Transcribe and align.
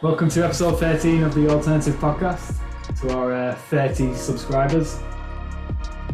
Welcome 0.00 0.28
to 0.28 0.44
episode 0.44 0.78
13 0.78 1.24
of 1.24 1.34
the 1.34 1.48
Alternative 1.48 1.96
Podcast 1.96 2.54
to 3.00 3.16
our 3.16 3.32
uh, 3.32 3.54
30 3.56 4.14
subscribers. 4.14 4.96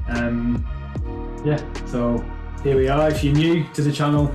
Um, 0.08 0.64
yeah, 1.44 1.62
so 1.84 2.24
here 2.62 2.78
we 2.78 2.88
are. 2.88 3.10
If 3.10 3.22
you're 3.22 3.34
new 3.34 3.62
to 3.74 3.82
the 3.82 3.92
channel, 3.92 4.28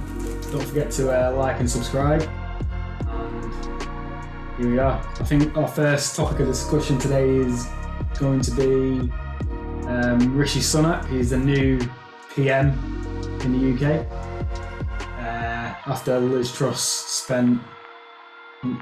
don't 0.51 0.63
forget 0.63 0.91
to 0.91 1.09
uh, 1.09 1.35
like 1.35 1.59
and 1.59 1.67
subscribe. 1.67 2.21
And 3.07 3.53
here 4.59 4.69
we 4.69 4.77
are. 4.77 5.01
I 5.19 5.23
think 5.23 5.57
our 5.57 5.67
first 5.67 6.15
topic 6.15 6.41
of 6.41 6.45
discussion 6.45 6.99
today 6.99 7.27
is 7.27 7.67
going 8.19 8.41
to 8.41 8.51
be 8.51 9.11
um, 9.87 10.37
Rishi 10.37 10.59
Sunak. 10.59 11.09
He's 11.09 11.31
the 11.31 11.39
new 11.39 11.79
PM 12.35 12.69
in 13.41 13.59
the 13.59 13.73
UK. 13.73 14.05
Uh, 15.17 15.89
after 15.89 16.19
Liz 16.19 16.53
Truss 16.55 16.83
spent 16.83 17.59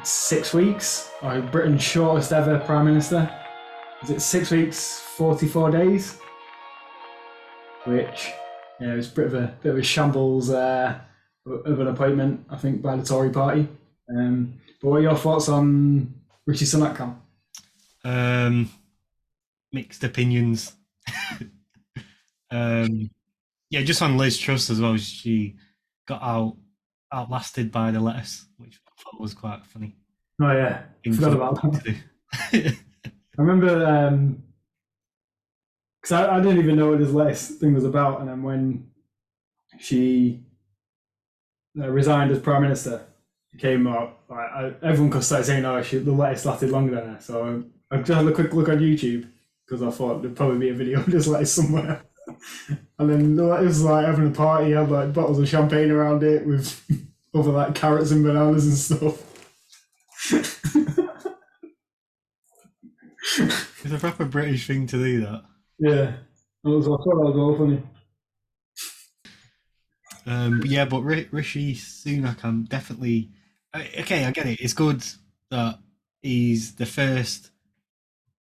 six 0.03 0.53
weeks, 0.53 1.11
or 1.21 1.41
Britain's 1.41 1.83
shortest 1.83 2.31
ever 2.31 2.59
Prime 2.59 2.85
Minister. 2.85 3.29
Is 4.03 4.09
it 4.09 4.21
six 4.21 4.51
weeks, 4.51 4.99
44 4.99 5.71
days? 5.71 6.19
Which, 7.85 8.31
yeah, 8.79 8.93
it 8.93 8.95
was 8.95 9.11
a 9.11 9.15
bit 9.15 9.25
of 9.27 9.33
a, 9.33 9.57
bit 9.61 9.71
of 9.71 9.77
a 9.77 9.83
shambles 9.83 10.49
uh, 10.49 10.99
of 11.45 11.79
an 11.79 11.87
appointment, 11.87 12.45
I 12.49 12.57
think, 12.57 12.81
by 12.81 12.95
the 12.95 13.03
Tory 13.03 13.29
party. 13.29 13.67
Um, 14.09 14.59
but 14.81 14.89
what 14.89 14.97
are 14.97 15.01
your 15.01 15.15
thoughts 15.15 15.49
on 15.49 16.13
Rishi 16.45 16.65
Sunak, 16.65 16.95
Cam? 16.95 17.21
Um, 18.03 18.69
mixed 19.71 20.03
opinions. 20.03 20.73
um, 22.51 23.09
yeah, 23.69 23.81
just 23.81 24.01
on 24.01 24.17
Liz 24.17 24.37
Truss 24.37 24.69
as 24.69 24.79
well. 24.79 24.97
She 24.97 25.55
got 26.07 26.21
out 26.21 26.57
outlasted 27.11 27.71
by 27.71 27.91
the 27.91 27.99
lettuce, 27.99 28.45
which 28.57 28.79
thought 28.97 29.19
was 29.19 29.33
quite 29.33 29.65
funny. 29.65 29.95
Oh 30.41 30.51
yeah, 30.51 30.83
thing 31.03 31.13
forgot 31.13 31.33
about 31.33 31.61
that. 31.61 31.95
I 32.53 33.41
remember 33.41 34.35
because 36.01 36.11
I, 36.11 36.37
I 36.37 36.39
didn't 36.39 36.59
even 36.59 36.75
know 36.75 36.91
what 36.91 36.99
this 36.99 37.11
latest 37.11 37.59
thing 37.59 37.73
was 37.73 37.85
about, 37.85 38.19
and 38.19 38.29
then 38.29 38.43
when 38.43 38.89
she 39.79 40.43
uh, 41.79 41.89
resigned 41.89 42.31
as 42.31 42.39
prime 42.39 42.61
minister, 42.63 43.05
it 43.53 43.59
came 43.59 43.87
up. 43.87 44.23
Like, 44.29 44.49
I, 44.51 44.73
everyone 44.83 45.11
could 45.11 45.23
start 45.23 45.45
saying, 45.45 45.65
"Oh, 45.65 45.81
she, 45.81 45.97
the 45.99 46.11
lettuce 46.11 46.45
lasted 46.45 46.69
longer 46.69 46.95
than 46.95 47.15
her." 47.15 47.21
So 47.21 47.63
I 47.91 47.97
just 47.97 48.11
had 48.11 48.27
a 48.27 48.31
quick 48.31 48.53
look 48.53 48.69
on 48.69 48.79
YouTube 48.79 49.29
because 49.65 49.83
I 49.83 49.91
thought 49.91 50.21
there'd 50.21 50.35
probably 50.35 50.59
be 50.59 50.69
a 50.69 50.73
video 50.73 50.99
of 51.01 51.07
this 51.07 51.27
lettuce 51.27 51.53
somewhere. 51.53 52.03
and 52.99 53.09
then 53.09 53.35
the 53.35 53.43
lettuce 53.43 53.67
was 53.67 53.83
like 53.83 54.05
having 54.05 54.27
a 54.27 54.31
party, 54.31 54.71
had 54.71 54.89
like 54.89 55.13
bottles 55.13 55.39
of 55.39 55.47
champagne 55.47 55.91
around 55.91 56.23
it 56.23 56.45
with 56.45 56.83
other 57.37 57.51
like 57.51 57.75
carrots 57.75 58.11
and 58.11 58.23
bananas 58.23 58.67
and 58.67 58.77
stuff. 58.77 59.23
it's 63.39 63.93
a 63.93 63.97
proper 63.99 64.25
British 64.25 64.67
thing 64.67 64.87
to 64.87 64.97
do 64.97 65.21
that. 65.21 65.43
yeah, 65.79 66.13
I 66.65 66.69
was 66.69 66.87
I 66.87 66.91
thought 66.91 67.05
that 67.05 67.37
was 67.37 67.57
funny. 67.57 67.83
Um, 70.25 70.61
yeah, 70.65 70.83
but 70.85 71.01
Ri- 71.03 71.29
Rishi 71.31 71.73
Sunak, 71.73 72.43
I'm 72.43 72.65
definitely 72.65 73.31
okay. 73.75 74.25
I 74.25 74.31
get 74.31 74.45
it. 74.45 74.59
It's 74.59 74.73
good 74.73 75.01
that 75.51 75.79
he's 76.21 76.75
the 76.75 76.85
first 76.85 77.51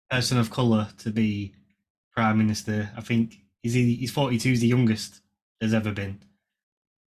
person 0.09 0.37
of 0.37 0.49
color 0.49 0.87
to 0.99 1.11
be 1.11 1.53
prime 2.13 2.37
minister. 2.37 2.91
I 2.95 3.01
think 3.01 3.35
he's 3.61 3.73
he's 3.73 4.11
42. 4.11 4.49
He's 4.49 4.61
the 4.61 4.67
youngest 4.67 5.21
there's 5.59 5.73
ever 5.73 5.91
been. 5.91 6.21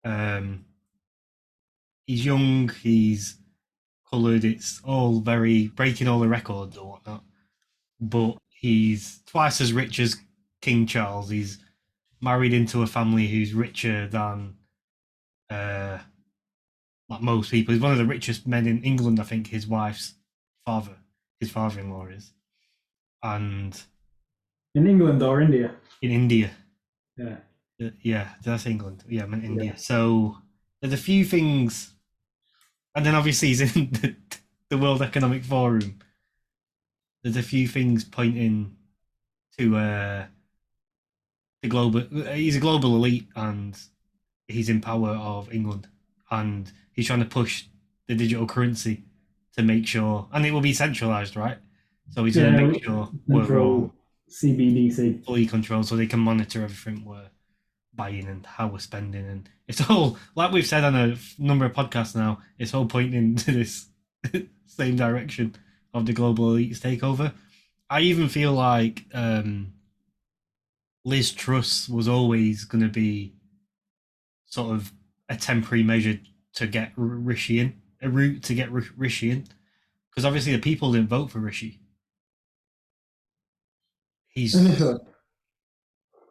Um, 0.03 0.65
he's 2.07 2.25
young. 2.25 2.69
He's 2.81 3.37
coloured. 4.11 4.43
It's 4.45 4.81
all 4.83 5.19
very 5.19 5.67
breaking 5.67 6.07
all 6.07 6.19
the 6.19 6.27
records 6.27 6.75
or 6.77 6.89
whatnot. 6.91 7.23
But 7.99 8.37
he's 8.49 9.19
twice 9.25 9.61
as 9.61 9.73
rich 9.73 9.99
as 9.99 10.17
King 10.61 10.87
Charles. 10.87 11.29
He's 11.29 11.59
married 12.21 12.53
into 12.53 12.81
a 12.81 12.87
family 12.87 13.27
who's 13.27 13.53
richer 13.53 14.07
than 14.07 14.55
uh 15.49 15.99
like 17.09 17.21
most 17.21 17.51
people. 17.51 17.73
He's 17.73 17.81
one 17.81 17.91
of 17.91 17.97
the 17.97 18.05
richest 18.05 18.47
men 18.47 18.65
in 18.67 18.83
England, 18.83 19.19
I 19.19 19.23
think 19.23 19.47
his 19.47 19.67
wife's 19.67 20.15
father, 20.65 20.97
his 21.39 21.51
father 21.51 21.79
in 21.79 21.91
law 21.91 22.07
is. 22.07 22.33
And 23.23 23.79
In 24.75 24.87
England 24.87 25.21
or 25.23 25.41
India? 25.41 25.75
in 26.01 26.11
India. 26.11 26.51
Yeah. 27.17 27.37
Uh, 27.81 27.89
Yeah, 28.01 28.29
say 28.57 28.71
England? 28.71 29.03
Yeah, 29.07 29.23
I 29.23 29.27
meant 29.27 29.45
India. 29.45 29.77
So 29.77 30.37
there's 30.81 30.93
a 30.93 30.97
few 30.97 31.23
things 31.25 31.93
and 32.97 33.05
then 33.05 33.15
obviously 33.15 33.49
he's 33.49 33.61
in 33.61 33.91
the, 33.91 34.15
the 34.69 34.77
World 34.77 35.03
Economic 35.03 35.43
Forum. 35.43 35.99
There's 37.23 37.37
a 37.37 37.43
few 37.43 37.67
things 37.67 38.03
pointing 38.03 38.75
to 39.59 39.77
uh 39.77 40.25
the 41.61 41.67
global 41.69 42.01
he's 42.33 42.55
a 42.55 42.59
global 42.59 42.95
elite 42.95 43.27
and 43.35 43.77
he's 44.47 44.69
in 44.69 44.81
power 44.81 45.09
of 45.11 45.53
England 45.53 45.87
and 46.31 46.71
he's 46.93 47.07
trying 47.07 47.19
to 47.19 47.25
push 47.25 47.65
the 48.07 48.15
digital 48.15 48.47
currency 48.47 49.03
to 49.55 49.63
make 49.63 49.85
sure 49.85 50.27
and 50.33 50.45
it 50.45 50.51
will 50.51 50.61
be 50.61 50.73
centralized, 50.73 51.35
right? 51.35 51.57
So 52.09 52.25
he's 52.25 52.35
Yeah, 52.35 52.45
gonna 52.51 52.67
make 52.67 52.83
sure 52.83 53.09
we're 53.27 53.59
all 53.59 53.93
CBDC. 54.29 55.23
fully 55.25 55.45
controlled 55.45 55.87
so 55.87 55.95
they 55.95 56.07
can 56.07 56.19
monitor 56.19 56.63
everything 56.63 57.05
we're 57.05 57.29
buying 57.97 58.27
and 58.27 58.45
how 58.45 58.67
we're 58.67 58.79
spending 58.79 59.25
and 59.27 59.49
it's 59.67 59.89
all 59.89 60.17
like 60.35 60.51
we've 60.51 60.67
said 60.67 60.83
on 60.83 60.95
a 60.95 61.17
number 61.37 61.65
of 61.65 61.73
podcasts 61.73 62.15
now 62.15 62.39
it's 62.57 62.73
all 62.73 62.85
pointing 62.85 63.35
to 63.43 63.51
this 63.51 63.87
same 64.65 64.95
direction 64.95 65.55
of 65.93 66.05
the 66.05 66.13
global 66.13 66.51
elites 66.51 66.79
takeover. 66.79 67.33
I 67.89 68.01
even 68.01 68.29
feel 68.29 68.53
like 68.53 69.05
um 69.13 69.73
liz 71.03 71.31
truss 71.31 71.89
was 71.89 72.07
always 72.07 72.65
going 72.65 72.83
to 72.83 72.89
be 72.89 73.33
sort 74.45 74.75
of 74.75 74.91
a 75.29 75.35
temporary 75.35 75.83
measure 75.83 76.19
to 76.53 76.67
get 76.67 76.91
rishi 76.95 77.59
in 77.59 77.81
a 78.01 78.09
route 78.09 78.43
to 78.43 78.53
get 78.53 78.71
rishi 78.71 79.31
in 79.31 79.47
because 80.09 80.25
obviously 80.25 80.53
the 80.53 80.59
people 80.59 80.91
didn't 80.91 81.09
vote 81.09 81.31
for 81.31 81.39
rishi. 81.39 81.79
He's 84.29 84.55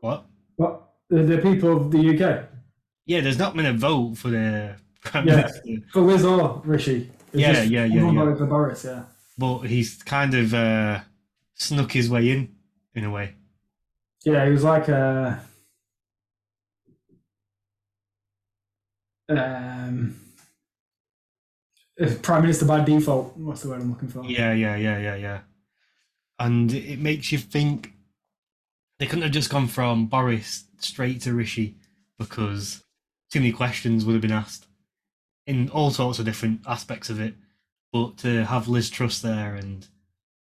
what? 0.00 0.26
What? 0.56 0.85
The, 1.08 1.22
the 1.22 1.38
people 1.38 1.76
of 1.76 1.90
the 1.90 1.98
UK? 1.98 2.48
Yeah, 3.06 3.20
there's 3.20 3.38
not 3.38 3.54
been 3.54 3.66
a 3.66 3.72
vote 3.72 4.18
for 4.18 4.28
the 4.28 4.76
prime 5.04 5.28
Yeah. 5.28 5.36
minister, 5.36 5.62
For 5.92 6.00
Liz 6.00 6.24
or 6.24 6.60
Rishi? 6.64 7.10
Yeah, 7.32 7.62
yeah, 7.62 7.84
yeah, 7.84 8.10
yeah. 8.10 8.34
for 8.34 8.46
Boris, 8.46 8.84
yeah. 8.84 9.04
but 9.36 9.58
he's 9.60 10.02
kind 10.02 10.34
of 10.34 10.54
uh, 10.54 11.00
snuck 11.54 11.92
his 11.92 12.08
way 12.08 12.30
in, 12.30 12.56
in 12.94 13.04
a 13.04 13.10
way. 13.10 13.34
Yeah, 14.24 14.44
he 14.46 14.50
was 14.50 14.64
like 14.64 14.88
a. 14.88 15.40
Um, 19.28 20.16
uh, 22.00 22.14
Prime 22.22 22.42
Minister 22.42 22.64
by 22.64 22.82
default. 22.84 23.36
What's 23.36 23.62
the 23.62 23.68
word 23.68 23.82
I'm 23.82 23.90
looking 23.90 24.08
for? 24.08 24.24
Yeah, 24.24 24.52
yeah, 24.52 24.76
yeah, 24.76 24.98
yeah, 24.98 25.16
yeah. 25.16 25.40
And 26.38 26.72
it 26.72 26.98
makes 26.98 27.32
you 27.32 27.38
think 27.38 27.92
they 28.98 29.06
couldn't 29.06 29.22
have 29.22 29.32
just 29.32 29.50
gone 29.50 29.66
from 29.66 30.06
Boris 30.06 30.64
straight 30.78 31.20
to 31.22 31.34
Rishi 31.34 31.76
because 32.18 32.82
too 33.30 33.40
many 33.40 33.52
questions 33.52 34.04
would 34.04 34.12
have 34.12 34.22
been 34.22 34.32
asked 34.32 34.66
in 35.46 35.68
all 35.70 35.90
sorts 35.90 36.18
of 36.18 36.24
different 36.24 36.60
aspects 36.66 37.10
of 37.10 37.20
it. 37.20 37.34
But 37.92 38.18
to 38.18 38.44
have 38.44 38.68
Liz 38.68 38.90
Truss 38.90 39.20
there 39.20 39.54
and 39.54 39.86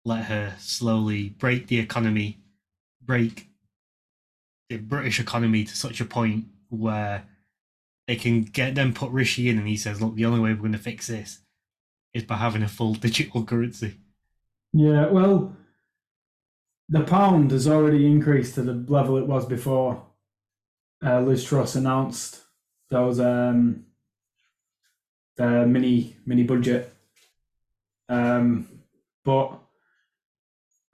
let 0.06 0.26
her 0.26 0.56
slowly 0.60 1.30
break 1.30 1.68
the 1.68 1.80
economy, 1.80 2.40
break 3.02 3.48
the 4.70 4.78
British 4.78 5.20
economy 5.20 5.64
to 5.64 5.76
such 5.76 6.02
a 6.02 6.06
point 6.06 6.46
where 6.70 7.26
they 8.08 8.16
can 8.16 8.44
get 8.44 8.76
them 8.76 8.94
put 8.94 9.12
Rishi 9.12 9.50
in 9.50 9.58
and 9.58 9.68
he 9.68 9.78
says, 9.78 10.02
look, 10.02 10.16
the 10.16 10.26
only 10.26 10.40
way 10.40 10.52
we're 10.52 10.60
going 10.60 10.72
to 10.74 10.78
fix 10.78 11.08
this 11.08 11.40
is 12.14 12.24
by 12.24 12.36
having 12.36 12.64
a 12.64 12.68
full 12.68 12.94
digital 12.94 13.44
currency. 13.44 13.96
Yeah, 14.74 15.08
well, 15.08 15.56
the 16.90 17.02
pound 17.02 17.52
has 17.52 17.68
already 17.68 18.06
increased 18.06 18.56
to 18.56 18.62
the 18.62 18.74
level 18.92 19.18
it 19.18 19.28
was 19.28 19.46
before 19.46 20.06
uh, 21.06 21.22
Liz 21.22 21.44
Truss 21.44 21.76
announced 21.76 22.42
those 22.90 23.20
um, 23.20 23.86
the 25.36 25.66
mini 25.66 26.16
mini 26.26 26.44
budget. 26.44 26.94
Um, 28.10 28.68
but 29.26 29.60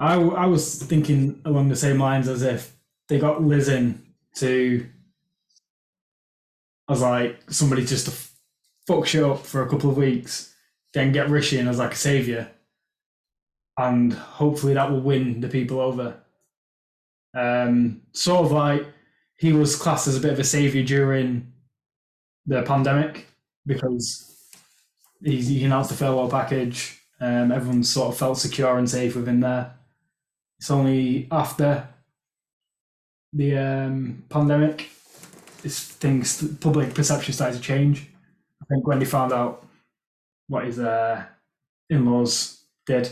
I 0.02 0.46
was 0.46 0.82
thinking 0.82 1.42
along 1.44 1.68
the 1.68 1.76
same 1.76 2.00
lines 2.00 2.30
as 2.30 2.42
if 2.42 2.74
they 3.10 3.20
got 3.20 3.44
Liz 3.44 3.68
in 3.68 4.02
to 4.36 4.88
as 6.90 7.02
like 7.02 7.52
somebody 7.52 7.86
just 7.86 8.06
to 8.06 8.30
fuck 8.88 9.06
shit 9.06 9.24
up 9.24 9.46
for 9.46 9.62
a 9.62 9.70
couple 9.70 9.90
of 9.90 9.98
weeks, 9.98 10.54
then 10.94 11.12
get 11.12 11.30
Rishi 11.30 11.60
in 11.60 11.68
as 11.68 11.80
like 11.80 11.94
a 11.94 11.98
savior 11.98 12.50
and 13.80 14.14
hopefully 14.14 14.74
that 14.74 14.92
will 14.92 15.00
win 15.02 15.42
the 15.42 15.48
people 15.48 15.80
over. 15.80 16.08
Um, 17.34 18.02
sort 18.12 18.46
of 18.46 18.52
like 18.52 18.86
he 19.38 19.54
was 19.54 19.76
classed 19.76 20.08
as 20.08 20.18
a 20.18 20.20
bit 20.20 20.34
of 20.34 20.40
a 20.40 20.44
savior 20.44 20.84
during 20.84 21.54
the 22.46 22.62
pandemic 22.64 23.26
because 23.66 24.36
he's, 25.24 25.48
he 25.48 25.64
announced 25.66 25.92
the 25.92 25.96
furlough 25.96 26.30
package 26.30 27.00
Um, 27.22 27.52
everyone 27.52 27.84
sort 27.84 28.10
of 28.10 28.18
felt 28.18 28.38
secure 28.38 28.78
and 28.78 28.90
safe 28.90 29.16
within 29.16 29.42
there. 29.42 29.74
It's 30.58 30.72
only 30.72 31.28
after 31.32 31.88
the 33.34 33.58
um, 33.58 34.24
pandemic, 34.30 34.90
things 36.02 36.42
public 36.60 36.94
perception 36.94 37.34
started 37.34 37.58
to 37.58 37.62
change. 37.62 38.08
I 38.62 38.66
think 38.66 38.88
when 38.88 39.00
they 39.00 39.06
found 39.06 39.34
out 39.34 39.66
what 40.48 40.66
his 40.66 40.80
uh, 40.80 41.26
in-laws 41.90 42.64
did, 42.86 43.12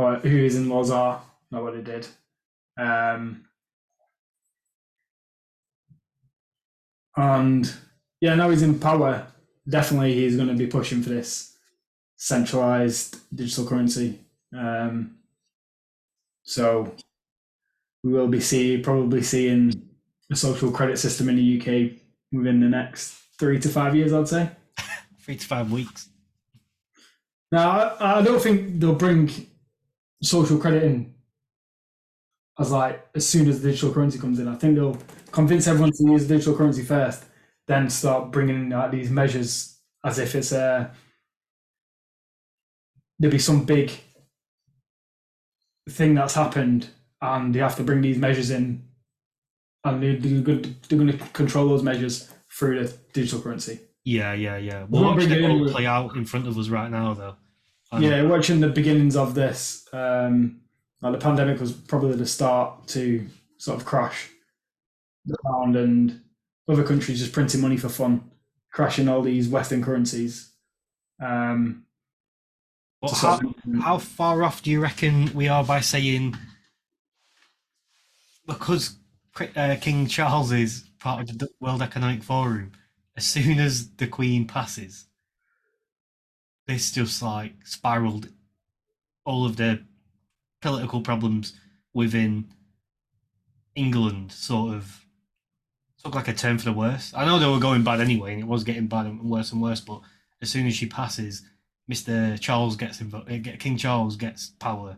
or 0.00 0.16
who 0.16 0.28
his 0.28 0.56
in-laws 0.56 0.90
are, 0.90 1.22
not 1.50 1.62
what 1.62 1.74
they 1.74 1.82
did. 1.82 2.06
Um, 2.78 3.44
and 7.14 7.70
yeah, 8.18 8.34
now 8.34 8.48
he's 8.48 8.62
in 8.62 8.78
power. 8.78 9.26
Definitely, 9.68 10.14
he's 10.14 10.36
going 10.36 10.48
to 10.48 10.54
be 10.54 10.66
pushing 10.66 11.02
for 11.02 11.10
this 11.10 11.54
centralized 12.16 13.18
digital 13.34 13.66
currency. 13.66 14.18
Um, 14.56 15.16
so 16.44 16.94
we 18.02 18.12
will 18.12 18.28
be 18.28 18.40
see 18.40 18.78
probably 18.78 19.22
seeing 19.22 19.86
a 20.32 20.36
social 20.36 20.70
credit 20.70 20.98
system 20.98 21.28
in 21.28 21.36
the 21.36 21.60
UK 21.60 21.98
within 22.32 22.60
the 22.60 22.68
next 22.70 23.18
three 23.38 23.60
to 23.60 23.68
five 23.68 23.94
years, 23.94 24.14
I'd 24.14 24.28
say. 24.28 24.50
Three 25.20 25.36
to 25.36 25.46
five 25.46 25.70
weeks. 25.70 26.08
Now, 27.52 27.70
I, 27.70 28.20
I 28.20 28.22
don't 28.22 28.40
think 28.40 28.80
they'll 28.80 28.94
bring 28.94 29.28
social 30.22 30.58
credit 30.58 30.82
in 30.82 31.14
as 32.58 32.70
like 32.70 33.06
as 33.14 33.26
soon 33.26 33.48
as 33.48 33.62
digital 33.62 33.92
currency 33.92 34.18
comes 34.18 34.38
in. 34.38 34.48
I 34.48 34.54
think 34.54 34.76
they'll 34.76 34.98
convince 35.32 35.66
everyone 35.66 35.92
to 35.92 36.04
use 36.04 36.28
digital 36.28 36.56
currency 36.56 36.82
first, 36.82 37.24
then 37.66 37.88
start 37.88 38.30
bringing 38.30 38.56
in 38.56 38.70
like 38.70 38.90
these 38.90 39.10
measures 39.10 39.78
as 40.04 40.18
if 40.18 40.34
it's 40.34 40.52
a 40.52 40.92
there'll 43.18 43.32
be 43.32 43.38
some 43.38 43.64
big 43.64 43.92
thing 45.88 46.14
that's 46.14 46.34
happened, 46.34 46.88
and 47.20 47.54
you 47.54 47.62
have 47.62 47.76
to 47.76 47.82
bring 47.82 48.00
these 48.00 48.18
measures 48.18 48.50
in, 48.50 48.82
and 49.84 50.02
they're, 50.02 50.16
they're 50.16 50.98
going 50.98 51.12
to 51.12 51.18
control 51.32 51.68
those 51.68 51.82
measures 51.82 52.32
through 52.50 52.82
the 52.82 52.92
digital 53.12 53.40
currency. 53.40 53.80
Yeah, 54.04 54.32
yeah, 54.32 54.56
yeah. 54.56 54.86
We'll 54.88 55.18
it 55.18 55.30
it 55.30 55.50
all 55.50 55.68
play 55.68 55.86
out 55.86 56.16
in 56.16 56.24
front 56.24 56.48
of 56.48 56.56
us 56.56 56.68
right 56.68 56.90
now, 56.90 57.14
though. 57.14 57.36
And 57.92 58.04
Yeah, 58.04 58.22
watching 58.24 58.60
the 58.60 58.68
beginnings 58.68 59.16
of 59.16 59.34
this, 59.34 59.88
um, 59.92 60.60
like 61.02 61.12
the 61.12 61.18
pandemic 61.18 61.60
was 61.60 61.72
probably 61.72 62.14
the 62.16 62.26
start 62.26 62.86
to 62.88 63.26
sort 63.58 63.78
of 63.78 63.86
crash 63.86 64.30
the 65.26 65.36
pound 65.44 65.76
and 65.76 66.20
other 66.68 66.84
countries 66.84 67.18
just 67.18 67.32
printing 67.32 67.60
money 67.60 67.76
for 67.76 67.88
fun, 67.88 68.30
crashing 68.72 69.08
all 69.08 69.22
these 69.22 69.48
Western 69.48 69.82
currencies. 69.82 70.52
Um, 71.20 71.84
to 73.06 73.14
how, 73.14 73.38
of- 73.38 73.80
how 73.82 73.98
far 73.98 74.42
off 74.42 74.62
do 74.62 74.70
you 74.70 74.80
reckon 74.80 75.32
we 75.34 75.48
are 75.48 75.64
by 75.64 75.80
saying 75.80 76.36
because 78.46 78.96
uh, 79.56 79.76
King 79.80 80.06
Charles 80.06 80.52
is 80.52 80.84
part 80.98 81.28
of 81.30 81.38
the 81.38 81.48
World 81.60 81.82
Economic 81.82 82.22
Forum, 82.22 82.72
as 83.16 83.24
soon 83.24 83.58
as 83.58 83.90
the 83.92 84.06
Queen 84.06 84.46
passes, 84.46 85.06
this 86.70 86.90
just 86.92 87.20
like 87.22 87.52
spiraled 87.64 88.28
all 89.24 89.44
of 89.44 89.56
the 89.56 89.82
political 90.62 91.00
problems 91.00 91.54
within 91.94 92.46
England 93.74 94.32
sort 94.32 94.74
of 94.74 95.04
took 96.02 96.14
like 96.14 96.28
a 96.28 96.32
turn 96.32 96.58
for 96.58 96.64
the 96.64 96.72
worse. 96.72 97.12
I 97.14 97.24
know 97.24 97.38
they 97.38 97.46
were 97.46 97.58
going 97.58 97.84
bad 97.84 98.00
anyway, 98.00 98.32
and 98.32 98.40
it 98.42 98.46
was 98.46 98.64
getting 98.64 98.86
bad 98.86 99.06
and 99.06 99.22
worse 99.22 99.52
and 99.52 99.60
worse. 99.60 99.80
But 99.80 100.00
as 100.40 100.50
soon 100.50 100.66
as 100.66 100.74
she 100.74 100.86
passes, 100.86 101.42
Mr. 101.90 102.38
Charles 102.40 102.76
gets 102.76 103.00
involved. 103.00 103.28
King 103.58 103.76
Charles 103.76 104.16
gets 104.16 104.50
power, 104.58 104.96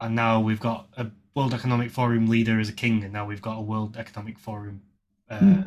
and 0.00 0.14
now 0.14 0.40
we've 0.40 0.60
got 0.60 0.88
a 0.96 1.06
World 1.34 1.54
Economic 1.54 1.90
Forum 1.90 2.28
leader 2.28 2.58
as 2.60 2.68
a 2.68 2.72
king, 2.72 3.04
and 3.04 3.12
now 3.12 3.24
we've 3.24 3.42
got 3.42 3.56
a 3.58 3.62
World 3.62 3.96
Economic 3.96 4.38
Forum 4.38 4.82
uh, 5.30 5.38
Hmm. 5.38 5.60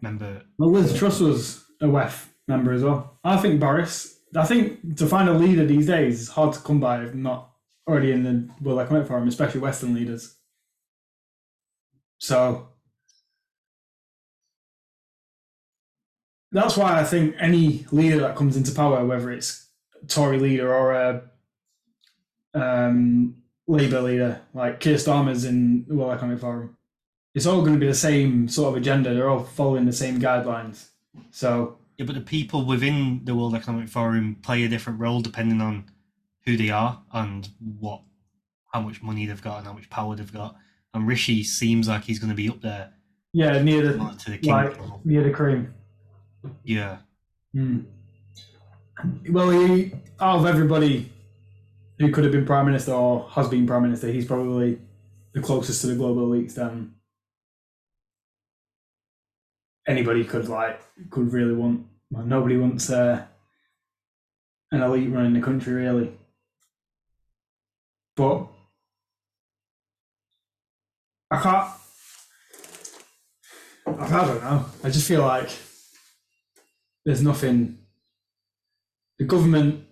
member. 0.00 0.42
Well, 0.58 0.70
Liz 0.70 0.96
Truss 0.96 1.20
was 1.20 1.64
a 1.80 1.86
WEF 1.86 2.28
member 2.48 2.72
as 2.72 2.82
well. 2.82 3.18
I 3.24 3.36
think 3.36 3.60
Boris. 3.60 4.15
I 4.34 4.44
think 4.44 4.96
to 4.98 5.06
find 5.06 5.28
a 5.28 5.34
leader 5.34 5.64
these 5.64 5.86
days 5.86 6.20
is 6.20 6.28
hard 6.28 6.54
to 6.54 6.60
come 6.60 6.80
by 6.80 7.02
if 7.02 7.14
not 7.14 7.50
already 7.88 8.12
in 8.12 8.24
the 8.24 8.52
World 8.62 8.80
Economic 8.80 9.08
Forum, 9.08 9.28
especially 9.28 9.60
Western 9.60 9.94
leaders. 9.94 10.34
So 12.18 12.68
that's 16.50 16.76
why 16.76 16.98
I 16.98 17.04
think 17.04 17.36
any 17.38 17.86
leader 17.92 18.20
that 18.20 18.36
comes 18.36 18.56
into 18.56 18.72
power, 18.72 19.04
whether 19.04 19.30
it's 19.30 19.68
a 20.02 20.06
Tory 20.06 20.38
leader 20.38 20.74
or 20.74 20.92
a 20.94 21.22
um, 22.54 23.36
Labour 23.68 24.00
leader, 24.00 24.40
like 24.54 24.80
Keir 24.80 24.96
Starmer's 24.96 25.44
in 25.44 25.84
the 25.86 25.94
World 25.94 26.12
Economic 26.12 26.40
Forum, 26.40 26.76
it's 27.34 27.46
all 27.46 27.60
going 27.60 27.74
to 27.74 27.80
be 27.80 27.86
the 27.86 27.94
same 27.94 28.48
sort 28.48 28.70
of 28.70 28.76
agenda. 28.80 29.12
They're 29.12 29.28
all 29.28 29.44
following 29.44 29.84
the 29.84 29.92
same 29.92 30.20
guidelines. 30.20 30.88
So 31.30 31.78
Yeah, 31.98 32.06
but 32.06 32.14
the 32.14 32.20
people 32.20 32.64
within 32.66 33.22
the 33.24 33.34
World 33.34 33.54
Economic 33.54 33.88
Forum 33.88 34.36
play 34.42 34.64
a 34.64 34.68
different 34.68 35.00
role 35.00 35.20
depending 35.20 35.60
on 35.60 35.84
who 36.44 36.56
they 36.56 36.70
are 36.70 37.02
and 37.12 37.48
what, 37.58 38.02
how 38.72 38.80
much 38.80 39.02
money 39.02 39.26
they've 39.26 39.42
got 39.42 39.58
and 39.58 39.66
how 39.66 39.72
much 39.72 39.88
power 39.88 40.14
they've 40.14 40.32
got. 40.32 40.56
And 40.92 41.06
Rishi 41.06 41.42
seems 41.42 41.88
like 41.88 42.04
he's 42.04 42.18
going 42.18 42.30
to 42.30 42.36
be 42.36 42.48
up 42.48 42.60
there 42.60 42.92
yeah, 43.32 43.60
near 43.60 43.82
the 43.82 43.92
the 43.92 44.38
like 44.44 44.78
level. 44.78 45.00
near 45.04 45.22
the 45.22 45.30
cream. 45.30 45.74
Yeah, 46.64 46.98
Hmm. 47.52 47.80
Well, 49.30 49.50
he 49.50 49.92
out 50.20 50.40
of 50.40 50.46
everybody 50.46 51.10
who 51.98 52.12
could 52.12 52.24
have 52.24 52.32
been 52.32 52.44
prime 52.44 52.66
minister 52.66 52.92
or 52.92 53.28
has 53.30 53.48
been 53.48 53.66
prime 53.66 53.82
minister, 53.82 54.08
he's 54.08 54.26
probably 54.26 54.78
the 55.32 55.40
closest 55.40 55.80
to 55.82 55.86
the 55.88 55.94
global 55.94 56.28
elites 56.28 56.54
than 56.54 56.94
anybody 59.86 60.24
could 60.24 60.48
like 60.48 60.80
could 61.10 61.32
really 61.32 61.54
want. 61.54 61.86
Well, 62.10 62.24
nobody 62.24 62.56
wants 62.56 62.90
uh, 62.90 63.24
an 64.72 64.82
elite 64.82 65.10
running 65.10 65.34
the 65.34 65.40
country, 65.40 65.74
really. 65.74 66.12
But 68.16 68.46
I 71.30 71.40
can't. 71.40 71.70
I 73.86 74.26
don't 74.26 74.42
know. 74.42 74.64
I 74.82 74.90
just 74.90 75.06
feel 75.06 75.22
like 75.22 75.50
there's 77.04 77.22
nothing. 77.22 77.78
The 79.18 79.24
government 79.24 79.86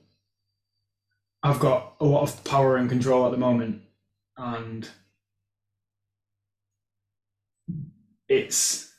I've 1.44 1.60
got 1.60 1.96
a 2.00 2.06
lot 2.06 2.22
of 2.22 2.42
power 2.44 2.78
and 2.78 2.88
control 2.88 3.26
at 3.26 3.30
the 3.30 3.36
moment, 3.36 3.82
and 4.38 4.88
it's 8.26 8.93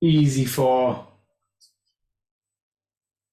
easy 0.00 0.44
for 0.44 1.06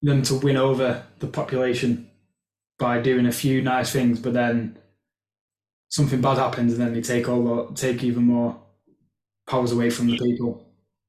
them 0.01 0.21
to 0.23 0.35
win 0.35 0.57
over 0.57 1.03
the 1.19 1.27
population 1.27 2.09
by 2.77 2.99
doing 2.99 3.25
a 3.25 3.31
few 3.31 3.61
nice 3.61 3.91
things, 3.91 4.19
but 4.19 4.33
then 4.33 4.77
something 5.89 6.21
bad 6.21 6.37
happens, 6.37 6.73
and 6.73 6.81
then 6.81 6.93
they 6.93 7.01
take 7.01 7.27
all 7.27 7.43
the, 7.43 7.73
take 7.73 8.03
even 8.03 8.23
more 8.23 8.59
powers 9.47 9.71
away 9.71 9.89
from 9.89 10.07
the 10.07 10.17
people. 10.17 10.63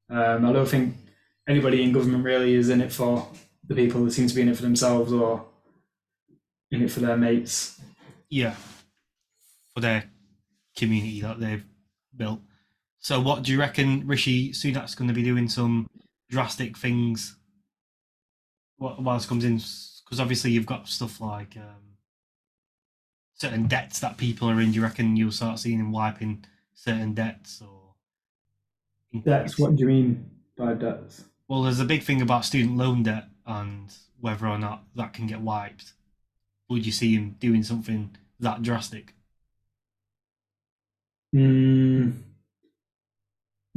Um, 0.09 0.45
I 0.45 0.53
don't 0.53 0.67
think 0.67 0.95
anybody 1.47 1.83
in 1.83 1.91
government 1.91 2.23
really 2.23 2.55
is 2.55 2.69
in 2.69 2.81
it 2.81 2.91
for 2.91 3.27
the 3.67 3.75
people. 3.75 4.03
They 4.03 4.09
seem 4.09 4.27
to 4.27 4.35
be 4.35 4.41
in 4.41 4.49
it 4.49 4.55
for 4.55 4.63
themselves 4.63 5.13
or 5.13 5.45
in 6.71 6.81
it 6.81 6.91
for 6.91 7.01
their 7.01 7.17
mates. 7.17 7.79
yeah, 8.29 8.55
for 9.73 9.81
their 9.81 10.05
community 10.75 11.21
that 11.21 11.39
they've 11.39 11.65
built. 12.15 12.41
So, 12.99 13.19
what 13.19 13.43
do 13.43 13.51
you 13.51 13.59
reckon 13.59 14.05
Rishi 14.05 14.51
Sunak's 14.51 14.95
going 14.95 15.07
to 15.07 15.13
be 15.13 15.23
doing? 15.23 15.47
Some 15.47 15.89
drastic 16.29 16.77
things 16.77 17.37
wh- 18.77 18.99
whilst 18.99 19.29
comes 19.29 19.45
in, 19.45 19.55
because 19.55 20.19
obviously 20.19 20.51
you've 20.51 20.65
got 20.65 20.87
stuff 20.87 21.21
like 21.21 21.55
um, 21.57 21.97
certain 23.35 23.67
debts 23.67 23.99
that 23.99 24.17
people 24.17 24.49
are 24.49 24.59
in. 24.59 24.71
Do 24.71 24.75
you 24.77 24.83
reckon 24.83 25.15
you'll 25.15 25.31
start 25.31 25.59
seeing 25.59 25.79
him 25.79 25.91
wiping 25.91 26.45
certain 26.73 27.13
debts 27.13 27.61
or? 27.61 27.77
Debts. 29.23 29.57
What 29.57 29.75
do 29.75 29.81
you 29.81 29.87
mean 29.87 30.29
by 30.55 30.73
debts? 30.73 31.23
Well, 31.47 31.63
there's 31.63 31.79
a 31.79 31.85
big 31.85 32.03
thing 32.03 32.21
about 32.21 32.45
student 32.45 32.77
loan 32.77 33.01
debt 33.01 33.25
and 33.45 33.91
whether 34.19 34.45
or 34.45 34.59
not 34.59 34.83
that 34.95 35.13
can 35.13 35.25
get 35.25 35.41
wiped. 35.41 35.93
Would 36.69 36.85
you 36.85 36.91
see 36.91 37.15
him 37.15 37.37
doing 37.39 37.63
something 37.63 38.15
that 38.39 38.61
drastic? 38.61 39.15
Mm, 41.35 42.13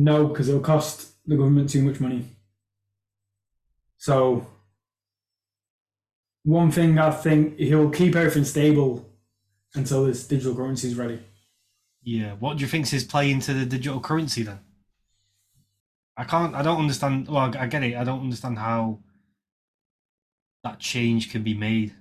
no, 0.03 0.27
because 0.27 0.49
it'll 0.49 0.61
cost 0.61 1.13
the 1.27 1.37
government 1.37 1.71
too 1.71 1.83
much 1.83 2.01
money. 2.01 2.25
So, 3.99 4.47
one 6.45 6.71
thing 6.73 6.99
I 6.99 7.11
think 7.11 7.57
he'll 7.57 7.91
keep 7.91 8.17
everything 8.17 8.45
stable 8.45 9.09
until 9.75 10.05
this 10.05 10.27
digital 10.27 10.57
currency 10.57 10.89
is 10.89 10.97
ready. 10.97 11.21
Yeah. 12.03 12.33
What 12.35 12.57
do 12.57 12.63
you 12.63 12.69
think 12.69 12.93
is 12.93 13.05
playing 13.05 13.37
into 13.37 13.55
the 13.55 13.65
digital 13.65 14.01
currency 14.01 14.43
then? 14.43 14.59
I 16.17 16.25
can't. 16.25 16.55
I 16.55 16.63
don't 16.63 16.81
understand. 16.81 17.29
Well, 17.29 17.57
I 17.57 17.67
get 17.67 17.85
it. 17.85 17.97
I 17.97 18.05
don't 18.05 18.21
understand 18.21 18.59
how 18.59 18.99
that 20.65 20.79
change 20.79 21.31
can 21.31 21.43
be 21.43 21.55
made. 21.55 21.95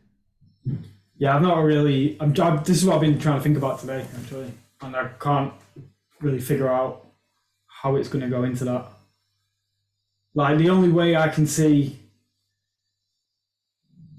Yeah, 1.18 1.36
I'm 1.36 1.44
not 1.44 1.60
really. 1.60 2.18
I'm, 2.20 2.34
i 2.42 2.56
this 2.58 2.78
is 2.78 2.86
what 2.86 2.96
I've 2.96 3.02
been 3.02 3.20
trying 3.20 3.38
to 3.38 3.44
think 3.44 3.58
about 3.58 3.80
today, 3.80 4.06
actually, 4.20 4.52
and 4.82 4.96
I 4.96 5.08
can't 5.20 5.54
really 6.20 6.40
figure 6.40 6.68
out 6.68 7.11
how 7.82 7.96
it's 7.96 8.10
going 8.10 8.24
to 8.24 8.30
go 8.30 8.44
into 8.44 8.64
that. 8.66 8.86
Like 10.34 10.58
the 10.58 10.70
only 10.70 10.90
way 10.90 11.16
I 11.16 11.30
can 11.30 11.48
see 11.48 12.00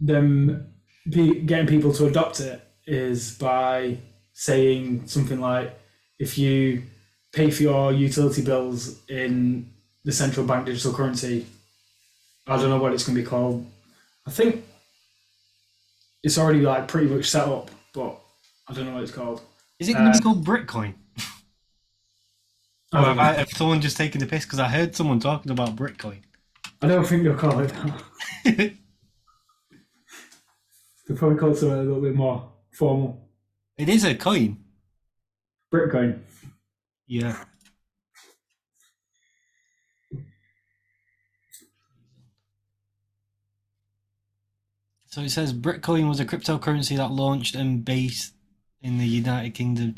them 0.00 0.66
be, 1.08 1.40
getting 1.40 1.66
people 1.66 1.92
to 1.94 2.06
adopt 2.06 2.40
it 2.40 2.60
is 2.86 3.38
by 3.38 3.98
saying 4.32 5.06
something 5.06 5.40
like, 5.40 5.78
if 6.18 6.36
you 6.38 6.82
pay 7.32 7.50
for 7.50 7.62
your 7.62 7.92
utility 7.92 8.42
bills 8.42 9.00
in 9.08 9.70
the 10.04 10.12
central 10.12 10.44
bank 10.46 10.66
digital 10.66 10.92
currency, 10.92 11.46
I 12.46 12.56
don't 12.56 12.70
know 12.70 12.78
what 12.78 12.92
it's 12.92 13.04
going 13.06 13.16
to 13.16 13.22
be 13.22 13.28
called. 13.28 13.64
I 14.26 14.30
think 14.30 14.64
it's 16.24 16.38
already 16.38 16.60
like 16.60 16.88
pretty 16.88 17.06
much 17.06 17.30
set 17.30 17.46
up, 17.46 17.70
but 17.94 18.18
I 18.68 18.72
don't 18.72 18.86
know 18.86 18.94
what 18.94 19.02
it's 19.04 19.12
called. 19.12 19.40
Is 19.78 19.88
it 19.88 19.94
going 19.94 20.06
to 20.06 20.10
Uh, 20.10 20.14
be 20.14 20.20
called 20.20 20.44
Britcoin? 20.44 20.94
Or 22.92 23.00
have, 23.00 23.18
I, 23.18 23.32
have 23.34 23.50
someone 23.50 23.80
just 23.80 23.96
taken 23.96 24.20
the 24.20 24.26
piss? 24.26 24.44
Because 24.44 24.58
I 24.58 24.68
heard 24.68 24.94
someone 24.94 25.18
talking 25.18 25.50
about 25.50 25.76
Britcoin. 25.76 26.20
I 26.82 26.88
don't 26.88 27.06
think 27.06 27.22
they'll 27.22 27.34
call 27.36 27.60
it 27.60 27.72
that. 28.44 28.74
They'll 31.08 31.16
probably 31.16 31.38
call 31.38 31.50
it 31.50 31.56
something 31.56 31.78
a 31.78 31.82
little 31.82 32.00
bit 32.00 32.14
more 32.14 32.52
formal. 32.72 33.28
it 33.76 33.88
is 33.88 34.04
a 34.04 34.14
coin. 34.14 34.58
Britcoin. 35.72 36.20
Yeah. 37.06 37.44
So 45.12 45.20
it 45.20 45.30
says 45.30 45.52
Britcoin 45.52 46.08
was 46.08 46.20
a 46.20 46.24
cryptocurrency 46.24 46.96
that 46.96 47.10
launched 47.10 47.54
and 47.54 47.84
based 47.84 48.32
in 48.80 48.98
the 48.98 49.06
United 49.06 49.50
Kingdom, 49.50 49.94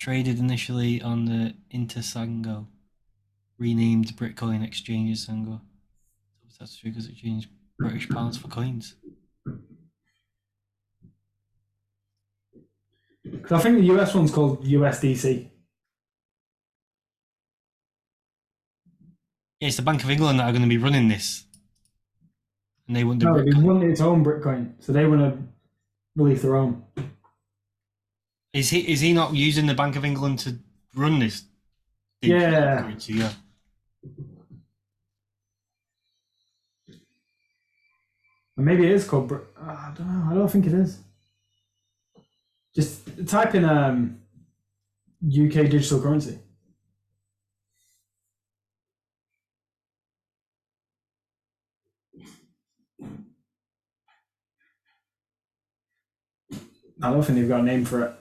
traded 0.00 0.38
initially 0.38 1.00
on 1.02 1.26
the 1.26 1.54
Intersango, 1.72 2.66
renamed 3.58 4.16
Britcoin 4.16 4.64
Exchange 4.66 5.18
Sango. 5.18 5.60
That's 6.58 6.76
true 6.76 6.90
because 6.90 7.06
it 7.06 7.16
changed 7.16 7.48
British 7.78 8.08
pounds 8.08 8.36
for 8.36 8.48
coins. 8.48 8.96
'Cause 13.42 13.52
I 13.52 13.58
think 13.60 13.76
the 13.76 13.84
US 13.94 14.14
one's 14.14 14.30
called 14.30 14.66
USDC. 14.66 15.50
Yeah, 19.60 19.68
it's 19.68 19.76
the 19.76 19.82
Bank 19.82 20.02
of 20.02 20.10
England 20.10 20.38
that 20.38 20.44
are 20.48 20.52
going 20.52 20.62
to 20.62 20.68
be 20.68 20.78
running 20.78 21.08
this, 21.08 21.44
and 22.86 22.96
they 22.96 23.04
want 23.04 23.20
the 23.20 23.26
No, 23.26 23.44
they 23.44 23.60
want 23.60 23.84
its 23.84 24.00
own 24.00 24.24
Bitcoin, 24.24 24.82
so 24.82 24.92
they 24.92 25.06
want 25.06 25.20
to 25.20 25.48
release 26.16 26.42
their 26.42 26.56
own. 26.56 26.82
Is 28.52 28.70
he 28.70 28.80
is 28.92 29.00
he 29.00 29.12
not 29.12 29.34
using 29.34 29.66
the 29.66 29.74
Bank 29.74 29.96
of 29.96 30.04
England 30.04 30.40
to 30.40 30.58
run 30.94 31.20
this? 31.20 31.44
Yeah. 32.20 32.82
currency? 32.82 33.14
yeah. 33.14 33.32
Maybe 38.56 38.84
it 38.84 38.90
is 38.92 39.06
called. 39.08 39.28
Brit- 39.28 39.48
uh, 39.58 39.70
I 39.70 39.92
don't 39.96 40.06
know. 40.06 40.30
I 40.30 40.34
don't 40.34 40.50
think 40.50 40.66
it 40.66 40.74
is. 40.74 40.98
Just 42.74 43.26
type 43.26 43.54
in 43.54 43.64
um, 43.64 44.20
UK 45.26 45.70
digital 45.70 46.00
currency. 46.00 46.38
I 57.02 57.10
don't 57.10 57.22
think 57.22 57.38
they've 57.38 57.48
got 57.48 57.60
a 57.60 57.62
name 57.62 57.84
for 57.86 58.04
it. 58.04 58.19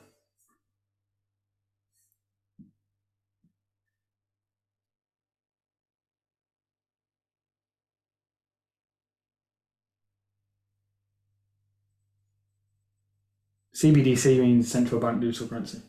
CBDC 13.80 14.42
means 14.42 14.70
central 14.70 15.00
bank 15.00 15.22
digital 15.22 15.48
currency. 15.48 15.82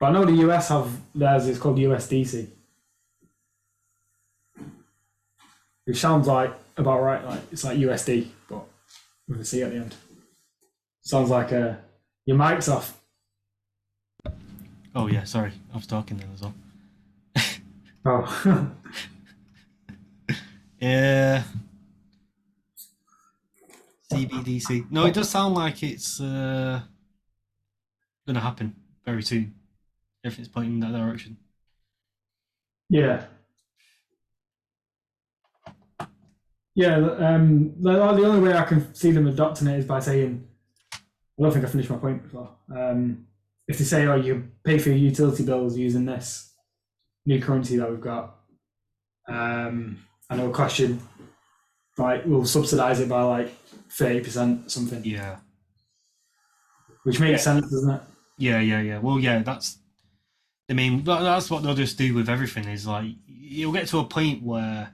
But 0.00 0.06
I 0.06 0.12
know 0.12 0.24
the 0.24 0.32
US 0.48 0.70
have 0.70 0.90
theirs. 1.14 1.46
It's 1.46 1.58
called 1.58 1.78
USDC, 1.78 2.50
which 5.84 6.00
sounds 6.00 6.26
like 6.26 6.52
about 6.76 7.00
right. 7.00 7.24
Like 7.24 7.40
it's 7.52 7.62
like 7.62 7.78
USD, 7.78 8.28
but 8.48 8.66
with 9.28 9.40
a 9.40 9.44
C 9.44 9.62
at 9.62 9.70
the 9.70 9.76
end. 9.76 9.94
Sounds 11.02 11.30
like 11.30 11.52
a 11.52 11.78
your 12.26 12.36
mic's 12.36 12.68
off. 12.68 13.00
Oh 14.96 15.06
yeah, 15.06 15.22
sorry, 15.24 15.52
I 15.72 15.76
was 15.76 15.86
talking 15.86 16.16
then 16.16 16.30
as 16.34 16.42
well. 16.42 16.54
Oh, 18.06 18.70
Yeah. 20.84 21.44
CBDC. 24.12 24.90
No, 24.90 25.06
it 25.06 25.14
does 25.14 25.30
sound 25.30 25.54
like 25.54 25.82
it's 25.82 26.20
uh, 26.20 26.82
going 28.26 28.34
to 28.34 28.40
happen 28.40 28.76
very 29.02 29.22
soon. 29.22 29.54
It's 30.22 30.46
pointing 30.48 30.74
in 30.74 30.80
that 30.80 30.92
direction. 30.92 31.38
yeah. 32.90 33.24
Yeah, 36.76 36.96
um, 36.96 37.72
the, 37.80 37.92
the 37.92 38.24
only 38.26 38.40
way 38.40 38.52
I 38.52 38.64
can 38.64 38.94
see 38.94 39.12
them 39.12 39.28
adopting 39.28 39.68
it 39.68 39.78
is 39.78 39.84
by 39.86 40.00
saying, 40.00 40.46
I 40.92 40.98
don't 41.42 41.52
think 41.52 41.64
I 41.64 41.68
finished 41.68 41.88
my 41.88 41.96
point 41.96 42.24
before. 42.24 42.50
Um, 42.76 43.26
if 43.68 43.78
they 43.78 43.84
say, 43.84 44.06
oh, 44.06 44.16
you 44.16 44.48
pay 44.64 44.78
for 44.78 44.88
your 44.90 44.98
utility 44.98 45.44
bills 45.44 45.78
using 45.78 46.04
this 46.04 46.52
new 47.24 47.40
currency 47.40 47.76
that 47.76 47.88
we've 47.88 48.00
got, 48.00 48.36
um, 49.28 49.98
and 50.30 50.40
it'll 50.40 50.52
cost 50.52 50.80
like, 51.96 52.24
we'll 52.26 52.44
subsidize 52.44 53.00
it 53.00 53.08
by 53.08 53.22
like 53.22 53.54
30% 53.90 54.70
something, 54.70 55.04
Yeah. 55.04 55.36
which 57.04 57.20
makes 57.20 57.42
sense, 57.44 57.70
doesn't 57.70 57.90
it? 57.94 58.02
Yeah, 58.38 58.60
yeah, 58.60 58.80
yeah. 58.80 58.98
Well, 58.98 59.18
yeah, 59.20 59.42
that's. 59.42 59.78
I 60.68 60.72
mean, 60.72 61.04
that's 61.04 61.50
what 61.50 61.62
they'll 61.62 61.74
just 61.74 61.98
do 61.98 62.14
with 62.14 62.28
everything. 62.28 62.64
Is 62.66 62.86
like 62.86 63.12
you'll 63.26 63.72
get 63.72 63.86
to 63.88 63.98
a 63.98 64.04
point 64.04 64.42
where 64.42 64.90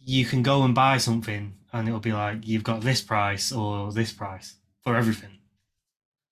you 0.00 0.24
can 0.24 0.42
go 0.42 0.62
and 0.64 0.74
buy 0.74 0.96
something, 0.96 1.54
and 1.72 1.86
it'll 1.86 2.00
be 2.00 2.12
like 2.12 2.46
you've 2.48 2.64
got 2.64 2.80
this 2.80 3.00
price 3.02 3.52
or 3.52 3.92
this 3.92 4.12
price 4.12 4.56
for 4.82 4.96
everything. 4.96 5.38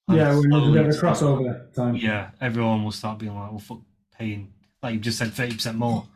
And 0.09 0.17
Yeah, 0.17 0.35
we're 0.35 0.43
slowly 0.49 0.79
a 0.81 0.85
crossover 0.89 1.75
time. 1.75 1.97
Yeah, 1.97 2.31
everyone 2.41 2.83
will 2.83 2.93
start 2.93 3.19
being 3.19 3.35
like, 3.35 3.51
"Well, 3.51 3.61
fuck, 3.61 3.83
paying 4.19 4.53
like 4.83 4.95
you 4.95 5.01
just 5.01 5.19
said, 5.19 5.33
thirty 5.33 5.55
percent 5.55 5.77
more." 5.79 6.09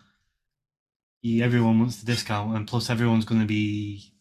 Everyone 1.25 1.79
wants 1.79 1.99
the 1.99 2.07
discount, 2.07 2.57
and 2.57 2.67
plus 2.67 2.91
everyone's 2.91 3.25
going 3.25 3.41
to 3.41 3.47
be. 3.47 4.13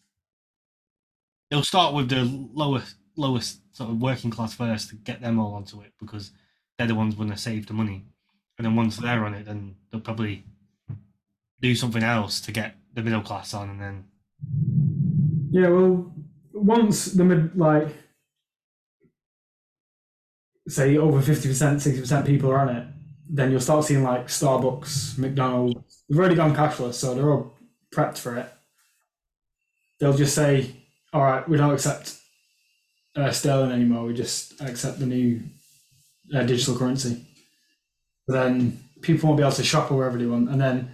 They'll 1.50 1.64
start 1.64 1.94
with 1.94 2.08
the 2.08 2.24
lowest, 2.54 2.96
lowest 3.16 3.58
sort 3.76 3.90
of 3.90 4.00
working 4.00 4.30
class 4.30 4.54
first 4.54 4.88
to 4.90 4.94
get 4.96 5.20
them 5.20 5.38
all 5.38 5.54
onto 5.54 5.80
it 5.82 5.92
because 5.98 6.30
they're 6.78 6.86
the 6.86 6.94
ones 6.94 7.14
going 7.14 7.30
to 7.30 7.36
save 7.36 7.66
the 7.66 7.74
money, 7.74 8.04
and 8.56 8.64
then 8.64 8.76
once 8.76 8.96
they're 8.96 9.24
on 9.24 9.34
it, 9.34 9.46
then 9.46 9.76
they'll 9.90 10.00
probably 10.00 10.44
do 11.60 11.74
something 11.74 12.02
else 12.02 12.40
to 12.40 12.52
get 12.52 12.76
the 12.94 13.02
middle 13.02 13.22
class 13.22 13.54
on, 13.54 13.70
and 13.70 13.80
then 13.80 14.04
Yeah, 15.50 15.68
well, 15.68 16.12
once 16.52 17.06
the 17.06 17.24
mid, 17.24 17.56
like, 17.56 17.88
say 20.68 20.96
over 20.96 21.20
50%, 21.20 21.76
60% 21.76 22.26
people 22.26 22.50
are 22.50 22.58
on 22.58 22.68
it, 22.68 22.86
then 23.28 23.50
you'll 23.50 23.60
start 23.60 23.84
seeing 23.84 24.02
like 24.02 24.26
Starbucks, 24.28 25.18
McDonald's, 25.18 25.91
they've 26.08 26.18
already 26.18 26.34
gone 26.34 26.54
cashless, 26.54 26.94
so 26.94 27.14
they're 27.14 27.30
all 27.30 27.54
prepped 27.94 28.18
for 28.18 28.36
it. 28.36 28.52
They'll 30.00 30.16
just 30.16 30.34
say, 30.34 30.74
all 31.12 31.22
right, 31.22 31.48
we 31.48 31.56
don't 31.56 31.72
accept 31.72 32.16
uh, 33.16 33.30
sterling 33.30 33.72
anymore, 33.72 34.06
we 34.06 34.14
just 34.14 34.60
accept 34.60 34.98
the 34.98 35.06
new 35.06 35.42
uh, 36.34 36.42
digital 36.42 36.76
currency. 36.76 37.26
But 38.26 38.34
then 38.34 38.80
people 39.02 39.28
won't 39.28 39.38
be 39.38 39.42
able 39.42 39.52
to 39.52 39.64
shop 39.64 39.90
or 39.90 39.96
wherever 39.96 40.18
they 40.18 40.26
want, 40.26 40.48
and 40.48 40.60
then 40.60 40.90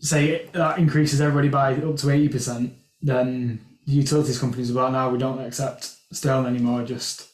say 0.00 0.46
that 0.52 0.78
increases 0.78 1.20
everybody 1.20 1.48
by 1.48 1.72
up 1.74 1.96
to 1.96 2.06
80%, 2.06 2.70
then 3.02 3.60
the 3.86 3.92
utilities 3.92 4.38
companies 4.38 4.70
will 4.70 4.80
be 4.80 4.82
like, 4.84 4.92
no, 4.92 5.10
we 5.10 5.18
don't 5.18 5.40
accept 5.40 5.96
sterling 6.12 6.46
anymore, 6.46 6.84
just 6.84 7.28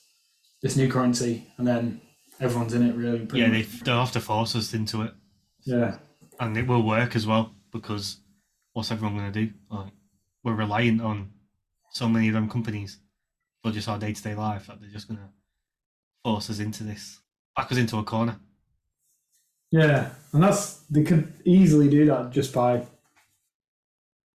this 0.62 0.76
new 0.76 0.88
currency. 0.88 1.46
And 1.58 1.66
then 1.66 2.00
everyone's 2.40 2.74
in 2.74 2.88
it, 2.88 2.94
really. 2.94 3.26
pretty 3.26 3.44
yeah, 3.44 3.50
they 3.50 3.62
they'll 3.62 4.00
have 4.00 4.12
to 4.12 4.20
force 4.20 4.54
us 4.54 4.72
into 4.72 5.02
it, 5.02 5.12
yeah. 5.64 5.96
and 6.38 6.56
it 6.56 6.66
will 6.66 6.82
work 6.82 7.16
as 7.16 7.26
well 7.26 7.54
because 7.72 8.18
what's 8.72 8.90
everyone 8.90 9.16
going 9.16 9.32
to 9.32 9.46
do? 9.46 9.52
Like 9.70 9.92
we're 10.42 10.54
reliant 10.54 11.00
on 11.02 11.30
so 11.92 12.08
many 12.08 12.28
of 12.28 12.34
them 12.34 12.48
companies 12.48 12.98
for 13.62 13.70
just 13.70 13.88
our 13.88 13.98
day 13.98 14.12
to 14.12 14.22
day 14.22 14.34
life 14.34 14.66
that 14.66 14.80
they're 14.80 14.90
just 14.90 15.08
going 15.08 15.18
to 15.18 15.28
force 16.24 16.50
us 16.50 16.58
into 16.58 16.84
this. 16.84 17.20
back 17.56 17.70
us 17.70 17.78
into 17.78 17.98
a 17.98 18.04
corner. 18.04 18.38
Yeah, 19.70 20.10
and 20.32 20.42
that's 20.42 20.80
they 20.90 21.04
could 21.04 21.32
easily 21.44 21.88
do 21.88 22.06
that 22.06 22.30
just 22.30 22.52
by 22.52 22.82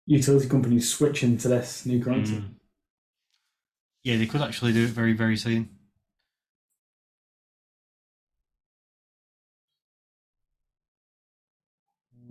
utility 0.06 0.48
companies 0.48 0.94
switching 0.94 1.38
to 1.40 1.48
this 1.48 1.86
new 1.86 2.04
currency. 2.04 2.36
Mm. 2.36 2.50
Yeah, 4.04 4.18
they 4.18 4.26
could 4.26 4.42
actually 4.42 4.74
do 4.74 4.84
it 4.84 4.90
very, 4.90 5.14
very 5.14 5.38
soon. 5.38 5.70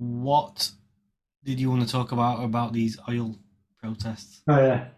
What 0.02 0.70
did 1.44 1.60
you 1.60 1.70
want 1.70 1.82
to 1.82 1.88
talk 1.88 2.12
about 2.12 2.42
about 2.42 2.72
these 2.72 2.98
oil 3.08 3.36
protests? 3.80 4.42
Oh 4.48 4.58
yeah, 4.58 4.88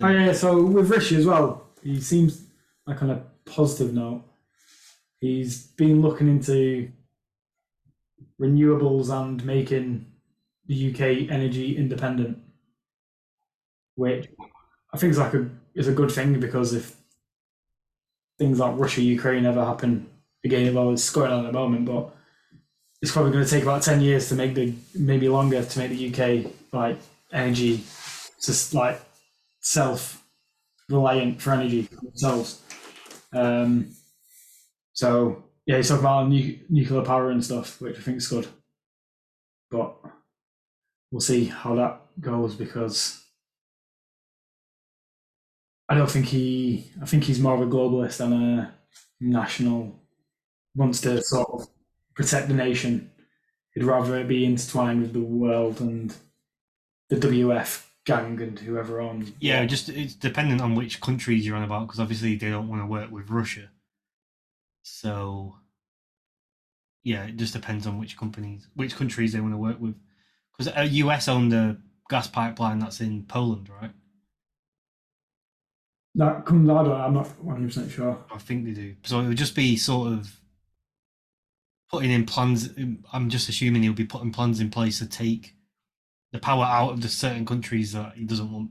oh 0.00 0.08
yeah. 0.08 0.32
So 0.32 0.64
with 0.64 0.90
Rishi 0.90 1.16
as 1.16 1.26
well, 1.26 1.66
he 1.82 2.00
seems 2.00 2.46
like 2.86 3.02
on 3.02 3.10
a 3.10 3.22
positive 3.44 3.92
note. 3.92 4.24
He's 5.20 5.66
been 5.68 6.00
looking 6.00 6.28
into 6.28 6.90
renewables 8.40 9.10
and 9.10 9.44
making 9.44 10.06
the 10.66 10.90
UK 10.90 11.30
energy 11.30 11.76
independent, 11.76 12.38
which 13.96 14.28
I 14.92 14.96
think 14.96 15.10
is 15.10 15.18
like 15.18 15.34
a 15.34 15.50
is 15.74 15.88
a 15.88 15.92
good 15.92 16.10
thing 16.10 16.40
because 16.40 16.72
if 16.72 16.96
things 18.38 18.58
like 18.58 18.78
Russia 18.78 19.02
Ukraine 19.02 19.44
ever 19.44 19.64
happen 19.64 20.08
again, 20.44 20.74
well, 20.74 20.92
it's 20.92 21.10
going 21.10 21.32
on 21.32 21.44
at 21.44 21.52
the 21.52 21.58
moment, 21.58 21.84
but 21.84 22.14
it's 23.04 23.12
probably 23.12 23.32
going 23.32 23.44
to 23.44 23.50
take 23.50 23.64
about 23.64 23.82
ten 23.82 24.00
years 24.00 24.30
to 24.30 24.34
make 24.34 24.54
the 24.54 24.72
maybe 24.94 25.28
longer 25.28 25.62
to 25.62 25.78
make 25.78 25.90
the 25.90 26.08
UK 26.08 26.50
like 26.72 26.98
energy 27.34 27.84
just 28.42 28.72
like 28.72 28.98
self 29.60 30.24
reliant 30.88 31.42
for 31.42 31.52
energy 31.52 31.82
themselves. 31.82 32.62
Um, 33.34 33.90
so 34.94 35.44
yeah, 35.66 35.76
he's 35.76 35.88
talking 35.88 36.02
about 36.02 36.30
nu- 36.30 36.58
nuclear 36.70 37.02
power 37.02 37.30
and 37.30 37.44
stuff, 37.44 37.78
which 37.78 37.98
I 37.98 38.00
think 38.00 38.16
is 38.16 38.28
good. 38.28 38.46
But 39.70 39.96
we'll 41.10 41.20
see 41.20 41.44
how 41.44 41.74
that 41.74 42.00
goes 42.18 42.54
because 42.54 43.22
I 45.90 45.94
don't 45.94 46.10
think 46.10 46.24
he. 46.24 46.90
I 47.02 47.04
think 47.04 47.24
he's 47.24 47.38
more 47.38 47.54
of 47.54 47.60
a 47.60 47.66
globalist 47.66 48.16
than 48.16 48.32
a 48.32 48.74
national. 49.20 50.00
Wants 50.74 51.02
to 51.02 51.22
sort 51.22 51.50
of 51.50 51.73
protect 52.14 52.48
the 52.48 52.54
nation. 52.54 53.10
He'd 53.72 53.84
rather 53.84 54.16
it 54.16 54.28
be 54.28 54.44
intertwined 54.44 55.02
with 55.02 55.12
the 55.12 55.20
world 55.20 55.80
and 55.80 56.14
the 57.10 57.16
WEF 57.16 57.86
gang 58.04 58.40
and 58.40 58.58
whoever 58.58 59.00
on. 59.00 59.32
yeah, 59.40 59.64
just 59.64 59.88
it's 59.88 60.14
dependent 60.14 60.60
on 60.60 60.74
which 60.74 61.00
countries 61.00 61.46
you're 61.46 61.56
on 61.56 61.62
about 61.62 61.86
because 61.86 62.00
obviously 62.00 62.36
they 62.36 62.50
don't 62.50 62.68
want 62.68 62.82
to 62.82 62.86
work 62.86 63.10
with 63.10 63.30
Russia. 63.30 63.70
So, 64.82 65.56
yeah, 67.02 67.24
it 67.24 67.36
just 67.36 67.54
depends 67.54 67.86
on 67.86 67.98
which 67.98 68.16
companies, 68.16 68.68
which 68.74 68.96
countries 68.96 69.32
they 69.32 69.40
want 69.40 69.54
to 69.54 69.58
work 69.58 69.80
with. 69.80 69.94
Because 70.56 70.72
uh, 70.76 70.82
US 70.82 71.26
owned 71.28 71.50
the 71.50 71.78
gas 72.10 72.28
pipeline 72.28 72.78
that's 72.78 73.00
in 73.00 73.24
Poland, 73.24 73.68
right? 73.80 73.90
That 76.14 76.44
comes. 76.44 76.68
I 76.68 76.82
don't. 76.84 76.92
I'm 76.92 77.14
not 77.14 77.26
100 77.42 77.66
percent 77.66 77.90
sure. 77.90 78.24
I 78.32 78.38
think 78.38 78.64
they 78.64 78.72
do. 78.72 78.94
So 79.02 79.20
it 79.20 79.28
would 79.28 79.36
just 79.36 79.56
be 79.56 79.76
sort 79.76 80.12
of 80.12 80.38
putting 81.90 82.10
in 82.10 82.26
plans. 82.26 82.70
I'm 83.12 83.30
just 83.30 83.48
assuming 83.48 83.82
he'll 83.82 83.92
be 83.92 84.04
putting 84.04 84.32
plans 84.32 84.60
in 84.60 84.70
place 84.70 84.98
to 84.98 85.06
take 85.06 85.54
the 86.32 86.38
power 86.38 86.64
out 86.64 86.92
of 86.92 87.00
the 87.00 87.08
certain 87.08 87.46
countries 87.46 87.92
that 87.92 88.14
he 88.16 88.24
doesn't 88.24 88.52
want. 88.52 88.70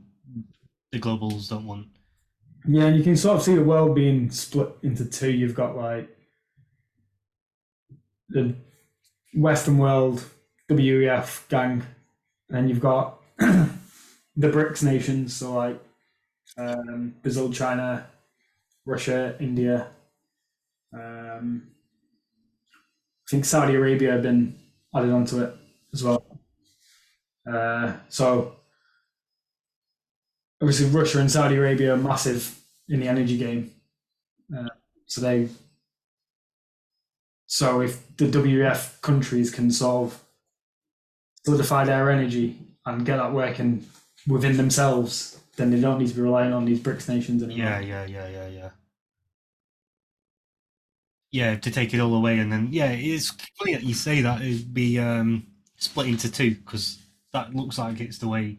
The 0.92 1.00
globals 1.00 1.48
don't 1.48 1.66
want. 1.66 1.86
Yeah, 2.66 2.84
and 2.84 2.96
you 2.96 3.02
can 3.02 3.16
sort 3.16 3.36
of 3.36 3.42
see 3.42 3.54
the 3.54 3.64
world 3.64 3.94
being 3.94 4.30
split 4.30 4.70
into 4.82 5.04
two. 5.04 5.30
You've 5.30 5.54
got 5.54 5.76
like 5.76 6.08
the 8.28 8.54
Western 9.34 9.78
world, 9.78 10.24
WEF 10.70 11.48
gang, 11.48 11.82
and 12.50 12.68
you've 12.68 12.80
got 12.80 13.20
the 13.38 13.68
BRICS 14.36 14.82
nations, 14.82 15.36
so 15.36 15.54
like 15.54 15.82
um, 16.56 17.14
Brazil, 17.22 17.52
China, 17.52 18.06
Russia, 18.86 19.36
India. 19.40 19.88
Um, 20.92 21.73
I 23.26 23.30
think 23.30 23.44
Saudi 23.44 23.74
Arabia 23.74 24.12
have 24.12 24.22
been 24.22 24.58
added 24.94 25.10
onto 25.10 25.42
it 25.42 25.54
as 25.92 26.04
well. 26.04 26.40
Uh, 27.50 27.94
so 28.08 28.56
obviously 30.60 30.86
Russia 30.86 31.20
and 31.20 31.30
Saudi 31.30 31.56
Arabia 31.56 31.94
are 31.94 31.96
massive 31.96 32.58
in 32.88 33.00
the 33.00 33.08
energy 33.08 33.38
game. 33.38 33.70
Uh, 34.54 34.68
so 35.06 35.20
they, 35.20 35.48
so 37.46 37.80
if 37.80 38.16
the 38.16 38.26
WEF 38.26 39.00
countries 39.00 39.50
can 39.50 39.70
solve, 39.70 40.22
solidify 41.44 41.84
their 41.84 42.10
energy 42.10 42.58
and 42.86 43.06
get 43.06 43.16
that 43.16 43.32
working 43.32 43.86
within 44.26 44.56
themselves, 44.56 45.38
then 45.56 45.70
they 45.70 45.80
don't 45.80 45.98
need 45.98 46.08
to 46.08 46.14
be 46.14 46.22
relying 46.22 46.52
on 46.52 46.64
these 46.64 46.80
BRICS 46.80 47.08
nations 47.08 47.42
anymore. 47.42 47.66
Yeah, 47.66 47.80
yeah, 47.80 48.06
yeah, 48.06 48.28
yeah, 48.28 48.48
yeah. 48.48 48.70
Yeah, 51.34 51.56
to 51.56 51.70
take 51.72 51.92
it 51.92 51.98
all 51.98 52.14
away, 52.14 52.38
and 52.38 52.52
then 52.52 52.68
yeah, 52.70 52.92
it's 52.92 53.30
funny 53.58 53.74
that 53.74 53.82
you 53.82 53.92
say 53.92 54.20
that 54.20 54.40
it'd 54.40 54.72
be 54.72 55.00
um, 55.00 55.48
split 55.76 56.06
into 56.06 56.30
two 56.30 56.54
because 56.54 57.00
that 57.32 57.52
looks 57.56 57.76
like 57.76 57.98
it's 57.98 58.18
the 58.18 58.28
way 58.28 58.58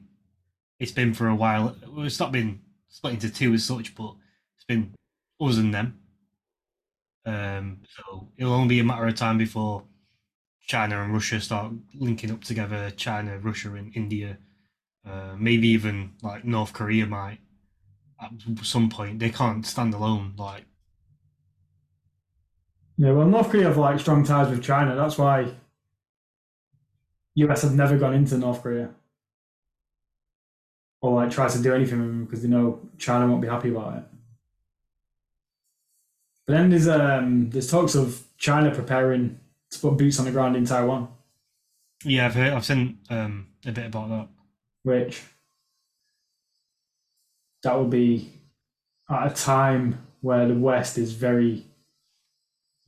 it's 0.77 0.91
been 0.91 1.13
for 1.13 1.29
a 1.29 1.35
while. 1.35 1.73
It's 1.99 2.19
not 2.19 2.33
been 2.33 2.59
split 2.89 3.13
into 3.13 3.29
two 3.29 3.53
as 3.53 3.63
such, 3.63 3.95
but 3.95 4.13
it's 4.57 4.65
been 4.65 4.93
us 5.39 5.55
and 5.55 5.73
them. 5.73 6.01
Um, 7.25 7.77
so 7.95 8.27
it'll 8.35 8.51
only 8.51 8.75
be 8.75 8.79
a 8.81 8.83
matter 8.83 9.07
of 9.07 9.15
time 9.15 9.37
before 9.37 9.85
China 10.67 11.01
and 11.01 11.13
Russia 11.13 11.39
start 11.39 11.71
linking 11.93 12.31
up 12.31 12.43
together. 12.43 12.91
China, 12.91 13.39
Russia, 13.39 13.73
and 13.75 13.95
India. 13.95 14.37
Uh, 15.09 15.35
maybe 15.37 15.69
even 15.69 16.11
like 16.21 16.43
North 16.43 16.73
Korea 16.73 17.05
might 17.05 17.39
at 18.21 18.31
some 18.63 18.89
point. 18.89 19.19
They 19.19 19.29
can't 19.29 19.65
stand 19.65 19.93
alone. 19.93 20.33
Like 20.37 20.65
Yeah, 22.97 23.11
well, 23.11 23.27
North 23.27 23.49
Korea 23.49 23.65
have 23.65 23.77
like 23.77 23.99
strong 23.99 24.23
ties 24.23 24.49
with 24.49 24.63
China. 24.63 24.95
That's 24.95 25.17
why 25.17 25.53
US 27.35 27.63
have 27.63 27.73
never 27.73 27.97
gone 27.97 28.13
into 28.13 28.37
North 28.37 28.63
Korea 28.63 28.89
or 31.01 31.15
like 31.15 31.31
try 31.31 31.47
to 31.47 31.61
do 31.61 31.73
anything 31.73 31.99
with 31.99 32.07
them 32.07 32.25
because 32.25 32.41
they 32.41 32.47
know 32.47 32.79
China 32.97 33.27
won't 33.27 33.41
be 33.41 33.47
happy 33.47 33.69
about 33.69 33.97
it. 33.97 34.03
But 36.45 36.53
then 36.53 36.69
there's 36.69 36.87
um 36.87 37.49
there's 37.49 37.69
talks 37.69 37.95
of 37.95 38.23
China 38.37 38.73
preparing 38.73 39.39
to 39.71 39.79
put 39.79 39.97
boots 39.97 40.19
on 40.19 40.25
the 40.25 40.31
ground 40.31 40.55
in 40.55 40.65
Taiwan, 40.65 41.09
yeah, 42.03 42.25
I've 42.25 42.35
heard, 42.35 42.53
I've 42.53 42.65
seen 42.65 42.99
um, 43.09 43.47
a 43.65 43.71
bit 43.71 43.87
about 43.87 44.09
that. 44.09 44.27
which 44.83 45.23
that 47.63 47.77
would 47.77 47.89
be 47.89 48.31
at 49.09 49.31
a 49.31 49.35
time 49.35 50.05
where 50.21 50.47
the 50.47 50.53
West 50.53 50.97
is 50.97 51.13
very 51.13 51.65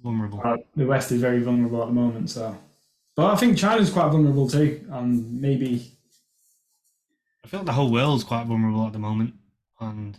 Vulnerable. 0.07 0.41
Uh, 0.41 0.57
the 0.75 0.85
West 0.85 1.11
is 1.11 1.19
very 1.19 1.41
vulnerable 1.41 1.81
at 1.81 1.87
the 1.87 1.93
moment, 1.93 2.29
so. 2.29 2.57
But 3.15 3.33
I 3.33 3.35
think 3.35 3.57
China's 3.57 3.91
quite 3.91 4.09
vulnerable 4.09 4.47
too, 4.47 4.87
and 4.89 5.41
maybe 5.41 5.91
I 7.43 7.47
feel 7.49 7.59
like 7.59 7.67
the 7.67 7.73
whole 7.73 7.91
world's 7.91 8.23
quite 8.23 8.45
vulnerable 8.45 8.85
at 8.85 8.93
the 8.93 8.99
moment, 8.99 9.33
and 9.81 10.17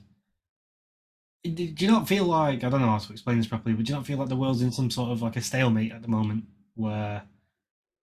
do 1.42 1.50
do 1.50 1.84
you 1.86 1.90
not 1.90 2.06
feel 2.06 2.24
like 2.24 2.64
I 2.64 2.68
don't 2.68 2.82
know 2.82 2.90
how 2.90 2.98
to 2.98 3.12
explain 3.12 3.38
this 3.38 3.46
properly, 3.46 3.74
but 3.74 3.86
do 3.86 3.92
you 3.92 3.96
not 3.96 4.06
feel 4.06 4.18
like 4.18 4.28
the 4.28 4.36
world's 4.36 4.60
in 4.60 4.72
some 4.72 4.90
sort 4.90 5.10
of 5.10 5.22
like 5.22 5.36
a 5.36 5.40
stalemate 5.40 5.92
at 5.92 6.02
the 6.02 6.08
moment 6.08 6.44
where 6.74 7.22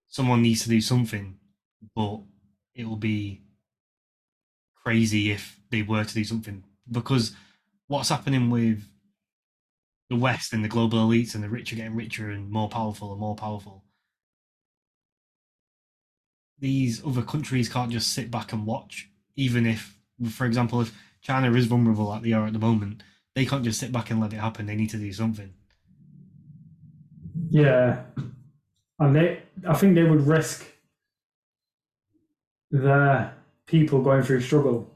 someone 0.08 0.42
needs 0.42 0.64
to 0.64 0.70
do 0.70 0.82
something, 0.82 1.38
but 1.96 2.20
it 2.74 2.88
will 2.88 2.98
be 2.98 3.42
crazy 4.84 5.32
if 5.32 5.60
they 5.70 5.84
were 5.84 6.04
to 6.04 6.14
do 6.14 6.24
something 6.24 6.64
because 6.90 7.36
what's 7.88 8.10
happening 8.10 8.50
with 8.50 8.84
the 10.10 10.16
West 10.16 10.54
and 10.54 10.64
the 10.64 10.70
global 10.70 11.00
elites 11.00 11.36
and 11.36 11.44
the 11.44 11.50
rich 11.50 11.74
are 11.74 11.76
getting 11.78 11.96
richer 11.96 12.30
and 12.30 12.50
more 12.52 12.70
powerful 12.70 13.12
and 13.12 13.20
more 13.20 13.36
powerful. 13.36 13.84
These 16.60 17.06
other 17.06 17.24
countries 17.24 17.70
can't 17.70 17.92
just 17.92 18.14
sit 18.14 18.32
back 18.32 18.54
and 18.54 18.66
watch, 18.66 19.10
even 19.36 19.66
if, 19.66 19.98
for 20.30 20.46
example, 20.46 20.82
if 20.82 20.94
China 21.22 21.54
is 21.54 21.66
vulnerable 21.66 22.06
like 22.06 22.22
they 22.22 22.34
are 22.34 22.48
at 22.48 22.54
the 22.54 22.60
moment, 22.60 23.04
they 23.34 23.46
can't 23.46 23.64
just 23.64 23.80
sit 23.80 23.92
back 23.92 24.12
and 24.12 24.22
let 24.22 24.34
it 24.34 24.38
happen. 24.38 24.66
They 24.66 24.76
need 24.76 24.92
to 24.92 24.98
do 24.98 25.12
something. 25.12 25.54
yeah, 27.50 28.04
and 29.00 29.16
they 29.16 29.42
I 29.68 29.74
think 29.74 29.96
they 29.96 30.04
would 30.04 30.28
risk 30.28 30.66
their 32.72 33.34
people 33.66 34.02
going 34.02 34.24
through 34.24 34.42
struggle 34.42 34.90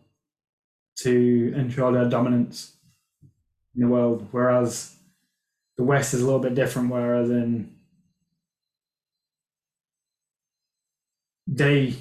to 0.97 1.53
ensure 1.55 1.91
their 1.91 2.09
dominance 2.09 2.75
in 3.75 3.81
the 3.81 3.87
world, 3.87 4.27
whereas 4.31 4.95
the 5.79 5.85
West 5.85 6.13
is 6.13 6.21
a 6.21 6.25
little 6.25 6.41
bit 6.41 6.55
different. 6.55 6.89
Whereas 6.91 7.29
in 7.29 7.73
they, 11.47 11.95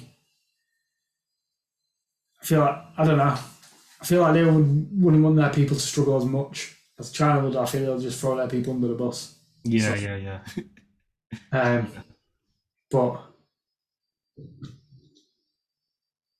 I 2.41 2.45
feel 2.45 2.59
like 2.59 2.77
I 2.97 3.05
don't 3.05 3.17
know. 3.17 3.37
I 4.01 4.05
feel 4.05 4.21
like 4.21 4.33
they 4.33 4.43
would, 4.43 4.89
wouldn't 5.01 5.23
want 5.23 5.37
their 5.37 5.49
people 5.49 5.77
to 5.77 5.81
struggle 5.81 6.17
as 6.17 6.25
much 6.25 6.75
as 6.99 7.09
China 7.11 7.39
would. 7.41 7.55
I 7.55 7.65
feel 7.65 7.81
they'll 7.81 7.99
just 7.99 8.19
throw 8.19 8.35
their 8.35 8.47
people 8.49 8.73
under 8.73 8.89
the 8.89 8.95
bus. 8.95 9.35
Yeah, 9.63 9.95
So- 9.95 10.01
yeah, 10.01 10.15
yeah. 10.17 10.39
Um, 11.53 11.87
but 12.91 13.21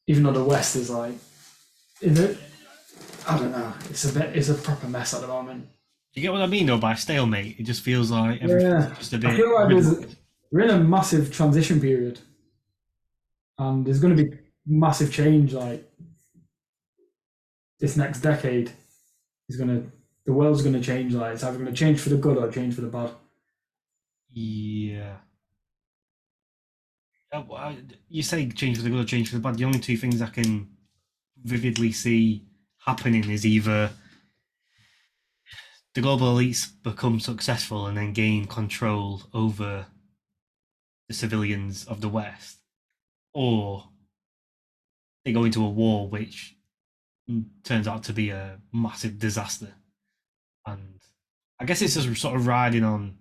even 0.08 0.24
though 0.24 0.34
the 0.34 0.44
West 0.44 0.76
is 0.76 0.90
like, 0.90 1.14
in 2.02 2.16
the, 2.16 2.38
I 3.28 3.38
don't 3.38 3.52
know, 3.52 3.74
it's 3.90 4.04
a 4.06 4.14
bit, 4.20 4.36
it's 4.36 4.50
a 4.50 4.56
proper 4.56 4.88
mess 4.88 5.14
at 5.14 5.22
the 5.22 5.28
moment. 5.28 5.68
You 6.14 6.22
get 6.24 6.32
what 6.32 6.42
I 6.42 6.48
mean 6.48 6.66
though 6.66 6.78
by 6.78 6.96
stalemate? 6.96 7.60
It 7.60 7.64
just 7.64 7.82
feels 7.82 8.12
like 8.12 8.42
everything's 8.42 8.64
Yeah. 8.64 8.96
just 8.98 9.14
a 9.14 9.18
bit. 9.18 9.30
I 9.32 9.36
feel 9.36 9.54
like 9.54 9.70
there's, 9.70 10.16
we're 10.52 10.62
in 10.62 10.70
a 10.72 10.80
massive 10.80 11.32
transition 11.32 11.80
period, 11.80 12.20
and 13.58 13.86
there's 13.86 14.00
going 14.00 14.16
to 14.16 14.24
be 14.24 14.38
massive 14.66 15.14
change. 15.14 15.54
Like 15.54 15.88
this 17.80 17.96
next 17.96 18.22
decade 18.22 18.72
is 19.48 19.56
going 19.56 19.70
to, 19.70 19.92
the 20.26 20.34
world's 20.34 20.62
going 20.64 20.74
to 20.74 20.82
change. 20.82 21.14
Like 21.14 21.34
it's 21.34 21.44
either 21.44 21.58
going 21.58 21.70
to 21.70 21.74
change 21.78 22.00
for 22.00 22.10
the 22.10 22.18
good 22.18 22.38
or 22.38 22.52
change 22.52 22.74
for 22.76 22.82
the 22.82 22.88
bad. 22.88 23.12
Yeah. 24.32 25.18
Uh, 27.32 27.74
You 28.08 28.24
say 28.24 28.50
change 28.50 28.78
for 28.78 28.84
the 28.84 28.90
good 28.90 29.02
or 29.02 29.06
change 29.06 29.30
for 29.30 29.36
the 29.36 29.42
bad. 29.42 29.58
The 29.58 29.66
only 29.66 29.80
two 29.80 29.98
things 29.98 30.22
I 30.22 30.30
can 30.30 30.68
vividly 31.44 31.92
see 31.92 32.44
happening 32.84 33.30
is 33.30 33.46
either 33.46 33.92
the 36.00 36.04
global 36.04 36.34
elites 36.34 36.72
become 36.82 37.20
successful 37.20 37.86
and 37.86 37.98
then 37.98 38.14
gain 38.14 38.46
control 38.46 39.22
over 39.34 39.86
the 41.10 41.14
civilians 41.14 41.84
of 41.84 42.00
the 42.00 42.08
West, 42.08 42.60
or 43.34 43.90
they 45.26 45.34
go 45.34 45.44
into 45.44 45.62
a 45.62 45.70
war 45.70 46.08
which 46.08 46.56
mm, 47.30 47.44
turns 47.66 47.86
out 47.86 48.04
to 48.04 48.14
be 48.14 48.30
a 48.30 48.60
massive 48.72 49.20
disaster. 49.20 49.74
And 50.66 51.02
I 51.60 51.66
guess 51.66 51.82
it's 51.82 51.96
just 51.96 52.22
sort 52.22 52.38
of 52.38 52.48
riding 52.48 52.86
on 52.86 53.18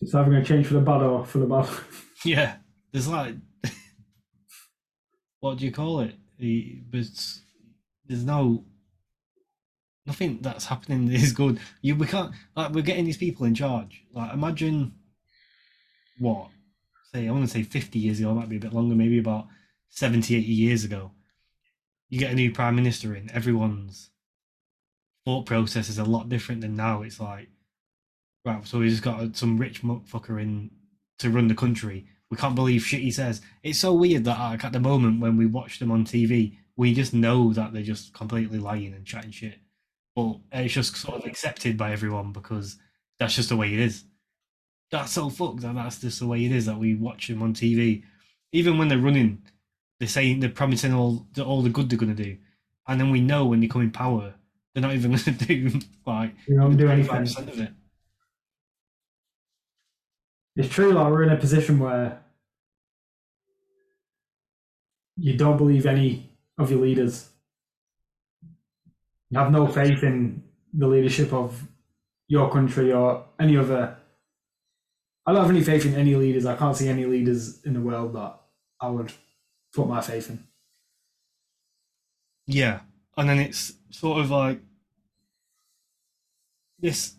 It's 0.00 0.14
either 0.14 0.30
going 0.30 0.42
to 0.42 0.48
change 0.48 0.68
for 0.68 0.74
the 0.74 0.80
bad 0.80 1.02
or 1.02 1.26
for 1.26 1.36
the 1.36 1.44
bad. 1.44 1.68
yeah, 2.24 2.56
there's 2.92 3.08
like, 3.08 3.34
what 5.40 5.58
do 5.58 5.66
you 5.66 5.70
call 5.70 6.00
it? 6.00 6.14
But 6.90 7.02
there's 8.06 8.24
no 8.24 8.64
nothing 10.06 10.38
that's 10.40 10.66
happening 10.66 11.10
is 11.12 11.32
good. 11.32 11.60
You 11.80 11.96
we 11.96 12.06
can't 12.06 12.32
like 12.56 12.72
we're 12.72 12.82
getting 12.82 13.04
these 13.04 13.16
people 13.16 13.46
in 13.46 13.54
charge. 13.54 14.04
Like 14.12 14.32
imagine 14.32 14.94
what 16.18 16.48
say 17.12 17.28
I 17.28 17.30
want 17.30 17.44
to 17.44 17.50
say 17.50 17.62
50 17.62 17.98
years 17.98 18.20
ago, 18.20 18.34
might 18.34 18.48
be 18.48 18.56
a 18.56 18.60
bit 18.60 18.72
longer, 18.72 18.94
maybe 18.94 19.18
about 19.18 19.46
70, 19.90 20.34
80 20.34 20.46
years 20.46 20.84
ago. 20.84 21.12
You 22.08 22.18
get 22.18 22.30
a 22.30 22.34
new 22.34 22.52
prime 22.52 22.76
minister 22.76 23.14
in, 23.14 23.30
everyone's 23.32 24.10
thought 25.24 25.46
process 25.46 25.88
is 25.88 25.98
a 25.98 26.04
lot 26.04 26.28
different 26.28 26.60
than 26.60 26.76
now. 26.76 27.02
It's 27.02 27.20
like, 27.20 27.48
right, 28.44 28.66
so 28.66 28.78
we 28.78 28.88
just 28.88 29.02
got 29.02 29.36
some 29.36 29.58
rich 29.58 29.82
motherfucker 29.82 30.40
in 30.40 30.70
to 31.18 31.30
run 31.30 31.48
the 31.48 31.54
country. 31.54 32.06
We 32.30 32.36
can't 32.36 32.54
believe 32.54 32.82
shit 32.82 33.00
he 33.00 33.10
says. 33.10 33.42
It's 33.62 33.78
so 33.78 33.92
weird 33.92 34.24
that 34.24 34.38
like, 34.38 34.64
at 34.64 34.72
the 34.72 34.80
moment 34.80 35.20
when 35.20 35.36
we 35.36 35.46
watch 35.46 35.78
them 35.78 35.90
on 35.90 36.04
TV, 36.04 36.56
we 36.76 36.94
just 36.94 37.12
know 37.12 37.52
that 37.52 37.72
they're 37.72 37.82
just 37.82 38.14
completely 38.14 38.58
lying 38.58 38.94
and 38.94 39.04
chatting 39.04 39.30
shit. 39.30 39.58
But 40.14 40.30
uh, 40.30 40.36
it's 40.54 40.74
just 40.74 40.96
sort 40.96 41.20
of 41.20 41.26
accepted 41.26 41.76
by 41.76 41.92
everyone 41.92 42.32
because 42.32 42.76
that's 43.18 43.34
just 43.34 43.48
the 43.48 43.56
way 43.56 43.72
it 43.72 43.80
is. 43.80 44.04
That's 44.90 45.12
so 45.12 45.30
fucked 45.30 45.60
that 45.60 45.74
that's 45.74 46.00
just 46.00 46.20
the 46.20 46.26
way 46.26 46.44
it 46.44 46.52
is 46.52 46.66
that 46.66 46.78
we 46.78 46.94
watch 46.94 47.28
them 47.28 47.42
on 47.42 47.54
TV. 47.54 48.02
Even 48.52 48.76
when 48.76 48.88
they're 48.88 48.98
running, 48.98 49.42
they're 49.98 50.08
saying 50.08 50.40
they're 50.40 50.50
promising 50.50 50.92
all 50.92 51.26
the, 51.32 51.44
all 51.44 51.62
the 51.62 51.70
good 51.70 51.88
they're 51.88 51.98
going 51.98 52.14
to 52.14 52.22
do, 52.24 52.36
and 52.86 53.00
then 53.00 53.10
we 53.10 53.20
know 53.20 53.46
when 53.46 53.60
they 53.60 53.68
come 53.68 53.82
in 53.82 53.90
power, 53.90 54.34
they're 54.74 54.82
not 54.82 54.94
even 54.94 55.12
going 55.12 55.22
to 55.38 55.46
do 55.46 55.80
like 56.06 56.34
You 56.46 56.56
don't 56.56 56.76
do 56.76 56.88
anything. 56.88 57.10
25% 57.10 57.48
of 57.48 57.60
it. 57.60 57.70
It's 60.56 60.68
true, 60.68 60.92
like 60.92 61.10
we're 61.10 61.22
in 61.22 61.30
a 61.30 61.36
position 61.36 61.78
where 61.78 62.20
you 65.16 65.36
don't 65.36 65.56
believe 65.56 65.86
any 65.86 66.30
of 66.58 66.70
your 66.70 66.80
leaders. 66.80 67.28
You 69.32 69.38
have 69.38 69.50
no 69.50 69.66
faith 69.66 70.02
in 70.02 70.42
the 70.74 70.86
leadership 70.86 71.32
of 71.32 71.66
your 72.28 72.52
country 72.52 72.92
or 72.92 73.24
any 73.40 73.56
other. 73.56 73.96
I 75.24 75.32
don't 75.32 75.40
have 75.40 75.50
any 75.50 75.64
faith 75.64 75.86
in 75.86 75.94
any 75.94 76.14
leaders. 76.14 76.44
I 76.44 76.54
can't 76.54 76.76
see 76.76 76.90
any 76.90 77.06
leaders 77.06 77.62
in 77.64 77.72
the 77.72 77.80
world 77.80 78.12
that 78.12 78.38
I 78.78 78.90
would 78.90 79.10
put 79.74 79.88
my 79.88 80.02
faith 80.02 80.28
in. 80.28 80.44
Yeah, 82.46 82.80
and 83.16 83.26
then 83.26 83.38
it's 83.38 83.72
sort 83.88 84.20
of 84.20 84.30
like 84.30 84.60
this 86.78 87.14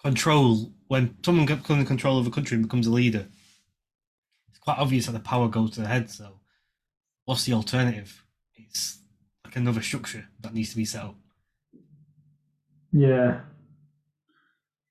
control 0.00 0.70
when 0.86 1.16
someone 1.24 1.46
becomes 1.46 1.80
in 1.80 1.86
control 1.86 2.20
of 2.20 2.26
a 2.28 2.30
country 2.30 2.54
and 2.54 2.64
becomes 2.64 2.86
a 2.86 2.92
leader. 2.92 3.26
It's 4.48 4.60
quite 4.60 4.78
obvious 4.78 5.06
that 5.06 5.12
the 5.12 5.18
power 5.18 5.48
goes 5.48 5.72
to 5.72 5.80
the 5.80 5.88
head. 5.88 6.08
So, 6.08 6.38
what's 7.24 7.46
the 7.46 7.54
alternative? 7.54 8.24
It's 8.54 8.97
like 9.48 9.56
another 9.56 9.80
structure 9.80 10.28
that 10.40 10.52
needs 10.52 10.70
to 10.70 10.76
be 10.76 10.84
set 10.84 11.04
up. 11.04 11.16
Yeah. 12.92 13.40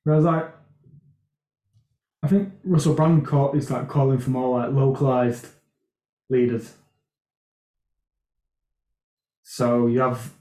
Whereas 0.03 0.23
like 0.23 0.51
I 2.23 2.27
think 2.27 2.53
Russell 2.63 2.95
Brand 2.95 3.25
call, 3.25 3.53
is 3.53 3.69
like 3.69 3.87
calling 3.87 4.17
for 4.17 4.31
more 4.31 4.59
like 4.59 4.73
localized 4.73 5.47
leaders. 6.29 6.73
So 9.43 9.85
you 9.85 9.99
have 9.99 10.33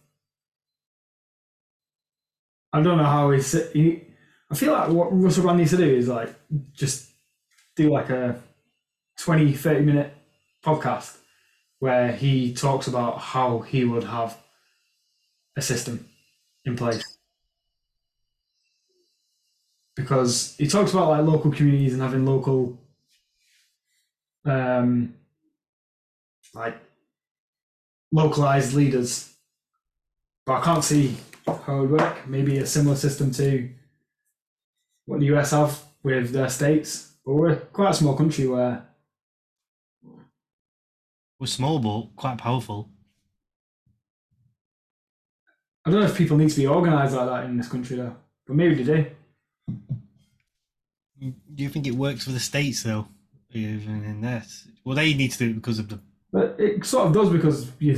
I 2.73 2.81
don't 2.81 2.97
know 2.97 3.05
how 3.05 3.31
he's 3.33 3.71
he, 3.73 4.03
I 4.51 4.55
feel 4.55 4.73
like 4.73 4.89
what 4.89 5.09
Russell 5.11 5.43
Brand 5.43 5.59
needs 5.59 5.73
to 5.73 5.77
do 5.77 5.95
is 5.95 6.09
like 6.09 6.35
just 6.73 7.11
do 7.75 7.93
like 7.93 8.09
a 8.09 8.41
20 9.19 9.53
30 9.53 9.85
minute 9.85 10.15
podcast 10.65 11.19
where 11.79 12.13
he 12.13 12.55
talks 12.55 12.87
about 12.87 13.19
how 13.19 13.61
he 13.61 13.85
would 13.85 14.05
have 14.05 14.37
a 15.57 15.63
system 15.63 16.09
in 16.65 16.77
place. 16.77 17.03
Because 19.95 20.55
he 20.59 20.67
talks 20.67 20.93
about 20.93 21.09
like 21.09 21.25
local 21.25 21.51
communities 21.51 21.95
and 21.95 22.03
having 22.03 22.27
local 22.27 22.79
um 24.45 25.15
like 26.55 26.77
localized 28.13 28.75
leaders. 28.75 29.33
But 30.45 30.61
i 30.61 30.65
can't 30.65 30.85
see 30.85 31.17
how 31.47 31.79
it 31.79 31.81
would 31.83 31.91
work. 31.91 32.29
Maybe 32.29 32.59
a 32.59 32.67
similar 32.67 32.97
system 32.97 33.31
to 33.33 33.71
what 35.07 35.21
the 35.21 35.27
us 35.37 35.51
have 35.51 35.83
with 36.03 36.33
their 36.33 36.49
states. 36.49 37.15
But 37.25 37.35
we're 37.35 37.57
quite 37.57 37.91
a 37.91 37.95
small 37.95 38.17
country 38.17 38.47
where 38.47 38.86
We're 41.39 41.47
small 41.47 41.79
but 41.79 42.17
quite 42.17 42.39
powerful. 42.39 42.91
i 45.85 45.91
don't 45.91 46.01
know 46.01 46.07
if 46.07 46.17
people 46.17 46.37
need 46.37 46.51
to 46.51 46.57
be 46.57 46.67
organized 46.67 47.15
like 47.15 47.29
that 47.29 47.45
in 47.45 47.57
this 47.57 47.69
country 47.69 47.97
though 47.97 48.17
but 48.47 48.57
maybe 48.57 48.75
they 48.83 48.85
do 48.85 49.07
Do 51.55 51.63
you 51.63 51.69
think 51.69 51.87
it 51.87 51.93
works 51.93 52.25
for 52.25 52.33
the 52.33 52.41
states 52.41 52.83
though? 52.83 53.09
Even 53.53 54.05
in 54.05 54.21
this, 54.21 54.69
well, 54.85 54.97
they 54.97 55.15
need 55.15 55.33
to 55.33 55.39
do 55.39 55.51
it 55.51 55.55
because 55.55 55.79
of 55.79 55.89
the 55.89 55.99
But 56.33 56.57
it 56.59 56.85
sort 56.85 57.07
of 57.07 57.15
does 57.15 57.31
because 57.31 57.71
you 57.79 57.93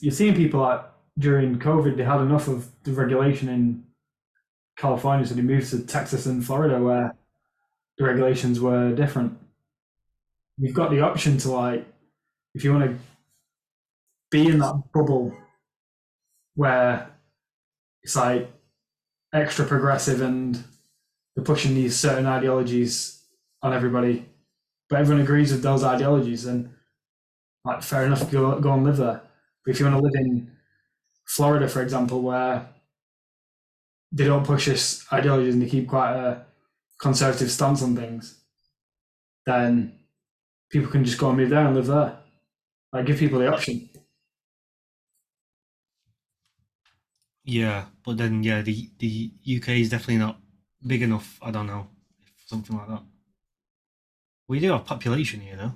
you're 0.00 0.12
seeing 0.12 0.34
people 0.34 0.60
like 0.60 0.82
during 1.18 1.58
COVID 1.58 1.96
they 1.96 2.04
had 2.04 2.20
enough 2.20 2.48
of 2.48 2.70
the 2.84 2.92
regulation 2.92 3.48
in 3.48 3.84
California, 4.76 5.26
so 5.26 5.34
they 5.34 5.42
moved 5.42 5.68
to 5.70 5.84
Texas 5.84 6.24
and 6.26 6.44
Florida 6.44 6.82
where 6.82 7.14
the 7.98 8.04
regulations 8.04 8.58
were 8.60 8.94
different. 8.94 9.36
You've 10.56 10.74
got 10.74 10.90
the 10.90 11.00
option 11.00 11.36
to 11.38 11.50
like, 11.50 11.86
if 12.54 12.64
you 12.64 12.72
want 12.72 12.84
to 12.84 12.98
be 14.30 14.48
in 14.48 14.58
that 14.58 14.82
bubble 14.92 15.36
where 16.54 17.10
it's 18.02 18.16
like 18.16 18.50
extra 19.32 19.64
progressive 19.64 20.20
and 20.20 20.62
they're 21.34 21.44
pushing 21.44 21.74
these 21.74 21.98
certain 21.98 22.26
ideologies 22.26 23.22
on 23.62 23.72
everybody, 23.72 24.26
but 24.88 25.00
everyone 25.00 25.22
agrees 25.22 25.52
with 25.52 25.62
those 25.62 25.84
ideologies, 25.84 26.44
then 26.44 26.74
like 27.64 27.82
fair 27.82 28.04
enough, 28.04 28.30
go 28.30 28.58
go 28.60 28.72
and 28.72 28.84
live 28.84 28.96
there. 28.96 29.22
But 29.64 29.70
if 29.70 29.80
you 29.80 29.86
want 29.86 29.98
to 29.98 30.02
live 30.02 30.14
in 30.14 30.50
Florida, 31.26 31.68
for 31.68 31.82
example, 31.82 32.22
where 32.22 32.66
they 34.10 34.24
don't 34.24 34.44
push 34.44 34.66
this 34.66 35.06
ideologies 35.12 35.54
and 35.54 35.62
they 35.62 35.68
keep 35.68 35.88
quite 35.88 36.14
a 36.14 36.44
conservative 37.00 37.50
stance 37.50 37.82
on 37.82 37.96
things, 37.96 38.40
then 39.46 39.98
people 40.70 40.90
can 40.90 41.04
just 41.04 41.18
go 41.18 41.28
and 41.28 41.38
move 41.38 41.50
there 41.50 41.66
and 41.66 41.74
live 41.74 41.86
there. 41.86 42.18
Like 42.92 43.06
give 43.06 43.18
people 43.18 43.38
the 43.38 43.52
option. 43.52 43.88
yeah. 47.44 47.86
But 48.04 48.18
then 48.18 48.42
yeah, 48.42 48.62
the 48.62 48.90
the 48.98 49.32
UK 49.56 49.68
is 49.80 49.90
definitely 49.90 50.18
not 50.18 50.38
big 50.86 51.02
enough. 51.02 51.38
I 51.42 51.50
don't 51.50 51.66
know, 51.66 51.88
something 52.46 52.76
like 52.76 52.88
that. 52.88 53.02
We 54.48 54.60
do 54.60 54.72
have 54.72 54.84
population 54.84 55.40
here 55.40 55.56
though. 55.56 55.72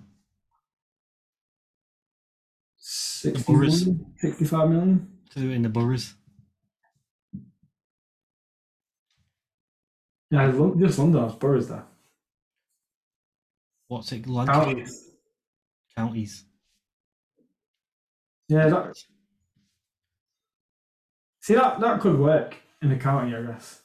60 2.79 3.43
boroughs. 3.45 3.87
million, 3.87 4.15
65 4.19 4.69
million. 4.69 5.09
to 5.31 5.51
in 5.51 5.63
the 5.63 5.69
boroughs. 5.69 6.15
Yeah, 10.31 10.51
just 10.79 10.99
London 10.99 11.23
has 11.23 11.35
boroughs 11.35 11.69
there. 11.69 11.85
What's 13.89 14.11
it? 14.13 14.27
like? 14.27 14.49
Counties. 14.49 15.11
counties. 15.97 16.45
Yeah, 18.49 18.69
that. 18.69 18.97
See 21.41 21.55
that 21.55 21.81
that 21.81 22.01
could 22.01 22.19
work 22.19 22.57
in 22.83 22.93
a 22.93 22.99
county, 22.99 23.35
I 23.35 23.41
guess. 23.43 23.83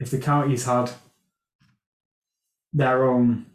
If 0.00 0.10
the 0.10 0.18
counties 0.20 0.66
had 0.66 0.92
their 2.72 3.04
own, 3.04 3.46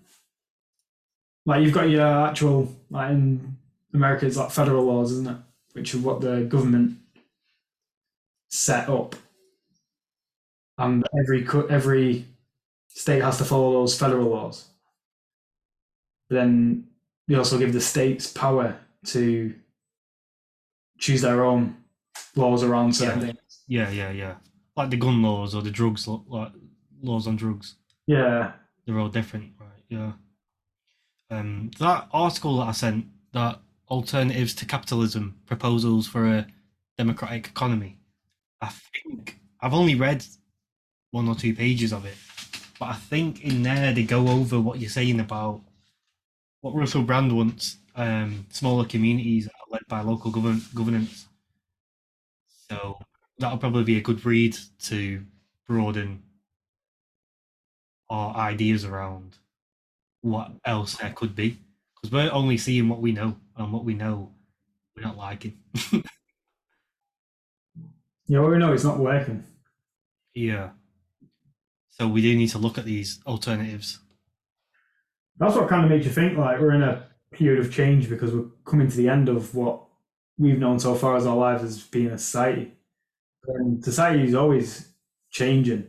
like 1.46 1.64
you've 1.64 1.74
got 1.74 1.90
your 1.90 2.06
actual 2.28 2.72
like 2.90 3.12
in 3.12 3.58
America, 3.94 4.26
it's 4.26 4.38
like 4.38 4.52
federal 4.52 4.84
laws, 4.86 5.12
isn't 5.12 5.28
it? 5.28 5.38
Which 5.74 5.94
are 5.96 6.00
what 6.00 6.22
the 6.22 6.42
government 6.44 6.98
set 8.50 8.90
up, 8.90 9.16
and 10.78 11.06
every 11.20 11.48
every 11.70 12.26
state 12.90 13.22
has 13.24 13.38
to 13.40 13.46
follow 13.46 13.74
those 13.74 13.98
federal 14.00 14.30
laws. 14.30 14.68
But 16.30 16.36
Then 16.36 16.88
they 17.28 17.36
also 17.36 17.58
give 17.58 17.74
the 17.74 17.82
states 17.82 18.32
power 18.32 18.78
to 19.08 19.56
choose 20.98 21.22
their 21.22 21.44
own 21.44 21.78
laws 22.36 22.64
around 22.64 22.94
certain 22.96 23.20
Yeah. 23.22 23.26
things. 23.28 23.64
Yeah, 23.68 23.90
yeah, 23.90 24.12
yeah. 24.12 24.36
Like 24.76 24.90
the 24.90 24.98
gun 24.98 25.22
laws 25.22 25.56
or 25.56 25.62
the 25.62 25.72
drugs, 25.72 26.08
like 26.08 26.52
laws 27.02 27.28
on 27.28 27.36
drugs. 27.36 27.76
Yeah, 28.08 28.54
They're 28.86 29.00
all 29.00 29.10
different, 29.10 29.54
right? 29.60 29.84
Yeah. 29.90 30.12
Um, 31.32 31.72
that 31.80 32.08
article 32.14 32.58
that 32.58 32.68
I 32.68 32.72
sent, 32.72 33.08
that 33.34 33.60
alternatives 33.90 34.54
to 34.56 34.66
capitalism, 34.66 35.36
proposals 35.46 36.08
for 36.08 36.28
a 36.28 36.48
democratic 36.98 37.48
economy. 37.48 37.98
I 38.62 38.68
think 38.70 39.40
I've 39.60 39.74
only 39.74 39.96
read 39.96 40.24
one 41.12 41.28
or 41.28 41.36
two 41.36 41.56
pages 41.56 41.92
of 41.94 42.06
it, 42.06 42.16
but 42.80 42.90
I 42.90 42.94
think 42.94 43.44
in 43.44 43.64
there 43.64 43.92
they 43.94 44.04
go 44.04 44.28
over 44.28 44.60
what 44.62 44.80
you're 44.80 44.90
saying 44.90 45.20
about 45.20 45.62
what 46.62 46.76
Russell 46.76 47.04
Brand 47.04 47.36
wants: 47.36 47.78
um, 47.96 48.46
smaller 48.50 48.86
communities 48.86 49.48
led 49.76 49.88
by 49.90 50.02
local 50.02 50.32
govern- 50.32 50.62
governance. 50.74 51.28
So 52.48 52.98
that'll 53.40 53.58
probably 53.58 53.84
be 53.84 53.98
a 53.98 54.02
good 54.02 54.26
read 54.26 54.56
to 54.84 55.26
broaden 55.68 56.24
our 58.10 58.36
ideas 58.38 58.86
around 58.86 59.38
what 60.22 60.52
else 60.64 60.96
there 60.98 61.12
could 61.12 61.36
be 61.36 61.58
because 61.96 62.12
we're 62.12 62.32
only 62.32 62.58
seeing 62.58 62.88
what 62.88 63.02
we 63.02 63.12
know 63.12 63.36
and 63.58 63.74
what 63.74 63.84
we 63.84 63.94
know 63.96 64.32
we're 64.96 65.04
not 65.04 65.18
liking 65.18 65.58
yeah. 68.28 68.40
Well, 68.40 68.50
we 68.52 68.58
know 68.58 68.74
it's 68.74 68.84
not 68.84 69.00
working. 69.00 69.44
yeah 70.36 70.70
so 71.90 72.08
we 72.08 72.22
do 72.22 72.36
need 72.36 72.50
to 72.50 72.60
look 72.60 72.78
at 72.78 72.86
these 72.86 73.20
alternatives 73.26 74.00
That's 75.38 75.56
what 75.56 75.68
kind 75.68 75.84
of 75.84 75.90
makes 75.90 76.06
you 76.06 76.12
think 76.12 76.38
like 76.38 76.60
we're 76.60 76.74
in 76.76 76.84
a 76.84 77.08
period 77.36 77.64
of 77.66 77.72
change 77.74 78.10
because 78.10 78.34
we're 78.34 78.50
coming 78.66 78.88
to 78.90 78.98
the 78.98 79.10
end 79.10 79.30
of 79.30 79.54
what 79.56 79.84
we've 80.38 80.60
known 80.60 80.80
so 80.80 80.96
far 80.96 81.16
as 81.18 81.26
our 81.26 81.36
lives 81.36 81.64
as 81.64 81.84
being 81.84 82.08
a 82.08 82.18
society. 82.18 82.74
And 83.48 83.84
society 83.84 84.24
is 84.24 84.36
always 84.36 84.94
changing. 85.30 85.88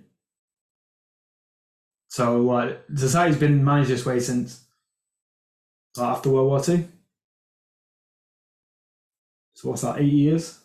So 2.09 2.41
like 2.43 2.83
society's 2.95 3.39
been 3.39 3.65
managed 3.65 3.91
this 3.91 4.07
way 4.07 4.21
since 4.21 4.65
after 5.99 6.31
World 6.31 6.49
War 6.49 6.61
Two. 6.63 6.89
So 9.55 9.71
what's 9.71 9.83
that? 9.83 9.99
Eight 10.01 10.13
years. 10.13 10.61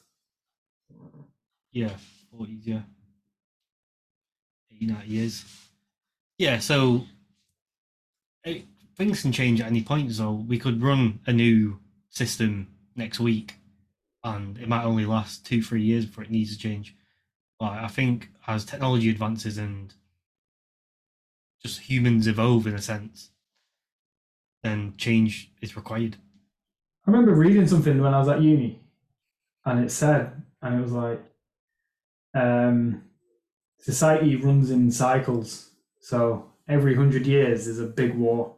yeah 1.72 1.96
40s 2.34 2.66
yeah 2.66 2.82
89 4.72 5.04
years 5.08 5.46
yeah 6.38 6.60
so 6.60 7.06
things 8.98 9.22
can 9.22 9.32
change 9.32 9.62
at 9.62 9.68
any 9.68 9.82
point 9.82 10.12
so 10.12 10.32
we 10.32 10.60
could 10.60 10.82
run 10.82 11.20
a 11.26 11.34
new 11.34 11.80
system 12.10 12.68
next 12.96 13.20
week 13.20 13.56
and 14.24 14.58
it 14.58 14.68
might 14.68 14.84
only 14.84 15.06
last 15.06 15.46
two 15.46 15.62
three 15.62 15.82
years 15.82 16.06
before 16.06 16.24
it 16.24 16.32
needs 16.32 16.56
to 16.56 16.62
change 16.62 16.96
but 17.60 17.72
i 17.72 17.88
think 17.88 18.30
as 18.48 18.66
technology 18.66 19.10
advances 19.10 19.58
and 19.58 19.94
just 21.64 21.82
humans 21.82 22.28
evolve 22.28 22.68
in 22.68 22.76
a 22.76 22.82
sense 22.82 23.30
then 24.64 24.94
change 24.98 25.52
is 25.62 25.76
required 25.76 26.18
I 27.06 27.12
remember 27.12 27.34
reading 27.34 27.68
something 27.68 28.00
when 28.00 28.14
I 28.14 28.20
was 28.20 28.28
at 28.28 28.42
uni, 28.44 28.80
and 29.66 29.84
it 29.84 29.90
said, 29.90 30.44
and 30.62 30.78
it 30.78 30.82
was 30.82 30.92
like, 30.92 31.20
um, 32.36 33.04
society 33.80 34.36
runs 34.36 34.70
in 34.70 34.92
cycles. 34.92 35.72
So 36.00 36.52
every 36.68 36.96
hundred 36.96 37.26
years, 37.26 37.66
there's 37.66 37.80
a 37.80 37.88
big 37.88 38.14
war, 38.16 38.54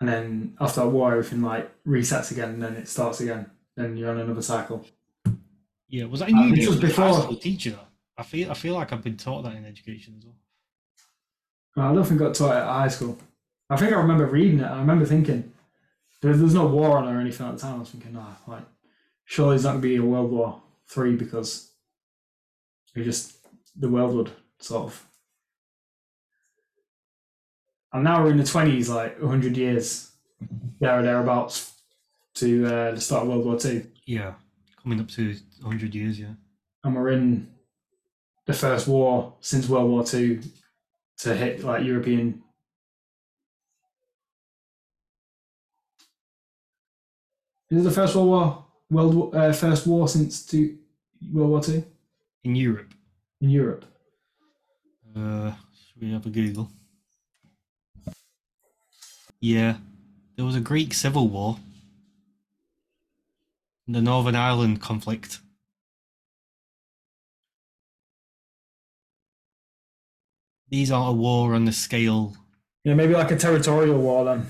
and 0.00 0.08
then 0.08 0.56
after 0.60 0.80
a 0.82 0.88
war, 0.88 1.12
everything 1.12 1.42
like 1.42 1.70
resets 1.86 2.30
again, 2.30 2.50
and 2.50 2.62
then 2.62 2.74
it 2.74 2.88
starts 2.88 3.20
again. 3.20 3.50
Then 3.76 3.96
you're 3.96 4.10
on 4.10 4.20
another 4.20 4.42
cycle. 4.42 4.84
yeah 5.88 6.04
was 6.04 6.20
that 6.20 6.28
in 6.28 6.36
Uh, 6.38 6.50
this 6.54 6.66
was 6.68 6.76
or 6.78 6.80
did 6.80 6.92
high 6.96 7.10
before- 7.10 7.36
teacher 7.36 7.78
i 8.18 8.22
feel 8.22 8.50
i 8.50 8.54
feel 8.54 8.74
like 8.74 8.92
i've 8.92 9.02
been 9.02 9.16
taught 9.16 9.42
that 9.44 9.54
in 9.54 9.64
education 9.64 10.14
as 10.18 10.24
well 10.26 10.36
Well, 11.76 11.90
I 11.90 11.94
don't 11.94 12.04
think 12.04 12.20
I 12.20 12.24
got 12.24 12.34
taught 12.34 12.56
it 12.56 12.60
at 12.60 12.66
high 12.80 12.88
school. 12.88 13.16
I 13.70 13.76
think 13.76 13.92
I 13.92 13.96
remember 13.96 14.26
reading 14.26 14.60
it. 14.60 14.64
I 14.76 14.80
remember 14.80 15.04
thinking, 15.06 15.52
there, 16.20 16.34
there's 16.36 16.54
no 16.54 16.66
war 16.66 16.98
on 16.98 17.06
or 17.08 17.20
anything 17.20 17.46
at 17.46 17.54
the 17.54 17.60
time. 17.60 17.76
I 17.76 17.78
was 17.78 17.90
thinking, 17.90 18.16
ah, 18.18 18.36
like, 18.48 18.64
surely 19.24 19.52
there's 19.52 19.64
not 19.64 19.72
going 19.72 19.82
to 19.82 19.88
be 19.88 19.96
a 19.96 20.02
World 20.02 20.30
War 20.32 20.60
Three 20.88 21.14
because 21.16 21.70
we 22.96 23.04
just 23.04 23.24
the 23.78 23.88
world 23.88 24.14
would 24.16 24.30
sort 24.58 24.86
of. 24.88 25.07
And 27.92 28.04
now 28.04 28.22
we're 28.22 28.30
in 28.30 28.36
the 28.38 28.44
twenties, 28.44 28.88
like 28.88 29.20
hundred 29.20 29.56
years, 29.56 30.10
there 30.80 30.98
or 30.98 31.02
thereabouts, 31.02 31.72
to 32.34 32.66
uh, 32.66 32.90
the 32.94 33.00
start 33.00 33.22
of 33.22 33.28
World 33.28 33.44
War 33.46 33.58
Two, 33.58 33.86
Yeah, 34.06 34.34
coming 34.82 35.00
up 35.00 35.08
to 35.08 35.34
100 35.62 35.94
years, 35.94 36.20
yeah. 36.20 36.34
and 36.84 36.94
we're 36.94 37.10
in 37.10 37.48
the 38.46 38.52
first 38.52 38.86
war 38.88 39.34
since 39.40 39.68
World 39.68 39.90
War 39.90 40.04
Two 40.04 40.40
to 41.18 41.34
hit 41.34 41.64
like 41.64 41.84
European 41.84 42.42
Is 47.70 47.80
it 47.80 47.82
the 47.84 47.90
first 47.90 48.14
World 48.14 48.28
War, 48.28 48.64
World 48.90 49.34
uh, 49.34 49.52
first 49.52 49.86
war 49.86 50.08
since 50.08 50.44
two, 50.46 50.78
World 51.32 51.50
War 51.50 51.62
Two 51.62 51.84
In 52.44 52.54
Europe, 52.56 52.92
in 53.40 53.50
Europe? 53.50 53.84
uh, 55.16 55.52
should 55.74 56.00
we 56.02 56.12
have 56.12 56.24
a 56.26 56.30
Google? 56.30 56.70
Yeah, 59.40 59.76
there 60.36 60.44
was 60.44 60.56
a 60.56 60.60
Greek 60.60 60.92
civil 60.94 61.28
war, 61.28 61.58
the 63.86 64.00
Northern 64.00 64.34
Ireland 64.34 64.80
conflict. 64.80 65.40
These 70.70 70.90
aren't 70.90 71.10
a 71.10 71.12
war 71.12 71.54
on 71.54 71.64
the 71.64 71.72
scale. 71.72 72.36
Yeah, 72.84 72.94
maybe 72.94 73.14
like 73.14 73.30
a 73.30 73.36
territorial 73.36 73.98
war 73.98 74.24
then. 74.24 74.46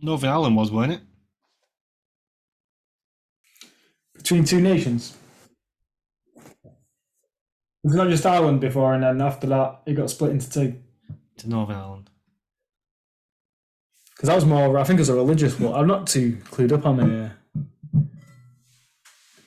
Northern 0.00 0.30
Ireland 0.30 0.56
was, 0.56 0.70
weren't 0.70 0.92
it? 0.92 1.00
between 4.30 4.44
two 4.44 4.60
nations. 4.60 5.16
It's 7.82 7.94
not 7.94 8.08
just 8.08 8.24
Ireland 8.24 8.60
before, 8.60 8.94
and 8.94 9.02
then 9.02 9.20
after 9.20 9.48
that, 9.48 9.80
it 9.86 9.94
got 9.94 10.08
split 10.10 10.30
into 10.30 10.48
two. 10.48 10.76
To 11.40 11.48
Northern 11.48 11.76
Ireland. 11.76 12.10
Because 14.14 14.28
that 14.28 14.34
was 14.34 14.44
more, 14.44 14.76
I 14.78 14.84
think, 14.84 14.98
it 14.98 15.00
was 15.00 15.08
a 15.08 15.14
religious 15.14 15.58
war. 15.58 15.76
I'm 15.76 15.86
not 15.86 16.06
too 16.06 16.36
clued 16.50 16.72
up 16.72 16.84
on 16.84 16.96
the, 16.98 17.30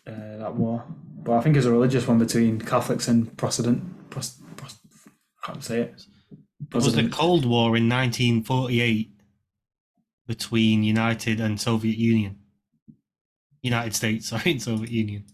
uh, 0.07 0.37
that 0.37 0.55
war, 0.55 0.83
but 1.21 1.33
I 1.33 1.41
think 1.41 1.55
it 1.55 1.59
was 1.59 1.67
a 1.67 1.71
religious 1.71 2.07
one 2.07 2.17
between 2.17 2.59
Catholics 2.59 3.07
and 3.07 3.37
Protestant. 3.37 3.83
I 4.15 5.45
can't 5.45 5.63
say 5.63 5.81
it. 5.81 6.05
It 6.31 6.75
was 6.75 6.95
the 6.95 7.09
Cold 7.09 7.45
War 7.45 7.77
in 7.77 7.87
1948 7.87 9.11
between 10.27 10.83
United 10.83 11.39
and 11.39 11.59
Soviet 11.61 11.97
Union. 11.97 12.39
United 13.61 13.93
States, 13.93 14.27
sorry, 14.29 14.51
and 14.51 14.61
Soviet 14.61 14.89
Union. 14.89 15.25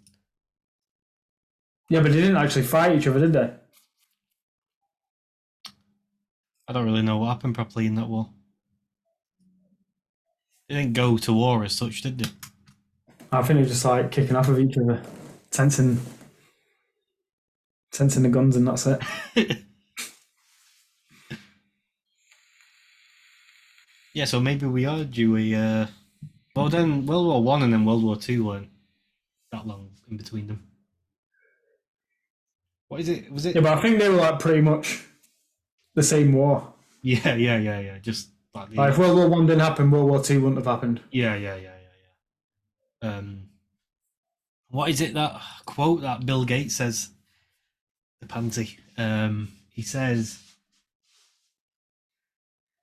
Yeah, 1.89 2.01
but 2.01 2.11
they 2.11 2.21
didn't 2.21 2.37
actually 2.37 2.63
fight 2.63 2.95
each 2.95 3.07
other, 3.07 3.19
did 3.19 3.33
they? 3.33 3.51
I 6.69 6.71
don't 6.71 6.85
really 6.85 7.01
know 7.01 7.17
what 7.17 7.29
happened 7.29 7.55
properly 7.55 7.87
in 7.87 7.95
that 7.95 8.07
war. 8.07 8.29
They 10.67 10.75
didn't 10.75 10.93
go 10.93 11.17
to 11.17 11.33
war 11.33 11.63
as 11.63 11.75
such, 11.75 12.03
did 12.03 12.19
they? 12.19 12.29
I 13.31 13.41
think 13.41 13.57
they 13.57 13.63
were 13.63 13.69
just 13.69 13.83
like 13.85 14.11
kicking 14.11 14.35
off 14.35 14.49
of 14.49 14.59
each 14.59 14.77
other, 14.77 15.01
tensing, 15.49 15.99
tensing 17.91 18.21
the 18.21 18.29
guns, 18.29 18.55
and 18.55 18.67
that's 18.67 18.85
it. 18.85 19.01
yeah, 24.13 24.25
so 24.25 24.39
maybe 24.39 24.67
we 24.67 24.85
are 24.85 25.03
due 25.03 25.37
a. 25.37 25.55
Uh... 25.55 25.87
Well, 26.55 26.69
then 26.69 27.07
World 27.07 27.25
War 27.25 27.41
One 27.41 27.63
and 27.63 27.73
then 27.73 27.83
World 27.83 28.03
War 28.03 28.15
Two 28.15 28.45
weren't 28.45 28.69
that 29.51 29.65
long 29.65 29.89
in 30.07 30.17
between 30.17 30.45
them. 30.45 30.69
What 32.89 32.99
is 32.99 33.09
it? 33.09 33.31
Was 33.31 33.47
it? 33.47 33.55
Yeah, 33.55 33.61
but 33.61 33.75
I 33.75 33.81
think 33.81 33.97
they 33.97 34.09
were 34.09 34.17
like 34.17 34.37
pretty 34.37 34.61
much 34.61 35.08
the 35.99 36.03
same 36.07 36.33
war. 36.33 36.73
Yeah, 37.01 37.35
yeah, 37.35 37.57
yeah, 37.57 37.79
yeah. 37.79 37.97
Just 37.99 38.29
like 38.53 38.75
Like 38.75 38.91
if 38.91 38.97
World 38.97 39.17
War 39.17 39.29
One 39.29 39.45
didn't 39.45 39.61
happen, 39.61 39.91
World 39.91 40.09
War 40.09 40.21
Two 40.23 40.41
wouldn't 40.41 40.57
have 40.57 40.65
happened. 40.65 41.01
yeah, 41.11 41.35
yeah, 41.35 41.55
yeah, 41.55 41.61
yeah, 41.61 41.97
yeah. 43.03 43.17
Um, 43.17 43.49
what 44.69 44.89
is 44.89 45.01
it 45.01 45.13
that 45.13 45.41
quote 45.65 46.01
that 46.01 46.25
Bill 46.25 46.45
Gates 46.45 46.75
says? 46.75 47.09
The 48.21 48.27
pansy. 48.27 48.77
Um, 48.97 49.49
he 49.71 49.81
says, 49.81 50.39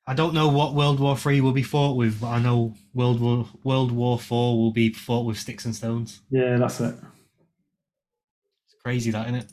"I 0.06 0.14
don't 0.14 0.32
know 0.32 0.48
what 0.48 0.74
World 0.74 0.98
War 0.98 1.16
Three 1.16 1.40
will 1.42 1.52
be 1.52 1.62
fought 1.62 1.96
with, 1.96 2.20
but 2.20 2.28
I 2.28 2.38
know 2.40 2.74
World 2.94 3.20
War 3.20 3.46
World 3.62 3.92
War 3.92 4.18
Four 4.18 4.56
will 4.58 4.72
be 4.72 4.90
fought 4.92 5.26
with 5.26 5.38
sticks 5.38 5.66
and 5.66 5.76
stones." 5.76 6.22
Yeah, 6.30 6.56
that's 6.56 6.80
it. 6.80 6.94
It's 8.64 8.74
crazy, 8.82 9.10
that 9.10 9.26
isn't 9.26 9.40
it? 9.40 9.52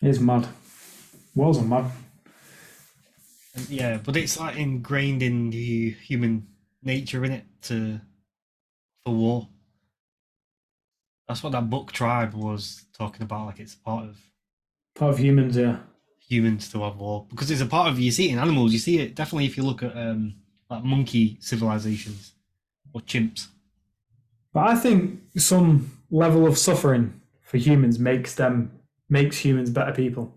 It's 0.00 0.20
mad. 0.20 0.48
Wars 1.34 1.58
are 1.58 1.64
mad. 1.64 1.90
Yeah, 3.68 3.98
but 4.04 4.16
it's 4.16 4.38
like 4.38 4.56
ingrained 4.56 5.22
in 5.22 5.50
the 5.50 5.90
human 5.90 6.46
nature 6.82 7.24
in 7.24 7.32
it 7.32 7.44
to 7.62 8.00
for 9.04 9.12
war. 9.14 9.48
That's 11.26 11.42
what 11.42 11.52
that 11.52 11.68
book 11.68 11.92
Tribe 11.92 12.34
was 12.34 12.84
talking 12.96 13.22
about. 13.22 13.46
Like 13.46 13.60
it's 13.60 13.74
part 13.74 14.04
of 14.04 14.18
Part 14.94 15.12
of 15.14 15.18
humans, 15.20 15.56
yeah. 15.56 15.78
humans 16.18 16.70
to 16.72 16.82
have 16.82 16.96
war 16.96 17.26
because 17.30 17.50
it's 17.50 17.60
a 17.60 17.66
part 17.66 17.90
of 17.90 17.98
you 17.98 18.10
see 18.10 18.28
it 18.28 18.32
in 18.32 18.38
animals. 18.38 18.72
You 18.72 18.78
see 18.78 18.98
it 18.98 19.14
definitely 19.14 19.46
if 19.46 19.56
you 19.56 19.62
look 19.64 19.82
at 19.82 19.96
um 19.96 20.34
like 20.70 20.84
monkey 20.84 21.38
civilizations 21.40 22.34
or 22.92 23.00
chimps. 23.00 23.48
But 24.52 24.68
I 24.68 24.76
think 24.76 25.20
some 25.36 25.90
level 26.10 26.46
of 26.46 26.56
suffering 26.58 27.20
for 27.42 27.58
humans 27.58 27.98
makes 27.98 28.34
them 28.34 28.77
makes 29.08 29.36
humans 29.38 29.70
better 29.70 29.92
people. 29.92 30.34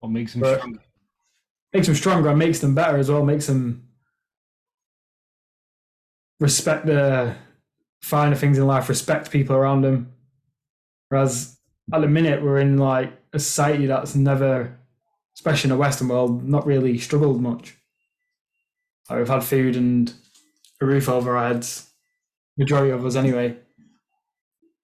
What 0.00 0.10
makes 0.12 0.32
them 0.32 0.42
Right. 0.42 0.58
stronger? 0.58 0.80
Makes 1.72 1.86
them 1.86 1.96
stronger 1.96 2.28
and 2.30 2.38
makes 2.38 2.58
them 2.60 2.74
better 2.74 2.96
as 2.98 3.10
well. 3.10 3.24
Makes 3.24 3.46
them 3.46 3.88
respect 6.38 6.86
the 6.86 7.36
finer 8.02 8.34
things 8.34 8.58
in 8.58 8.66
life, 8.66 8.88
respect 8.88 9.30
people 9.30 9.54
around 9.56 9.82
them. 9.82 10.12
Whereas 11.08 11.58
at 11.92 12.00
the 12.00 12.08
minute 12.08 12.42
we're 12.42 12.58
in 12.58 12.78
like 12.78 13.12
a 13.32 13.38
society 13.38 13.86
that's 13.86 14.14
never, 14.14 14.78
especially 15.36 15.68
in 15.70 15.76
the 15.76 15.80
Western 15.80 16.08
world, 16.08 16.48
not 16.48 16.66
really 16.66 16.98
struggled 16.98 17.40
much. 17.40 17.76
Like 19.08 19.18
we've 19.18 19.28
had 19.28 19.44
food 19.44 19.76
and 19.76 20.12
a 20.80 20.86
roof 20.86 21.08
over 21.08 21.36
our 21.36 21.48
heads, 21.52 21.90
majority 22.56 22.90
of 22.90 23.04
us 23.04 23.16
anyway, 23.16 23.56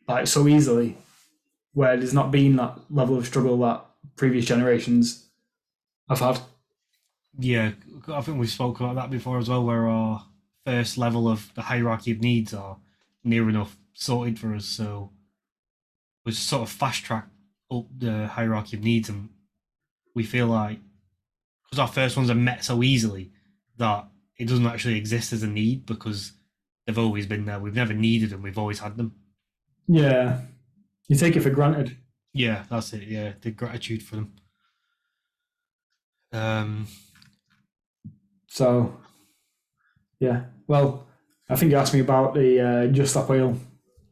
like 0.09 0.26
so 0.26 0.46
easily, 0.46 0.96
where 1.76 1.94
there's 1.98 2.14
not 2.14 2.30
been 2.30 2.56
that 2.56 2.74
level 2.88 3.18
of 3.18 3.26
struggle 3.26 3.58
that 3.58 3.84
previous 4.16 4.46
generations 4.46 5.26
have 6.08 6.20
had. 6.20 6.40
Yeah, 7.38 7.72
I 8.08 8.22
think 8.22 8.38
we 8.38 8.46
spoke 8.46 8.80
about 8.80 8.94
that 8.94 9.10
before 9.10 9.36
as 9.36 9.50
well, 9.50 9.62
where 9.62 9.86
our 9.86 10.24
first 10.64 10.96
level 10.96 11.28
of 11.28 11.52
the 11.54 11.60
hierarchy 11.60 12.12
of 12.12 12.22
needs 12.22 12.54
are 12.54 12.78
near 13.22 13.46
enough 13.50 13.76
sorted 13.92 14.38
for 14.38 14.54
us. 14.54 14.64
So 14.64 15.10
we 16.24 16.32
sort 16.32 16.62
of 16.62 16.70
fast 16.70 17.04
track 17.04 17.28
up 17.70 17.84
the 17.94 18.26
hierarchy 18.26 18.78
of 18.78 18.82
needs, 18.82 19.10
and 19.10 19.28
we 20.14 20.22
feel 20.22 20.46
like 20.46 20.78
because 21.66 21.78
our 21.78 21.88
first 21.88 22.16
ones 22.16 22.30
are 22.30 22.34
met 22.34 22.64
so 22.64 22.82
easily 22.82 23.32
that 23.76 24.08
it 24.38 24.48
doesn't 24.48 24.66
actually 24.66 24.96
exist 24.96 25.30
as 25.34 25.42
a 25.42 25.46
need 25.46 25.84
because 25.84 26.32
they've 26.86 26.98
always 26.98 27.26
been 27.26 27.44
there. 27.44 27.60
We've 27.60 27.74
never 27.74 27.92
needed 27.92 28.30
them. 28.30 28.40
We've 28.40 28.56
always 28.56 28.78
had 28.78 28.96
them. 28.96 29.14
Yeah, 29.86 30.40
you 31.08 31.16
take 31.16 31.36
it 31.36 31.40
for 31.40 31.50
granted. 31.50 31.96
Yeah, 32.32 32.64
that's 32.68 32.92
it. 32.92 33.04
Yeah, 33.04 33.32
the 33.40 33.50
gratitude 33.50 34.02
for 34.02 34.16
them. 34.16 34.32
Um, 36.32 36.86
So, 38.48 38.96
yeah. 40.20 40.44
Well, 40.66 41.06
I 41.48 41.56
think 41.56 41.70
you 41.70 41.78
asked 41.78 41.94
me 41.94 42.00
about 42.00 42.34
the 42.34 42.60
uh, 42.60 42.86
Just 42.88 43.12
Stop 43.12 43.30
Oil. 43.30 43.56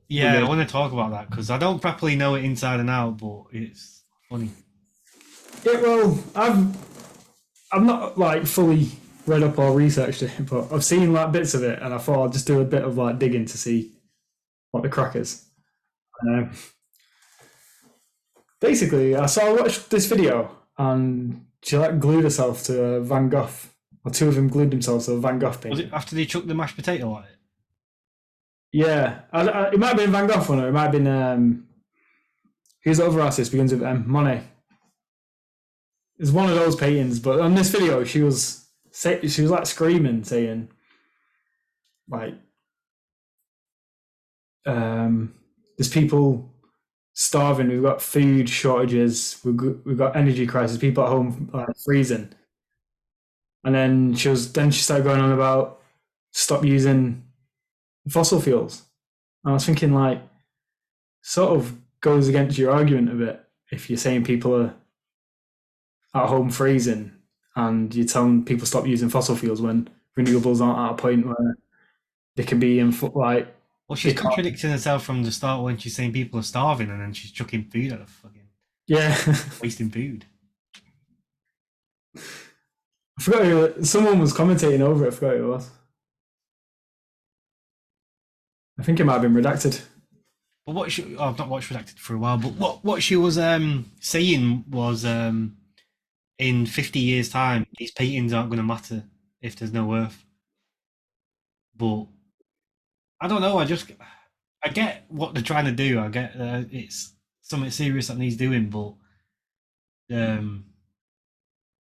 Yeah, 0.09 0.39
I 0.39 0.49
want 0.49 0.67
to 0.67 0.71
talk 0.71 0.93
about 0.93 1.11
that 1.11 1.31
because 1.31 1.51
I 1.51 1.59
don't 1.59 1.81
properly 1.81 2.15
know 2.15 2.35
it 2.35 2.45
inside 2.45 2.79
and 2.79 2.91
out, 2.91 3.19
but 3.19 3.45
it's 3.53 4.05
funny. 4.29 4.51
Yeah, 5.65 5.81
well, 5.81 6.23
I've 6.37 6.77
I'm 7.73 7.87
not 7.87 8.17
like 8.19 8.47
fully 8.47 8.89
read 9.27 9.43
up 9.43 9.59
or 9.59 9.73
researched 9.73 10.23
it, 10.23 10.33
but 10.51 10.71
I've 10.73 10.85
seen 10.85 11.13
like 11.13 11.33
bits 11.33 11.55
of 11.55 11.63
it, 11.65 11.81
and 11.83 11.93
I 11.93 11.99
thought 11.99 12.27
I'd 12.27 12.33
just 12.33 12.47
do 12.47 12.61
a 12.61 12.65
bit 12.65 12.85
of 12.85 12.97
like 12.97 13.19
digging 13.19 13.47
to 13.47 13.59
see 13.59 13.93
what 14.71 14.83
the 14.83 14.89
crack 14.89 15.17
is. 15.17 15.45
Um, 16.29 16.51
basically, 18.61 19.15
I 19.17 19.27
saw 19.27 19.47
I 19.47 19.53
watched 19.53 19.91
this 19.91 20.07
video, 20.07 20.51
and 20.79 21.45
she 21.63 21.77
like 21.77 21.99
glued 22.01 22.25
herself 22.25 22.63
to 22.65 23.01
Van 23.01 23.29
Gogh, 23.29 23.49
or 24.05 24.11
two 24.11 24.29
of 24.29 24.35
them 24.35 24.49
glued 24.49 24.71
themselves 24.71 25.07
to 25.07 25.13
a 25.13 25.21
Van 25.21 25.39
Gogh 25.39 25.49
Was 25.49 25.57
painting. 25.59 25.87
it 25.87 25.93
after 25.93 26.15
they 26.15 26.25
chucked 26.27 26.47
the 26.49 26.55
mashed 26.55 26.77
potato 26.77 27.17
at 27.19 27.25
it? 27.25 27.31
Yeah, 28.73 29.21
I, 29.33 29.47
I, 29.49 29.71
it 29.73 29.79
might 29.79 29.89
have 29.89 29.97
been 29.97 30.11
Van 30.13 30.27
Gogh 30.27 30.43
one, 30.45 30.61
or 30.61 30.69
it 30.69 30.73
might 30.73 30.83
have 30.83 30.93
been 30.93 31.07
um, 31.07 31.67
who's 32.83 32.99
the 32.99 33.07
other 33.07 33.21
artist 33.21 33.51
begins 33.53 33.73
with 33.73 33.83
M. 33.83 34.05
Monet. 34.07 34.43
It's 36.19 36.31
one 36.31 36.49
of 36.49 36.55
those 36.55 36.77
paintings, 36.77 37.19
but 37.19 37.41
on 37.41 37.55
this 37.55 37.71
video, 37.71 38.05
she 38.05 38.23
was 38.23 38.67
say, 38.91 39.27
she 39.27 39.43
was 39.43 39.51
like 39.51 39.67
screaming, 39.67 40.23
saying, 40.23 40.69
like, 42.09 42.35
um, 44.67 45.35
"There's 45.77 45.89
people 45.91 46.54
starving. 47.15 47.69
We've 47.69 47.83
got 47.83 48.03
food 48.03 48.49
shortages. 48.49 49.41
We've 49.45 49.57
got, 49.57 49.87
we've 49.87 49.99
got 49.99 50.17
energy 50.17 50.47
crisis. 50.47 50.77
People 50.77 51.05
at 51.05 51.11
home 51.11 51.51
like, 51.53 51.69
freezing." 51.85 52.31
And 53.65 53.75
then 53.75 54.15
she 54.15 54.29
was 54.29 54.53
then 54.53 54.71
she 54.71 54.83
started 54.83 55.05
going 55.05 55.21
on 55.21 55.33
about 55.33 55.81
stop 56.33 56.65
using 56.65 57.25
fossil 58.09 58.41
fuels. 58.41 58.83
And 59.45 59.53
I 59.53 59.55
was 59.55 59.65
thinking, 59.65 59.95
like, 59.95 60.21
sort 61.23 61.57
of 61.57 61.75
goes 62.01 62.29
against 62.29 62.59
your 62.59 62.71
argument 62.71 63.11
a 63.11 63.15
bit 63.15 63.45
if 63.71 63.89
you're 63.89 63.97
saying 63.97 64.25
people 64.25 64.55
are 64.55 64.75
at 66.15 66.29
home 66.29 66.51
freezing 66.51 67.13
and 67.57 67.95
you're 67.95 68.07
telling 68.07 68.45
people 68.45 68.67
stop 68.67 68.87
using 68.87 69.09
fossil 69.09 69.37
fuels 69.37 69.63
when 69.63 69.89
renewables 70.19 70.61
aren't 70.61 70.79
at 70.79 70.93
a 70.93 71.03
point 71.03 71.27
where 71.27 71.57
they 72.37 72.45
can 72.45 72.61
be 72.61 72.79
in 72.79 72.95
like 73.15 73.55
Well, 73.89 73.97
she's 73.97 74.15
contradicting 74.15 74.71
herself 74.71 75.05
from 75.05 75.23
the 75.23 75.31
start 75.31 75.63
when 75.63 75.77
she's 75.77 75.95
saying 75.95 76.13
people 76.13 76.41
are 76.41 76.45
starving 76.45 76.91
and 76.91 77.01
then 77.01 77.13
she's 77.13 77.31
chucking 77.31 77.65
food 77.65 77.93
at 77.93 78.01
the 78.01 78.07
fucking 78.07 78.49
yeah. 78.87 79.17
wasting 79.63 79.91
food. 79.91 80.25
I 82.17 83.23
forgot 83.23 83.45
who 83.45 83.85
someone 83.85 84.19
was 84.19 84.33
commentating 84.33 84.81
over 84.81 85.05
it. 85.05 85.09
I 85.09 85.11
forgot 85.11 85.37
who 85.37 85.45
it 85.45 85.55
was. 85.55 85.71
I 88.79 88.83
think 88.83 89.01
it 89.01 89.05
might 89.05 89.15
have 89.15 89.23
been 89.23 89.35
Redacted. 89.35 89.85
But 90.67 90.75
what 90.75 90.91
she, 90.91 91.17
oh, 91.17 91.29
I've 91.29 91.39
not 91.39 91.49
watched 91.49 91.71
Redacted 91.71 91.99
for 91.99 92.15
a 92.15 92.19
while, 92.19 92.39
but 92.39 92.53
what, 92.53 92.85
what 92.85 93.03
she 93.03 93.17
was 93.17 93.39
um, 93.39 93.93
saying 94.01 94.65
was 94.71 95.05
um, 95.05 95.59
in 96.39 96.67
50 96.67 96.99
years' 96.99 97.29
time, 97.29 97.67
these 97.77 97.93
paintings 97.93 98.33
aren't 98.33 98.49
going 98.49 98.59
to 98.59 98.65
matter 98.65 99.05
if 99.41 99.57
there's 99.57 99.73
no 99.73 99.95
Earth. 99.95 100.25
But 101.77 102.07
I 103.25 103.27
don't 103.27 103.41
know. 103.41 103.57
I 103.57 103.65
just, 103.65 103.91
I 104.63 104.69
get 104.69 105.07
what 105.09 105.33
they're 105.33 105.43
trying 105.43 105.65
to 105.65 105.73
do. 105.73 105.99
I 105.99 106.09
get 106.09 106.39
uh, 106.39 106.65
it's 106.71 107.15
something 107.41 107.71
serious 107.71 108.09
that 108.09 108.19
needs 108.19 108.37
doing, 108.37 108.69
but 108.69 108.93
um, 110.15 110.67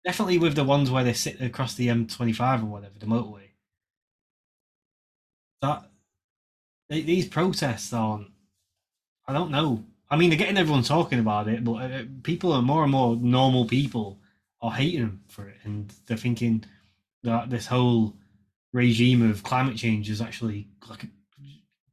definitely 0.04 0.38
with 0.38 0.54
the 0.54 0.62
ones 0.62 0.88
where 0.88 1.02
they 1.02 1.14
sit 1.14 1.40
across 1.40 1.74
the 1.74 1.88
M25 1.88 2.62
or 2.62 2.66
whatever, 2.66 2.94
the 2.96 3.06
motorway. 3.06 3.48
That 5.62 5.90
they, 6.88 7.00
these 7.00 7.26
protests 7.26 7.92
aren't. 7.92 8.28
I 9.26 9.32
don't 9.32 9.50
know. 9.50 9.82
I 10.08 10.16
mean, 10.16 10.30
they're 10.30 10.38
getting 10.38 10.58
everyone 10.58 10.84
talking 10.84 11.18
about 11.18 11.48
it, 11.48 11.64
but 11.64 11.72
uh, 11.72 12.02
people 12.22 12.52
are 12.52 12.62
more 12.62 12.84
and 12.84 12.92
more 12.92 13.16
normal 13.16 13.64
people 13.64 14.20
are 14.60 14.70
hating 14.70 15.18
for 15.26 15.48
it, 15.48 15.56
and 15.64 15.92
they're 16.06 16.16
thinking 16.16 16.64
that 17.24 17.50
this 17.50 17.66
whole 17.66 18.14
regime 18.72 19.28
of 19.28 19.42
climate 19.42 19.76
change 19.76 20.08
is 20.08 20.20
actually 20.20 20.68
like 20.88 21.06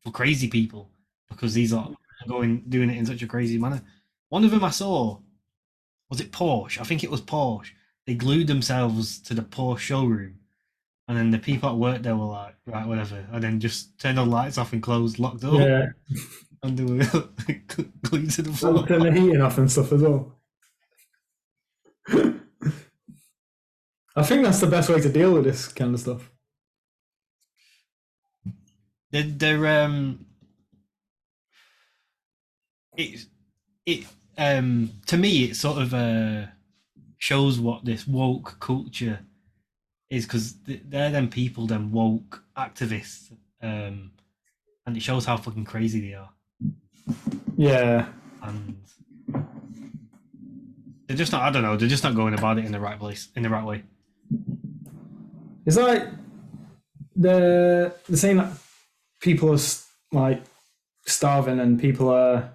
for 0.04 0.12
crazy 0.12 0.48
people 0.48 0.90
because 1.30 1.54
these 1.54 1.74
are 1.74 1.90
going 2.28 2.64
doing 2.70 2.90
it 2.90 2.98
in 2.98 3.06
such 3.06 3.22
a 3.22 3.28
crazy 3.28 3.58
manner. 3.58 3.82
One 4.30 4.44
of 4.44 4.52
them 4.52 4.64
I 4.64 4.70
saw 4.70 5.20
was 6.10 6.20
it 6.20 6.32
Porsche? 6.32 6.80
I 6.80 6.84
think 6.84 7.04
it 7.04 7.12
was 7.12 7.22
Porsche. 7.22 7.70
They 8.08 8.16
glued 8.16 8.48
themselves 8.48 9.20
to 9.22 9.34
the 9.36 9.44
Porsche 9.44 9.78
showroom, 9.80 10.40
and 11.08 11.16
then 11.18 11.30
the 11.30 11.38
people 11.38 11.70
at 11.70 11.76
work 11.76 12.02
there 12.02 12.16
were 12.16 12.26
like, 12.26 12.56
right, 12.66 12.88
whatever, 12.88 13.24
and 13.32 13.44
then 13.44 13.60
just 13.60 14.00
turned 14.00 14.18
the 14.18 14.26
lights 14.26 14.58
off 14.58 14.74
and 14.74 14.82
closed, 14.82 15.20
locked 15.20 15.44
up, 15.44 15.54
Yeah, 15.54 15.86
and 16.64 16.78
they 16.78 16.84
were 16.84 17.06
glued 18.02 18.32
to 18.32 18.42
the 18.42 18.52
floor. 18.54 18.88
turn 18.88 19.02
the 19.02 19.12
heating 19.12 19.42
off 19.42 19.60
and 19.60 19.72
stuff 19.72 19.92
as 19.92 20.02
well. 20.02 20.36
I 24.16 24.24
think 24.24 24.44
that's 24.44 24.60
the 24.60 24.68
best 24.68 24.90
way 24.90 25.00
to 25.00 25.10
deal 25.10 25.34
with 25.34 25.44
this 25.44 25.68
kind 25.68 25.94
of 25.94 26.00
stuff. 26.00 26.32
They're, 29.12 29.24
they're 29.24 29.84
um, 29.84 30.26
it 32.96 33.26
it 33.86 34.06
um 34.38 34.92
to 35.08 35.18
me 35.18 35.46
it 35.46 35.56
sort 35.56 35.82
of 35.82 35.94
uh 35.94 36.46
shows 37.18 37.60
what 37.60 37.86
this 37.86 38.08
woke 38.08 38.58
culture 38.60 39.20
is 40.10 40.26
because 40.26 40.56
they're 40.66 41.12
them 41.12 41.30
people, 41.30 41.68
them 41.68 41.92
woke 41.92 42.44
activists, 42.58 43.32
um, 43.62 44.12
and 44.86 44.98
it 44.98 45.04
shows 45.04 45.26
how 45.26 45.38
fucking 45.38 45.66
crazy 45.66 46.02
they 46.02 46.14
are. 46.16 46.32
Yeah, 47.56 48.08
and 48.42 48.78
they're 51.08 51.18
just 51.18 51.32
not. 51.32 51.44
I 51.44 51.52
don't 51.52 51.62
know. 51.62 51.78
They're 51.78 51.88
just 51.88 52.04
not 52.04 52.16
going 52.16 52.34
about 52.34 52.58
it 52.58 52.66
in 52.66 52.72
the 52.72 52.80
right 52.80 52.98
place, 52.98 53.30
in 53.36 53.44
the 53.44 53.50
right 53.50 53.64
way. 53.64 53.84
It's 55.66 55.78
like 55.78 56.08
the 57.16 57.94
the 58.08 58.18
that 58.38 58.58
people 59.20 59.54
are 59.54 59.60
like 60.12 60.44
starving 61.06 61.60
and 61.60 61.80
people 61.80 62.10
are 62.10 62.52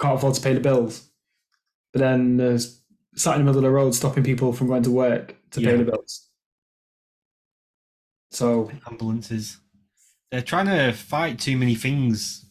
can't 0.00 0.16
afford 0.16 0.34
to 0.34 0.40
pay 0.40 0.54
the 0.54 0.60
bills, 0.60 1.08
but 1.92 2.00
then 2.00 2.36
there's 2.36 2.80
sat 3.16 3.34
in 3.34 3.40
the 3.40 3.44
middle 3.44 3.58
of 3.58 3.64
the 3.64 3.70
road 3.70 3.94
stopping 3.94 4.22
people 4.22 4.52
from 4.52 4.68
going 4.68 4.82
to 4.84 4.90
work 4.90 5.34
to 5.50 5.60
yeah. 5.60 5.70
pay 5.70 5.76
the 5.78 5.84
bills. 5.84 6.28
So 8.30 8.70
ambulances, 8.86 9.58
they're 10.30 10.42
trying 10.42 10.66
to 10.66 10.92
fight 10.92 11.38
too 11.38 11.56
many 11.56 11.74
things. 11.74 12.44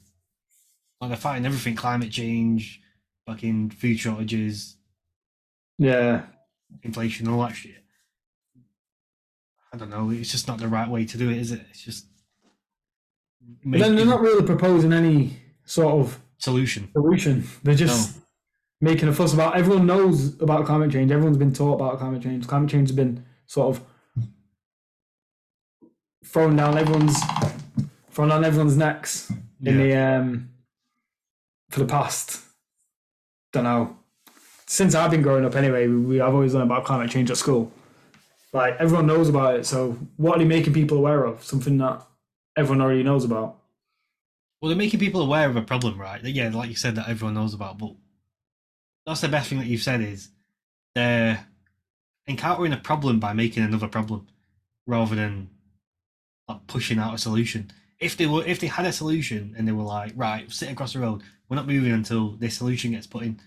Like 1.00 1.12
they're 1.12 1.18
fighting 1.18 1.46
everything: 1.46 1.76
climate 1.76 2.12
change, 2.12 2.82
fucking 3.28 3.70
food 3.70 4.00
shortages, 4.00 4.78
yeah, 5.78 6.24
inflation, 6.82 7.28
all 7.28 7.42
that 7.42 7.56
shit. 7.56 7.84
I 9.72 9.78
don't 9.78 9.90
know. 9.90 10.10
It's 10.10 10.32
just 10.32 10.48
not 10.48 10.58
the 10.58 10.68
right 10.68 10.90
way 10.90 11.06
to 11.06 11.18
do 11.18 11.30
it, 11.30 11.38
is 11.38 11.52
it? 11.52 11.62
It's 11.70 11.84
just. 11.84 12.06
Then 13.64 13.96
they're 13.96 14.06
not 14.06 14.22
really 14.22 14.46
proposing 14.46 14.94
any 14.94 15.38
sort 15.66 15.94
of 15.94 16.20
solution. 16.38 16.90
Solution. 16.94 17.44
They're 17.64 17.76
just 17.76 18.18
no. 18.18 18.22
making 18.82 19.10
a 19.10 19.14
fuss 19.14 19.34
about. 19.34 19.58
Everyone 19.58 19.86
knows 19.86 20.40
about 20.42 20.66
climate 20.66 20.92
change. 20.92 21.12
Everyone's 21.12 21.38
been 21.38 21.54
taught 21.54 21.76
about 21.76 22.00
climate 22.00 22.22
change. 22.22 22.48
Climate 22.48 22.70
change 22.70 22.90
has 22.90 22.96
been 22.96 23.26
sort 23.46 23.76
of 23.76 23.84
thrown 26.28 26.56
down 26.58 26.78
everyone's 26.78 27.18
thrown 28.12 28.28
down 28.28 28.44
everyone's 28.44 28.76
necks 28.76 29.32
in 29.64 29.78
the 29.78 29.96
um 29.96 30.50
for 31.70 31.80
the 31.80 31.86
past. 31.86 32.42
Don't 33.54 33.64
know. 33.64 33.98
Since 34.68 34.96
I've 34.96 35.12
been 35.12 35.22
growing 35.22 35.46
up, 35.46 35.56
anyway, 35.56 35.88
we, 35.88 36.20
I've 36.20 36.34
always 36.34 36.54
learned 36.54 36.70
about 36.70 36.84
climate 36.84 37.10
change 37.10 37.32
at 37.32 37.38
school. 37.38 37.72
Like 38.52 38.76
everyone 38.80 39.08
knows 39.08 39.30
about 39.30 39.56
it. 39.56 39.66
So 39.66 39.98
what 40.18 40.36
are 40.36 40.40
they 40.40 40.46
making 40.46 40.74
people 40.74 40.98
aware 40.98 41.24
of? 41.24 41.44
Something 41.44 41.78
that 41.78 42.02
everyone 42.58 42.82
already 42.82 43.04
knows 43.04 43.24
about. 43.24 43.60
Well, 44.60 44.70
they're 44.70 44.78
making 44.78 45.00
people 45.00 45.22
aware 45.22 45.48
of 45.48 45.56
a 45.56 45.62
problem, 45.62 46.02
right? 46.02 46.22
Yeah, 46.24 46.50
like 46.50 46.70
you 46.70 46.76
said, 46.76 46.96
that 46.96 47.08
everyone 47.08 47.36
knows 47.36 47.54
about. 47.54 47.78
But 47.78 47.94
that's 49.06 49.22
the 49.22 49.30
best 49.30 49.50
thing 49.50 49.60
that 49.60 49.68
you've 49.68 49.84
said 49.84 50.02
is 50.02 50.30
they're 50.96 51.46
encountering 52.28 52.74
a 52.74 52.78
problem 52.78 53.20
by 53.20 53.34
making 53.34 53.64
another 53.64 53.88
problem, 53.88 54.28
rather 54.88 55.16
than 55.16 55.50
like 56.48 56.66
pushing 56.66 56.98
out 56.98 57.14
a 57.14 57.20
solution. 57.20 57.72
If 58.00 58.18
they 58.18 58.26
were, 58.26 58.44
if 58.46 58.60
they 58.60 58.68
had 58.68 58.86
a 58.86 58.92
solution 58.92 59.54
and 59.58 59.68
they 59.68 59.72
were 59.72 59.84
like, 59.84 60.14
right, 60.16 60.52
sit 60.52 60.72
across 60.72 60.94
the 60.94 61.00
road, 61.00 61.22
we're 61.48 61.56
not 61.56 61.68
moving 61.68 61.92
until 61.92 62.32
this 62.32 62.58
solution 62.58 62.92
gets 62.92 63.08
put 63.08 63.24
in. 63.24 63.40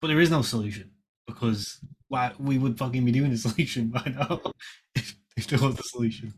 But 0.00 0.08
there 0.08 0.20
is 0.20 0.30
no 0.30 0.42
solution 0.42 0.90
because 1.26 1.80
why 2.08 2.32
we 2.38 2.58
would 2.58 2.76
fucking 2.78 3.04
be 3.04 3.12
doing 3.12 3.30
the 3.30 3.38
solution 3.48 3.88
by 3.88 4.04
now 4.14 4.40
if, 4.94 5.16
if 5.36 5.46
there 5.46 5.58
was 5.58 5.78
a 5.78 5.82
solution. 5.84 6.34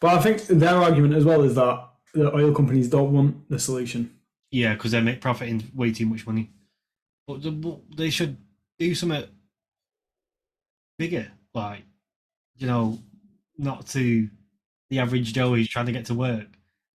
But 0.00 0.18
I 0.18 0.22
think 0.22 0.42
their 0.42 0.76
argument 0.76 1.14
as 1.14 1.24
well 1.24 1.42
is 1.42 1.54
that 1.54 1.88
the 2.14 2.34
oil 2.34 2.54
companies 2.54 2.88
don't 2.88 3.12
want 3.12 3.48
the 3.48 3.58
solution. 3.58 4.10
Yeah, 4.50 4.74
because 4.74 4.92
they 4.92 5.00
make 5.00 5.20
profiting 5.20 5.70
way 5.74 5.92
too 5.92 6.06
much 6.06 6.26
money. 6.26 6.50
But 7.26 7.42
they 7.96 8.10
should 8.10 8.36
do 8.78 8.94
something 8.94 9.24
bigger, 10.98 11.30
like 11.54 11.82
you 12.56 12.66
know, 12.66 12.98
not 13.58 13.86
to 13.88 14.28
the 14.90 14.98
average 14.98 15.32
Joe 15.32 15.54
who's 15.54 15.68
trying 15.68 15.86
to 15.86 15.92
get 15.92 16.06
to 16.06 16.14
work, 16.14 16.46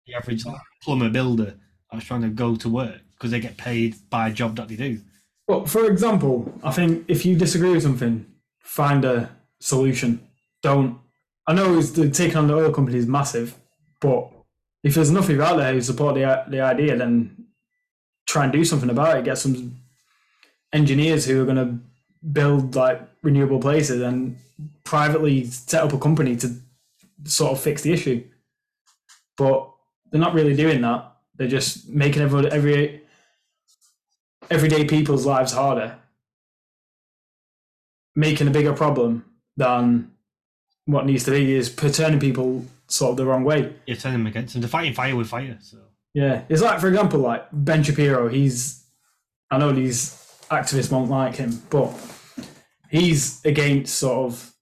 the 0.07 0.15
average 0.15 0.45
like, 0.45 0.59
plumber 0.81 1.09
builder 1.09 1.55
that's 1.91 2.05
trying 2.05 2.21
to 2.21 2.29
go 2.29 2.55
to 2.55 2.69
work 2.69 3.01
because 3.11 3.31
they 3.31 3.39
get 3.39 3.57
paid 3.57 3.95
by 4.09 4.29
a 4.29 4.33
job 4.33 4.55
that 4.55 4.67
they 4.67 4.75
do. 4.75 4.99
Well, 5.47 5.65
for 5.65 5.85
example, 5.85 6.51
I 6.63 6.71
think 6.71 7.05
if 7.07 7.25
you 7.25 7.35
disagree 7.35 7.71
with 7.71 7.83
something, 7.83 8.25
find 8.59 9.03
a 9.05 9.29
solution. 9.59 10.27
Don't. 10.63 11.00
I 11.47 11.53
know 11.53 11.77
it's 11.77 11.91
the 11.91 12.09
taking 12.09 12.37
on 12.37 12.47
the 12.47 12.55
oil 12.55 12.71
company 12.71 12.97
is 12.97 13.07
massive, 13.07 13.55
but 13.99 14.31
if 14.83 14.95
there's 14.95 15.11
nothing 15.11 15.41
out 15.41 15.57
there 15.57 15.73
who 15.73 15.81
support 15.81 16.15
the 16.15 16.43
the 16.47 16.61
idea, 16.61 16.95
then 16.97 17.45
try 18.27 18.43
and 18.43 18.53
do 18.53 18.63
something 18.63 18.89
about 18.89 19.17
it. 19.17 19.25
Get 19.25 19.37
some 19.37 19.77
engineers 20.73 21.25
who 21.25 21.41
are 21.41 21.45
going 21.45 21.57
to 21.57 21.79
build 22.31 22.75
like 22.75 23.01
renewable 23.23 23.59
places 23.59 24.01
and 24.01 24.37
privately 24.83 25.45
set 25.45 25.83
up 25.83 25.93
a 25.93 25.97
company 25.97 26.35
to 26.37 26.55
sort 27.25 27.51
of 27.51 27.59
fix 27.59 27.81
the 27.81 27.93
issue. 27.93 28.23
But 29.37 29.69
they're 30.11 30.21
not 30.21 30.33
really 30.33 30.55
doing 30.55 30.81
that. 30.81 31.11
They're 31.35 31.47
just 31.47 31.89
making 31.89 32.21
every 32.21 32.51
every 32.51 33.01
everyday 34.49 34.85
people's 34.85 35.25
lives 35.25 35.53
harder, 35.53 35.97
making 38.15 38.47
a 38.47 38.51
bigger 38.51 38.73
problem 38.73 39.25
than 39.57 40.11
what 40.85 41.05
needs 41.05 41.23
to 41.25 41.31
be 41.31 41.53
is 41.53 41.73
turning 41.75 42.19
people 42.19 42.65
sort 42.87 43.11
of 43.11 43.17
the 43.17 43.25
wrong 43.25 43.43
way. 43.43 43.73
You're 43.85 43.97
turning 43.97 44.19
them 44.19 44.27
against 44.27 44.53
them. 44.53 44.61
They're 44.61 44.69
fighting 44.69 44.93
fire 44.93 45.15
with 45.15 45.27
fire. 45.27 45.57
So 45.61 45.77
yeah, 46.13 46.43
it's 46.49 46.61
like 46.61 46.79
for 46.79 46.87
example, 46.87 47.19
like 47.19 47.47
Ben 47.51 47.83
Shapiro. 47.83 48.27
He's 48.27 48.83
I 49.49 49.57
know 49.57 49.71
these 49.71 50.17
activists 50.49 50.91
won't 50.91 51.09
like 51.09 51.35
him, 51.35 51.61
but 51.69 51.93
he's 52.89 53.43
against 53.45 53.95
sort 53.95 54.31
of 54.31 54.53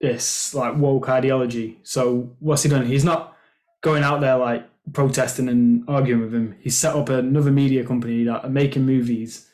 this 0.00 0.54
like 0.54 0.76
woke 0.76 1.08
ideology. 1.08 1.78
So 1.82 2.34
what's 2.38 2.62
he 2.62 2.68
done? 2.68 2.86
He's 2.86 3.04
not 3.04 3.36
going 3.82 4.02
out 4.02 4.20
there 4.20 4.36
like 4.36 4.68
protesting 4.92 5.48
and 5.48 5.84
arguing 5.88 6.22
with 6.22 6.34
him. 6.34 6.56
He's 6.60 6.76
set 6.76 6.94
up 6.94 7.08
another 7.08 7.50
media 7.50 7.84
company 7.84 8.24
that 8.24 8.44
are 8.44 8.50
making 8.50 8.86
movies 8.86 9.48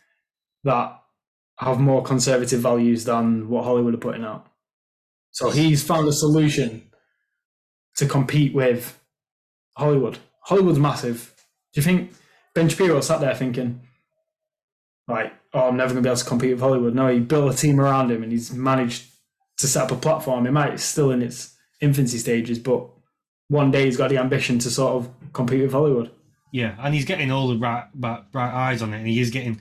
that 0.65 0.99
have 1.59 1.81
more 1.81 2.03
conservative 2.03 2.61
values 2.61 3.05
than 3.05 3.49
what 3.49 3.65
Hollywood 3.65 3.95
are 3.95 3.99
putting 3.99 4.25
out. 4.25 4.47
So 5.33 5.51
he's 5.51 5.83
found 5.83 6.07
a 6.09 6.13
solution 6.13 6.91
to 7.97 8.07
compete 8.07 8.55
with 8.55 8.99
Hollywood. 9.77 10.19
Hollywood's 10.41 10.79
massive. 10.79 11.35
Do 11.73 11.81
you 11.81 11.85
think 11.85 12.13
Ben 12.55 12.69
Shapiro 12.69 13.01
sat 13.01 13.21
there 13.21 13.35
thinking, 13.35 13.81
like, 15.09 15.33
oh, 15.55 15.69
I'm 15.69 15.77
never 15.77 15.95
going 15.95 16.03
to 16.03 16.07
be 16.07 16.11
able 16.11 16.19
to 16.19 16.25
compete 16.25 16.53
with 16.53 16.61
Hollywood? 16.61 16.95
No, 16.95 17.09
he 17.09 17.21
built 17.21 17.55
a 17.55 17.57
team 17.57 17.81
around 17.81 18.11
him 18.11 18.23
and 18.23 18.31
he's 18.31 18.53
managed 18.53 19.07
to 19.59 19.67
set 19.67 19.85
up 19.85 19.91
a 19.91 19.97
platform. 19.97 20.47
It 20.47 20.53
might 20.53 20.79
still 20.81 21.11
in 21.11 21.23
its 21.23 21.57
infancy 21.81 22.19
stages, 22.19 22.59
but 22.59 22.87
one 23.49 23.71
day 23.71 23.85
he's 23.85 23.97
got 23.97 24.11
the 24.11 24.19
ambition 24.19 24.59
to 24.61 24.71
sort 24.71 24.95
of 24.95 25.33
compete 25.33 25.63
with 25.63 25.73
Hollywood. 25.73 26.11
Yeah, 26.53 26.77
and 26.79 26.95
he's 26.95 27.07
getting 27.07 27.31
all 27.31 27.49
the 27.49 27.59
right, 27.59 27.85
bright, 27.95 28.31
bright 28.31 28.53
eyes 28.53 28.83
on 28.83 28.93
it, 28.93 28.99
and 28.99 29.07
he 29.07 29.21
is 29.21 29.31
getting 29.31 29.61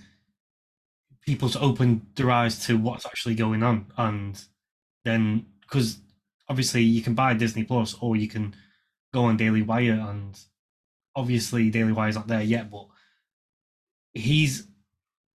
people 1.22 1.50
to 1.50 1.60
open 1.60 2.06
their 2.16 2.30
eyes 2.30 2.66
to 2.66 2.78
what's 2.78 3.06
actually 3.06 3.36
going 3.36 3.64
on. 3.64 3.86
And 3.98 4.42
then, 5.06 5.46
because 5.72 6.00
obviously 6.50 6.82
you 6.84 7.02
can 7.02 7.14
buy 7.14 7.34
Disney 7.34 7.64
Plus 7.64 7.96
or 8.02 8.18
you 8.18 8.28
can 8.28 8.54
go 9.14 9.24
on 9.24 9.38
Daily 9.38 9.62
Wire, 9.62 10.06
and 10.10 10.38
obviously 11.16 11.70
Daily 11.70 11.94
Wire's 11.94 12.16
not 12.16 12.28
there 12.28 12.42
yet, 12.42 12.70
but 12.70 12.88
he's 14.14 14.68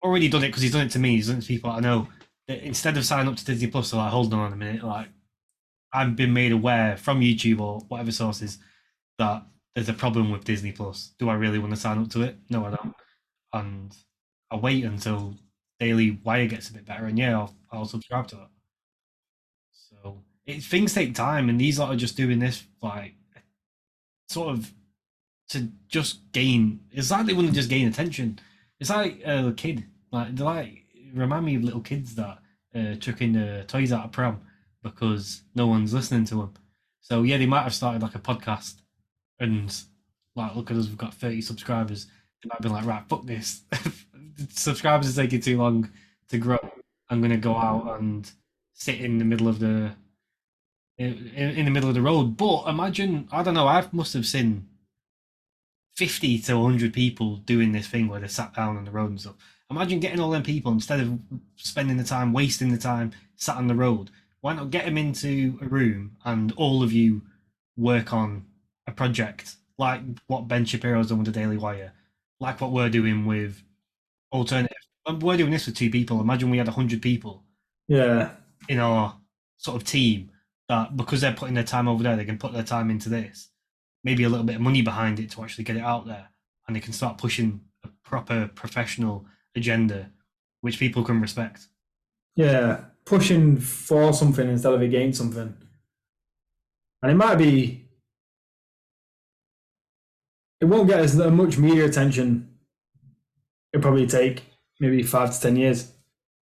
already 0.03 0.29
done 0.29 0.43
it 0.43 0.49
because 0.49 0.61
he's 0.61 0.73
done 0.73 0.85
it 0.85 0.91
to 0.91 0.99
me. 0.99 1.15
He's 1.15 1.27
done 1.27 1.39
it 1.39 1.41
to 1.41 1.47
people 1.47 1.71
I 1.71 1.79
know 1.79 2.07
instead 2.47 2.95
of 2.97 3.05
signing 3.05 3.27
up 3.27 3.35
to 3.37 3.45
Disney 3.45 3.67
Plus, 3.67 3.89
so 3.89 3.97
like, 3.97 4.11
hold 4.11 4.33
on 4.33 4.53
a 4.53 4.55
minute, 4.55 4.83
like 4.83 5.09
I've 5.93 6.15
been 6.15 6.33
made 6.33 6.51
aware 6.51 6.97
from 6.97 7.21
YouTube 7.21 7.59
or 7.59 7.79
whatever 7.87 8.11
sources 8.11 8.59
that 9.17 9.43
there's 9.75 9.89
a 9.89 9.93
problem 9.93 10.31
with 10.31 10.43
Disney 10.43 10.71
Plus. 10.71 11.13
Do 11.19 11.29
I 11.29 11.33
really 11.33 11.59
want 11.59 11.73
to 11.73 11.79
sign 11.79 11.97
up 11.97 12.09
to 12.11 12.21
it? 12.21 12.37
No, 12.49 12.65
I 12.65 12.69
don't. 12.69 12.95
And 13.53 13.95
I 14.51 14.55
wait 14.55 14.83
until 14.83 15.35
Daily 15.79 16.19
Wire 16.23 16.47
gets 16.47 16.69
a 16.69 16.73
bit 16.73 16.85
better, 16.85 17.05
and 17.05 17.17
yeah, 17.17 17.37
I'll, 17.37 17.55
I'll 17.71 17.85
subscribe 17.85 18.27
to 18.27 18.35
that. 18.35 18.49
It, 20.47 20.63
things 20.63 20.93
take 20.93 21.13
time, 21.13 21.49
and 21.49 21.59
these 21.59 21.77
lot 21.77 21.93
are 21.93 21.97
just 21.97 22.17
doing 22.17 22.39
this 22.39 22.63
like 22.81 23.13
sort 24.29 24.49
of 24.49 24.73
to 25.49 25.69
just 25.87 26.31
gain. 26.31 26.79
It's 26.91 27.11
like 27.11 27.25
they 27.25 27.33
want 27.33 27.47
to 27.47 27.53
just 27.53 27.69
gain 27.69 27.87
attention. 27.87 28.39
It's 28.79 28.89
like 28.89 29.21
a 29.25 29.53
kid, 29.55 29.85
like 30.11 30.35
they're 30.35 30.45
like 30.45 30.85
remind 31.13 31.45
me 31.45 31.55
of 31.55 31.63
little 31.63 31.81
kids 31.81 32.15
that 32.15 32.39
uh, 32.75 32.95
chucking 32.95 33.33
the 33.33 33.65
toys 33.67 33.91
out 33.91 34.05
of 34.05 34.11
pram 34.11 34.41
because 34.83 35.41
no 35.55 35.67
one's 35.67 35.93
listening 35.93 36.25
to 36.25 36.35
them. 36.35 36.53
So 37.01 37.23
yeah, 37.23 37.37
they 37.37 37.45
might 37.45 37.63
have 37.63 37.73
started 37.73 38.01
like 38.01 38.15
a 38.15 38.19
podcast 38.19 38.81
and 39.39 39.73
like 40.35 40.55
look 40.55 40.71
at 40.71 40.77
us, 40.77 40.87
we've 40.87 40.97
got 40.97 41.13
thirty 41.13 41.41
subscribers. 41.41 42.07
They 42.43 42.49
might 42.49 42.61
be 42.61 42.69
like, 42.69 42.85
right, 42.85 43.03
fuck 43.09 43.25
this. 43.25 43.61
subscribers 44.49 45.17
are 45.17 45.23
taking 45.23 45.41
too 45.41 45.57
long 45.57 45.89
to 46.29 46.37
grow. 46.37 46.59
I'm 47.09 47.21
gonna 47.21 47.37
go 47.37 47.55
out 47.55 47.99
and 47.99 48.29
sit 48.73 49.01
in 49.01 49.17
the 49.17 49.25
middle 49.25 49.47
of 49.47 49.59
the 49.59 49.93
in, 50.97 51.31
in 51.35 51.65
the 51.65 51.71
middle 51.71 51.89
of 51.89 51.95
the 51.95 52.01
road. 52.01 52.37
But 52.37 52.65
imagine, 52.67 53.27
I 53.31 53.43
don't 53.43 53.53
know, 53.53 53.67
I 53.67 53.85
must 53.91 54.13
have 54.13 54.25
seen 54.25 54.67
50 55.95 56.39
to 56.39 56.57
100 56.59 56.93
people 56.93 57.37
doing 57.37 57.71
this 57.71 57.87
thing 57.87 58.07
where 58.07 58.19
they 58.19 58.27
sat 58.27 58.53
down 58.53 58.77
on 58.77 58.85
the 58.85 58.91
road 58.91 59.09
and 59.11 59.21
stuff. 59.21 59.35
Imagine 59.69 59.99
getting 59.99 60.19
all 60.19 60.29
them 60.29 60.43
people 60.43 60.71
instead 60.71 60.99
of 60.99 61.19
spending 61.55 61.97
the 61.97 62.03
time, 62.03 62.33
wasting 62.33 62.71
the 62.71 62.77
time, 62.77 63.11
sat 63.35 63.57
on 63.57 63.67
the 63.67 63.75
road. 63.75 64.11
Why 64.41 64.53
not 64.53 64.69
get 64.71 64.85
them 64.85 64.97
into 64.97 65.57
a 65.61 65.65
room 65.67 66.15
and 66.23 66.51
all 66.53 66.83
of 66.83 66.93
you 66.93 67.21
work 67.75 68.13
on 68.13 68.45
a 68.87 68.91
project 68.91 69.55
like 69.77 70.01
what 70.27 70.47
Ben 70.47 70.65
Shapiro's 70.65 71.09
done 71.09 71.19
with 71.19 71.27
the 71.27 71.31
Daily 71.39 71.57
Wire, 71.57 71.91
like 72.39 72.61
what 72.61 72.71
we're 72.71 72.89
doing 72.89 73.25
with 73.25 73.61
alternative. 74.31 74.75
Um, 75.05 75.19
we're 75.19 75.37
doing 75.37 75.51
this 75.51 75.65
with 75.67 75.75
two 75.75 75.89
people. 75.89 76.19
Imagine 76.21 76.49
we 76.49 76.57
had 76.57 76.67
100 76.67 77.01
people 77.01 77.43
Yeah. 77.87 78.31
in 78.69 78.79
our 78.79 79.15
sort 79.57 79.79
of 79.81 79.87
team 79.87 80.31
that 80.69 80.95
because 80.97 81.21
they're 81.21 81.33
putting 81.33 81.55
their 81.55 81.63
time 81.63 81.87
over 81.87 82.03
there, 82.03 82.15
they 82.15 82.25
can 82.25 82.37
put 82.37 82.53
their 82.53 82.63
time 82.63 82.89
into 82.89 83.09
this. 83.09 83.49
Maybe 84.03 84.23
a 84.23 84.29
little 84.29 84.45
bit 84.45 84.55
of 84.57 84.61
money 84.61 84.81
behind 84.81 85.19
it 85.19 85.31
to 85.31 85.43
actually 85.43 85.63
get 85.63 85.77
it 85.77 85.83
out 85.83 86.05
there, 86.05 86.29
and 86.67 86.75
they 86.75 86.79
can 86.79 86.93
start 86.93 87.17
pushing 87.17 87.61
a 87.83 87.89
proper 88.03 88.49
professional 88.53 89.25
agenda, 89.55 90.11
which 90.61 90.79
people 90.79 91.03
can 91.03 91.21
respect. 91.21 91.67
Yeah. 92.35 92.81
Pushing 93.05 93.57
for 93.57 94.13
something 94.13 94.47
instead 94.49 94.73
of 94.73 94.81
against 94.81 95.17
something. 95.17 95.55
And 97.01 97.11
it 97.11 97.15
might 97.15 97.35
be 97.35 97.87
it 100.59 100.65
won't 100.65 100.87
get 100.87 100.99
as 100.99 101.15
much 101.15 101.57
media 101.57 101.85
attention. 101.85 102.49
It'll 103.71 103.81
probably 103.81 104.07
take 104.07 104.43
maybe 104.79 105.03
five 105.03 105.33
to 105.33 105.39
ten 105.39 105.55
years. 105.55 105.91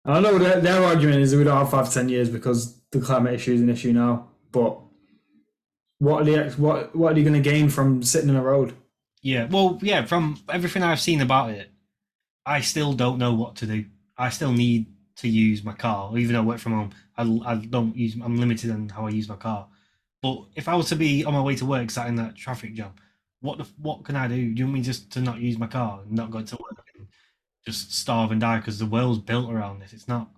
And 0.03 0.15
I 0.15 0.19
know 0.19 0.37
their, 0.37 0.59
their 0.59 0.83
argument 0.83 1.21
is 1.21 1.31
that 1.31 1.37
we 1.37 1.43
don't 1.43 1.57
have 1.57 1.69
five 1.69 1.87
to 1.87 1.93
ten 1.93 2.09
years 2.09 2.29
because 2.29 2.80
the 2.91 3.01
climate 3.01 3.33
issue 3.33 3.53
is 3.53 3.61
an 3.61 3.69
issue 3.69 3.93
now. 3.93 4.29
But 4.51 4.79
what 5.99 6.21
are 6.21 6.25
they 6.25 6.49
what 6.51 6.95
what 6.95 7.11
are 7.11 7.15
they 7.15 7.23
going 7.23 7.41
to 7.41 7.49
gain 7.49 7.69
from 7.69 8.03
sitting 8.03 8.29
in 8.29 8.35
a 8.35 8.43
road? 8.43 8.73
Yeah, 9.21 9.47
well, 9.49 9.77
yeah. 9.81 10.05
From 10.05 10.39
everything 10.49 10.81
I've 10.81 10.99
seen 10.99 11.21
about 11.21 11.51
it, 11.51 11.69
I 12.45 12.61
still 12.61 12.93
don't 12.93 13.19
know 13.19 13.33
what 13.33 13.55
to 13.57 13.67
do. 13.67 13.85
I 14.17 14.29
still 14.29 14.51
need 14.51 14.87
to 15.17 15.27
use 15.27 15.63
my 15.63 15.73
car, 15.73 16.17
even 16.17 16.33
though 16.33 16.41
I 16.41 16.45
work 16.45 16.59
from 16.59 16.73
home. 16.73 16.91
I, 17.15 17.51
I 17.51 17.55
don't 17.55 17.95
use. 17.95 18.15
I'm 18.15 18.37
limited 18.37 18.71
on 18.71 18.89
how 18.89 19.05
I 19.05 19.11
use 19.11 19.29
my 19.29 19.35
car. 19.35 19.67
But 20.21 20.45
if 20.55 20.67
I 20.67 20.75
was 20.75 20.89
to 20.89 20.95
be 20.95 21.23
on 21.23 21.33
my 21.33 21.41
way 21.41 21.55
to 21.55 21.65
work, 21.65 21.89
sat 21.89 22.07
in 22.07 22.15
that 22.15 22.35
traffic 22.35 22.73
jam, 22.73 22.93
what 23.41 23.57
the, 23.57 23.67
what 23.77 24.03
can 24.03 24.15
I 24.15 24.27
do? 24.27 24.35
Do 24.35 24.59
you 24.59 24.65
want 24.65 24.73
me 24.73 24.81
just 24.81 25.11
to 25.13 25.21
not 25.21 25.39
use 25.39 25.57
my 25.57 25.67
car 25.67 26.01
and 26.01 26.11
not 26.11 26.31
go 26.31 26.41
to 26.41 26.57
work 26.57 26.85
and 26.95 27.07
just 27.65 27.93
starve 27.93 28.31
and 28.31 28.41
die 28.41 28.57
because 28.57 28.79
the 28.79 28.85
world's 28.85 29.19
built 29.19 29.51
around 29.51 29.79
this? 29.79 29.93
It's 29.93 30.07
not 30.07 30.29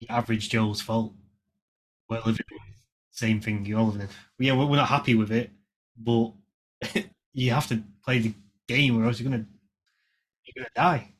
the 0.00 0.08
average 0.10 0.50
Joe's 0.50 0.80
fault. 0.80 1.14
We're 2.08 2.18
living 2.18 2.44
the 2.48 2.58
same 3.10 3.40
thing 3.40 3.64
you're 3.64 3.80
living 3.80 4.02
in. 4.02 4.08
Yeah, 4.38 4.54
we're, 4.54 4.76
not 4.76 4.88
happy 4.88 5.14
with 5.14 5.32
it, 5.32 5.50
but 5.96 6.32
you 7.32 7.50
have 7.52 7.68
to 7.68 7.82
play 8.04 8.18
the 8.18 8.34
game 8.68 9.00
or 9.00 9.06
else 9.06 9.20
you're 9.20 9.30
gonna 9.30 9.46
you're 10.44 10.64
gonna 10.64 10.70
die. 10.74 11.12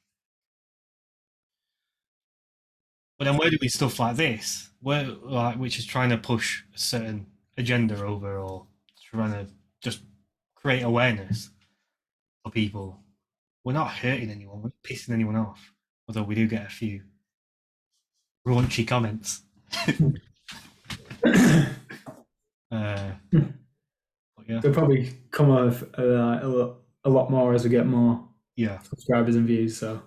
But 3.18 3.26
then 3.26 3.36
we're 3.36 3.50
doing 3.50 3.68
stuff 3.68 3.98
like 4.00 4.16
this, 4.16 4.70
where 4.80 5.06
like 5.06 5.56
which 5.56 5.78
is 5.78 5.86
trying 5.86 6.10
to 6.10 6.18
push 6.18 6.62
a 6.74 6.78
certain 6.78 7.26
agenda 7.56 8.02
over 8.04 8.38
or 8.38 8.66
trying 9.10 9.32
to 9.32 9.46
just 9.80 10.00
create 10.54 10.82
awareness 10.82 11.50
for 12.42 12.50
people. 12.50 13.00
We're 13.62 13.72
not 13.72 13.92
hurting 13.92 14.30
anyone, 14.30 14.58
we're 14.58 14.68
not 14.68 14.82
pissing 14.82 15.10
anyone 15.10 15.36
off. 15.36 15.72
Although 16.08 16.24
we 16.24 16.34
do 16.34 16.46
get 16.46 16.66
a 16.66 16.70
few 16.70 17.02
raunchy 18.46 18.86
comments. 18.86 19.42
uh, 22.70 23.10
but 23.32 24.48
yeah, 24.48 24.60
They'll 24.60 24.72
probably 24.72 25.12
come 25.30 25.50
off 25.50 25.82
uh, 25.98 26.40
a, 26.42 26.48
lot, 26.48 26.76
a 27.04 27.10
lot 27.10 27.30
more 27.30 27.54
as 27.54 27.64
we 27.64 27.70
get 27.70 27.86
more 27.86 28.28
yeah. 28.56 28.78
subscribers 28.80 29.36
and 29.36 29.46
views. 29.46 29.76
So 29.76 30.02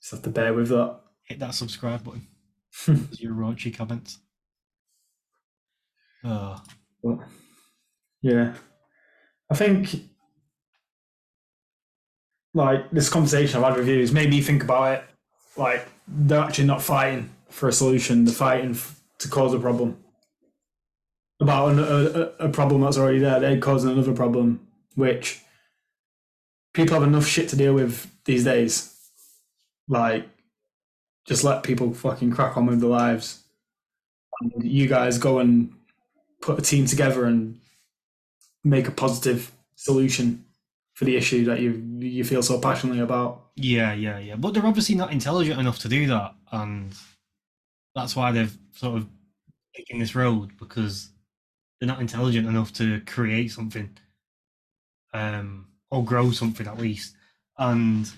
just 0.00 0.12
have 0.12 0.22
to 0.22 0.30
bear 0.30 0.54
with 0.54 0.68
that. 0.68 1.00
Hit 1.24 1.38
that 1.40 1.54
subscribe 1.54 2.02
button. 2.04 2.26
Your 3.12 3.34
raunchy 3.34 3.74
comments. 3.74 4.18
Oh, 6.24 6.62
But 7.02 7.18
yeah, 8.22 8.54
I 9.50 9.54
think 9.54 10.02
like 12.52 12.90
this 12.90 13.08
conversation 13.08 13.58
I've 13.58 13.70
had 13.70 13.78
with 13.78 13.88
you 13.88 14.00
has 14.00 14.12
made 14.12 14.30
me 14.30 14.40
think 14.42 14.62
about 14.62 14.98
it. 14.98 15.04
Like 15.56 15.86
they're 16.06 16.40
actually 16.40 16.66
not 16.66 16.82
fighting 16.82 17.30
for 17.48 17.68
a 17.68 17.72
solution; 17.72 18.24
they're 18.24 18.34
fighting 18.34 18.76
to 19.18 19.28
cause 19.28 19.54
a 19.54 19.58
problem. 19.58 20.02
About 21.40 21.72
an, 21.72 21.78
a, 21.78 22.46
a 22.46 22.48
problem 22.50 22.82
that's 22.82 22.98
already 22.98 23.18
there, 23.18 23.40
they're 23.40 23.58
causing 23.58 23.90
another 23.90 24.12
problem, 24.12 24.66
which 24.94 25.40
people 26.74 26.94
have 26.94 27.08
enough 27.08 27.26
shit 27.26 27.48
to 27.48 27.56
deal 27.56 27.72
with 27.72 28.10
these 28.24 28.44
days. 28.44 28.94
Like, 29.88 30.28
just 31.26 31.44
let 31.44 31.62
people 31.62 31.94
fucking 31.94 32.30
crack 32.32 32.56
on 32.56 32.66
with 32.66 32.80
their 32.80 32.90
lives. 32.90 33.42
And 34.40 34.64
you 34.64 34.86
guys 34.86 35.18
go 35.18 35.38
and 35.38 35.72
put 36.42 36.58
a 36.58 36.62
team 36.62 36.86
together 36.86 37.24
and 37.24 37.60
make 38.64 38.88
a 38.88 38.92
positive 38.92 39.50
solution 39.76 40.44
for 40.94 41.04
the 41.06 41.16
issue 41.16 41.44
that 41.46 41.60
you 41.60 41.82
you 41.98 42.24
feel 42.24 42.42
so 42.42 42.60
passionately 42.60 43.00
about. 43.00 43.50
yeah, 43.56 43.92
yeah, 43.94 44.18
yeah. 44.18 44.36
But 44.36 44.54
they're 44.54 44.66
obviously 44.66 44.94
not 44.94 45.12
intelligent 45.12 45.60
enough 45.60 45.78
to 45.80 45.88
do 45.88 46.06
that, 46.08 46.34
and 46.52 46.92
that's 47.94 48.16
why 48.16 48.32
they've 48.32 48.56
sort 48.72 48.98
of 48.98 49.06
taken 49.76 49.98
this 49.98 50.14
road 50.14 50.50
because 50.58 51.09
they're 51.80 51.86
not 51.88 52.00
intelligent 52.00 52.46
enough 52.46 52.72
to 52.74 53.00
create 53.06 53.50
something, 53.50 53.90
um, 55.14 55.66
or 55.90 56.04
grow 56.04 56.30
something 56.30 56.66
at 56.66 56.78
least. 56.78 57.14
And 57.58 58.08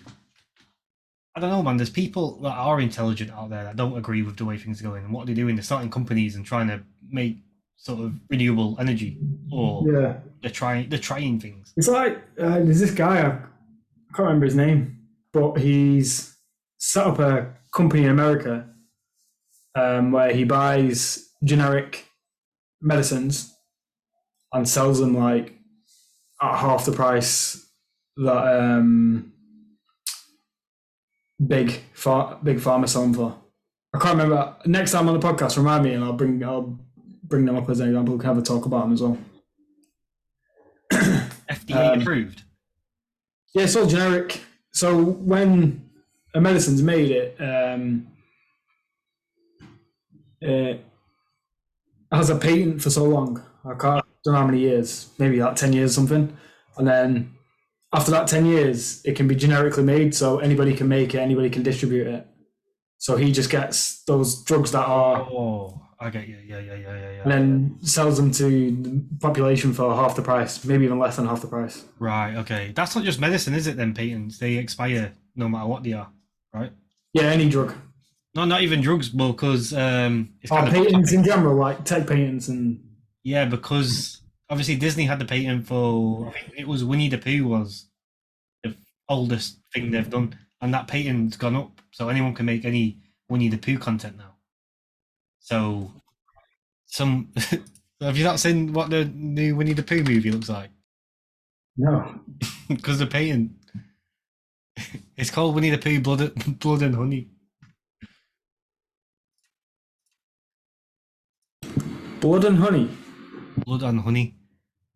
I 1.34 1.40
don't 1.40 1.50
know, 1.50 1.62
man. 1.62 1.76
There's 1.76 1.90
people 1.90 2.40
that 2.42 2.50
are 2.50 2.80
intelligent 2.80 3.30
out 3.30 3.50
there 3.50 3.64
that 3.64 3.76
don't 3.76 3.96
agree 3.96 4.22
with 4.22 4.36
the 4.36 4.44
way 4.44 4.58
things 4.58 4.80
are 4.80 4.84
going. 4.84 5.04
And 5.04 5.12
what 5.12 5.22
are 5.22 5.26
they 5.26 5.34
doing? 5.34 5.54
They're 5.56 5.62
starting 5.62 5.90
companies 5.90 6.36
and 6.36 6.44
trying 6.44 6.68
to 6.68 6.82
make 7.08 7.38
sort 7.76 8.00
of 8.00 8.12
renewable 8.28 8.76
energy, 8.78 9.18
or 9.50 9.84
Yeah, 9.90 10.18
they're 10.40 10.50
trying 10.50 10.88
they're 10.88 10.98
trying 10.98 11.40
things. 11.40 11.72
it's 11.76 11.88
like 11.88 12.18
uh, 12.38 12.58
there's 12.60 12.80
this 12.80 12.92
guy 12.92 13.20
I, 13.20 13.26
I 13.28 14.14
can't 14.14 14.26
remember 14.26 14.46
his 14.46 14.54
name, 14.54 14.98
but 15.32 15.58
he's 15.58 16.36
set 16.78 17.06
up 17.06 17.18
a 17.18 17.54
company 17.74 18.04
in 18.04 18.10
America 18.10 18.68
um, 19.74 20.12
where 20.12 20.32
he 20.32 20.44
buys 20.44 21.30
generic 21.42 22.06
medicines 22.80 23.51
and 24.52 24.68
sells 24.68 24.98
them 25.00 25.16
like 25.16 25.54
at 26.40 26.58
half 26.58 26.84
the 26.84 26.92
price 26.92 27.66
that 28.16 28.60
um, 28.60 29.32
big 31.44 31.80
far, 31.94 32.38
big 32.42 32.60
them 33.02 33.14
for. 33.14 33.36
I 33.94 33.98
can't 33.98 34.18
remember. 34.18 34.56
Next 34.66 34.92
time 34.92 35.08
on 35.08 35.18
the 35.18 35.26
podcast, 35.26 35.56
remind 35.56 35.84
me, 35.84 35.92
and 35.94 36.04
I'll 36.04 36.12
bring 36.12 36.42
I'll 36.44 36.78
bring 37.24 37.44
them 37.44 37.56
up 37.56 37.68
as 37.68 37.80
an 37.80 37.88
example. 37.88 38.14
We 38.14 38.20
can 38.20 38.28
have 38.28 38.38
a 38.38 38.42
talk 38.42 38.66
about 38.66 38.84
them 38.84 38.92
as 38.92 39.02
well. 39.02 39.18
FDA 41.50 41.92
Um, 41.94 42.00
approved. 42.00 42.42
Yeah, 43.54 43.64
it's 43.64 43.76
all 43.76 43.86
generic. 43.86 44.40
So 44.72 45.02
when 45.02 45.90
a 46.34 46.40
medicine's 46.40 46.82
made, 46.82 47.10
it 47.10 47.36
um, 47.40 48.06
it 50.40 50.84
has 52.10 52.30
a 52.30 52.36
patent 52.36 52.82
for 52.82 52.90
so 52.90 53.04
long. 53.04 53.42
I 53.64 53.74
can't 53.74 54.04
don't 54.24 54.34
know 54.34 54.40
how 54.40 54.46
many 54.46 54.60
years, 54.60 55.10
maybe 55.18 55.42
like 55.42 55.56
ten 55.56 55.72
years 55.72 55.92
or 55.92 55.94
something. 55.94 56.36
And 56.76 56.86
then 56.86 57.32
after 57.92 58.10
that 58.12 58.26
ten 58.28 58.46
years, 58.46 59.02
it 59.04 59.16
can 59.16 59.28
be 59.28 59.34
generically 59.34 59.82
made, 59.82 60.14
so 60.14 60.38
anybody 60.38 60.74
can 60.74 60.88
make 60.88 61.14
it, 61.14 61.18
anybody 61.18 61.50
can 61.50 61.62
distribute 61.62 62.06
it. 62.06 62.26
So 62.98 63.16
he 63.16 63.32
just 63.32 63.50
gets 63.50 64.04
those 64.04 64.44
drugs 64.44 64.70
that 64.72 64.86
are, 64.86 65.22
Oh, 65.22 65.82
I 65.98 66.10
get 66.10 66.28
you. 66.28 66.38
Yeah, 66.44 66.60
yeah, 66.60 66.74
yeah, 66.74 66.94
yeah, 66.94 67.10
yeah. 67.10 67.22
and 67.22 67.32
then 67.32 67.78
sells 67.82 68.16
them 68.16 68.30
to 68.32 68.44
the 68.44 69.04
population 69.20 69.72
for 69.72 69.94
half 69.94 70.14
the 70.16 70.22
price, 70.22 70.64
maybe 70.64 70.84
even 70.84 70.98
less 70.98 71.16
than 71.16 71.26
half 71.26 71.40
the 71.40 71.48
price. 71.48 71.84
Right. 71.98 72.36
Okay. 72.36 72.72
That's 72.74 72.94
not 72.94 73.04
just 73.04 73.20
medicine, 73.20 73.54
is 73.54 73.66
it? 73.66 73.76
Then 73.76 73.92
patents 73.92 74.38
they 74.38 74.54
expire 74.54 75.12
no 75.34 75.48
matter 75.48 75.66
what 75.66 75.82
they 75.82 75.94
are, 75.94 76.10
right? 76.52 76.72
Yeah, 77.12 77.24
any 77.24 77.48
drug. 77.48 77.74
No, 78.34 78.44
not 78.44 78.62
even 78.62 78.80
drugs, 78.80 79.08
but 79.10 79.32
because 79.32 79.72
um, 79.74 80.30
it's 80.40 80.50
Or 80.50 80.58
kind 80.58 80.68
of 80.68 80.74
patents 80.74 81.12
in 81.12 81.22
general, 81.22 81.56
like 81.56 81.84
tech 81.84 82.06
patents 82.06 82.48
and 82.48 82.80
yeah, 83.24 83.44
because 83.44 84.20
obviously 84.50 84.76
Disney 84.76 85.04
had 85.04 85.18
the 85.18 85.24
patent 85.24 85.66
for 85.66 86.28
I 86.28 86.32
think 86.32 86.54
it 86.58 86.68
was 86.68 86.84
Winnie 86.84 87.08
the 87.08 87.18
Pooh 87.18 87.46
was 87.46 87.86
the 88.62 88.74
oldest 89.08 89.58
thing 89.72 89.90
they've 89.90 90.08
done, 90.08 90.36
and 90.60 90.72
that 90.74 90.88
patent's 90.88 91.36
gone 91.36 91.56
up, 91.56 91.80
so 91.90 92.08
anyone 92.08 92.34
can 92.34 92.46
make 92.46 92.64
any 92.64 92.98
Winnie 93.28 93.48
the 93.48 93.58
Pooh 93.58 93.78
content 93.78 94.16
now. 94.16 94.36
So, 95.40 95.92
some 96.86 97.32
have 98.00 98.16
you 98.16 98.24
not 98.24 98.40
seen 98.40 98.72
what 98.72 98.90
the 98.90 99.04
new 99.06 99.56
Winnie 99.56 99.72
the 99.72 99.82
Pooh 99.82 100.02
movie 100.02 100.30
looks 100.30 100.48
like? 100.48 100.70
no. 101.76 102.20
because 102.68 102.98
the 102.98 103.06
patent. 103.06 103.52
It's 105.14 105.30
called 105.30 105.54
Winnie 105.54 105.70
the 105.70 105.78
Pooh 105.78 106.00
Blood, 106.00 106.58
Blood 106.58 106.82
and 106.82 106.96
Honey. 106.96 107.28
Blood 112.22 112.44
and 112.44 112.56
honey. 112.58 112.88
Blood 113.64 113.82
and 113.82 114.00
Honey. 114.00 114.36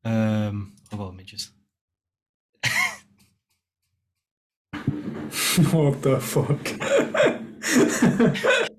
Um, 0.04 0.74
I've 0.92 0.98
got 0.98 1.12
images. 1.12 1.50
what 5.72 6.02
the 6.02 6.20
fuck? 6.20 6.66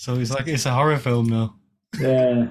So 0.00 0.14
it's 0.14 0.30
like 0.30 0.48
it's 0.48 0.64
a 0.64 0.70
horror 0.70 0.96
film 0.96 1.26
now. 1.26 1.56
yeah. 2.00 2.46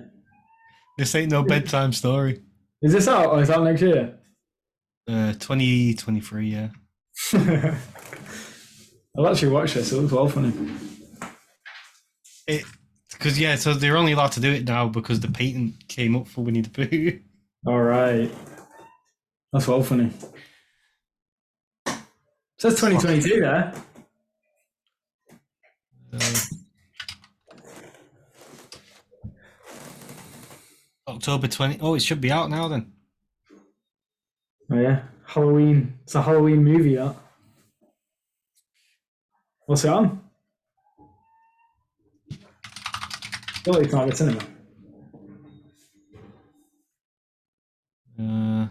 This 0.99 1.15
ain't 1.15 1.31
no 1.31 1.41
bedtime 1.41 1.93
story. 1.93 2.43
Is 2.79 2.93
this 2.93 3.07
out 3.07 3.25
or 3.25 3.41
is 3.41 3.47
that 3.47 3.63
next 3.63 3.81
year? 3.81 4.19
Uh, 5.07 5.33
2023, 5.33 6.47
yeah. 6.47 6.69
I'll 9.17 9.27
actually 9.27 9.51
watch 9.51 9.73
this. 9.73 9.91
It 9.91 9.95
looks 9.95 10.13
well 10.13 10.27
funny. 10.27 10.53
It 12.45 12.65
because 13.11 13.39
yeah, 13.39 13.55
so 13.55 13.73
they're 13.73 13.97
only 13.97 14.11
allowed 14.11 14.31
to 14.33 14.39
do 14.39 14.51
it 14.51 14.65
now 14.65 14.87
because 14.87 15.19
the 15.19 15.27
patent 15.27 15.87
came 15.87 16.15
up 16.15 16.27
for 16.27 16.41
Winnie 16.43 16.61
the 16.61 16.69
Pooh. 16.69 17.19
All 17.65 17.81
right. 17.81 18.31
That's 19.51 19.67
well 19.67 19.83
funny. 19.83 20.11
So 22.57 22.69
says 22.69 22.79
2022 22.79 23.39
there. 23.39 23.73
Uh, 26.13 26.39
October 31.07 31.47
20. 31.47 31.79
Oh, 31.81 31.95
it 31.95 32.01
should 32.01 32.21
be 32.21 32.31
out 32.31 32.49
now 32.49 32.67
then. 32.67 32.91
Oh 34.71 34.77
yeah, 34.77 35.03
Halloween. 35.25 35.97
It's 36.03 36.15
a 36.15 36.21
Halloween 36.21 36.63
movie. 36.63 36.95
That. 36.95 37.15
What's 39.65 39.83
it 39.83 39.89
on? 39.89 40.28
Surely 43.63 43.81
it's 43.83 43.93
not 43.93 44.09
the 44.09 44.15
cinema. 44.15 44.39
Uh, 48.19 48.67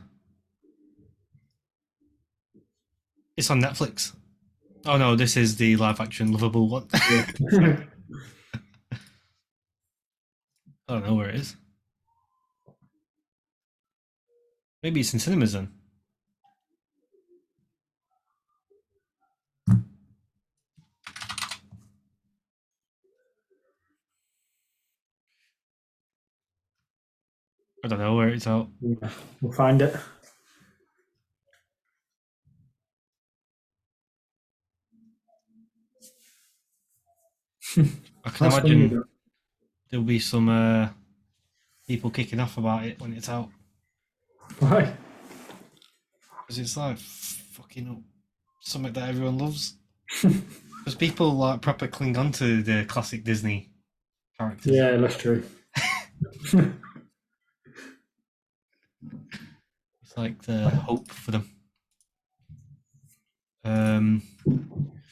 it's 3.36 3.50
on 3.50 3.60
Netflix. 3.60 4.14
Oh 4.86 4.96
no, 4.96 5.16
this 5.16 5.36
is 5.36 5.56
the 5.56 5.76
live 5.76 6.00
action 6.00 6.32
lovable 6.32 6.68
one. 6.68 6.88
I 6.92 7.84
don't 10.88 11.04
know 11.06 11.14
where 11.14 11.28
it 11.28 11.34
is. 11.34 11.56
Maybe 14.82 15.00
it's 15.00 15.12
in 15.12 15.20
cinemas 15.20 15.52
then. 15.52 15.77
I 27.84 27.88
don't 27.88 27.98
know 27.98 28.16
where 28.16 28.28
it's 28.28 28.46
out. 28.46 28.68
Yeah, 28.80 29.10
we'll 29.40 29.52
find 29.52 29.80
it. 29.82 29.94
I 37.76 38.30
can 38.30 38.48
That's 38.48 38.58
imagine 38.58 39.04
there'll 39.90 40.04
be 40.04 40.18
some 40.18 40.48
uh, 40.48 40.90
people 41.86 42.10
kicking 42.10 42.40
off 42.40 42.58
about 42.58 42.84
it 42.84 43.00
when 43.00 43.12
it's 43.12 43.28
out. 43.28 43.50
Why? 44.58 44.96
Because 46.46 46.58
it's 46.58 46.76
like 46.76 46.98
fucking 46.98 47.88
up 47.88 47.98
something 48.60 48.92
that 48.92 49.08
everyone 49.08 49.38
loves. 49.38 49.74
Because 50.78 50.94
people 50.94 51.32
like 51.32 51.60
proper 51.60 51.86
cling 51.86 52.16
on 52.16 52.32
to 52.32 52.62
the 52.62 52.86
classic 52.86 53.22
Disney 53.22 53.68
characters. 54.38 54.72
Yeah, 54.72 54.96
that's 54.96 55.18
true. 55.18 55.44
It's 60.02 60.07
like 60.18 60.42
the 60.42 60.68
hope 60.68 61.10
for 61.10 61.30
them. 61.30 61.50
Um, 63.64 64.22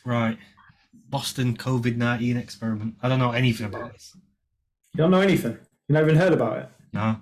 right. 0.04 0.38
Boston 1.08 1.56
COVID 1.56 1.96
19 1.96 2.36
experiment. 2.36 2.96
I 3.02 3.08
don't 3.08 3.20
know 3.20 3.32
anything 3.32 3.66
about 3.66 3.92
this. 3.92 4.12
You 4.94 4.98
don't 4.98 5.10
know 5.10 5.20
anything. 5.20 5.58
You 5.88 5.92
never 5.92 6.08
even 6.08 6.20
heard 6.20 6.32
about 6.32 6.58
it. 6.58 6.68
No. 6.92 7.16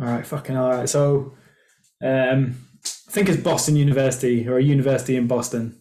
All 0.00 0.06
right, 0.06 0.26
fucking 0.26 0.56
all 0.56 0.70
right. 0.70 0.88
So, 0.88 1.34
um, 2.02 2.56
I 2.84 3.10
think 3.12 3.28
it's 3.28 3.42
Boston 3.42 3.76
University 3.76 4.46
or 4.46 4.58
a 4.58 4.62
university 4.62 5.16
in 5.16 5.26
Boston, 5.26 5.78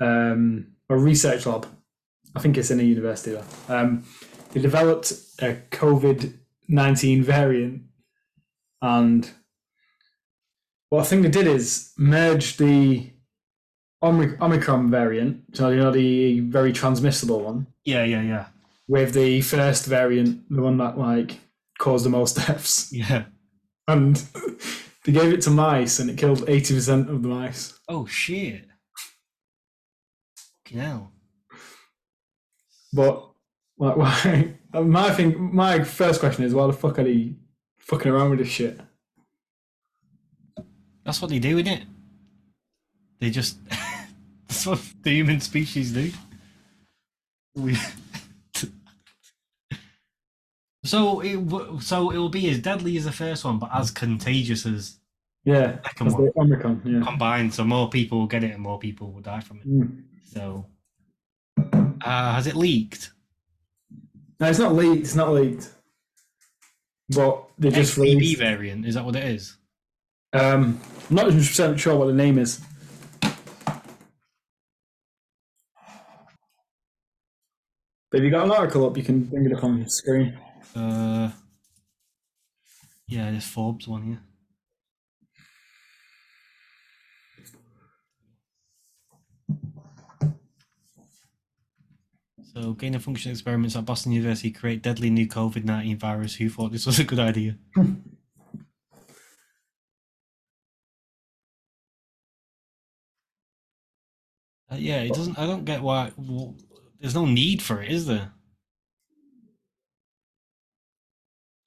um, 0.00 0.74
a 0.88 0.96
research 0.96 1.46
lab. 1.46 1.66
I 2.36 2.40
think 2.40 2.58
it's 2.58 2.70
in 2.70 2.80
a 2.80 2.84
university 2.84 3.36
though. 3.36 3.74
Um, 3.74 4.04
they 4.52 4.60
developed 4.60 5.12
a 5.40 5.56
COVID 5.70 6.34
nineteen 6.68 7.22
variant, 7.22 7.82
and 8.82 9.28
what 10.94 11.04
I 11.06 11.08
think 11.08 11.22
they 11.22 11.30
did 11.30 11.46
is 11.46 11.92
merge 11.96 12.56
the 12.56 13.10
Omicron 14.02 14.90
variant, 14.90 15.56
so 15.56 15.70
you 15.70 15.78
know 15.78 15.90
the 15.90 16.40
very 16.40 16.72
transmissible 16.72 17.40
one, 17.40 17.66
Yeah, 17.84 18.04
yeah, 18.04 18.22
yeah. 18.22 18.46
with 18.86 19.14
the 19.14 19.40
first 19.40 19.86
variant, 19.86 20.48
the 20.50 20.60
one 20.62 20.76
that 20.78 20.98
like 20.98 21.38
caused 21.78 22.04
the 22.04 22.10
most 22.10 22.36
deaths 22.46 22.92
Yeah. 22.92 23.24
and 23.88 24.16
they 25.04 25.12
gave 25.12 25.32
it 25.32 25.40
to 25.42 25.50
mice 25.50 25.98
and 26.00 26.10
it 26.10 26.18
killed 26.18 26.40
80% 26.46 27.08
of 27.08 27.22
the 27.22 27.28
mice 27.28 27.78
Oh, 27.88 28.06
shit. 28.06 28.66
Fucking 30.64 30.80
hell. 30.80 31.12
but 32.92 33.30
like 33.78 33.96
why 33.96 34.54
my 34.82 35.10
thing 35.12 35.54
my 35.54 35.82
first 35.82 36.20
question 36.20 36.44
is 36.44 36.54
why 36.54 36.66
the 36.66 36.72
fuck 36.72 36.98
are 36.98 37.04
they 37.04 37.34
fucking 37.78 38.10
around 38.12 38.30
with 38.30 38.38
this 38.38 38.48
shit 38.48 38.78
That's 41.04 41.20
what 41.20 41.30
they 41.30 41.38
do, 41.38 41.58
isn't 41.58 41.72
it? 41.72 41.84
They 43.20 43.30
just. 43.30 43.58
that's 44.48 44.66
what 44.66 44.80
the 45.02 45.10
human 45.10 45.40
species 45.40 45.92
do. 45.92 46.10
We. 47.54 47.76
so 50.84 51.20
it 51.20 51.36
w- 51.48 51.80
so 51.80 52.10
it 52.10 52.16
will 52.16 52.28
be 52.28 52.50
as 52.50 52.58
deadly 52.58 52.96
as 52.96 53.04
the 53.04 53.12
first 53.12 53.44
one, 53.44 53.58
but 53.58 53.70
as 53.72 53.90
contagious 53.90 54.66
as 54.66 54.98
yeah 55.44 55.76
second 55.82 56.06
that's 56.06 56.14
one 56.14 56.24
the 56.24 56.32
omicron 56.40 56.82
yeah 56.84 57.02
combined. 57.04 57.54
So 57.54 57.64
more 57.64 57.90
people 57.90 58.18
will 58.18 58.26
get 58.26 58.44
it, 58.44 58.52
and 58.52 58.62
more 58.62 58.78
people 58.78 59.12
will 59.12 59.20
die 59.20 59.40
from 59.40 59.58
it. 59.58 59.68
Mm. 59.68 60.02
So, 60.24 60.66
uh, 61.58 62.34
has 62.34 62.46
it 62.46 62.56
leaked? 62.56 63.10
no 64.40 64.48
it's 64.48 64.58
not 64.58 64.74
leaked 64.74 65.02
it's 65.02 65.14
not 65.14 65.32
leaked 65.32 65.70
but 67.10 67.48
they 67.58 67.70
just 67.70 67.96
XBB 67.96 68.02
released 68.02 68.38
variant 68.38 68.86
is 68.86 68.94
that 68.94 69.04
what 69.04 69.16
it 69.16 69.24
is? 69.24 69.56
Um 70.34 70.80
I'm 71.08 71.16
not 71.16 71.26
100% 71.26 71.78
sure 71.78 71.96
what 71.96 72.06
the 72.06 72.12
name 72.12 72.38
is 72.38 72.60
but 78.10 78.18
if 78.20 78.22
you 78.24 78.30
got 78.30 78.44
an 78.44 78.52
article 78.52 78.86
up 78.86 78.96
you 78.96 79.02
can 79.02 79.24
bring 79.24 79.46
it 79.46 79.52
up 79.56 79.64
on 79.64 79.78
your 79.78 79.88
screen 79.88 80.38
Uh, 80.74 81.30
yeah, 83.06 83.30
there's 83.30 83.46
Forbes 83.46 83.86
one 83.86 84.02
here. 84.02 84.20
So, 92.54 92.72
gain 92.74 92.94
of 92.94 93.02
function 93.02 93.32
experiments 93.32 93.74
at 93.76 93.84
Boston 93.84 94.12
University 94.12 94.50
create 94.50 94.82
deadly 94.82 95.10
new 95.10 95.26
COVID 95.26 95.64
19 95.64 95.98
virus. 95.98 96.34
Who 96.36 96.48
thought 96.48 96.72
this 96.72 96.86
was 96.86 96.98
a 96.98 97.04
good 97.04 97.18
idea? 97.18 97.58
Uh, 104.74 104.76
yeah, 104.78 105.02
it 105.02 105.14
doesn't. 105.14 105.38
I 105.38 105.46
don't 105.46 105.64
get 105.64 105.82
why. 105.82 106.10
Well, 106.16 106.56
there's 107.00 107.14
no 107.14 107.26
need 107.26 107.62
for 107.62 107.80
it, 107.80 107.90
is 107.90 108.06
there? 108.06 108.32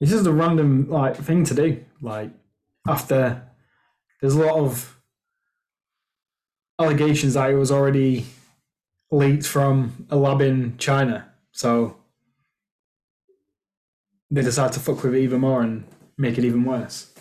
This 0.00 0.12
is 0.12 0.26
a 0.26 0.32
random 0.32 0.90
like 0.90 1.16
thing 1.16 1.44
to 1.44 1.54
do. 1.54 1.84
Like 2.02 2.30
after 2.86 3.42
there's 4.20 4.34
a 4.34 4.44
lot 4.44 4.58
of 4.58 5.00
allegations 6.78 7.34
that 7.34 7.50
it 7.50 7.56
was 7.56 7.72
already 7.72 8.26
leaked 9.10 9.46
from 9.46 10.06
a 10.10 10.16
lab 10.16 10.42
in 10.42 10.76
China, 10.76 11.32
so 11.52 11.96
they 14.30 14.42
decided 14.42 14.74
to 14.74 14.80
fuck 14.80 15.02
with 15.02 15.14
it 15.14 15.22
even 15.22 15.40
more 15.40 15.62
and 15.62 15.84
make 16.18 16.36
it 16.36 16.44
even 16.44 16.64
worse. 16.64 17.12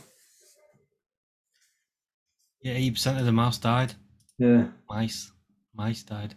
Yeah, 2.62 2.74
eighty 2.74 2.92
percent 2.92 3.20
of 3.20 3.26
the 3.26 3.32
mouse 3.32 3.58
died. 3.58 3.94
Yeah, 4.38 4.66
Mice, 4.90 5.32
mice 5.78 6.04
died. 6.04 6.36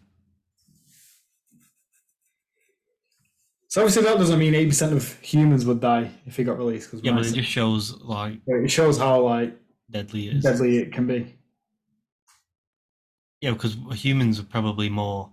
so 3.68 3.80
obviously 3.82 4.02
that 4.02 4.18
doesn't 4.18 4.38
mean 4.38 4.54
eighty 4.54 4.68
percent 4.68 4.92
of 4.92 5.18
humans 5.20 5.64
would 5.64 5.80
die 5.80 6.10
if 6.26 6.38
it 6.38 6.44
got 6.44 6.58
released 6.58 6.90
because 6.90 7.04
Yeah, 7.04 7.12
but 7.14 7.26
it 7.26 7.32
just 7.34 7.48
shows 7.48 8.00
like 8.02 8.40
it 8.46 8.70
shows 8.70 8.98
how 8.98 9.22
like 9.22 9.56
deadly 9.90 10.28
it 10.28 10.36
is. 10.36 10.42
deadly 10.44 10.78
it 10.78 10.92
can 10.92 11.06
be. 11.06 11.36
Yeah, 13.40 13.52
because 13.52 13.76
humans 13.94 14.38
are 14.38 14.44
probably 14.44 14.88
more 14.90 15.30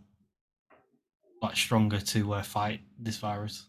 like 1.41 1.55
stronger 1.57 1.99
to 1.99 2.33
uh, 2.35 2.41
fight 2.43 2.79
this 2.97 3.17
virus. 3.17 3.67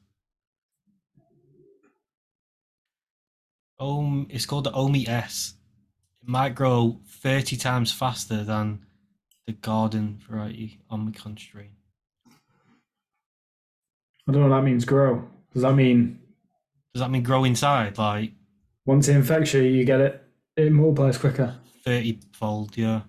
Um, 3.80 4.26
it's 4.30 4.46
called 4.46 4.64
the 4.64 4.72
Omi 4.72 5.06
S. 5.08 5.54
It 6.22 6.28
might 6.28 6.54
grow 6.54 7.00
thirty 7.22 7.56
times 7.56 7.90
faster 7.92 8.44
than 8.44 8.84
the 9.48 9.54
garden 9.54 10.20
variety 10.28 10.78
Omicron 10.92 11.38
strain. 11.38 11.70
I 14.28 14.32
don't 14.32 14.42
know 14.42 14.48
what 14.50 14.56
that 14.56 14.62
means. 14.62 14.84
Grow. 14.84 15.26
Does 15.54 15.62
that 15.62 15.72
mean 15.72 16.20
Does 16.92 17.00
that 17.00 17.10
mean 17.10 17.22
grow 17.22 17.44
inside 17.44 17.96
like 17.96 18.32
once 18.84 19.08
it 19.08 19.16
infects 19.16 19.54
you, 19.54 19.62
you 19.62 19.86
get 19.86 20.02
it? 20.02 20.22
It 20.54 20.70
multiplies 20.70 21.16
quicker. 21.16 21.56
thirty 21.82 22.20
fold? 22.32 22.76
Yeah. 22.76 23.00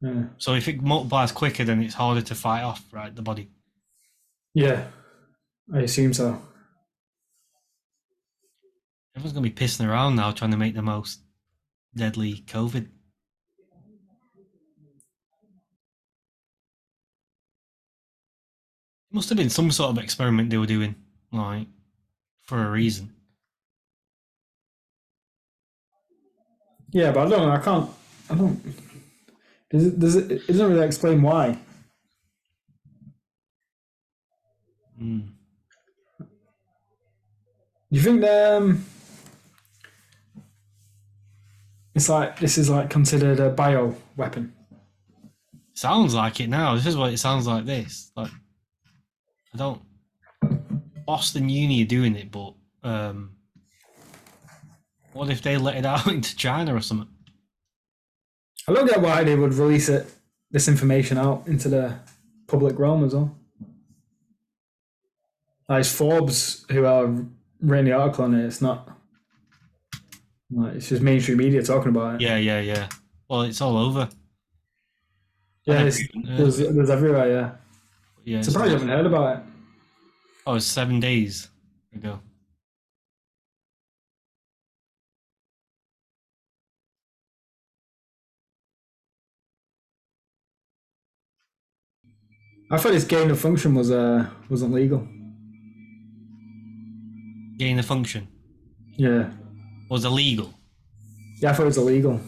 Yeah. 0.00 0.24
So 0.38 0.54
if 0.54 0.66
it 0.66 0.82
multiplies 0.82 1.30
quicker, 1.30 1.62
then 1.62 1.80
it's 1.80 1.94
harder 1.94 2.20
to 2.20 2.34
fight 2.34 2.62
off, 2.62 2.84
right? 2.90 3.14
The 3.14 3.22
body. 3.22 3.48
Yeah. 4.54 4.88
I 5.72 5.82
assume 5.82 6.12
so. 6.12 6.42
Everyone's 9.14 9.34
gonna 9.34 9.48
be 9.48 9.50
pissing 9.52 9.88
around 9.88 10.16
now, 10.16 10.32
trying 10.32 10.50
to 10.50 10.56
make 10.56 10.74
the 10.74 10.82
most 10.82 11.20
deadly 11.94 12.42
COVID. 12.48 12.88
Must 19.16 19.30
have 19.30 19.38
been 19.38 19.48
some 19.48 19.70
sort 19.70 19.96
of 19.96 20.04
experiment 20.04 20.50
they 20.50 20.58
were 20.58 20.66
doing, 20.66 20.94
like 21.32 21.68
for 22.42 22.62
a 22.62 22.70
reason. 22.70 23.14
Yeah, 26.90 27.12
but 27.12 27.26
I 27.26 27.30
don't 27.30 27.46
know. 27.46 27.50
I 27.50 27.58
can't. 27.58 27.90
I 28.28 28.34
don't. 28.34 28.62
Does 29.70 29.86
it? 29.86 29.98
Does 29.98 30.16
it? 30.16 30.30
It 30.32 30.46
doesn't 30.48 30.70
really 30.70 30.84
explain 30.84 31.22
why. 31.22 31.58
Mm. 35.00 35.28
You 37.88 38.02
think 38.02 38.20
that 38.20 38.52
um, 38.52 38.84
it's 41.94 42.10
like 42.10 42.38
this 42.38 42.58
is 42.58 42.68
like 42.68 42.90
considered 42.90 43.40
a 43.40 43.48
bio 43.48 43.94
weapon? 44.14 44.52
Sounds 45.72 46.12
like 46.12 46.38
it 46.38 46.48
now. 46.48 46.74
This 46.74 46.84
is 46.84 46.98
what 46.98 47.14
it 47.14 47.18
sounds 47.18 47.46
like. 47.46 47.64
This 47.64 48.12
like 48.14 48.30
I 49.56 49.58
don't. 49.58 49.80
Boston 51.06 51.48
Uni 51.48 51.82
are 51.82 51.86
doing 51.86 52.14
it, 52.14 52.30
but 52.30 52.52
um, 52.82 53.36
what 55.14 55.30
if 55.30 55.40
they 55.40 55.56
let 55.56 55.76
it 55.76 55.86
out 55.92 56.06
into 56.06 56.36
China 56.36 56.74
or 56.74 56.80
something? 56.80 57.08
I 58.68 58.72
don't 58.72 58.86
get 58.86 59.00
why 59.00 59.24
they 59.24 59.34
would 59.34 59.54
release 59.54 59.88
it, 59.88 60.12
this 60.50 60.68
information 60.68 61.16
out 61.16 61.44
into 61.46 61.68
the 61.68 61.94
public 62.48 62.78
realm 62.78 63.04
as 63.04 63.14
well. 63.14 63.34
Like 65.68 65.80
it's 65.80 65.92
Forbes 65.92 66.66
who 66.70 66.84
are 66.84 67.08
writing 67.60 67.86
the 67.86 67.92
article 67.92 68.24
on 68.24 68.34
it. 68.34 68.44
It's 68.44 68.60
not. 68.60 68.88
Like, 70.50 70.74
it's 70.74 70.88
just 70.88 71.02
mainstream 71.02 71.38
media 71.38 71.62
talking 71.62 71.88
about 71.88 72.16
it. 72.16 72.20
Yeah, 72.20 72.36
yeah, 72.36 72.60
yeah. 72.60 72.88
Well, 73.28 73.42
it's 73.42 73.60
all 73.60 73.76
over. 73.76 74.08
yeah. 75.64 75.82
It's. 75.82 76.00
Uh, 76.00 76.36
there's, 76.36 76.58
there's 76.58 76.90
everywhere. 76.90 77.30
Yeah. 77.30 77.50
Yeah, 78.26 78.42
Surprised 78.42 78.72
you 78.72 78.78
haven't 78.78 78.88
heard 78.88 79.06
about 79.06 79.36
it. 79.38 79.42
Oh, 80.46 80.54
it's 80.56 80.66
seven 80.66 81.00
days 81.00 81.48
ago. 81.94 82.20
I 92.70 92.78
thought 92.78 92.92
this 92.92 93.04
gain 93.04 93.30
of 93.30 93.38
function 93.38 93.74
was 93.74 93.90
uh 93.90 94.26
wasn't 94.50 94.72
legal. 94.74 95.06
Gain 97.58 97.78
of 97.78 97.86
function 97.86 98.28
Yeah. 98.96 99.30
was 99.88 100.04
illegal. 100.04 100.52
Yeah, 101.40 101.50
I 101.50 101.52
thought 101.54 101.62
it 101.62 101.66
was 101.66 101.78
illegal. 101.78 102.20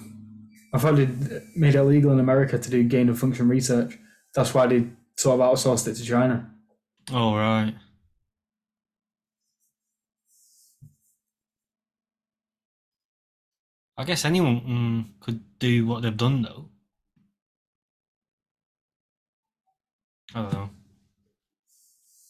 I 0.72 0.78
thought 0.78 0.98
it 0.98 1.08
made 1.56 1.74
it 1.74 1.78
illegal 1.78 2.12
in 2.12 2.20
America 2.20 2.58
to 2.58 2.70
do 2.70 2.82
gain 2.84 3.08
of 3.08 3.18
function 3.18 3.48
research. 3.48 3.98
That's 4.34 4.54
why 4.54 4.66
they 4.66 4.86
sort 5.18 5.38
of 5.40 5.46
outsourced 5.46 5.86
it 5.88 5.94
to 5.96 6.04
China. 6.04 6.50
Oh 7.12 7.34
right. 7.36 7.74
I 13.96 14.04
guess 14.04 14.24
anyone 14.24 14.60
mm, 14.60 15.04
could 15.20 15.58
do 15.58 15.86
what 15.86 16.02
they've 16.02 16.16
done 16.16 16.42
though. 16.42 16.68
I 20.34 20.42
don't 20.42 20.52
know. 20.52 20.70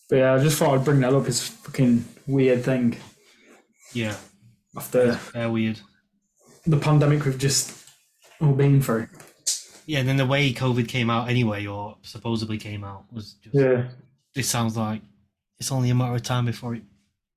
But 0.09 0.17
yeah, 0.17 0.35
I 0.35 0.43
just 0.43 0.59
thought 0.59 0.79
I'd 0.79 0.85
bring 0.85 1.01
that 1.01 1.13
up. 1.13 1.27
It's 1.29 1.47
a 1.47 1.53
fucking 1.53 2.05
weird 2.27 2.65
thing 2.65 2.97
Yeah, 3.93 4.17
after 4.77 5.19
they're 5.35 5.51
weird. 5.51 5.81
the 6.67 6.79
pandemic 6.79 7.25
we've 7.27 7.37
just 7.39 7.77
all 8.41 8.55
been 8.55 8.81
through. 8.81 9.09
Yeah, 9.89 10.01
and 10.01 10.09
then 10.09 10.19
the 10.19 10.27
way 10.27 10.53
COVID 10.53 10.87
came 10.87 11.09
out 11.09 11.31
anyway, 11.31 11.65
or 11.65 11.97
supposedly 12.03 12.59
came 12.59 12.85
out, 12.85 13.07
was 13.11 13.33
just. 13.43 13.55
Yeah. 13.55 13.85
This 14.35 14.47
sounds 14.47 14.77
like 14.77 15.01
it's 15.59 15.73
only 15.73 15.89
a 15.89 15.95
matter 15.95 16.15
of 16.15 16.23
time 16.23 16.45
before 16.45 16.75
it 16.75 16.83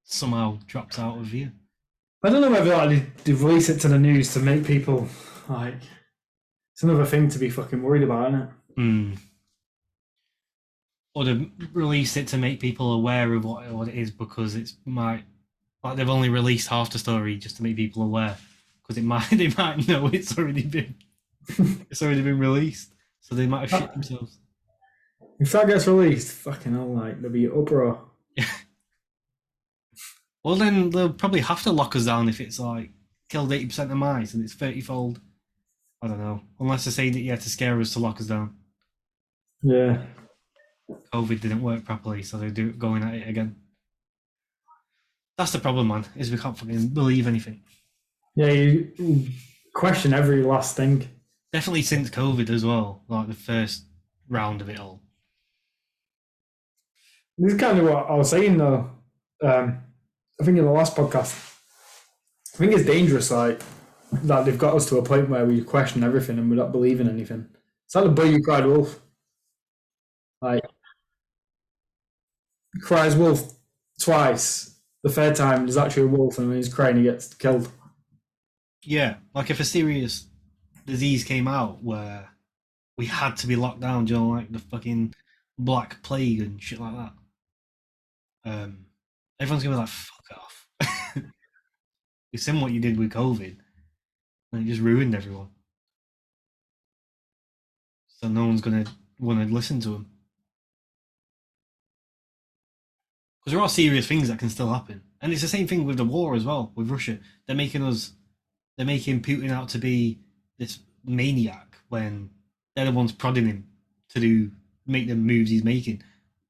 somehow 0.03 0.59
drops 0.67 0.99
out 0.99 1.17
of 1.17 1.23
view. 1.23 1.51
I 2.21 2.29
don't 2.29 2.41
know 2.41 2.51
whether 2.51 2.75
like, 2.75 3.23
they, 3.23 3.31
release 3.31 3.69
it 3.69 3.79
to 3.79 3.87
the 3.87 3.97
news 3.97 4.33
to 4.33 4.41
make 4.41 4.65
people 4.65 5.07
like. 5.47 5.75
It's 6.73 6.83
another 6.83 7.05
thing 7.05 7.29
to 7.29 7.39
be 7.39 7.49
fucking 7.49 7.81
worried 7.81 8.03
about, 8.03 8.33
isn't 8.33 8.41
it? 8.41 8.49
Hmm. 8.75 9.13
Or 11.15 11.23
to 11.23 11.49
release 11.71 12.17
it 12.17 12.27
to 12.27 12.37
make 12.37 12.59
people 12.59 12.91
aware 12.91 13.33
of 13.33 13.45
what 13.45 13.71
what 13.71 13.87
it 13.87 13.95
is 13.95 14.11
because 14.11 14.55
it's 14.55 14.75
might 14.83 15.23
like 15.85 15.95
they've 15.95 16.09
only 16.09 16.27
released 16.27 16.67
half 16.67 16.89
the 16.89 16.99
story 16.99 17.37
just 17.37 17.55
to 17.57 17.63
make 17.63 17.77
people 17.77 18.03
aware 18.03 18.35
because 18.81 18.97
it 18.97 19.05
might 19.05 19.29
they 19.31 19.53
might 19.57 19.87
know 19.87 20.07
it's 20.07 20.37
already 20.37 20.63
been 20.63 20.95
it's 21.89 22.01
already 22.01 22.21
been 22.21 22.39
released 22.39 22.93
so 23.19 23.35
they 23.35 23.47
might 23.47 23.69
have 23.69 23.79
shit 23.81 23.89
ah. 23.89 23.93
themselves. 23.93 24.39
If 25.39 25.51
that 25.53 25.67
gets 25.67 25.87
released, 25.87 26.33
fucking 26.33 26.73
hell, 26.73 26.93
like 26.93 27.21
there'll 27.21 27.33
be 27.33 27.47
uproar. 27.47 28.01
Well, 30.43 30.55
then 30.55 30.89
they'll 30.89 31.13
probably 31.13 31.41
have 31.41 31.63
to 31.63 31.71
lock 31.71 31.95
us 31.95 32.05
down 32.05 32.27
if 32.27 32.41
it's 32.41 32.59
like 32.59 32.89
killed 33.29 33.53
eighty 33.53 33.67
percent 33.67 33.91
of 33.91 33.97
mice 33.97 34.33
and 34.33 34.43
it's 34.43 34.53
thirty 34.53 34.81
fold. 34.81 35.19
I 36.01 36.07
don't 36.07 36.19
know. 36.19 36.41
Unless 36.59 36.85
they 36.85 36.91
say 36.91 37.09
that 37.09 37.19
you 37.19 37.29
had 37.29 37.41
to 37.41 37.49
scare 37.49 37.79
us 37.79 37.93
to 37.93 37.99
lock 37.99 38.19
us 38.19 38.25
down. 38.27 38.55
Yeah. 39.61 40.01
COVID 41.13 41.39
didn't 41.41 41.61
work 41.61 41.85
properly, 41.85 42.23
so 42.23 42.37
they're 42.37 42.49
do, 42.49 42.71
going 42.71 43.03
at 43.03 43.13
it 43.13 43.27
again. 43.29 43.55
That's 45.37 45.51
the 45.51 45.59
problem, 45.59 45.89
man. 45.89 46.05
Is 46.15 46.31
we 46.31 46.37
can't 46.37 46.57
fucking 46.57 46.87
believe 46.87 47.27
anything. 47.27 47.61
Yeah, 48.35 48.49
you 48.49 49.27
question 49.73 50.13
every 50.13 50.41
last 50.41 50.75
thing. 50.75 51.07
Definitely 51.53 51.81
since 51.81 52.09
COVID 52.09 52.49
as 52.49 52.63
well, 52.63 53.03
like 53.07 53.27
the 53.27 53.33
first 53.33 53.85
round 54.29 54.61
of 54.61 54.69
it 54.69 54.79
all. 54.79 55.01
This 57.37 57.53
is 57.53 57.59
kind 57.59 57.77
of 57.77 57.85
what 57.85 58.09
I 58.09 58.15
was 58.15 58.29
saying 58.29 58.57
though. 58.57 58.89
Um, 59.43 59.79
I 60.39 60.45
think 60.45 60.57
in 60.57 60.65
the 60.65 60.71
last 60.71 60.95
podcast, 60.95 61.57
I 62.53 62.57
think 62.57 62.73
it's 62.73 62.85
dangerous. 62.85 63.31
Like 63.31 63.61
that 64.11 64.45
they've 64.45 64.57
got 64.57 64.75
us 64.75 64.87
to 64.89 64.97
a 64.97 65.03
point 65.03 65.29
where 65.29 65.45
we 65.45 65.61
question 65.61 66.03
everything 66.03 66.37
and 66.37 66.49
we're 66.49 66.55
not 66.55 66.71
believing 66.71 67.09
anything. 67.09 67.47
It's 67.85 67.95
like 67.95 68.05
the 68.05 68.11
boy 68.11 68.31
who 68.31 68.41
cried 68.41 68.65
wolf. 68.65 69.01
Like 70.41 70.63
he 72.73 72.79
cries 72.81 73.15
wolf 73.15 73.53
twice. 73.99 74.79
The 75.03 75.09
third 75.09 75.35
time 75.35 75.65
there's 75.65 75.77
actually 75.77 76.03
a 76.03 76.07
wolf 76.07 76.37
and 76.37 76.47
when 76.47 76.57
he's 76.57 76.73
crying 76.73 76.97
he 76.97 77.03
gets 77.03 77.33
killed. 77.33 77.69
Yeah, 78.83 79.15
like 79.33 79.49
if 79.49 79.59
a 79.59 79.65
serious 79.65 80.27
disease 80.85 81.23
came 81.23 81.47
out 81.47 81.83
where 81.83 82.29
we 82.97 83.05
had 83.05 83.37
to 83.37 83.47
be 83.47 83.55
locked 83.55 83.79
down, 83.79 84.07
you 84.07 84.15
know, 84.15 84.29
like 84.29 84.51
the 84.51 84.59
fucking 84.59 85.13
Black 85.57 86.01
Plague 86.03 86.41
and 86.41 86.61
shit 86.61 86.79
like 86.79 86.95
that. 86.95 87.13
Um, 88.43 88.85
everyone's 89.39 89.63
gonna 89.63 89.75
be 89.75 89.79
like, 89.79 89.89
"Fuck 89.89 90.37
off." 90.37 90.67
You've 92.31 92.41
seen 92.41 92.61
what 92.61 92.71
you 92.71 92.79
did 92.79 92.97
with 92.97 93.11
COVID, 93.11 93.57
and 94.51 94.61
it 94.63 94.69
just 94.69 94.81
ruined 94.81 95.15
everyone. 95.15 95.49
So 98.07 98.27
no 98.27 98.45
one's 98.45 98.61
gonna 98.61 98.85
want 99.19 99.47
to 99.47 99.53
listen 99.53 99.79
to 99.81 99.95
him. 99.95 100.11
because 103.41 103.53
there 103.53 103.61
are 103.61 103.69
serious 103.69 104.07
things 104.07 104.27
that 104.27 104.37
can 104.37 104.49
still 104.49 104.71
happen, 104.71 105.01
and 105.19 105.33
it's 105.33 105.41
the 105.41 105.47
same 105.47 105.67
thing 105.67 105.85
with 105.85 105.97
the 105.97 106.05
war 106.05 106.35
as 106.35 106.45
well 106.45 106.71
with 106.75 106.89
Russia. 106.89 107.17
They're 107.45 107.55
making 107.55 107.83
us, 107.83 108.13
they're 108.77 108.85
making 108.85 109.21
Putin 109.21 109.49
out 109.49 109.69
to 109.69 109.79
be 109.79 110.19
this 110.61 110.77
maniac 111.03 111.79
when 111.89 112.29
they're 112.75 112.85
the 112.85 112.91
ones 112.91 113.11
prodding 113.11 113.47
him 113.47 113.67
to 114.09 114.19
do 114.19 114.51
make 114.85 115.07
the 115.07 115.15
moves 115.15 115.49
he's 115.49 115.63
making. 115.63 116.03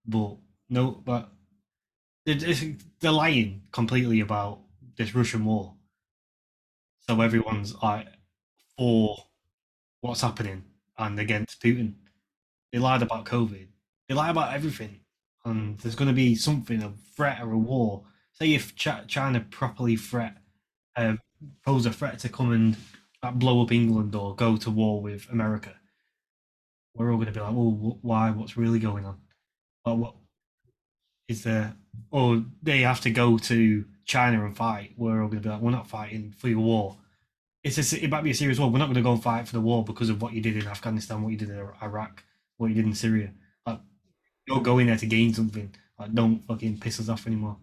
But 0.05 0.35
no, 0.69 1.01
but 1.05 1.29
they're, 2.25 2.35
they're 2.99 3.11
lying 3.11 3.61
completely 3.71 4.19
about 4.19 4.59
this 4.97 5.15
Russian 5.15 5.45
war. 5.45 5.75
So 7.07 7.21
everyone's 7.21 7.73
like 7.81 8.07
for 8.77 9.15
what's 10.01 10.19
happening 10.19 10.65
and 10.97 11.17
against 11.17 11.61
Putin. 11.61 11.93
They 12.73 12.79
lied 12.79 13.01
about 13.01 13.25
COVID. 13.25 13.67
They 14.09 14.13
lie 14.13 14.29
about 14.29 14.53
everything. 14.53 14.99
And 15.45 15.79
there's 15.79 15.95
going 15.95 16.09
to 16.09 16.13
be 16.13 16.35
something, 16.35 16.83
a 16.83 16.91
threat 17.15 17.41
or 17.41 17.53
a 17.53 17.57
war. 17.57 18.03
Say 18.33 18.53
if 18.53 18.75
China 18.75 19.39
properly 19.39 19.95
threat, 19.95 20.35
uh, 20.97 21.15
pose 21.63 21.85
a 21.85 21.93
threat 21.93 22.19
to 22.19 22.29
come 22.29 22.51
and 22.51 22.75
blow 23.29 23.61
up 23.61 23.71
England 23.71 24.15
or 24.15 24.35
go 24.35 24.57
to 24.57 24.71
war 24.71 25.01
with 25.01 25.27
America. 25.31 25.75
we're 26.95 27.11
all 27.11 27.17
going 27.17 27.27
to 27.27 27.33
be 27.33 27.39
like, 27.39 27.53
"Oh, 27.53 27.97
why? 28.01 28.31
What's 28.31 28.57
really 28.57 28.79
going 28.79 29.05
on? 29.05 29.19
Like, 29.85 29.97
what 29.97 30.15
is 31.27 31.43
there?" 31.43 31.75
Or 32.09 32.43
they 32.63 32.81
have 32.81 33.01
to 33.01 33.11
go 33.11 33.37
to 33.37 33.85
China 34.05 34.45
and 34.45 34.55
fight. 34.57 34.93
We're 34.97 35.21
all 35.21 35.29
going 35.29 35.41
to 35.41 35.47
be 35.47 35.53
like, 35.53 35.61
"We're 35.61 35.71
not 35.71 35.87
fighting 35.87 36.33
for 36.37 36.49
your 36.49 36.59
war." 36.59 36.97
It's 37.63 37.93
a, 37.93 38.03
it 38.03 38.09
might 38.09 38.23
be 38.23 38.31
a 38.31 38.35
serious 38.35 38.57
war. 38.57 38.71
We're 38.71 38.79
not 38.79 38.85
going 38.85 38.95
to 38.95 39.01
go 39.01 39.13
and 39.13 39.21
fight 39.21 39.47
for 39.47 39.53
the 39.53 39.61
war 39.61 39.83
because 39.83 40.09
of 40.09 40.21
what 40.21 40.33
you 40.33 40.41
did 40.41 40.57
in 40.57 40.67
Afghanistan, 40.67 41.21
what 41.21 41.31
you 41.31 41.37
did 41.37 41.49
in 41.49 41.67
Iraq, 41.83 42.23
what 42.57 42.67
you 42.67 42.75
did 42.75 42.85
in 42.85 42.95
Syria. 42.95 43.31
Like, 43.67 43.79
you're 44.47 44.61
going 44.61 44.87
there 44.87 44.97
to 44.97 45.05
gain 45.05 45.33
something. 45.33 45.71
Like, 45.99 46.13
don't 46.13 46.39
fucking 46.39 46.79
piss 46.79 46.99
us 46.99 47.07
off 47.07 47.27
anymore. 47.27 47.57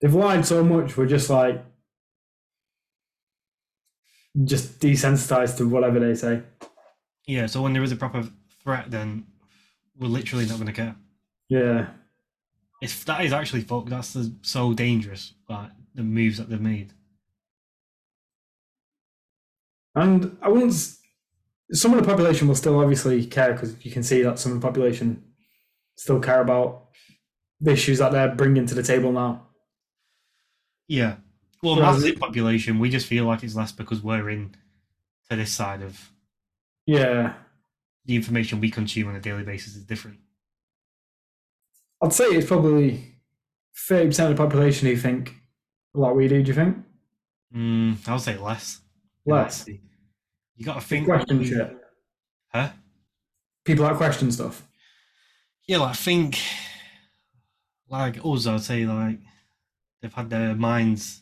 They've 0.00 0.14
lied 0.14 0.44
so 0.44 0.62
much. 0.62 0.98
We're 0.98 1.06
just 1.06 1.30
like 1.30 1.64
just 4.44 4.80
desensitized 4.80 5.56
to 5.58 5.68
whatever 5.68 6.00
they 6.00 6.14
say. 6.14 6.42
Yeah. 7.26 7.46
So 7.46 7.62
when 7.62 7.72
there 7.72 7.82
is 7.82 7.92
a 7.92 7.96
proper 7.96 8.28
threat, 8.62 8.90
then 8.90 9.26
we're 9.98 10.08
literally 10.08 10.46
not 10.46 10.56
going 10.56 10.66
to 10.66 10.72
care. 10.72 10.96
Yeah. 11.48 11.88
If 12.82 13.04
that 13.04 13.24
is 13.24 13.32
actually 13.32 13.62
fuck, 13.62 13.86
that's 13.86 14.12
the, 14.12 14.34
so 14.42 14.72
dangerous. 14.72 15.34
Like 15.48 15.70
the 15.94 16.02
moves 16.02 16.38
that 16.38 16.48
they've 16.48 16.60
made. 16.60 16.92
And 19.94 20.36
I 20.40 20.48
wouldn't. 20.48 20.74
Some 21.72 21.94
of 21.94 22.00
the 22.00 22.06
population 22.08 22.48
will 22.48 22.54
still 22.54 22.78
obviously 22.80 23.24
care 23.26 23.52
because 23.52 23.84
you 23.84 23.92
can 23.92 24.02
see 24.02 24.22
that 24.22 24.38
some 24.38 24.52
of 24.52 24.60
the 24.60 24.66
population 24.66 25.22
still 25.96 26.20
care 26.20 26.40
about 26.40 26.86
the 27.60 27.72
issues 27.72 27.98
that 27.98 28.12
they're 28.12 28.34
bringing 28.34 28.66
to 28.66 28.74
the 28.74 28.82
table 28.82 29.12
now. 29.12 29.46
Yeah. 30.88 31.16
Well, 31.62 31.76
Whereas 31.76 32.00
massive 32.02 32.18
population. 32.18 32.78
We 32.78 32.88
just 32.90 33.06
feel 33.06 33.24
like 33.26 33.42
it's 33.42 33.54
less 33.54 33.72
because 33.72 34.00
we're 34.02 34.30
in 34.30 34.54
to 35.28 35.36
this 35.36 35.52
side 35.52 35.82
of 35.82 36.10
Yeah. 36.86 37.34
the 38.06 38.16
information 38.16 38.60
we 38.60 38.70
consume 38.70 39.08
on 39.08 39.16
a 39.16 39.20
daily 39.20 39.44
basis 39.44 39.76
is 39.76 39.84
different. 39.84 40.18
I'd 42.02 42.12
say 42.14 42.24
it's 42.26 42.46
probably 42.46 43.14
30% 43.88 44.30
of 44.30 44.36
the 44.36 44.42
population 44.42 44.88
who 44.88 44.96
think 44.96 45.36
like 45.92 46.14
we 46.14 46.28
do. 46.28 46.42
Do 46.42 46.48
you 46.48 46.54
think? 46.54 46.78
Mm, 47.54 48.08
I 48.08 48.12
would 48.12 48.20
say 48.22 48.38
less. 48.38 48.80
Less. 49.26 49.68
You 49.68 50.64
got 50.64 50.74
to 50.74 50.80
think. 50.80 51.06
Question 51.06 51.44
shit. 51.44 51.76
Huh? 52.48 52.70
People 53.64 53.84
that 53.84 53.96
question 53.96 54.32
stuff. 54.32 54.66
Yeah, 55.66 55.78
like 55.78 55.96
think. 55.96 56.38
Like 57.88 58.18
us, 58.24 58.46
I'd 58.46 58.62
say 58.62 58.86
like 58.86 59.18
they've 60.00 60.12
had 60.14 60.30
their 60.30 60.54
minds 60.54 61.19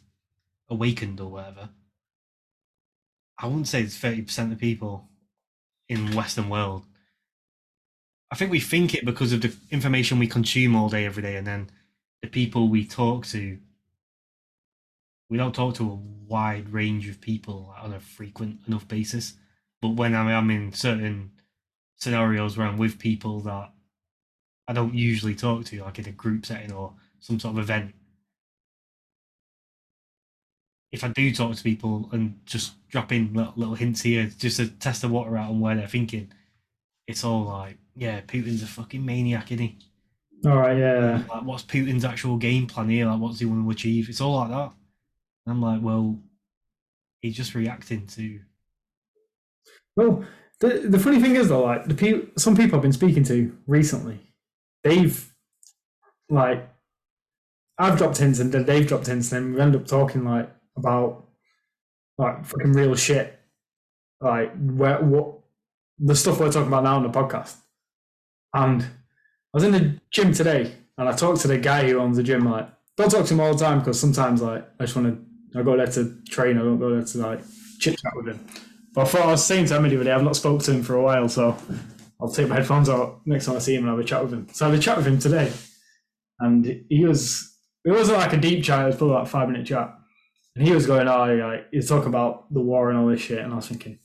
awakened 0.69 1.21
or 1.21 1.31
whatever. 1.31 1.71
I 3.39 3.47
wouldn't 3.47 3.69
say 3.69 3.83
it's 3.83 3.97
thirty 3.97 4.23
percent 4.23 4.53
of 4.53 4.59
people 4.59 5.09
in 5.89 6.15
Western 6.15 6.49
world. 6.49 6.85
I 8.31 8.37
think 8.37 8.51
we 8.51 8.61
think 8.61 8.95
it 8.95 9.05
because 9.05 9.33
of 9.33 9.41
the 9.41 9.55
information 9.71 10.19
we 10.19 10.27
consume 10.27 10.77
all 10.77 10.89
day, 10.89 11.07
every 11.07 11.23
day, 11.23 11.37
and 11.37 11.47
then 11.47 11.71
the 12.21 12.29
people 12.29 12.69
we 12.69 12.85
talk 12.85 13.27
to. 13.27 13.59
We 15.31 15.37
don't 15.37 15.55
talk 15.55 15.75
to 15.75 15.91
a 15.91 15.99
wide 16.27 16.71
range 16.71 17.09
of 17.09 17.21
people 17.21 17.75
on 17.81 17.93
a 17.93 18.01
frequent 18.01 18.61
enough 18.67 18.89
basis. 18.89 19.35
But 19.81 19.91
when 19.91 20.15
I'm, 20.15 20.27
I'm 20.27 20.51
in 20.51 20.73
certain 20.73 21.33
scenarios 21.97 22.57
where 22.57 22.67
I'm 22.67 22.79
with 22.79 22.99
people 22.99 23.41
that 23.41 23.71
I 24.67 24.73
don't 24.73 24.95
usually 24.95 25.35
talk 25.35 25.65
to, 25.67 25.83
like 25.83 25.99
in 25.99 26.09
a 26.09 26.13
group 26.13 26.47
setting 26.47 26.73
or 26.73 26.95
some 27.21 27.39
sort 27.39 27.55
of 27.55 27.61
event, 27.61 27.95
if 30.93 31.05
I 31.05 31.09
do 31.09 31.33
talk 31.35 31.55
to 31.55 31.63
people 31.63 32.09
and 32.13 32.41
just 32.47 32.73
drop 32.89 33.13
in 33.13 33.33
little, 33.35 33.53
little 33.57 33.75
hints 33.75 34.03
here 34.03 34.31
just 34.39 34.57
to 34.57 34.69
test 34.69 35.03
the 35.03 35.09
water 35.09 35.37
out 35.37 35.51
on 35.51 35.61
where 35.61 35.75
they're 35.75 35.87
thinking, 35.87 36.33
it's 37.07 37.25
all 37.25 37.45
like, 37.45 37.77
yeah, 37.97 38.21
Putin's 38.23 38.63
a 38.63 38.67
fucking 38.67 39.05
maniac, 39.05 39.53
isn't 39.53 39.67
he? 39.67 39.79
All 40.47 40.57
right. 40.57 40.79
Yeah. 40.79 41.23
Like, 41.29 41.43
what's 41.43 41.65
Putin's 41.65 42.05
actual 42.05 42.37
game 42.37 42.67
plan 42.67 42.89
here? 42.89 43.07
Like, 43.07 43.21
what's 43.21 43.41
he 43.41 43.47
want 43.47 43.65
to 43.65 43.71
achieve? 43.71 44.09
It's 44.09 44.21
all 44.21 44.37
like 44.37 44.51
that. 44.51 44.73
And 45.47 45.53
I'm 45.53 45.63
like, 45.63 45.83
well, 45.83 46.19
he's 47.21 47.37
just 47.37 47.55
reacting 47.55 48.07
to. 48.07 48.41
Well, 49.97 50.25
the 50.61 50.85
the 50.89 50.99
funny 50.99 51.21
thing 51.21 51.37
is 51.37 51.49
though, 51.49 51.65
like 51.65 51.87
the 51.87 51.95
people, 51.95 52.29
some 52.37 52.57
people 52.57 52.77
I've 52.77 52.83
been 52.83 52.93
speaking 52.93 53.25
to 53.25 53.57
recently, 53.67 54.21
they've 54.85 55.33
like 56.29 56.69
I've 57.79 57.99
dropped 57.99 58.19
hints 58.19 58.39
and 58.39 58.53
then 58.53 58.65
they've 58.65 58.87
dropped 58.87 59.07
hints, 59.07 59.33
and 59.33 59.47
then 59.47 59.55
we 59.55 59.61
end 59.61 59.77
up 59.77 59.87
talking 59.87 60.25
like 60.25 60.51
about 60.79 61.27
like 62.17 62.45
fucking 62.45 62.73
real 62.73 62.95
shit, 62.95 63.39
like 64.21 64.53
where 64.57 65.01
what 65.01 65.39
the 65.99 66.15
stuff 66.15 66.41
we're 66.41 66.53
talking 66.53 66.69
about 66.69 66.85
now 66.85 66.97
on 66.97 67.03
the 67.03 67.11
podcast. 67.11 67.57
And 68.55 68.83
I 68.83 68.87
was 69.53 69.65
in 69.65 69.73
the 69.73 70.01
gym 70.11 70.33
today, 70.33 70.73
and 70.97 71.09
I 71.09 71.13
talked 71.13 71.41
to 71.43 71.49
the 71.49 71.59
guy 71.59 71.89
who 71.89 71.99
owns 71.99 72.17
the 72.17 72.23
gym. 72.23 72.51
Like, 72.51 72.69
don't 72.97 73.11
talk 73.11 73.27
to 73.27 73.35
him 73.35 73.41
all 73.41 73.55
the 73.55 73.65
time 73.65 73.81
because 73.81 74.01
sometimes 74.01 74.43
like 74.43 74.69
I 74.81 74.85
just 74.85 74.97
want 74.97 75.09
to. 75.09 75.59
I 75.59 75.63
go 75.63 75.77
there 75.77 75.87
to 75.87 76.19
train. 76.29 76.59
I 76.59 76.63
don't 76.63 76.79
go 76.79 76.91
there 76.91 77.05
to 77.05 77.19
like 77.19 77.41
chit 77.79 77.99
chat 77.99 78.13
with 78.17 78.29
him. 78.29 78.47
But 78.95 79.03
I 79.03 79.05
thought 79.05 79.23
I 79.23 79.31
was 79.31 79.45
saying 79.45 79.67
to 79.67 79.77
him 79.77 79.89
the 79.89 80.13
I've 80.13 80.23
not 80.23 80.37
spoken 80.37 80.65
to 80.67 80.73
him 80.73 80.83
for 80.83 80.95
a 80.97 81.03
while, 81.03 81.29
so 81.29 81.57
I'll 82.21 82.29
take 82.29 82.49
my 82.49 82.57
headphones 82.57 82.89
out 82.89 83.21
next 83.27 83.47
time 83.47 83.57
I 83.57 83.61
see 83.61 83.75
him 83.75 83.85
and 83.85 83.91
have 83.91 83.99
a 83.99 84.05
chat 84.05 84.23
with 84.23 84.33
him. 84.33 84.49
So 84.53 84.67
I 84.67 84.71
had 84.71 84.79
a 84.79 84.83
chat 84.83 84.97
with 84.97 85.07
him 85.07 85.19
today, 85.19 85.53
and 86.41 86.85
he 86.89 87.05
was 87.05 87.57
it 87.85 87.93
wasn't 87.93 88.19
like 88.19 88.33
a 88.33 88.37
deep 88.37 88.65
chat; 88.65 88.83
it 88.83 88.87
was 88.87 88.97
probably 88.97 89.15
like 89.15 89.27
a 89.27 89.31
five 89.31 89.49
minute 89.49 89.67
chat, 89.67 89.98
and 90.59 90.67
he 90.67 90.75
was 90.75 90.87
going, 90.87 91.07
"Oh, 91.07 91.35
like 91.37 91.69
he's 91.71 91.89
talking 91.89 92.09
about 92.09 92.53
the 92.53 92.61
war 92.61 92.91
and 92.91 92.99
all 92.99 93.07
this 93.07 93.21
shit," 93.21 93.39
and 93.39 93.53
I 93.53 93.57
was 93.57 93.69
thinking, 93.69 94.01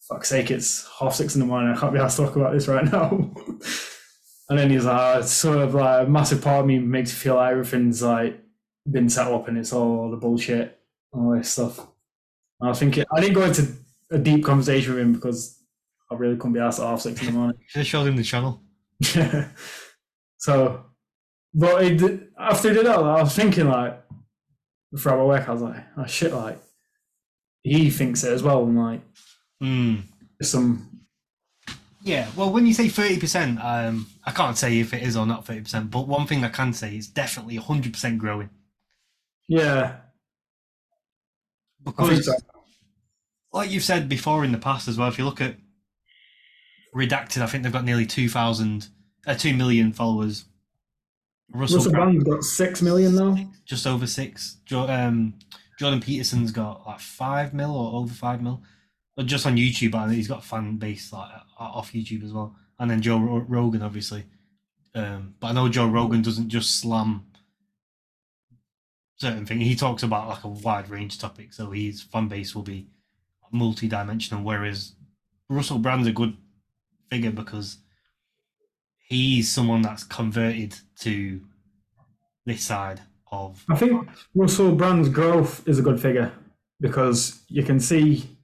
"Fuck's 0.00 0.30
sake, 0.30 0.50
it's 0.50 0.88
half 0.98 1.14
six 1.14 1.34
in 1.34 1.40
the 1.40 1.46
morning. 1.46 1.70
I 1.70 1.78
can't 1.78 1.92
be 1.92 1.98
asked 1.98 2.16
to 2.16 2.24
talk 2.24 2.36
about 2.36 2.54
this 2.54 2.66
right 2.66 2.90
now." 2.90 3.10
and 4.48 4.58
then 4.58 4.70
he's 4.70 4.86
like, 4.86 4.98
oh, 4.98 5.18
"It's 5.20 5.30
sort 5.30 5.58
of 5.58 5.74
like 5.74 6.06
a 6.06 6.10
massive 6.10 6.40
part 6.42 6.60
of 6.60 6.66
me 6.66 6.78
makes 6.78 7.10
me 7.10 7.16
feel 7.16 7.34
like 7.34 7.52
everything's 7.52 8.02
like 8.02 8.42
been 8.90 9.10
set 9.10 9.30
up 9.30 9.48
and 9.48 9.58
it's 9.58 9.74
all 9.74 10.10
the 10.10 10.16
bullshit, 10.16 10.80
and 11.12 11.26
all 11.26 11.36
this 11.36 11.50
stuff." 11.50 11.78
And 11.78 12.68
I 12.68 12.68
was 12.70 12.78
thinking, 12.78 13.04
I 13.14 13.20
didn't 13.20 13.34
go 13.34 13.44
into 13.44 13.68
a 14.10 14.18
deep 14.18 14.44
conversation 14.44 14.94
with 14.94 15.02
him 15.02 15.12
because 15.12 15.62
I 16.10 16.14
really 16.14 16.36
couldn't 16.36 16.54
be 16.54 16.60
asked 16.60 16.80
at 16.80 16.86
half 16.86 17.02
six 17.02 17.20
in 17.20 17.26
the 17.26 17.32
morning. 17.32 17.58
Should 17.66 17.80
have 17.80 17.86
showed 17.86 18.06
him 18.06 18.16
the 18.16 18.24
channel. 18.24 18.62
Yeah. 19.14 19.48
so, 20.38 20.86
but 21.52 21.84
it, 21.84 22.30
after 22.38 22.70
he 22.70 22.74
did 22.76 22.86
that, 22.86 22.96
I 22.96 23.22
was 23.22 23.36
thinking 23.36 23.68
like, 23.68 24.02
throughout 24.96 25.18
my 25.18 25.24
work, 25.24 25.48
I 25.48 25.52
was 25.52 25.62
like, 25.62 25.84
oh 25.96 26.06
shit, 26.06 26.32
like, 26.32 26.60
he 27.62 27.90
thinks 27.90 28.24
it 28.24 28.32
as 28.32 28.42
well. 28.42 28.64
And 28.64 28.78
like, 28.78 29.00
Hmm. 29.60 29.96
some, 30.40 31.00
Yeah, 32.02 32.28
well, 32.36 32.52
when 32.52 32.66
you 32.66 32.72
say 32.74 32.88
thirty 32.88 33.18
percent, 33.18 33.58
um, 33.62 34.06
I 34.24 34.30
can't 34.30 34.56
say 34.56 34.78
if 34.78 34.94
it 34.94 35.02
is 35.02 35.16
or 35.16 35.26
not 35.26 35.44
thirty 35.46 35.60
percent. 35.62 35.90
But 35.90 36.06
one 36.06 36.26
thing 36.26 36.44
I 36.44 36.48
can 36.48 36.72
say 36.72 36.96
is 36.96 37.08
definitely 37.08 37.56
hundred 37.56 37.92
percent 37.92 38.18
growing 38.18 38.50
yeah, 39.48 39.96
because, 41.84 42.26
so. 42.26 42.32
like 43.52 43.70
you've 43.70 43.82
said 43.82 44.08
before 44.08 44.44
in 44.44 44.52
the 44.52 44.58
past 44.58 44.88
as 44.88 44.98
well, 44.98 45.08
if 45.08 45.18
you 45.18 45.24
look 45.24 45.40
at 45.40 45.56
Redacted, 46.94 47.42
I 47.42 47.46
think 47.46 47.62
they've 47.62 47.72
got 47.72 47.84
nearly 47.84 48.06
two 48.06 48.28
thousand, 48.28 48.88
uh, 49.26 49.34
two 49.34 49.54
million 49.54 49.92
followers. 49.92 50.44
Russell, 51.52 51.78
Russell 51.78 51.92
Brand, 51.92 52.10
Brand's 52.12 52.24
got 52.24 52.42
six 52.44 52.82
million 52.82 53.14
now. 53.14 53.36
just 53.64 53.86
over 53.86 54.06
six. 54.06 54.58
Jo- 54.66 54.88
um, 54.88 55.34
Jordan 55.78 56.00
Peterson's 56.00 56.52
got 56.52 56.86
like 56.86 57.00
five 57.00 57.54
mil 57.54 57.74
or 57.74 58.00
over 58.00 58.12
five 58.12 58.42
mil, 58.42 58.62
but 59.16 59.26
just 59.26 59.46
on 59.46 59.56
YouTube. 59.56 59.94
And 59.94 60.12
he's 60.12 60.28
got 60.28 60.40
a 60.40 60.46
fan 60.46 60.76
base 60.76 61.12
like 61.12 61.30
off 61.58 61.92
YouTube 61.92 62.24
as 62.24 62.32
well. 62.32 62.54
And 62.78 62.90
then 62.90 63.00
Joe 63.00 63.18
Ro- 63.18 63.46
Rogan, 63.48 63.82
obviously. 63.82 64.24
Um, 64.94 65.34
but 65.40 65.48
I 65.48 65.52
know 65.52 65.68
Joe 65.68 65.86
Rogan 65.88 66.22
doesn't 66.22 66.48
just 66.48 66.80
slam 66.80 67.24
certain 69.16 69.46
things. 69.46 69.62
He 69.62 69.74
talks 69.74 70.02
about 70.02 70.28
like 70.28 70.44
a 70.44 70.48
wide 70.48 70.90
range 70.90 71.14
of 71.14 71.20
topics, 71.20 71.56
so 71.56 71.70
his 71.70 72.02
fan 72.02 72.28
base 72.28 72.54
will 72.54 72.62
be 72.62 72.86
multi-dimensional. 73.50 74.42
Whereas 74.44 74.94
Russell 75.48 75.78
Brand's 75.78 76.06
a 76.08 76.12
good 76.12 76.36
figure 77.10 77.30
because 77.30 77.78
he's 79.08 79.50
someone 79.52 79.82
that's 79.82 80.04
converted 80.04 80.74
to 81.00 81.40
this 82.46 82.62
side 82.62 83.00
of 83.30 83.64
I 83.68 83.76
think 83.76 84.08
Russell 84.34 84.74
Brand's 84.74 85.08
growth 85.08 85.66
is 85.68 85.78
a 85.78 85.82
good 85.82 86.00
figure 86.00 86.32
because 86.80 87.42
you 87.48 87.62
can 87.62 87.78
see, 87.80 88.38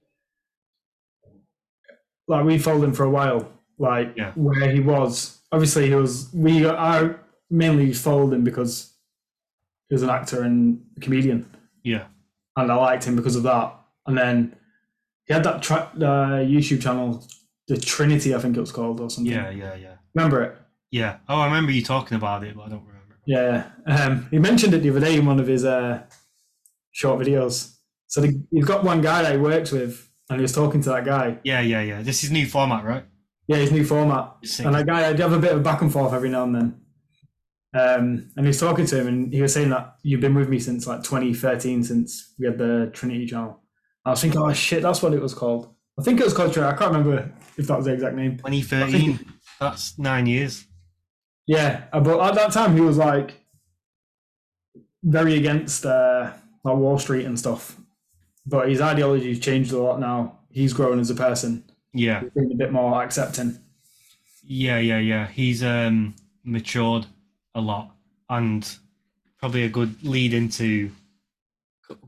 like 2.29 2.45
we 2.45 2.59
followed 2.59 2.85
him 2.85 2.93
for 2.93 3.05
a 3.05 3.11
while, 3.11 3.51
like 3.79 4.15
Yeah. 4.17 4.33
where 4.35 4.71
he 4.71 4.81
was. 4.81 5.41
Obviously, 5.53 5.89
he 5.89 5.95
was. 5.95 6.31
We 6.35 6.67
I 6.69 7.15
mainly 7.51 7.93
followed 7.93 8.33
him 8.33 8.45
because 8.45 8.93
he 9.89 9.95
was 9.95 10.03
an 10.03 10.11
actor 10.11 10.43
and 10.43 10.85
a 10.97 11.01
comedian, 11.01 11.49
yeah 11.83 12.07
and 12.57 12.71
I 12.71 12.75
liked 12.77 13.05
him 13.05 13.17
because 13.17 13.35
of 13.37 13.43
that. 13.45 13.75
And 14.07 14.17
then 14.17 14.55
he 15.27 15.35
had 15.35 15.43
that 15.45 15.61
tra- 15.63 15.91
uh, 15.97 16.39
YouTube 16.45 16.81
channel, 16.83 17.27
the 17.69 17.77
Trinity, 17.77 18.35
I 18.35 18.39
think 18.39 18.57
it 18.57 18.61
was 18.61 18.73
called, 18.73 19.01
or 19.01 19.11
something. 19.11 19.33
yeah 19.33 19.51
yeah 19.51 19.75
yeah 19.75 19.95
remember 20.15 20.43
it? 20.43 20.57
yeah. 20.95 21.17
Oh, 21.29 21.41
I 21.41 21.47
remember 21.47 21.73
you 21.73 21.83
talking 21.83 22.17
about 22.17 22.45
it, 22.45 22.55
but 22.57 22.67
I 22.67 22.69
don't 22.69 22.87
remember. 22.87 23.19
Yeah, 23.27 23.71
um, 23.87 24.29
he 24.31 24.39
mentioned 24.39 24.75
it 24.75 24.79
the 24.79 24.91
other 24.91 25.01
day 25.01 25.17
in 25.17 25.27
one 25.27 25.41
of 25.41 25.49
his 25.49 25.65
uh, 25.65 26.05
short 26.93 27.21
videos. 27.21 27.75
So 28.07 28.21
the, 28.21 28.41
you've 28.53 28.69
got 28.69 28.85
one 28.85 29.01
guy 29.01 29.23
that 29.23 29.33
he 29.33 29.39
works 29.39 29.73
with, 29.73 30.09
and 30.31 30.39
he 30.39 30.43
was 30.43 30.53
talking 30.53 30.81
to 30.83 30.91
that 30.91 31.05
guy. 31.05 31.39
Yeah 31.43 31.61
yeah 31.61 31.81
yeah. 31.81 32.03
This 32.03 32.23
is 32.23 32.31
new 32.31 32.47
format, 32.47 32.85
right? 32.85 33.05
Yeah, 33.49 33.57
his 33.57 33.73
new 33.73 33.85
format. 33.85 34.37
And 34.61 34.75
that 34.75 34.87
guy, 34.87 35.01
I 35.01 35.17
have 35.17 35.33
a 35.33 35.39
bit 35.39 35.53
of 35.53 35.63
back 35.63 35.83
and 35.83 35.93
forth 35.93 36.15
every 36.15 36.31
now 36.31 36.45
and 36.45 36.55
then. 36.55 36.81
Um, 37.75 38.31
and 38.37 38.47
he 38.47 38.49
was 38.49 38.61
talking 38.61 38.87
to 38.87 39.01
him, 39.01 39.09
and 39.09 39.33
he 39.33 39.43
was 39.43 39.53
saying 39.53 39.71
that 39.71 39.97
you've 40.03 40.21
been 40.21 40.35
with 40.35 40.49
me 40.49 40.61
since 40.61 40.87
like 40.87 41.03
2013, 41.03 41.83
since 41.83 42.35
we 42.39 42.47
had 42.47 42.57
the 42.57 42.91
Trinity 42.95 43.27
channel. 43.27 43.61
I 44.05 44.11
was 44.11 44.21
thinking, 44.21 44.41
oh 44.41 44.53
shit, 44.53 44.83
that's 44.83 45.03
what 45.03 45.13
it 45.13 45.21
was 45.21 45.35
called. 45.35 45.75
I 45.99 46.03
think 46.03 46.21
it 46.21 46.25
was 46.25 46.35
called 46.35 46.53
Trinity. 46.53 46.73
I 46.73 46.79
can't 46.79 46.93
remember 46.93 47.33
if 47.57 47.67
that 47.67 47.77
was 47.77 47.87
the 47.87 47.93
exact 47.93 48.17
name. 48.17 48.37
2013. 48.39 49.33
That's 49.61 49.99
nine 49.99 50.27
years. 50.27 50.67
Yeah, 51.47 51.85
uh, 51.93 52.01
but 52.01 52.21
at 52.21 52.35
that 52.35 52.53
time 52.53 52.75
he 52.75 52.81
was 52.81 52.97
like 52.97 53.35
very 55.03 55.37
against 55.37 55.85
uh, 55.87 56.33
like 56.65 56.77
Wall 56.77 56.99
Street 56.99 57.27
and 57.27 57.39
stuff. 57.39 57.77
But 58.47 58.69
his 58.69 58.81
ideology's 58.81 59.41
changed 59.41 59.73
a 59.73 59.79
lot 59.79 60.01
now. 60.01 60.39
He's 60.51 60.73
grown 60.73 60.99
as 61.01 61.11
a 61.11 61.15
person. 61.15 61.65
Yeah, 61.93 62.21
He's 62.21 62.31
been 62.31 62.53
a 62.53 62.57
bit 62.57 62.73
more 62.73 63.03
accepting. 63.03 63.59
yeah, 64.43 64.79
yeah, 64.79 64.99
yeah. 64.99 65.29
He's 65.29 65.63
um 65.63 66.15
matured 66.43 67.07
a 67.55 67.61
lot, 67.61 67.95
and 68.29 68.69
probably 69.39 69.65
a 69.65 69.69
good 69.69 70.03
lead 70.03 70.35
into 70.35 70.91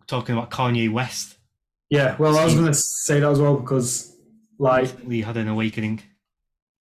talking 0.06 0.36
about 0.36 0.50
Kanye 0.50 0.90
West. 0.90 1.36
Yeah, 1.90 2.16
well, 2.18 2.36
I 2.38 2.44
was 2.44 2.54
going 2.54 2.66
to 2.66 2.74
say 2.74 3.20
that 3.20 3.30
as 3.30 3.38
well 3.40 3.56
because, 3.56 4.15
like, 4.58 4.90
We 5.04 5.22
had 5.22 5.36
an 5.36 5.48
awakening. 5.48 6.02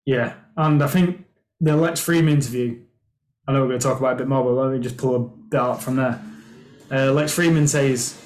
yeah, 0.05 0.33
and 0.55 0.81
I 0.83 0.87
think 0.87 1.25
the 1.59 1.75
Lex 1.75 1.99
Fridman 2.05 2.29
interview. 2.31 2.81
I 3.47 3.53
know 3.53 3.61
we're 3.61 3.69
going 3.69 3.79
to 3.79 3.87
talk 3.87 3.99
about 3.99 4.11
it 4.11 4.15
a 4.15 4.17
bit 4.17 4.27
more, 4.27 4.43
but 4.43 4.51
let 4.61 4.73
me 4.73 4.79
just 4.79 4.97
pull 4.97 5.15
a 5.15 5.19
bit 5.19 5.59
out 5.59 5.81
from 5.81 5.95
there. 5.95 6.21
Uh, 6.91 7.11
Lex 7.13 7.33
Fridman 7.35 7.67
says 7.67 8.19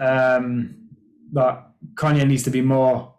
um, 0.00 0.88
that 1.32 1.70
Kanye 1.94 2.26
needs 2.26 2.42
to 2.44 2.50
be 2.50 2.60
more 2.60 3.14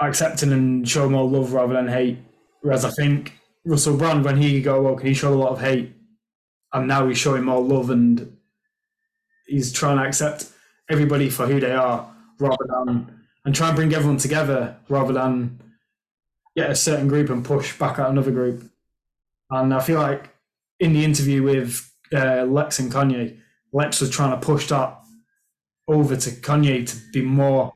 accepting 0.00 0.52
and 0.52 0.88
show 0.88 1.08
more 1.08 1.24
love 1.28 1.52
rather 1.52 1.74
than 1.74 1.88
hate. 1.88 2.18
Whereas 2.62 2.84
I 2.84 2.90
think 2.90 3.38
Russell 3.64 3.96
Brand, 3.96 4.24
when 4.24 4.36
he 4.36 4.60
got 4.60 4.82
woke, 4.82 5.02
he 5.02 5.14
showed 5.14 5.34
a 5.34 5.38
lot 5.38 5.52
of 5.52 5.60
hate, 5.60 5.92
and 6.72 6.88
now 6.88 7.06
he's 7.06 7.18
showing 7.18 7.44
more 7.44 7.60
love 7.60 7.90
and 7.90 8.36
he's 9.46 9.72
trying 9.72 9.98
to 9.98 10.04
accept 10.04 10.46
everybody 10.90 11.30
for 11.30 11.46
who 11.46 11.60
they 11.60 11.72
are 11.72 12.12
rather 12.38 12.66
than 12.68 13.20
and 13.46 13.54
try 13.54 13.68
and 13.68 13.76
bring 13.76 13.94
everyone 13.94 14.18
together 14.18 14.76
rather 14.88 15.14
than 15.14 15.58
get 16.56 16.68
a 16.68 16.74
certain 16.74 17.06
group 17.06 17.30
and 17.30 17.44
push 17.44 17.78
back 17.78 17.98
at 17.98 18.10
another 18.10 18.32
group. 18.32 18.68
And 19.50 19.72
I 19.72 19.80
feel 19.80 20.00
like 20.00 20.30
in 20.80 20.92
the 20.92 21.04
interview 21.04 21.44
with 21.44 21.88
uh, 22.12 22.42
Lex 22.42 22.80
and 22.80 22.90
Kanye, 22.90 23.38
Lex 23.72 24.00
was 24.00 24.10
trying 24.10 24.38
to 24.38 24.44
push 24.44 24.68
that 24.68 24.98
over 25.86 26.16
to 26.16 26.30
Kanye 26.30 26.88
to 26.88 26.96
be 27.12 27.22
more 27.22 27.72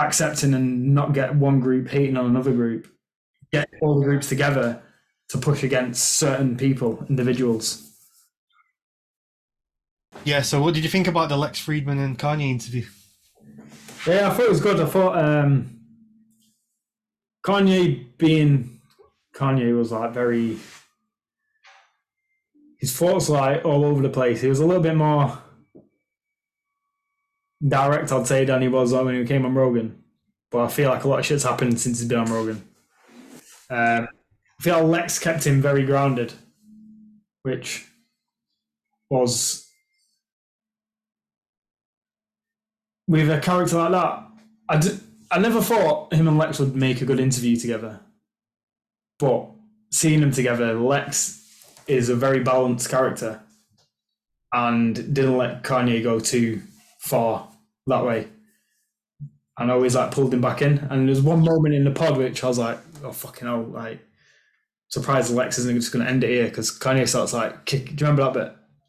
accepting 0.00 0.54
and 0.54 0.92
not 0.92 1.12
get 1.14 1.36
one 1.36 1.60
group 1.60 1.88
hating 1.88 2.16
on 2.16 2.26
another 2.26 2.52
group. 2.52 2.88
Get 3.52 3.68
all 3.80 4.00
the 4.00 4.04
groups 4.04 4.28
together 4.28 4.82
to 5.28 5.38
push 5.38 5.62
against 5.62 6.14
certain 6.14 6.56
people, 6.56 7.06
individuals. 7.08 7.88
Yeah. 10.24 10.42
So, 10.42 10.60
what 10.60 10.74
did 10.74 10.82
you 10.82 10.90
think 10.90 11.06
about 11.06 11.28
the 11.28 11.36
Lex 11.36 11.64
Fridman 11.64 12.04
and 12.04 12.18
Kanye 12.18 12.50
interview? 12.50 12.86
Yeah, 14.06 14.28
I 14.28 14.34
thought 14.34 14.46
it 14.46 14.50
was 14.50 14.60
good. 14.60 14.80
I 14.80 14.86
thought 14.86 15.16
um, 15.16 15.78
Kanye 17.46 18.16
being 18.18 18.80
Kanye 19.34 19.76
was 19.76 19.92
like 19.92 20.12
very. 20.12 20.58
His 22.78 22.96
thoughts 22.96 23.28
like 23.28 23.64
all 23.64 23.84
over 23.84 24.02
the 24.02 24.08
place. 24.08 24.40
He 24.40 24.48
was 24.48 24.58
a 24.58 24.66
little 24.66 24.82
bit 24.82 24.96
more 24.96 25.38
direct, 27.66 28.10
I'd 28.10 28.26
say, 28.26 28.44
than 28.44 28.60
he 28.60 28.66
was 28.66 28.92
when 28.92 29.14
he 29.14 29.24
came 29.24 29.46
on 29.46 29.54
Rogan. 29.54 30.02
But 30.50 30.64
I 30.64 30.68
feel 30.68 30.90
like 30.90 31.04
a 31.04 31.08
lot 31.08 31.20
of 31.20 31.26
shit's 31.26 31.44
happened 31.44 31.80
since 31.80 32.00
he's 32.00 32.08
been 32.08 32.18
on 32.18 32.32
Rogan. 32.32 32.64
Um, 33.70 34.08
I 34.58 34.62
feel 34.62 34.84
Lex 34.84 35.20
kept 35.20 35.46
him 35.46 35.62
very 35.62 35.84
grounded, 35.86 36.32
which 37.42 37.86
was 39.08 39.61
with 43.08 43.30
a 43.30 43.40
character 43.40 43.76
like 43.76 43.92
that, 43.92 44.26
I, 44.68 44.78
d- 44.78 44.98
I 45.30 45.38
never 45.38 45.60
thought 45.60 46.12
him 46.12 46.28
and 46.28 46.38
Lex 46.38 46.58
would 46.58 46.76
make 46.76 47.00
a 47.00 47.04
good 47.04 47.20
interview 47.20 47.56
together. 47.56 48.00
But 49.18 49.48
seeing 49.90 50.20
them 50.20 50.32
together, 50.32 50.74
Lex 50.74 51.38
is 51.86 52.08
a 52.08 52.16
very 52.16 52.40
balanced 52.40 52.88
character 52.88 53.40
and 54.52 54.94
didn't 55.14 55.38
let 55.38 55.62
Kanye 55.62 56.02
go 56.02 56.20
too 56.20 56.62
far 56.98 57.48
that 57.86 58.04
way. 58.04 58.28
And 59.58 59.70
always 59.70 59.94
like 59.94 60.10
pulled 60.10 60.32
him 60.32 60.40
back 60.40 60.62
in. 60.62 60.78
And 60.90 61.08
there's 61.08 61.22
one 61.22 61.40
moment 61.40 61.74
in 61.74 61.84
the 61.84 61.90
pod 61.90 62.16
which 62.16 62.42
I 62.42 62.48
was 62.48 62.58
like, 62.58 62.78
oh 63.04 63.12
fucking 63.12 63.46
hell, 63.46 63.62
like 63.62 64.00
surprised 64.88 65.32
Lex 65.32 65.58
isn't 65.58 65.74
just 65.74 65.92
going 65.92 66.04
to 66.04 66.10
end 66.10 66.24
it 66.24 66.30
here 66.30 66.44
because 66.44 66.76
Kanye 66.78 67.08
starts 67.08 67.32
like 67.32 67.64
kick. 67.64 67.86
Do 67.86 68.04
you 68.04 68.10
remember 68.10 68.24
that 68.24 68.34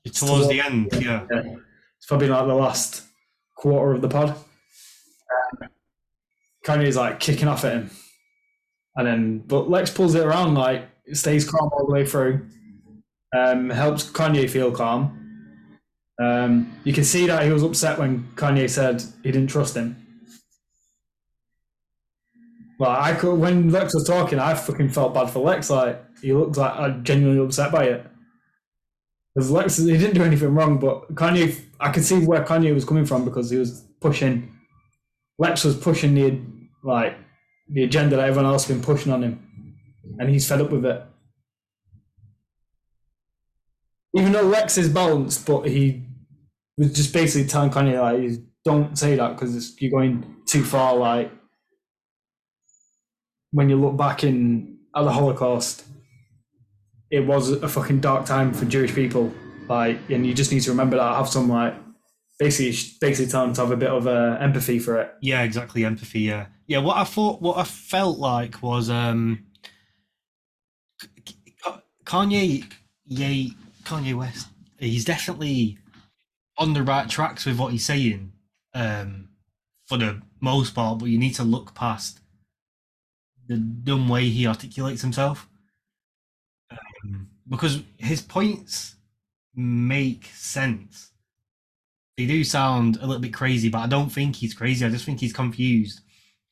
bit? 0.03 0.13
Towards 0.13 0.49
the 0.49 0.59
end, 0.59 0.89
yeah. 0.93 1.25
Yeah. 1.31 1.55
It's 1.97 2.07
probably 2.07 2.27
like 2.27 2.45
the 2.45 2.53
last 2.53 3.03
quarter 3.55 3.93
of 3.93 4.01
the 4.01 4.09
pod. 4.09 4.29
Um, 4.29 5.69
Kanye's 6.65 6.95
like 6.95 7.19
kicking 7.19 7.47
off 7.47 7.65
at 7.65 7.73
him. 7.73 7.89
And 8.95 9.07
then, 9.07 9.37
but 9.39 9.69
Lex 9.69 9.89
pulls 9.89 10.13
it 10.13 10.23
around, 10.23 10.53
like, 10.53 10.87
stays 11.13 11.49
calm 11.49 11.69
all 11.73 11.87
the 11.87 11.93
way 11.93 12.05
through, 12.05 12.47
um, 13.35 13.69
helps 13.69 14.09
Kanye 14.09 14.49
feel 14.49 14.71
calm. 14.71 15.19
Um, 16.21 16.79
you 16.83 16.93
can 16.93 17.03
see 17.03 17.25
that 17.25 17.43
he 17.43 17.51
was 17.51 17.63
upset 17.63 17.97
when 17.97 18.29
Kanye 18.35 18.69
said 18.69 19.03
he 19.23 19.31
didn't 19.31 19.49
trust 19.49 19.75
him. 19.75 19.97
Well, 22.77 22.91
I 22.91 23.13
could, 23.13 23.35
when 23.35 23.71
Lex 23.71 23.95
was 23.95 24.05
talking, 24.05 24.37
I 24.37 24.53
fucking 24.53 24.89
felt 24.89 25.13
bad 25.15 25.31
for 25.31 25.39
Lex. 25.39 25.71
Like, 25.71 26.03
he 26.21 26.31
looked 26.33 26.57
like 26.57 26.73
uh, 26.75 26.89
genuinely 27.01 27.43
upset 27.43 27.71
by 27.71 27.85
it. 27.85 28.05
Because 29.33 29.49
Lex, 29.49 29.77
he 29.77 29.97
didn't 29.97 30.13
do 30.13 30.23
anything 30.23 30.53
wrong, 30.53 30.77
but 30.77 31.15
Kanye, 31.15 31.59
I 31.83 31.91
could 31.91 32.05
see 32.05 32.25
where 32.25 32.45
Kanye 32.45 32.73
was 32.73 32.85
coming 32.85 33.05
from 33.05 33.25
because 33.25 33.49
he 33.49 33.57
was 33.57 33.85
pushing, 33.99 34.49
Lex 35.37 35.65
was 35.65 35.75
pushing 35.75 36.15
the 36.15 36.39
like 36.81 37.17
the 37.67 37.83
agenda 37.83 38.15
that 38.15 38.25
everyone 38.29 38.49
else 38.49 38.65
has 38.65 38.75
been 38.75 38.83
pushing 38.83 39.11
on 39.11 39.21
him, 39.21 39.75
and 40.17 40.29
he's 40.29 40.47
fed 40.47 40.61
up 40.61 40.71
with 40.71 40.85
it. 40.85 41.03
Even 44.15 44.31
though 44.31 44.43
Lex 44.43 44.77
is 44.77 44.87
balanced, 44.87 45.45
but 45.45 45.67
he 45.67 46.03
was 46.77 46.93
just 46.93 47.11
basically 47.11 47.49
telling 47.49 47.69
Kanye 47.69 47.99
like, 47.99 48.39
"Don't 48.63 48.97
say 48.97 49.17
that 49.17 49.33
because 49.33 49.75
you're 49.81 49.91
going 49.91 50.37
too 50.45 50.63
far." 50.63 50.95
Like 50.95 51.33
when 53.51 53.67
you 53.67 53.75
look 53.75 53.97
back 53.97 54.23
in 54.23 54.77
at 54.95 55.03
the 55.03 55.11
Holocaust, 55.11 55.83
it 57.11 57.27
was 57.27 57.51
a 57.51 57.67
fucking 57.67 57.99
dark 57.99 58.25
time 58.25 58.53
for 58.53 58.63
Jewish 58.63 58.95
people. 58.95 59.33
Like, 59.67 60.09
and 60.09 60.25
you 60.25 60.33
just 60.33 60.51
need 60.51 60.61
to 60.61 60.71
remember 60.71 60.97
that. 60.97 61.15
Have 61.15 61.29
some 61.29 61.49
like 61.49 61.75
basically, 62.39 62.97
basically 62.99 63.31
time 63.31 63.53
to 63.53 63.61
have 63.61 63.71
a 63.71 63.77
bit 63.77 63.89
of 63.89 64.07
uh, 64.07 64.37
empathy 64.39 64.79
for 64.79 64.99
it. 64.99 65.13
Yeah, 65.21 65.43
exactly. 65.43 65.85
Empathy. 65.85 66.21
Yeah, 66.21 66.47
yeah. 66.67 66.79
What 66.79 66.97
I 66.97 67.03
thought, 67.03 67.41
what 67.41 67.57
I 67.57 67.63
felt 67.63 68.19
like 68.19 68.61
was 68.61 68.89
um, 68.89 69.45
Kanye, 72.05 72.71
yeah, 73.05 73.53
Kanye 73.83 74.15
West. 74.17 74.47
He's 74.77 75.05
definitely 75.05 75.77
on 76.57 76.73
the 76.73 76.83
right 76.83 77.09
tracks 77.09 77.45
with 77.45 77.57
what 77.57 77.71
he's 77.71 77.85
saying, 77.85 78.33
um, 78.73 79.29
for 79.85 79.97
the 79.97 80.21
most 80.41 80.75
part. 80.75 80.99
But 80.99 81.09
you 81.09 81.17
need 81.17 81.35
to 81.35 81.43
look 81.43 81.73
past 81.73 82.19
the 83.47 83.57
dumb 83.57 84.07
way 84.07 84.29
he 84.29 84.47
articulates 84.47 85.01
himself, 85.01 85.47
um, 86.71 87.29
because 87.47 87.81
his 87.97 88.21
points 88.21 88.95
make 89.55 90.25
sense 90.33 91.13
they 92.17 92.25
do 92.25 92.43
sound 92.43 92.97
a 92.97 93.07
little 93.07 93.21
bit 93.21 93.33
crazy, 93.33 93.69
but 93.69 93.79
I 93.79 93.87
don't 93.87 94.09
think 94.11 94.35
he's 94.35 94.53
crazy. 94.53 94.85
I 94.85 94.89
just 94.89 95.05
think 95.05 95.19
he's 95.19 95.33
confused. 95.33 96.01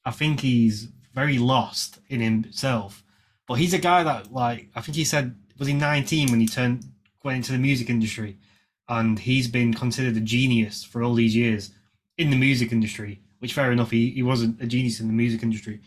I 0.05 0.11
think 0.11 0.39
he's 0.39 0.89
very 1.13 1.37
lost 1.37 1.99
in 2.09 2.19
himself. 2.19 3.03
But 3.47 3.55
he's 3.55 3.73
a 3.73 3.79
guy 3.79 4.03
that, 4.03 4.33
like, 4.33 4.69
I 4.75 4.81
think 4.81 4.95
he 4.95 5.03
said, 5.03 5.35
was 5.59 5.67
he 5.67 5.73
19 5.73 6.31
when 6.31 6.39
he 6.39 6.47
turned 6.47 6.85
went 7.23 7.37
into 7.37 7.51
the 7.51 7.59
music 7.59 7.91
industry, 7.91 8.37
and 8.89 9.19
he's 9.19 9.47
been 9.47 9.75
considered 9.75 10.17
a 10.17 10.21
genius 10.21 10.83
for 10.83 11.03
all 11.03 11.13
these 11.13 11.35
years 11.35 11.69
in 12.17 12.31
the 12.31 12.37
music 12.37 12.71
industry. 12.71 13.21
Which, 13.37 13.53
fair 13.53 13.71
enough, 13.71 13.91
he, 13.91 14.09
he 14.09 14.23
wasn't 14.23 14.59
a 14.61 14.65
genius 14.65 14.99
in 14.99 15.07
the 15.07 15.13
music 15.13 15.43
industry. 15.43 15.81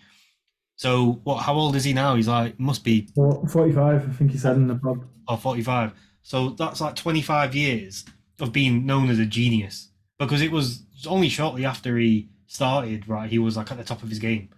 So, 0.76 1.20
what? 1.24 1.42
How 1.42 1.54
old 1.54 1.74
is 1.74 1.82
he 1.82 1.92
now? 1.92 2.14
He's 2.14 2.28
like 2.28 2.58
must 2.60 2.84
be 2.84 3.08
forty-five. 3.14 4.08
I 4.08 4.12
think 4.12 4.30
he 4.30 4.38
said 4.38 4.56
in 4.56 4.68
the 4.68 4.76
pod. 4.76 5.04
or 5.28 5.36
45. 5.36 5.92
So 6.24 6.48
that's 6.48 6.80
like 6.80 6.96
25 6.96 7.54
years 7.54 8.04
of 8.40 8.50
being 8.50 8.86
known 8.86 9.10
as 9.10 9.18
a 9.18 9.26
genius 9.26 9.90
because 10.18 10.40
it 10.40 10.50
was 10.50 10.82
only 11.06 11.28
shortly 11.28 11.66
after 11.66 11.98
he 11.98 12.30
started, 12.46 13.06
right? 13.06 13.30
He 13.30 13.38
was 13.38 13.58
like 13.58 13.70
at 13.70 13.76
the 13.76 13.84
top 13.84 14.02
of 14.02 14.08
his 14.08 14.18
game 14.18 14.48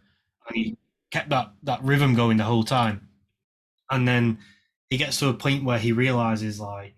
and 0.47 0.57
he 0.57 0.79
kept 1.11 1.29
that, 1.31 1.53
that 1.64 1.83
rhythm 1.83 2.14
going 2.14 2.37
the 2.37 2.45
whole 2.45 2.62
time. 2.62 3.09
And 3.91 4.07
then 4.07 4.39
he 4.91 4.97
gets 4.97 5.19
to 5.19 5.29
a 5.29 5.35
point 5.35 5.64
where 5.64 5.79
he 5.79 5.91
realizes 5.91 6.61
like 6.61 6.95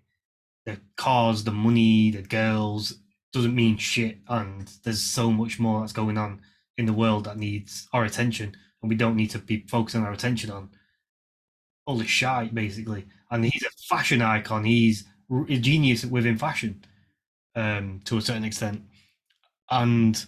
the 0.65 0.79
cars, 0.95 1.43
the 1.43 1.51
money, 1.51 2.11
the 2.11 2.21
girls 2.21 2.93
doesn't 3.33 3.55
mean 3.55 3.77
shit. 3.77 4.19
And 4.27 4.71
there's 4.83 5.01
so 5.01 5.31
much 5.31 5.59
more 5.59 5.79
that's 5.79 5.93
going 5.93 6.17
on 6.19 6.41
in 6.77 6.85
the 6.85 6.93
world 6.93 7.23
that 7.23 7.37
needs 7.37 7.87
our 7.91 8.05
attention. 8.05 8.55
and 8.83 8.89
we 8.89 8.95
don't 8.95 9.15
need 9.15 9.31
to 9.31 9.39
be 9.39 9.65
focusing 9.67 10.03
our 10.03 10.13
attention 10.13 10.51
on 10.51 10.69
the 11.87 12.05
shite 12.05 12.53
basically. 12.53 13.05
And 13.31 13.45
he's 13.45 13.63
a 13.63 13.69
fashion 13.87 14.21
icon. 14.21 14.63
He's 14.65 15.05
a 15.31 15.57
genius 15.57 16.05
within 16.05 16.37
fashion, 16.37 16.83
um, 17.55 18.01
to 18.05 18.17
a 18.17 18.21
certain 18.21 18.43
extent, 18.43 18.83
and 19.69 20.25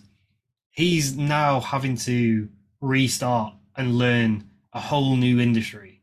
he's 0.72 1.18
now 1.18 1.60
having 1.60 1.95
to 1.97 2.49
restart 2.80 3.54
and 3.76 3.97
learn 3.97 4.49
a 4.74 4.80
whole 4.80 5.16
new 5.16 5.39
industry. 5.39 6.02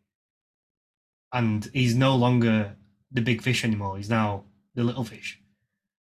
And 1.33 1.69
he's 1.73 1.95
no 1.95 2.17
longer 2.17 2.77
the 3.13 3.21
big 3.21 3.43
fish 3.43 3.65
anymore. 3.65 3.97
He's 3.97 4.11
now 4.11 4.45
the 4.75 4.85
little 4.85 5.05
fish. 5.05 5.41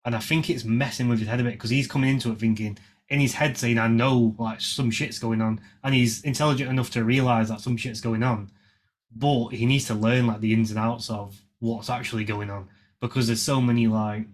And 0.05 0.15
I 0.15 0.21
think 0.21 0.49
it's 0.49 0.65
messing 0.65 1.09
with 1.09 1.19
his 1.19 1.29
head 1.29 1.41
a 1.41 1.45
bit 1.45 1.55
because 1.55 1.71
he's 1.71 1.89
coming 1.89 2.11
into 2.11 2.31
it 2.31 2.39
thinking 2.39 2.79
in 3.09 3.21
his 3.21 3.35
head 3.35 3.57
saying, 3.57 3.79
I 3.79 3.89
know 3.89 4.35
like 4.39 4.61
some 4.61 4.91
shit's 4.91 5.19
going 5.19 5.41
on. 5.41 5.61
And 5.83 5.95
he's 5.95 6.23
intelligent 6.23 6.71
enough 6.71 6.91
to 6.91 7.05
realize 7.05 7.49
that 7.49 7.61
some 7.61 7.77
shit's 7.77 8.01
going 8.01 8.23
on. 8.23 8.51
But 9.19 9.49
he 9.49 9.65
needs 9.67 9.87
to 9.87 9.95
learn 9.95 10.27
like 10.27 10.41
the 10.41 10.53
ins 10.53 10.71
and 10.71 10.79
outs 10.79 11.09
of 11.11 11.41
what's 11.61 11.89
actually 11.89 12.25
going 12.25 12.51
on 12.51 12.69
because 13.01 13.27
there's 13.27 13.41
so 13.43 13.61
many 13.63 13.87
like 13.87 14.27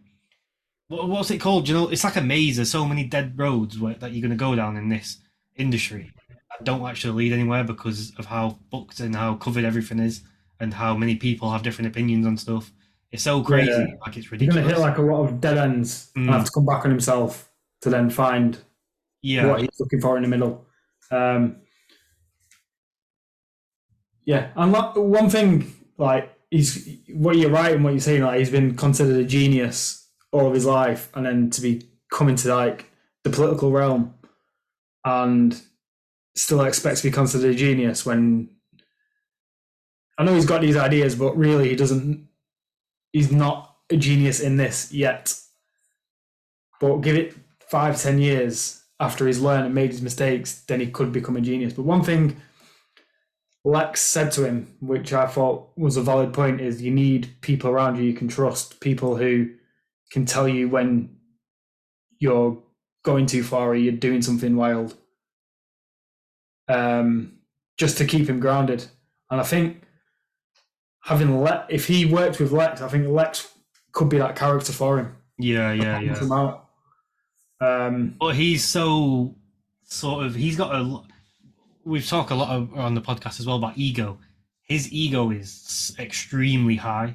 what's 0.88 1.30
it 1.30 1.38
called? 1.38 1.68
You 1.68 1.74
know, 1.74 1.88
it's 1.88 2.04
like 2.04 2.16
a 2.16 2.20
maze. 2.20 2.56
There's 2.56 2.70
so 2.70 2.84
many 2.86 3.04
dead 3.04 3.38
roads 3.38 3.78
where, 3.78 3.94
that 3.94 4.12
you're 4.12 4.20
going 4.20 4.36
to 4.36 4.36
go 4.36 4.54
down 4.54 4.76
in 4.76 4.88
this 4.88 5.18
industry 5.56 6.12
that 6.28 6.64
don't 6.64 6.86
actually 6.86 7.14
lead 7.14 7.32
anywhere 7.32 7.64
because 7.64 8.12
of 8.18 8.26
how 8.26 8.58
booked 8.70 9.00
and 9.00 9.16
how 9.16 9.34
covered 9.36 9.64
everything 9.64 9.98
is, 9.98 10.22
and 10.60 10.74
how 10.74 10.94
many 10.94 11.16
people 11.16 11.50
have 11.50 11.62
different 11.62 11.88
opinions 11.88 12.26
on 12.26 12.36
stuff. 12.36 12.70
It's 13.10 13.22
so 13.22 13.42
crazy, 13.42 13.70
Yeah. 13.70 13.86
like 14.04 14.16
it's 14.16 14.30
ridiculous. 14.30 14.40
He's 14.40 14.48
going 14.54 14.68
to 14.68 14.74
hit 14.74 14.78
like 14.78 14.98
a 14.98 15.02
lot 15.02 15.24
of 15.24 15.40
dead 15.40 15.56
ends 15.58 16.10
and 16.14 16.28
Mm. 16.28 16.32
have 16.32 16.44
to 16.44 16.50
come 16.50 16.66
back 16.66 16.84
on 16.84 16.90
himself 16.90 17.50
to 17.82 17.90
then 17.90 18.10
find 18.10 18.58
yeah, 19.22 19.46
what 19.46 19.60
he's 19.60 19.80
looking 19.80 20.00
for 20.00 20.16
in 20.16 20.22
the 20.22 20.28
middle. 20.28 20.66
Um, 21.10 21.56
yeah, 24.24 24.50
and 24.56 24.72
like, 24.72 24.96
one 24.96 25.30
thing, 25.30 25.72
like 25.98 26.32
he's 26.50 26.98
what 27.10 27.36
you're 27.36 27.50
right 27.50 27.74
and 27.74 27.84
what 27.84 27.90
you're 27.90 28.00
saying, 28.00 28.22
like 28.22 28.38
he's 28.38 28.50
been 28.50 28.76
considered 28.76 29.16
a 29.16 29.24
genius 29.24 30.08
all 30.30 30.46
of 30.46 30.54
his 30.54 30.66
life, 30.66 31.10
and 31.14 31.26
then 31.26 31.50
to 31.50 31.60
be 31.60 31.86
coming 32.10 32.36
to 32.36 32.54
like 32.54 32.90
the 33.24 33.30
political 33.30 33.70
realm 33.70 34.14
and 35.04 35.60
still 36.34 36.62
expect 36.62 36.98
to 36.98 37.04
be 37.04 37.10
considered 37.10 37.50
a 37.50 37.54
genius 37.54 38.06
when 38.06 38.48
I 40.18 40.24
know 40.24 40.34
he's 40.34 40.46
got 40.46 40.60
these 40.60 40.76
ideas, 40.76 41.14
but 41.14 41.36
really 41.36 41.70
he 41.70 41.76
doesn't. 41.76 42.28
He's 43.12 43.32
not 43.32 43.76
a 43.90 43.96
genius 43.96 44.40
in 44.40 44.56
this 44.56 44.92
yet. 44.92 45.34
But 46.80 46.98
give 46.98 47.16
it 47.16 47.34
five, 47.68 48.00
ten 48.00 48.18
years 48.18 48.82
after 49.00 49.26
he's 49.26 49.40
learned 49.40 49.66
and 49.66 49.74
made 49.74 49.90
his 49.90 50.02
mistakes, 50.02 50.62
then 50.66 50.80
he 50.80 50.86
could 50.86 51.12
become 51.12 51.36
a 51.36 51.40
genius. 51.40 51.72
But 51.72 51.84
one 51.84 52.02
thing 52.02 52.36
Lex 53.64 54.00
said 54.00 54.32
to 54.32 54.44
him, 54.44 54.74
which 54.80 55.12
I 55.12 55.26
thought 55.26 55.70
was 55.76 55.96
a 55.96 56.02
valid 56.02 56.32
point, 56.32 56.60
is 56.60 56.82
you 56.82 56.90
need 56.90 57.36
people 57.40 57.70
around 57.70 57.96
you 57.96 58.02
you 58.04 58.14
can 58.14 58.28
trust, 58.28 58.80
people 58.80 59.16
who 59.16 59.50
can 60.10 60.26
tell 60.26 60.48
you 60.48 60.68
when 60.68 61.16
you're 62.18 62.60
going 63.04 63.26
too 63.26 63.42
far 63.42 63.68
or 63.68 63.74
you're 63.74 63.92
doing 63.92 64.22
something 64.22 64.56
wild. 64.56 64.96
Um, 66.68 67.38
just 67.78 67.98
to 67.98 68.04
keep 68.04 68.28
him 68.28 68.40
grounded. 68.40 68.86
And 69.30 69.40
I 69.40 69.44
think 69.44 69.82
having 71.04 71.40
Le- 71.42 71.66
if 71.68 71.86
he 71.86 72.04
worked 72.04 72.38
with 72.40 72.52
Lex, 72.52 72.80
I 72.80 72.88
think 72.88 73.08
Lex 73.08 73.52
could 73.92 74.08
be 74.08 74.18
that 74.18 74.36
character 74.36 74.72
for 74.72 74.98
him. 74.98 75.16
yeah, 75.38 75.72
yeah, 75.72 76.00
yeah. 76.00 76.12
Um, 77.60 78.16
But 78.18 78.34
he's 78.36 78.64
so 78.64 79.36
sort 79.84 80.26
of 80.26 80.34
he's 80.34 80.56
got 80.56 80.74
a. 80.74 81.02
We've 81.84 82.06
talked 82.06 82.30
a 82.30 82.34
lot 82.34 82.50
of, 82.50 82.74
on 82.78 82.94
the 82.94 83.00
podcast 83.00 83.40
as 83.40 83.46
well 83.46 83.56
about 83.56 83.76
ego. 83.76 84.18
His 84.62 84.92
ego 84.92 85.30
is 85.30 85.94
extremely 85.98 86.76
high. 86.76 87.14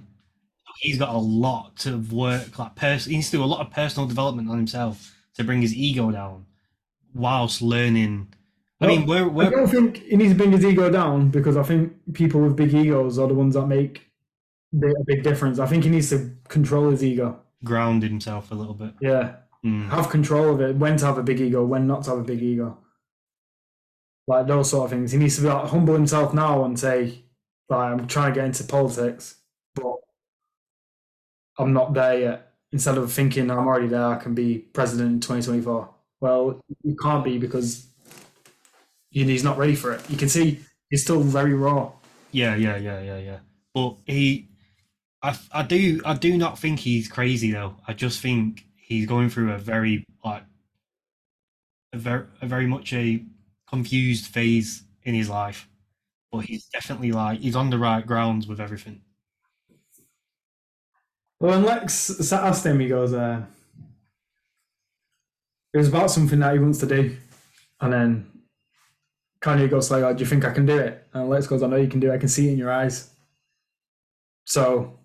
He's 0.80 1.00
got 1.00 1.10
a 1.14 1.18
lot 1.18 1.76
to 1.78 1.98
work 2.12 2.60
like 2.60 2.76
pers- 2.76 3.06
he 3.06 3.16
needs 3.16 3.32
to 3.32 3.38
do 3.38 3.44
a 3.44 3.46
lot 3.46 3.62
of 3.66 3.72
personal 3.72 4.08
development 4.08 4.50
on 4.50 4.58
himself 4.58 5.16
to 5.36 5.44
bring 5.44 5.62
his 5.62 5.74
ego 5.76 6.12
down, 6.12 6.46
whilst 7.16 7.62
learning. 7.62 8.34
I 8.80 8.86
mean, 8.88 9.08
we're 9.08 9.24
I 9.24 9.28
we're 9.28 9.50
don't 9.50 9.68
think 9.68 9.98
he 10.04 10.16
needs 10.18 10.34
to 10.34 10.38
bring 10.38 10.52
his 10.52 10.64
ego 10.64 10.90
down 10.92 11.30
because 11.30 11.58
I 11.58 11.64
think 11.64 11.94
people 12.14 12.42
with 12.42 12.56
big 12.56 12.74
egos 12.76 13.18
are 13.18 13.28
the 13.28 13.34
ones 13.34 13.56
that 13.56 13.66
make 13.66 14.04
the- 14.72 14.96
a 15.00 15.04
big 15.06 15.24
difference. 15.24 15.58
I 15.58 15.66
think 15.66 15.84
he 15.86 15.90
needs 15.90 16.10
to 16.12 16.32
control 16.48 16.92
his 16.92 17.04
ego. 17.04 17.40
ground 17.64 18.04
himself 18.04 18.52
a 18.52 18.56
little 18.56 18.76
bit. 18.76 18.94
Yeah, 19.02 19.38
Mm. 19.66 19.90
have 19.90 20.10
control 20.10 20.54
of 20.54 20.62
it. 20.62 20.76
When 20.76 20.96
to 20.98 21.06
have 21.08 21.18
a 21.18 21.24
big 21.24 21.42
ego, 21.42 21.66
when 21.66 21.88
not 21.88 22.04
to 22.04 22.12
have 22.12 22.20
a 22.20 22.24
big 22.24 22.44
ego. 22.44 22.78
Like 24.28 24.48
those 24.48 24.70
sort 24.70 24.86
of 24.86 24.92
things. 24.92 25.12
He 25.12 25.18
needs 25.18 25.38
to 25.38 25.42
be 25.42 25.48
like 25.48 25.70
humble 25.70 25.94
himself 25.94 26.34
now 26.34 26.66
and 26.66 26.78
say, 26.78 27.24
like, 27.70 27.92
I'm 27.92 28.08
trying 28.08 28.34
to 28.34 28.40
get 28.40 28.46
into 28.46 28.64
politics, 28.66 29.36
but 29.74 29.96
I'm 31.58 31.74
not 31.74 31.94
there 31.94 32.20
yet. 32.20 32.54
Instead 32.72 32.98
of 32.98 33.12
thinking 33.12 33.50
I'm 33.50 33.68
already 33.68 33.88
there, 33.88 34.06
I 34.06 34.18
can 34.18 34.34
be 34.36 34.60
president 34.60 35.10
in 35.12 35.20
2024. 35.22 35.90
Well, 36.20 36.60
you 36.84 36.96
can't 37.02 37.24
be 37.24 37.38
because 37.38 37.88
he's 39.10 39.44
not 39.44 39.58
ready 39.58 39.76
for 39.76 39.94
it. 39.94 40.02
You 40.10 40.18
can 40.18 40.28
see 40.30 40.60
he's 40.90 41.04
still 41.04 41.22
very 41.22 41.54
raw. 41.54 41.92
Yeah, 42.32 42.56
yeah, 42.56 42.76
yeah, 42.78 43.02
yeah, 43.02 43.18
yeah. 43.18 43.38
But 43.74 43.96
he, 44.06 44.50
I, 45.22 45.38
I 45.54 45.64
do, 45.64 46.02
I 46.06 46.14
do 46.16 46.38
not 46.38 46.60
think 46.60 46.80
he's 46.80 47.08
crazy 47.08 47.52
though. 47.52 47.76
I 47.88 47.94
just 47.94 48.22
think 48.22 48.66
he's 48.76 49.06
going 49.06 49.30
through 49.30 49.54
a 49.54 49.58
very 49.58 50.04
like, 50.26 50.44
a 51.94 51.98
very, 51.98 52.26
a 52.42 52.48
very 52.48 52.68
much 52.68 52.92
a 52.92 53.24
confused 53.70 54.28
phase 54.28 54.84
in 55.04 55.14
his 55.14 55.30
life. 55.30 55.68
But 56.32 56.46
he's 56.46 56.66
definitely 56.66 57.12
like 57.12 57.40
he's 57.40 57.56
on 57.56 57.70
the 57.70 57.78
right 57.78 58.06
grounds 58.06 58.48
with 58.48 58.60
everything. 58.60 59.02
Well, 61.40 61.52
when 61.52 61.64
Lex 61.64 62.32
asked 62.34 62.66
him, 62.66 62.80
he 62.80 62.88
goes, 62.88 63.14
uh, 63.14 63.44
it 65.74 65.78
was 65.78 65.88
about 65.88 66.10
something 66.10 66.40
that 66.40 66.54
he 66.54 66.60
wants 66.60 66.80
to 66.80 66.88
do. 66.88 67.16
And 67.80 67.94
then 67.94 68.32
Kanye 69.42 69.70
goes 69.70 69.92
like, 69.92 70.04
oh, 70.04 70.14
do 70.14 70.20
you 70.20 70.26
think 70.26 70.46
I 70.46 70.52
can 70.52 70.66
do 70.66 70.78
it? 70.78 71.08
And 71.14 71.30
Lex 71.30 71.46
goes, 71.46 71.62
I 71.62 71.68
know 71.68 71.76
you 71.76 71.88
can 71.88 72.00
do 72.00 72.12
it. 72.12 72.16
I 72.16 72.18
can 72.18 72.28
see 72.30 72.48
it 72.48 72.54
in 72.54 72.58
your 72.58 72.72
eyes. 72.72 73.12
So 74.46 74.98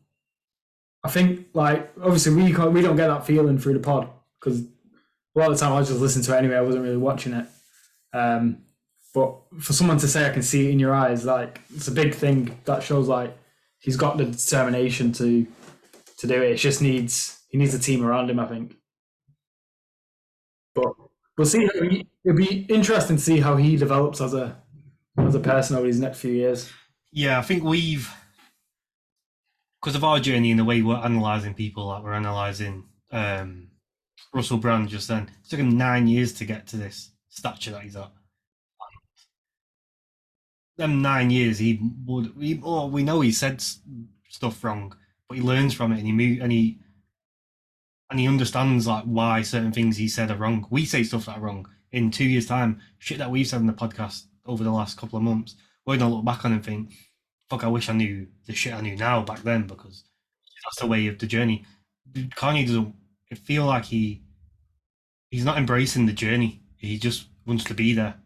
I 1.04 1.10
think, 1.10 1.48
like, 1.52 1.92
obviously 2.02 2.34
we 2.34 2.52
can't, 2.54 2.72
we 2.72 2.80
don't 2.80 2.96
get 2.96 3.08
that 3.08 3.26
feeling 3.26 3.58
through 3.58 3.74
the 3.74 3.80
pod 3.80 4.08
because 4.40 4.62
a 4.62 5.38
lot 5.38 5.50
of 5.50 5.58
the 5.58 5.64
time 5.64 5.74
I 5.74 5.80
just 5.80 5.92
listening 5.92 6.24
to 6.24 6.34
it 6.34 6.38
anyway. 6.38 6.56
I 6.56 6.62
wasn't 6.62 6.84
really 6.84 6.96
watching 6.96 7.34
it. 7.34 7.46
Um, 8.12 8.58
but 9.14 9.36
for 9.60 9.72
someone 9.72 9.98
to 9.98 10.08
say 10.08 10.26
I 10.26 10.32
can 10.32 10.42
see 10.42 10.68
it 10.68 10.72
in 10.72 10.78
your 10.78 10.94
eyes, 10.94 11.24
like, 11.24 11.60
it's 11.74 11.88
a 11.88 11.92
big 11.92 12.14
thing 12.14 12.58
that 12.64 12.82
shows 12.82 13.08
like 13.08 13.36
he's 13.78 13.96
got 13.96 14.16
the 14.16 14.24
determination 14.24 15.12
to 15.12 15.46
to 16.18 16.26
do 16.26 16.42
it. 16.42 16.52
It 16.52 16.56
just 16.56 16.80
needs 16.80 17.40
he 17.48 17.58
needs 17.58 17.74
a 17.74 17.78
team 17.78 18.04
around 18.04 18.30
him, 18.30 18.40
I 18.40 18.46
think. 18.46 18.76
But 20.74 20.92
we'll 21.36 21.46
see. 21.46 21.68
He, 21.90 22.06
it'll 22.24 22.36
be 22.36 22.64
interesting 22.68 23.16
to 23.16 23.22
see 23.22 23.40
how 23.40 23.56
he 23.56 23.76
develops 23.76 24.20
as 24.20 24.32
a 24.32 24.56
as 25.18 25.34
a 25.34 25.40
person 25.40 25.76
over 25.76 25.86
these 25.86 26.00
next 26.00 26.20
few 26.20 26.32
years. 26.32 26.70
Yeah, 27.10 27.38
I 27.38 27.42
think 27.42 27.62
we've 27.62 28.10
because 29.80 29.96
of 29.96 30.04
our 30.04 30.20
journey 30.20 30.50
and 30.50 30.60
the 30.60 30.64
way 30.64 30.80
we're 30.80 31.04
analysing 31.04 31.54
people, 31.54 31.86
like 31.86 32.02
we're 32.02 32.12
analysing 32.12 32.84
um, 33.10 33.68
Russell 34.32 34.58
Brand 34.58 34.88
just 34.88 35.08
then. 35.08 35.24
It 35.24 35.50
took 35.50 35.60
him 35.60 35.76
nine 35.76 36.06
years 36.06 36.32
to 36.34 36.44
get 36.44 36.68
to 36.68 36.76
this 36.76 37.10
stature 37.32 37.72
that 37.72 37.82
he's 37.82 37.96
at. 37.96 38.10
Them 40.76 41.02
nine 41.02 41.30
years, 41.30 41.58
he 41.58 41.80
would. 42.06 42.32
He, 42.38 42.60
oh, 42.62 42.86
we 42.86 43.02
know 43.02 43.20
he 43.20 43.32
said 43.32 43.62
stuff 44.28 44.64
wrong, 44.64 44.94
but 45.28 45.36
he 45.36 45.42
learns 45.42 45.74
from 45.74 45.92
it 45.92 45.98
and 45.98 46.06
he 46.06 46.12
move 46.12 46.40
and 46.40 46.50
he 46.50 46.78
and 48.10 48.20
he 48.20 48.28
understands 48.28 48.86
like 48.86 49.04
why 49.04 49.42
certain 49.42 49.72
things 49.72 49.96
he 49.96 50.08
said 50.08 50.30
are 50.30 50.36
wrong. 50.36 50.66
We 50.70 50.84
say 50.84 51.02
stuff 51.02 51.26
that 51.26 51.38
are 51.38 51.40
wrong 51.40 51.68
in 51.92 52.10
two 52.10 52.24
years' 52.24 52.46
time. 52.46 52.80
Shit 52.98 53.18
that 53.18 53.30
we've 53.30 53.46
said 53.46 53.60
in 53.60 53.66
the 53.66 53.72
podcast 53.72 54.24
over 54.46 54.64
the 54.64 54.70
last 54.70 54.98
couple 54.98 55.18
of 55.18 55.22
months. 55.22 55.56
We're 55.86 55.98
gonna 55.98 56.14
look 56.14 56.24
back 56.24 56.44
on 56.44 56.52
and 56.52 56.64
think, 56.64 56.92
"Fuck, 57.50 57.64
I 57.64 57.68
wish 57.68 57.88
I 57.88 57.92
knew 57.92 58.28
the 58.46 58.54
shit 58.54 58.74
I 58.74 58.80
knew 58.80 58.96
now 58.96 59.22
back 59.22 59.42
then," 59.42 59.66
because 59.66 60.04
that's 60.64 60.80
the 60.80 60.86
way 60.86 61.06
of 61.06 61.18
the 61.18 61.26
journey. 61.26 61.64
Kanye 62.12 62.66
doesn't 62.66 62.94
feel 63.44 63.66
like 63.66 63.86
he 63.86 64.22
he's 65.30 65.44
not 65.44 65.58
embracing 65.58 66.06
the 66.06 66.12
journey. 66.12 66.61
He 66.82 66.98
just 66.98 67.28
wants 67.46 67.64
to 67.64 67.74
be 67.74 67.94
there, 67.94 68.16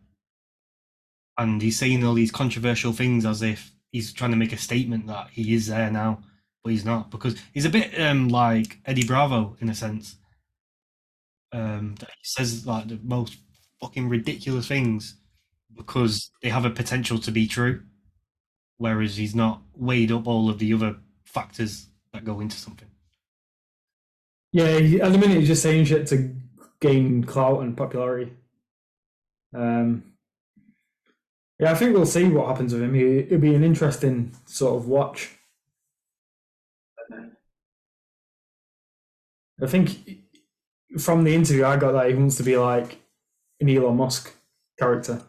and 1.37 1.61
he's 1.61 1.79
saying 1.79 2.05
all 2.05 2.15
these 2.15 2.33
controversial 2.33 2.93
things 2.93 3.27
as 3.27 3.43
if 3.43 3.71
he's 3.93 4.13
trying 4.13 4.31
to 4.31 4.37
make 4.37 4.53
a 4.53 4.59
statement 4.59 5.07
that 5.07 5.29
he 5.31 5.55
is 5.55 5.67
there 5.67 5.91
now, 5.91 6.23
but 6.65 6.71
he's 6.71 6.85
not 6.85 7.11
because 7.11 7.37
he's 7.53 7.67
a 7.67 7.71
bit 7.71 7.99
um 8.01 8.29
like 8.29 8.79
Eddie 8.87 9.07
Bravo 9.07 9.57
in 9.61 9.69
a 9.69 9.75
sense. 9.75 10.17
Um, 11.53 11.95
that 12.01 12.09
he 12.09 12.25
says 12.25 12.67
like 12.67 12.89
the 12.89 12.99
most 13.03 13.37
fucking 13.81 14.09
ridiculous 14.09 14.67
things 14.67 15.17
because 15.77 16.31
they 16.43 16.49
have 16.49 16.65
a 16.65 16.71
potential 16.71 17.19
to 17.19 17.31
be 17.31 17.47
true, 17.47 17.83
whereas 18.79 19.19
he's 19.19 19.35
not 19.35 19.61
weighed 19.75 20.11
up 20.11 20.27
all 20.27 20.49
of 20.49 20.59
the 20.59 20.73
other 20.73 20.97
factors 21.25 21.89
that 22.13 22.25
go 22.25 22.41
into 22.41 22.57
something. 22.57 22.89
Yeah, 24.53 24.65
at 25.05 25.13
the 25.13 25.19
minute 25.19 25.39
he's 25.39 25.49
just 25.49 25.63
saying 25.63 25.85
shit 25.85 26.07
to 26.09 26.35
gain 26.81 27.25
clout 27.25 27.63
and 27.63 27.77
popularity. 27.77 28.33
Um, 29.57 30.13
Yeah, 31.59 31.73
I 31.73 31.75
think 31.75 31.95
we'll 31.97 32.05
see 32.05 32.29
what 32.29 32.49
happens 32.49 32.75
with 32.75 32.83
him. 32.83 32.93
He- 32.93 33.19
It'll 33.21 33.39
be 33.39 33.55
an 33.55 33.65
interesting 33.65 34.33
sort 34.45 34.77
of 34.77 34.87
watch. 34.89 35.31
I 39.63 39.67
think 39.67 40.21
from 40.99 41.25
the 41.25 41.35
interview 41.35 41.65
I 41.65 41.77
got 41.79 41.93
that 41.93 42.09
he 42.11 42.15
wants 42.15 42.37
to 42.37 42.43
be 42.43 42.57
like 42.59 42.99
an 43.61 43.71
Elon 43.71 43.97
Musk 43.97 44.35
character. 44.79 45.23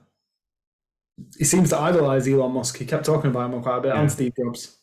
He 1.37 1.45
seems 1.45 1.69
to 1.69 1.77
idolize 1.79 2.27
Elon 2.27 2.51
Musk. 2.51 2.77
He 2.77 2.85
kept 2.85 3.05
talking 3.05 3.29
about 3.31 3.53
him 3.53 3.61
quite 3.63 3.77
a 3.77 3.81
bit 3.81 3.93
Yeah. 3.93 4.01
and 4.01 4.11
Steve 4.11 4.33
Jobs. 4.35 4.77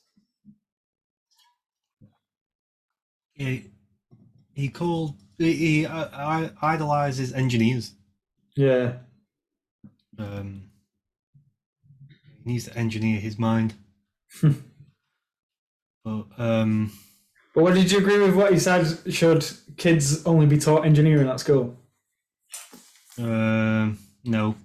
He, 3.34 3.70
he 4.54 4.68
called 4.68 5.16
he, 5.38 5.52
he 5.52 5.86
uh, 5.86 6.48
idolizes 6.62 7.32
engineers. 7.34 7.92
Yeah. 8.56 8.98
Um, 10.18 10.70
he 12.44 12.52
needs 12.52 12.64
to 12.64 12.76
engineer 12.76 13.20
his 13.20 13.38
mind. 13.38 13.74
but 14.42 16.26
um, 16.38 16.92
But 17.54 17.62
what 17.62 17.74
did 17.74 17.90
you 17.90 17.98
agree 17.98 18.18
with 18.18 18.34
what 18.34 18.52
he 18.52 18.58
said? 18.58 18.86
Should 19.12 19.46
kids 19.76 20.24
only 20.26 20.46
be 20.46 20.58
taught 20.58 20.84
engineering 20.84 21.28
at 21.28 21.40
school? 21.40 21.76
um, 23.18 23.98
no. 24.24 24.56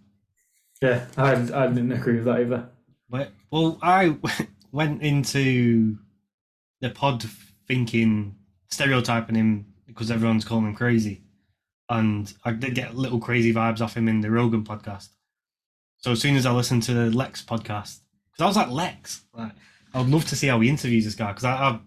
Yeah, 0.81 1.05
I, 1.17 1.31
I 1.34 1.67
didn't 1.67 1.91
agree 1.91 2.15
with 2.15 2.26
that 2.26 2.39
either. 2.39 2.69
But, 3.09 3.31
well, 3.51 3.77
I 3.81 4.15
went 4.71 5.01
into 5.01 5.97
the 6.81 6.89
pod 6.89 7.23
thinking 7.67 8.35
stereotyping 8.69 9.35
him 9.35 9.65
because 9.88 10.09
everyone's 10.11 10.45
calling 10.45 10.67
him 10.67 10.76
crazy, 10.76 11.21
and 11.89 12.34
I 12.45 12.51
did 12.51 12.76
get 12.76 12.95
little 12.95 13.19
crazy 13.19 13.53
vibes 13.53 13.81
off 13.81 13.97
him 13.97 14.07
in 14.07 14.21
the 14.21 14.31
Rogan 14.31 14.63
podcast. 14.63 15.09
So 15.99 16.13
as 16.13 16.21
soon 16.21 16.38
as 16.38 16.45
I 16.45 16.51
listened 16.51 16.84
to 16.84 16.93
the 16.93 17.11
Lex 17.15 17.43
podcast, 17.43 17.99
because 18.31 18.41
I 18.41 18.45
was 18.45 18.55
like 18.55 18.69
Lex, 18.69 19.26
like 19.34 19.51
I 19.93 19.99
would 19.99 20.09
love 20.09 20.26
to 20.30 20.35
see 20.35 20.47
how 20.47 20.59
he 20.61 20.69
interviews 20.69 21.03
this 21.03 21.15
guy 21.15 21.31
because 21.31 21.43
I'm 21.43 21.81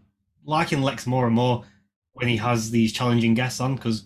liking 0.44 0.82
Lex 0.82 1.06
more 1.06 1.26
and 1.26 1.34
more 1.34 1.64
when 2.12 2.28
he 2.28 2.36
has 2.36 2.70
these 2.70 2.92
challenging 2.92 3.32
guests 3.32 3.58
on 3.60 3.76
because 3.76 4.04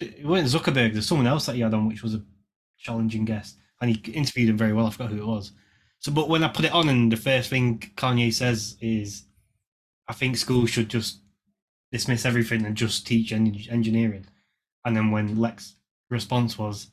it 0.00 0.24
wasn't 0.24 0.62
Zuckerberg. 0.62 0.92
There's 0.92 1.06
someone 1.06 1.26
else 1.26 1.46
that 1.46 1.54
he 1.54 1.62
had 1.62 1.74
on 1.74 1.88
which 1.88 2.02
was 2.02 2.14
a 2.14 2.22
challenging 2.78 3.24
guest, 3.24 3.56
and 3.80 3.90
he 3.90 4.12
interviewed 4.12 4.50
him 4.50 4.58
very 4.58 4.72
well. 4.72 4.86
I 4.86 4.90
forgot 4.90 5.10
who 5.10 5.22
it 5.22 5.26
was. 5.26 5.52
So, 6.00 6.12
but 6.12 6.28
when 6.28 6.44
I 6.44 6.48
put 6.48 6.64
it 6.64 6.72
on, 6.72 6.88
and 6.88 7.10
the 7.10 7.16
first 7.16 7.48
thing 7.50 7.78
Kanye 7.96 8.32
says 8.32 8.76
is, 8.80 9.24
"I 10.06 10.12
think 10.12 10.36
school 10.36 10.66
should 10.66 10.90
just 10.90 11.20
dismiss 11.92 12.26
everything 12.26 12.64
and 12.66 12.76
just 12.76 13.06
teach 13.06 13.32
en- 13.32 13.64
engineering." 13.70 14.26
And 14.84 14.96
then 14.96 15.10
when 15.10 15.38
Lex' 15.38 15.76
response 16.10 16.58
was, 16.58 16.90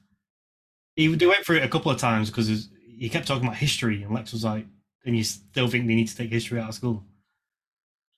he 0.97 1.15
they 1.15 1.27
went 1.27 1.45
through 1.45 1.57
it 1.57 1.63
a 1.63 1.69
couple 1.69 1.91
of 1.91 1.97
times 1.97 2.29
because 2.29 2.69
he 2.99 3.07
kept 3.07 3.27
talking 3.27 3.45
about 3.45 3.55
history, 3.55 4.03
and 4.03 4.13
Lex 4.13 4.33
was 4.33 4.43
like, 4.43 4.65
"And 5.05 5.15
you 5.15 5.23
still 5.23 5.67
think 5.69 5.87
they 5.87 5.95
need 5.95 6.09
to 6.09 6.15
take 6.15 6.31
history 6.31 6.59
out 6.59 6.69
of 6.69 6.75
school?" 6.75 7.05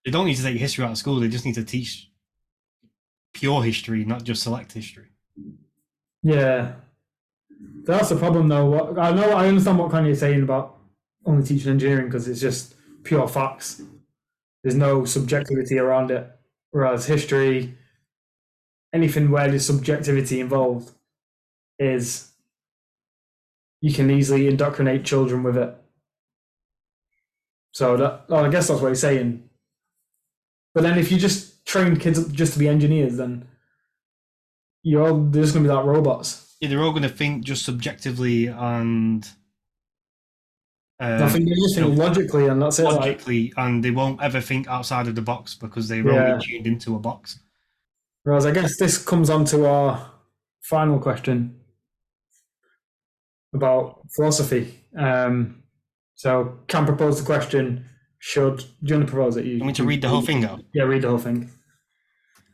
They 0.06 0.12
don't 0.12 0.26
need 0.26 0.38
to 0.38 0.44
take 0.44 0.58
history 0.58 0.86
out 0.86 0.92
of 0.92 0.98
school. 0.98 1.20
They 1.20 1.28
just 1.28 1.46
need 1.46 1.56
to 1.56 1.64
teach 1.64 2.10
pure 3.34 3.62
history, 3.62 4.06
not 4.06 4.24
just 4.24 4.42
select 4.42 4.72
history. 4.72 5.10
Yeah, 6.24 6.74
that's 7.84 8.10
the 8.10 8.16
problem, 8.16 8.48
though. 8.48 8.66
What, 8.66 8.98
I 8.98 9.12
know, 9.12 9.32
I 9.32 9.48
understand 9.48 9.78
what 9.78 9.92
Kanye's 9.92 10.22
saying 10.22 10.42
about 10.42 10.78
only 11.26 11.44
teaching 11.44 11.72
engineering 11.72 12.06
because 12.06 12.28
it's 12.30 12.40
just 12.40 12.76
pure 13.04 13.28
facts. 13.28 13.82
There's 14.64 14.76
no 14.76 15.04
subjectivity 15.04 15.78
around 15.78 16.12
it. 16.12 16.30
Whereas 16.72 17.06
history, 17.06 17.78
anything 18.94 19.32
where 19.32 19.50
there's 19.50 19.66
subjectivity 19.66 20.40
involved, 20.40 20.92
is 21.78 22.32
you 23.82 23.94
can 23.94 24.10
easily 24.12 24.48
indoctrinate 24.48 25.06
children 25.06 25.44
with 25.44 25.58
it. 25.58 25.76
So 27.72 27.98
that, 27.98 28.30
well, 28.30 28.46
I 28.46 28.50
guess 28.50 28.68
that's 28.68 28.82
what 28.82 28.90
he's 28.90 29.00
saying. 29.02 29.50
But 30.74 30.84
then 30.84 30.98
if 30.98 31.12
you 31.12 31.18
just 31.18 31.66
train 31.66 31.96
kids 31.98 32.20
up 32.20 32.32
just 32.32 32.54
to 32.54 32.60
be 32.60 32.68
engineers, 32.68 33.18
then 33.18 33.48
you're 34.84 35.30
there's 35.30 35.52
going 35.52 35.64
to 35.64 35.70
be 35.70 35.76
like 35.76 35.86
robots. 35.86 36.56
Yeah, 36.60 36.70
they're 36.70 36.82
all 36.82 36.92
going 36.92 37.04
to 37.04 37.10
think 37.10 37.46
just 37.46 37.64
subjectively 37.64 38.48
and 38.48 39.28
uh, 41.02 41.22
I 41.24 41.30
think 41.30 41.48
they 41.48 41.56
just 41.56 41.76
think 41.76 41.98
logically, 41.98 42.48
and 42.48 42.62
that's 42.62 42.78
it. 42.80 42.84
Like, 42.84 42.96
logically, 42.96 43.54
and 43.56 43.82
they 43.82 43.92
won't 43.92 44.22
ever 44.22 44.42
think 44.42 44.68
outside 44.68 45.08
of 45.08 45.16
the 45.16 45.22
box 45.22 45.56
because 45.56 45.88
they're 45.88 46.06
Yeah. 46.06 46.34
only 46.34 46.46
tuned 46.46 46.68
into 46.68 46.96
a 46.96 47.00
box. 47.00 47.40
whereas 48.24 48.46
I 48.46 48.52
guess 48.52 48.78
this 48.78 48.98
comes 49.04 49.30
on 49.30 49.46
to 49.46 49.66
our 49.66 50.12
final 50.62 51.00
question 51.00 51.59
about 53.54 54.02
philosophy. 54.16 54.80
Um, 54.98 55.64
so, 56.16 56.60
can 56.68 56.86
propose 56.86 57.20
the 57.20 57.26
question: 57.26 57.86
Should 58.20 58.58
do 58.58 58.66
you 58.82 58.96
want 58.96 59.08
to 59.08 59.14
propose 59.14 59.38
it? 59.38 59.46
You 59.46 59.54
You 59.54 59.60
want 59.60 59.68
me 59.68 59.74
to 59.74 59.84
read 59.84 60.02
the 60.02 60.10
whole 60.10 60.22
thing 60.22 60.44
out? 60.46 60.62
Yeah, 60.74 60.84
read 60.84 61.04
the 61.04 61.10
whole 61.10 61.18
thing. 61.18 61.50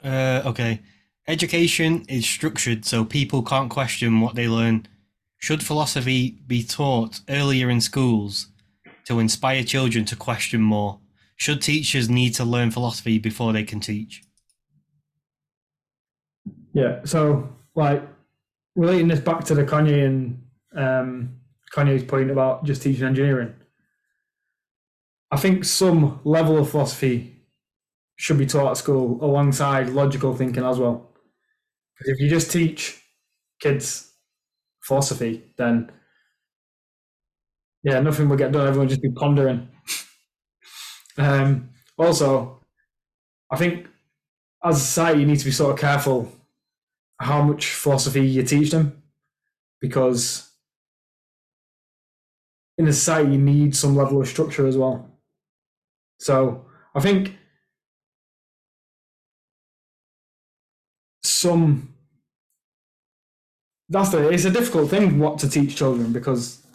Uh, 0.03 0.43
okay. 0.45 0.81
Education 1.27 2.05
is 2.07 2.25
structured 2.27 2.85
so 2.85 3.03
people 3.03 3.41
can't 3.41 3.71
question 3.71 4.21
what 4.21 4.35
they 4.35 4.47
learn. 4.47 4.87
Should 5.39 5.63
philosophy 5.63 6.37
be 6.45 6.63
taught 6.63 7.21
earlier 7.27 7.69
in 7.69 7.81
schools 7.81 8.49
to 9.05 9.19
inspire 9.19 9.63
children 9.63 10.05
to 10.05 10.15
question 10.15 10.61
more? 10.61 10.99
Should 11.37 11.61
teachers 11.61 12.09
need 12.09 12.35
to 12.35 12.45
learn 12.45 12.71
philosophy 12.71 13.17
before 13.17 13.53
they 13.53 13.63
can 13.63 13.79
teach? 13.79 14.21
Yeah. 16.73 16.99
So, 17.05 17.49
like, 17.73 18.07
relating 18.75 19.07
this 19.07 19.19
back 19.19 19.43
to 19.45 19.55
the 19.55 19.63
Kanye 19.63 20.05
and 20.05 20.44
um, 20.75 21.39
Kanye's 21.73 22.03
point 22.03 22.31
about 22.31 22.65
just 22.65 22.81
teaching 22.81 23.05
engineering, 23.05 23.55
I 25.31 25.37
think 25.37 25.65
some 25.65 26.19
level 26.23 26.57
of 26.57 26.69
philosophy 26.69 27.35
should 28.17 28.37
be 28.37 28.45
taught 28.45 28.71
at 28.71 28.77
school 28.77 29.23
alongside 29.23 29.89
logical 29.89 30.35
thinking 30.35 30.63
as 30.63 30.79
well. 30.79 31.11
Because 31.97 32.13
if 32.13 32.19
you 32.21 32.29
just 32.29 32.51
teach 32.51 33.01
kids 33.59 34.13
philosophy, 34.81 35.43
then 35.57 35.91
yeah, 37.83 37.99
nothing 37.99 38.27
will 38.29 38.37
get 38.37 38.51
done. 38.51 38.67
Everyone 38.67 38.87
just 38.89 39.01
be 39.01 39.11
pondering. 39.11 39.69
um, 41.17 41.69
also, 41.97 42.59
I 43.51 43.57
think 43.57 43.87
as 44.63 44.77
a 44.77 44.79
society, 44.79 45.21
you 45.21 45.25
need 45.27 45.39
to 45.39 45.45
be 45.45 45.51
sort 45.51 45.73
of 45.73 45.79
careful 45.79 46.31
how 47.19 47.41
much 47.43 47.67
philosophy 47.67 48.25
you 48.25 48.43
teach 48.43 48.71
them 48.71 49.03
because 49.81 50.44
in 52.77 52.87
a 52.87 52.93
society 52.93 53.31
you 53.31 53.37
need 53.37 53.75
some 53.75 53.95
level 53.95 54.21
of 54.21 54.27
structure 54.27 54.67
as 54.67 54.77
well. 54.77 55.09
So 56.19 56.65
I 56.93 57.01
think 57.01 57.37
some 61.23 61.93
that's 63.89 64.09
the 64.09 64.29
it's 64.29 64.45
a 64.45 64.51
difficult 64.51 64.89
thing 64.89 65.19
what 65.19 65.37
to 65.39 65.49
teach 65.49 65.75
children 65.75 66.11
because 66.11 66.65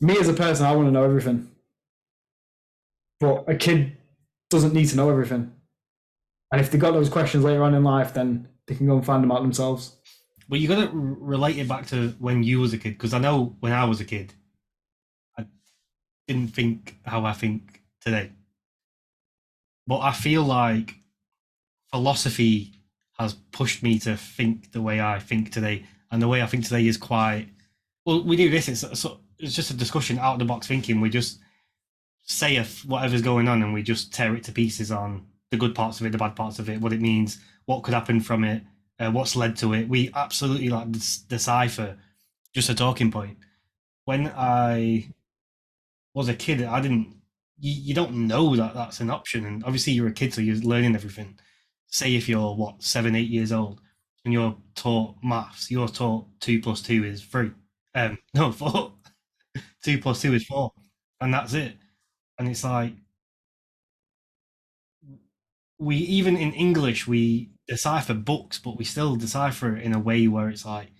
me 0.00 0.16
as 0.18 0.28
a 0.28 0.34
person 0.34 0.66
I 0.66 0.74
want 0.74 0.88
to 0.88 0.92
know 0.92 1.04
everything. 1.04 1.50
But 3.20 3.44
a 3.48 3.54
kid 3.54 3.96
doesn't 4.50 4.74
need 4.74 4.88
to 4.88 4.96
know 4.96 5.10
everything. 5.10 5.52
And 6.52 6.60
if 6.60 6.70
they 6.70 6.78
got 6.78 6.92
those 6.92 7.08
questions 7.08 7.44
later 7.44 7.62
on 7.62 7.74
in 7.74 7.84
life, 7.84 8.14
then 8.14 8.48
they 8.66 8.74
can 8.74 8.86
go 8.86 8.96
and 8.96 9.04
find 9.04 9.22
them 9.22 9.32
out 9.32 9.42
themselves. 9.42 9.96
But 10.48 10.60
you 10.60 10.68
got 10.68 10.90
to 10.90 10.90
relate 10.92 11.58
it 11.58 11.68
back 11.68 11.86
to 11.86 12.14
when 12.18 12.42
you 12.42 12.60
was 12.60 12.72
a 12.72 12.78
kid, 12.78 12.90
because 12.90 13.14
I 13.14 13.18
know 13.18 13.56
when 13.60 13.72
I 13.72 13.84
was 13.84 14.00
a 14.00 14.04
kid, 14.04 14.34
didn't 16.26 16.48
think 16.48 16.96
how 17.04 17.24
I 17.24 17.32
think 17.32 17.82
today. 18.00 18.30
But 19.86 20.00
I 20.00 20.12
feel 20.12 20.42
like 20.42 20.94
philosophy 21.90 22.72
has 23.18 23.34
pushed 23.52 23.82
me 23.82 23.98
to 24.00 24.16
think 24.16 24.72
the 24.72 24.82
way 24.82 25.00
I 25.00 25.18
think 25.18 25.52
today, 25.52 25.84
and 26.10 26.20
the 26.20 26.28
way 26.28 26.42
I 26.42 26.46
think 26.46 26.64
today 26.64 26.86
is 26.86 26.96
quite. 26.96 27.48
Well, 28.04 28.22
we 28.22 28.36
do 28.36 28.50
this. 28.50 28.68
It's 28.68 28.84
it's 29.38 29.54
just 29.54 29.70
a 29.70 29.76
discussion 29.76 30.18
out 30.18 30.34
of 30.34 30.38
the 30.38 30.44
box 30.44 30.66
thinking. 30.66 31.00
We 31.00 31.10
just 31.10 31.40
say 32.22 32.56
if 32.56 32.84
whatever's 32.84 33.22
going 33.22 33.48
on, 33.48 33.62
and 33.62 33.74
we 33.74 33.82
just 33.82 34.12
tear 34.12 34.34
it 34.34 34.44
to 34.44 34.52
pieces 34.52 34.90
on 34.90 35.26
the 35.50 35.56
good 35.56 35.74
parts 35.74 36.00
of 36.00 36.06
it, 36.06 36.12
the 36.12 36.18
bad 36.18 36.34
parts 36.34 36.58
of 36.58 36.68
it, 36.68 36.80
what 36.80 36.92
it 36.92 37.00
means, 37.00 37.38
what 37.66 37.82
could 37.82 37.94
happen 37.94 38.20
from 38.20 38.44
it, 38.44 38.62
uh, 38.98 39.10
what's 39.10 39.36
led 39.36 39.56
to 39.56 39.74
it. 39.74 39.88
We 39.88 40.10
absolutely 40.14 40.68
like 40.68 40.90
decipher 41.28 41.96
just 42.54 42.70
a 42.70 42.74
talking 42.74 43.10
point. 43.10 43.36
When 44.04 44.32
I 44.36 45.08
was 46.14 46.28
a 46.28 46.34
kid, 46.34 46.62
I 46.62 46.80
didn't. 46.80 47.14
You, 47.58 47.72
you 47.72 47.94
don't 47.94 48.26
know 48.26 48.56
that 48.56 48.74
that's 48.74 49.00
an 49.00 49.10
option, 49.10 49.44
and 49.46 49.64
obviously 49.64 49.92
you're 49.92 50.08
a 50.08 50.12
kid, 50.12 50.32
so 50.32 50.40
you're 50.40 50.56
learning 50.56 50.94
everything. 50.94 51.38
Say 51.88 52.14
if 52.14 52.28
you're 52.28 52.54
what 52.54 52.82
seven, 52.82 53.14
eight 53.14 53.28
years 53.28 53.52
old, 53.52 53.80
and 54.24 54.32
you're 54.32 54.56
taught 54.74 55.16
maths, 55.22 55.70
you're 55.70 55.88
taught 55.88 56.26
two 56.40 56.60
plus 56.60 56.82
two 56.82 57.04
is 57.04 57.22
three. 57.22 57.50
Um, 57.94 58.18
no, 58.34 58.52
four. 58.52 58.94
two 59.84 59.98
plus 59.98 60.22
two 60.22 60.34
is 60.34 60.46
four, 60.46 60.72
and 61.20 61.34
that's 61.34 61.54
it. 61.54 61.76
And 62.38 62.48
it's 62.48 62.64
like 62.64 62.94
we 65.78 65.96
even 65.96 66.36
in 66.36 66.52
English 66.52 67.06
we 67.06 67.50
decipher 67.66 68.14
books, 68.14 68.58
but 68.58 68.76
we 68.78 68.84
still 68.84 69.16
decipher 69.16 69.76
it 69.76 69.82
in 69.82 69.94
a 69.94 69.98
way 69.98 70.28
where 70.28 70.48
it's 70.48 70.64
like 70.64 70.90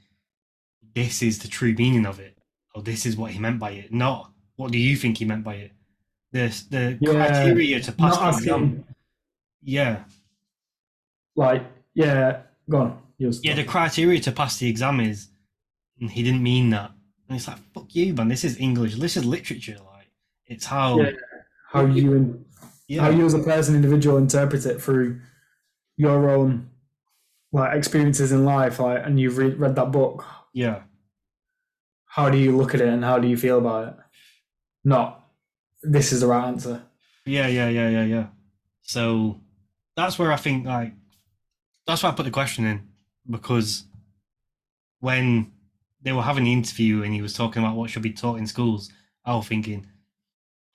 this 0.95 1.23
is 1.23 1.41
the 1.41 1.49
true 1.49 1.75
meaning 1.75 2.07
of 2.07 2.21
it, 2.21 2.39
or 2.75 2.83
this 2.83 3.07
is 3.07 3.17
what 3.17 3.33
he 3.33 3.39
meant 3.39 3.59
by 3.59 3.71
it, 3.73 3.93
not 3.93 4.34
what 4.57 4.73
do 4.73 4.79
you 4.79 4.97
think 4.97 5.19
he 5.19 5.25
meant 5.25 5.45
by 5.45 5.55
it. 5.57 5.73
The 6.33 6.49
the 6.71 6.99
Yeah, 7.01 7.13
criteria 7.13 7.81
to 7.81 7.93
pass 7.93 8.17
Not 8.17 8.21
the 8.33 8.39
exam. 8.39 8.63
asking, 8.63 8.85
Yeah, 9.63 10.05
like, 11.37 11.63
yeah, 11.95 12.43
go 12.69 12.79
on. 12.79 13.03
Yeah. 13.19 13.55
The 13.55 13.65
criteria 13.65 14.21
to 14.21 14.33
pass 14.33 14.59
the 14.59 14.69
exam 14.69 15.01
is 15.01 15.29
"Mm, 16.01 16.11
he 16.11 16.23
didn't 16.23 16.43
mean 16.43 16.71
that, 16.71 16.91
and 17.29 17.37
it's 17.37 17.47
like 17.49 17.59
fuck 17.73 17.95
you, 17.95 18.13
man. 18.15 18.29
This 18.29 18.45
is 18.45 18.59
English. 18.59 18.97
This 18.97 19.17
is 19.17 19.25
literature. 19.25 19.79
Like 19.95 20.11
it's 20.47 20.67
how 20.67 21.01
Yeah. 21.01 21.13
how 21.73 21.87
you 21.87 22.13
in, 22.15 22.45
yeah 22.89 23.03
how 23.03 23.11
you 23.11 23.25
as 23.25 23.35
a 23.35 23.39
person, 23.43 23.75
individual, 23.77 24.17
interpret 24.19 24.67
it 24.67 24.83
through 24.83 25.21
your 25.97 26.29
own 26.31 26.69
like 27.53 27.77
experiences 27.77 28.33
in 28.33 28.45
life, 28.45 28.81
like, 28.81 29.07
and 29.07 29.19
you've 29.21 29.39
read, 29.39 29.59
read 29.61 29.77
that 29.77 29.93
book. 29.93 30.25
yeah 30.53 30.83
How 32.07 32.29
do 32.29 32.37
you 32.37 32.57
look 32.57 32.75
at 32.75 32.81
it, 32.81 32.89
and 32.89 33.05
how 33.05 33.19
do 33.21 33.29
you 33.29 33.37
feel 33.37 33.59
about 33.59 33.89
it? 33.89 34.04
Not 34.85 35.25
this 35.83 36.13
is 36.13 36.21
the 36.21 36.27
right 36.27 36.47
answer. 36.47 36.83
Yeah, 37.27 37.47
yeah, 37.47 37.69
yeah, 37.69 37.89
yeah, 37.89 38.05
yeah. 38.05 38.27
So 38.83 39.41
that's 39.97 40.19
where 40.19 40.33
I 40.33 40.37
think 40.37 40.67
like 40.67 40.93
that's 41.87 42.03
why 42.03 42.11
I 42.11 42.13
put 42.13 42.25
the 42.25 42.31
question 42.31 42.67
in 42.67 42.89
because 43.29 43.85
when 45.01 45.53
they 46.03 46.13
were 46.13 46.23
having 46.23 46.45
the 46.45 46.53
interview 46.53 47.03
and 47.03 47.13
he 47.15 47.23
was 47.23 47.35
talking 47.35 47.63
about 47.63 47.77
what 47.77 47.91
should 47.91 48.03
be 48.03 48.13
taught 48.13 48.39
in 48.39 48.47
schools, 48.47 48.91
I 49.25 49.35
was 49.35 49.47
thinking 49.47 49.87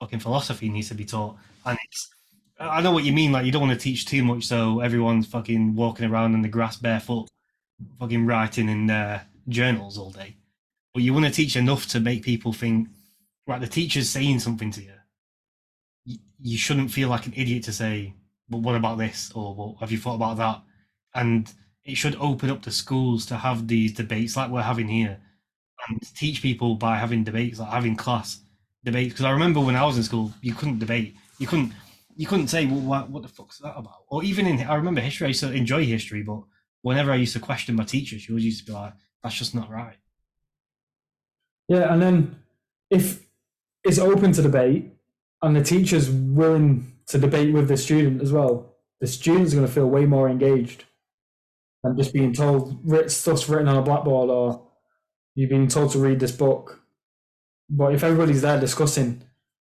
fucking 0.00 0.20
philosophy 0.20 0.68
needs 0.68 0.88
to 0.88 0.94
be 0.94 1.04
taught. 1.04 1.36
And 1.64 1.78
it's 1.84 2.10
I 2.58 2.82
know 2.82 2.90
what 2.90 3.04
you 3.04 3.12
mean, 3.12 3.32
like 3.32 3.46
you 3.46 3.52
don't 3.52 3.62
want 3.62 3.78
to 3.78 3.82
teach 3.82 4.06
too 4.06 4.22
much 4.22 4.44
so 4.44 4.80
everyone's 4.80 5.26
fucking 5.26 5.74
walking 5.74 6.04
around 6.10 6.34
in 6.34 6.42
the 6.42 6.48
grass 6.48 6.76
barefoot, 6.76 7.28
fucking 7.98 8.26
writing 8.26 8.68
in 8.68 8.86
their 8.86 9.26
journals 9.48 9.96
all 9.96 10.10
day. 10.10 10.36
But 10.92 11.02
you 11.02 11.14
want 11.14 11.26
to 11.26 11.32
teach 11.32 11.56
enough 11.56 11.86
to 11.88 12.00
make 12.00 12.22
people 12.22 12.52
think, 12.52 12.88
right, 13.50 13.60
the 13.60 13.66
teacher's 13.66 14.08
saying 14.08 14.40
something 14.40 14.70
to 14.72 14.82
you 14.82 14.92
you 16.42 16.58
shouldn't 16.58 16.90
feel 16.90 17.08
like 17.08 17.26
an 17.26 17.34
idiot 17.36 17.64
to 17.64 17.72
say, 17.72 18.14
"But 18.48 18.58
what 18.58 18.76
about 18.76 18.98
this?" 18.98 19.30
or 19.34 19.54
"Well, 19.54 19.76
have 19.80 19.92
you 19.92 19.98
thought 19.98 20.14
about 20.14 20.36
that?" 20.38 20.62
And 21.14 21.52
it 21.84 21.96
should 21.96 22.16
open 22.16 22.50
up 22.50 22.62
the 22.62 22.70
schools 22.70 23.26
to 23.26 23.36
have 23.36 23.68
these 23.68 23.92
debates 23.92 24.36
like 24.36 24.50
we're 24.50 24.62
having 24.62 24.88
here, 24.88 25.20
and 25.88 26.00
teach 26.16 26.42
people 26.42 26.74
by 26.76 26.96
having 26.98 27.24
debates, 27.24 27.58
like 27.58 27.70
having 27.70 27.96
class 27.96 28.40
debates. 28.84 29.14
Because 29.14 29.26
I 29.26 29.30
remember 29.30 29.60
when 29.60 29.76
I 29.76 29.84
was 29.84 29.96
in 29.96 30.02
school, 30.02 30.32
you 30.40 30.54
couldn't 30.54 30.78
debate. 30.78 31.14
You 31.38 31.46
couldn't. 31.46 31.72
You 32.16 32.26
couldn't 32.26 32.48
say, 32.48 32.66
"Well, 32.66 32.80
what, 32.80 33.10
what 33.10 33.22
the 33.22 33.28
fuck's 33.28 33.58
that 33.58 33.76
about?" 33.76 34.04
Or 34.08 34.22
even 34.24 34.46
in, 34.46 34.60
I 34.62 34.74
remember 34.74 35.00
history. 35.00 35.26
I 35.26 35.28
used 35.28 35.40
to 35.40 35.52
enjoy 35.52 35.84
history, 35.84 36.22
but 36.22 36.42
whenever 36.82 37.12
I 37.12 37.16
used 37.16 37.34
to 37.34 37.40
question 37.40 37.76
my 37.76 37.84
teacher, 37.84 38.18
she 38.18 38.32
always 38.32 38.44
used 38.44 38.60
to 38.60 38.66
be 38.66 38.72
like, 38.72 38.94
"That's 39.22 39.36
just 39.36 39.54
not 39.54 39.70
right." 39.70 39.96
Yeah, 41.68 41.92
and 41.92 42.02
then 42.02 42.42
if 42.90 43.24
it's 43.84 43.98
open 43.98 44.32
to 44.32 44.42
debate 44.42 44.92
and 45.42 45.56
the 45.56 45.62
teacher's 45.62 46.10
willing 46.10 46.92
to 47.06 47.18
debate 47.18 47.52
with 47.52 47.68
the 47.68 47.76
student 47.76 48.22
as 48.22 48.32
well, 48.32 48.76
the 49.00 49.06
student's 49.06 49.54
going 49.54 49.66
to 49.66 49.72
feel 49.72 49.88
way 49.88 50.04
more 50.04 50.28
engaged 50.28 50.84
than 51.82 51.96
just 51.96 52.12
being 52.12 52.32
told 52.32 53.10
stuff's 53.10 53.48
written 53.48 53.68
on 53.68 53.76
a 53.76 53.82
blackboard 53.82 54.28
or 54.30 54.68
you've 55.34 55.50
been 55.50 55.68
told 55.68 55.92
to 55.92 55.98
read 55.98 56.20
this 56.20 56.32
book. 56.32 56.82
But 57.68 57.94
if 57.94 58.04
everybody's 58.04 58.42
there 58.42 58.60
discussing 58.60 59.22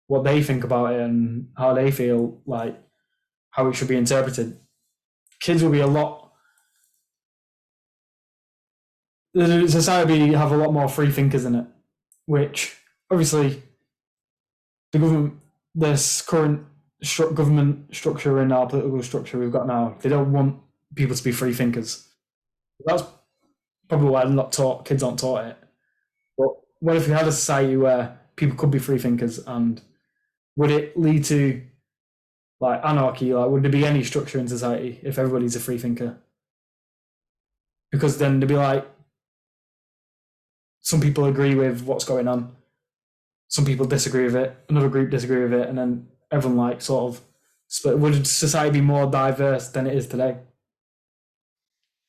what 0.07 0.25
they 0.25 0.43
think 0.43 0.63
about 0.63 0.93
it 0.93 1.01
and 1.01 1.49
how 1.57 1.75
they 1.75 1.91
feel 1.91 2.41
like 2.47 2.79
how 3.51 3.69
it 3.69 3.75
should 3.75 3.89
be 3.89 3.97
interpreted, 3.97 4.59
kids 5.41 5.63
will 5.63 5.71
be 5.71 5.81
a 5.81 5.87
lot. 5.87 6.33
The 9.33 9.67
society 9.69 10.33
have 10.33 10.53
a 10.53 10.57
lot 10.57 10.73
more 10.73 10.89
free 10.89 11.11
thinkers 11.11 11.45
in 11.45 11.57
it 11.57 11.67
which 12.27 12.77
obviously 13.11 13.63
the 14.95 15.01
government, 15.01 15.35
this 15.75 16.23
current 16.23 16.65
stru- 17.03 17.35
government 17.35 17.93
structure 17.93 18.39
and 18.39 18.53
our 18.53 18.69
political 18.69 19.03
structure 19.03 19.39
we've 19.39 19.51
got 19.51 19.67
now, 19.67 19.97
they 20.01 20.09
don't 20.09 20.31
want 20.31 20.61
people 20.95 21.17
to 21.17 21.25
be 21.25 21.33
free 21.33 21.53
thinkers. 21.53 22.09
That's 22.87 23.03
probably 23.89 24.09
why 24.09 24.23
not 24.25 24.53
taught, 24.53 24.85
kids 24.85 25.03
aren't 25.03 25.19
taught 25.19 25.47
it. 25.47 25.57
But 26.39 26.49
what 26.79 26.97
if 26.97 27.09
we 27.09 27.13
had 27.13 27.27
a 27.27 27.33
society 27.33 27.77
where 27.77 28.21
people 28.37 28.57
could 28.57 28.71
be 28.71 28.79
free 28.79 28.99
thinkers 28.99 29.41
and 29.41 29.83
would 30.57 30.71
it 30.71 30.97
lead 30.97 31.25
to 31.25 31.61
like 32.61 32.81
anarchy? 32.85 33.35
Like, 33.35 33.51
would 33.51 33.65
there 33.65 33.73
be 33.73 33.85
any 33.85 34.05
structure 34.05 34.39
in 34.39 34.47
society 34.47 35.01
if 35.03 35.19
everybody's 35.19 35.57
a 35.57 35.61
free 35.61 35.79
thinker? 35.79 36.19
Because 37.91 38.19
then 38.19 38.39
they'd 38.39 38.49
be 38.49 38.55
like, 38.55 38.87
some 40.83 41.01
people 41.01 41.25
agree 41.25 41.57
with 41.57 41.83
what's 41.83 42.05
going 42.05 42.29
on. 42.29 42.55
Some 43.49 43.65
people 43.65 43.87
disagree 43.87 44.25
with 44.25 44.37
it. 44.37 44.57
Another 44.69 44.89
group 44.89 45.11
disagree 45.11 45.43
with 45.43 45.55
it, 45.55 45.69
and 45.69 45.79
then 45.79 46.09
everyone 46.31 46.59
like 46.59 46.83
sort 46.83 47.15
of 47.15 47.25
split. 47.69 47.99
Would 47.99 48.27
society 48.27 48.73
be 48.73 48.81
more 48.81 49.11
diverse 49.11 49.69
than 49.69 49.87
it 49.87 49.97
is 49.97 50.09
today? 50.09 50.39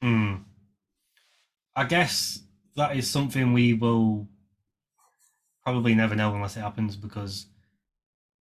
Hmm. 0.01 0.35
I 1.75 1.85
guess 1.85 2.41
that 2.75 2.95
is 2.95 3.09
something 3.09 3.53
we 3.53 3.73
will 3.73 4.27
probably 5.63 5.95
never 5.95 6.15
know 6.15 6.33
unless 6.33 6.55
it 6.55 6.61
happens 6.61 6.95
because 6.95 7.47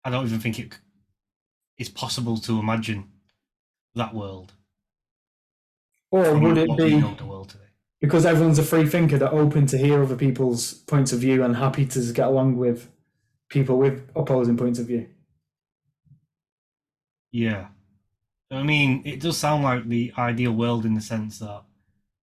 I 0.03 0.09
don't 0.09 0.25
even 0.25 0.39
think 0.39 0.79
it's 1.77 1.89
possible 1.89 2.37
to 2.37 2.59
imagine 2.59 3.11
that 3.95 4.13
world. 4.13 4.53
Or 6.11 6.37
would 6.39 6.57
it 6.57 6.77
be 6.77 6.99
the 6.99 7.25
world 7.25 7.49
today? 7.49 7.66
Because 8.01 8.25
everyone's 8.25 8.59
a 8.59 8.63
free 8.63 8.87
thinker, 8.87 9.17
they're 9.17 9.33
open 9.33 9.65
to 9.67 9.77
hear 9.77 10.03
other 10.03 10.15
people's 10.15 10.73
points 10.73 11.11
of 11.11 11.19
view 11.19 11.43
and 11.43 11.55
happy 11.55 11.85
to 11.85 12.13
get 12.13 12.27
along 12.27 12.57
with 12.57 12.89
people 13.49 13.77
with 13.77 14.09
opposing 14.15 14.57
points 14.57 14.79
of 14.79 14.87
view? 14.87 15.07
Yeah. 17.31 17.67
I 18.51 18.63
mean, 18.63 19.01
it 19.05 19.19
does 19.19 19.37
sound 19.37 19.63
like 19.63 19.87
the 19.87 20.13
ideal 20.17 20.53
world 20.53 20.85
in 20.85 20.93
the 20.93 21.01
sense 21.01 21.39
that 21.39 21.63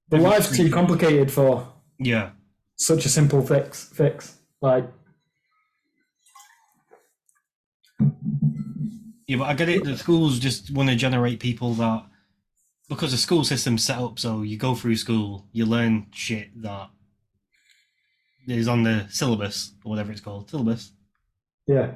the 0.08 0.18
life's 0.18 0.56
too 0.56 0.70
complicated 0.70 1.30
for 1.30 1.68
yeah, 1.98 2.30
such 2.76 3.04
a 3.04 3.08
simple 3.08 3.44
fix. 3.44 3.88
Fix 3.88 4.38
like 4.60 4.88
yeah, 9.26 9.36
but 9.36 9.44
I 9.44 9.54
get 9.54 9.68
it. 9.68 9.84
The 9.84 9.96
schools 9.96 10.38
just 10.38 10.70
want 10.70 10.88
to 10.88 10.96
generate 10.96 11.40
people 11.40 11.74
that 11.74 12.04
because 12.88 13.12
the 13.12 13.18
school 13.18 13.44
system's 13.44 13.84
set 13.84 13.98
up 13.98 14.18
so 14.18 14.42
you 14.42 14.56
go 14.56 14.74
through 14.74 14.96
school, 14.96 15.46
you 15.52 15.64
learn 15.64 16.06
shit 16.12 16.50
that 16.62 16.90
is 18.46 18.68
on 18.68 18.82
the 18.82 19.06
syllabus 19.08 19.72
or 19.84 19.90
whatever 19.90 20.12
it's 20.12 20.20
called, 20.20 20.50
syllabus. 20.50 20.92
yeah, 21.66 21.92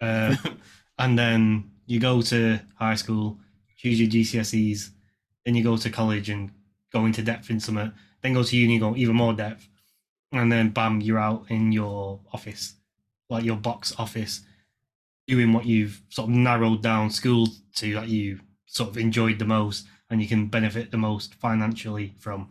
Uh, 0.00 0.34
and 0.98 1.18
then 1.18 1.70
you 1.86 2.00
go 2.00 2.20
to 2.22 2.58
high 2.76 2.94
school, 2.94 3.38
choose 3.76 4.00
your 4.00 4.10
GCSEs, 4.10 4.90
then 5.44 5.54
you 5.54 5.62
go 5.62 5.76
to 5.76 5.90
college 5.90 6.28
and 6.28 6.50
go 6.92 7.06
into 7.06 7.22
depth 7.22 7.50
in 7.50 7.60
summer, 7.60 7.92
then 8.22 8.34
go 8.34 8.42
to 8.42 8.56
uni, 8.56 8.78
go 8.78 8.96
even 8.96 9.14
more 9.14 9.32
depth, 9.32 9.68
and 10.32 10.50
then 10.50 10.70
bam, 10.70 11.00
you're 11.00 11.18
out 11.18 11.44
in 11.50 11.70
your 11.70 12.20
office, 12.32 12.74
like 13.30 13.44
your 13.44 13.56
box 13.56 13.94
office, 13.98 14.40
doing 15.28 15.52
what 15.52 15.66
you've 15.66 16.02
sort 16.08 16.28
of 16.28 16.34
narrowed 16.34 16.82
down 16.82 17.10
school 17.10 17.46
to 17.76 17.94
that 17.94 18.08
you 18.08 18.40
sort 18.66 18.90
of 18.90 18.96
enjoyed 18.96 19.38
the 19.38 19.44
most 19.44 19.86
and 20.10 20.20
you 20.20 20.28
can 20.28 20.46
benefit 20.46 20.90
the 20.90 20.96
most 20.96 21.34
financially 21.34 22.14
from. 22.18 22.48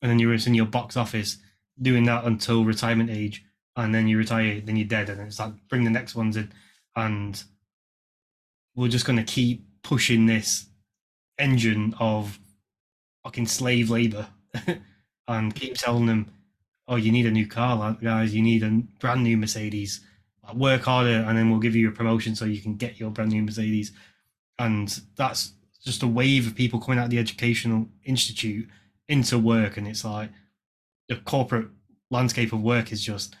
And 0.00 0.10
then 0.10 0.18
you're 0.18 0.34
in 0.34 0.54
your 0.54 0.66
box 0.66 0.96
office 0.96 1.38
doing 1.80 2.04
that 2.04 2.24
until 2.24 2.64
retirement 2.64 3.10
age, 3.10 3.44
and 3.76 3.94
then 3.94 4.08
you 4.08 4.18
retire, 4.18 4.60
then 4.60 4.76
you're 4.76 4.86
dead, 4.86 5.08
and 5.08 5.20
it's 5.20 5.38
like 5.38 5.52
bring 5.68 5.84
the 5.84 5.90
next 5.90 6.14
ones 6.14 6.36
in 6.36 6.52
and 6.96 7.44
we're 8.74 8.88
just 8.88 9.06
going 9.06 9.18
to 9.18 9.24
keep 9.24 9.64
pushing 9.82 10.26
this 10.26 10.66
engine 11.38 11.94
of 11.98 12.38
fucking 13.24 13.46
slave 13.46 13.90
labor 13.90 14.26
and 15.28 15.54
keep 15.54 15.74
telling 15.74 16.06
them, 16.06 16.30
oh, 16.88 16.96
you 16.96 17.12
need 17.12 17.26
a 17.26 17.30
new 17.30 17.46
car, 17.46 17.96
guys, 18.02 18.34
you 18.34 18.42
need 18.42 18.62
a 18.62 18.82
brand 18.98 19.22
new 19.22 19.36
Mercedes. 19.36 20.00
Work 20.54 20.82
harder, 20.82 21.24
and 21.26 21.38
then 21.38 21.50
we'll 21.50 21.60
give 21.60 21.76
you 21.76 21.88
a 21.88 21.92
promotion 21.92 22.34
so 22.34 22.44
you 22.44 22.60
can 22.60 22.74
get 22.74 22.98
your 22.98 23.10
brand 23.10 23.30
new 23.30 23.42
Mercedes. 23.42 23.92
And 24.58 25.00
that's 25.16 25.52
just 25.84 26.02
a 26.02 26.06
wave 26.06 26.46
of 26.46 26.54
people 26.54 26.80
coming 26.80 26.98
out 26.98 27.06
of 27.06 27.10
the 27.10 27.18
educational 27.18 27.88
institute 28.04 28.68
into 29.08 29.38
work, 29.38 29.76
and 29.76 29.86
it's 29.86 30.04
like 30.04 30.30
the 31.08 31.16
corporate 31.16 31.68
landscape 32.10 32.52
of 32.52 32.62
work 32.62 32.92
is 32.92 33.02
just 33.02 33.36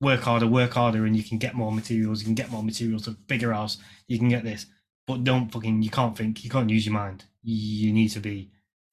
work 0.00 0.20
harder, 0.20 0.46
work 0.46 0.74
harder, 0.74 1.06
and 1.06 1.16
you 1.16 1.22
can 1.22 1.38
get 1.38 1.54
more 1.54 1.72
materials. 1.72 2.20
You 2.20 2.26
can 2.26 2.34
get 2.34 2.50
more 2.50 2.62
materials, 2.62 3.06
a 3.06 3.12
bigger 3.12 3.52
house. 3.52 3.78
You 4.06 4.18
can 4.18 4.28
get 4.28 4.44
this, 4.44 4.66
but 5.06 5.24
don't 5.24 5.50
fucking. 5.50 5.82
You 5.82 5.90
can't 5.90 6.16
think. 6.16 6.44
You 6.44 6.50
can't 6.50 6.70
use 6.70 6.86
your 6.86 6.94
mind. 6.94 7.24
You 7.42 7.92
need 7.92 8.08
to 8.10 8.20
be 8.20 8.50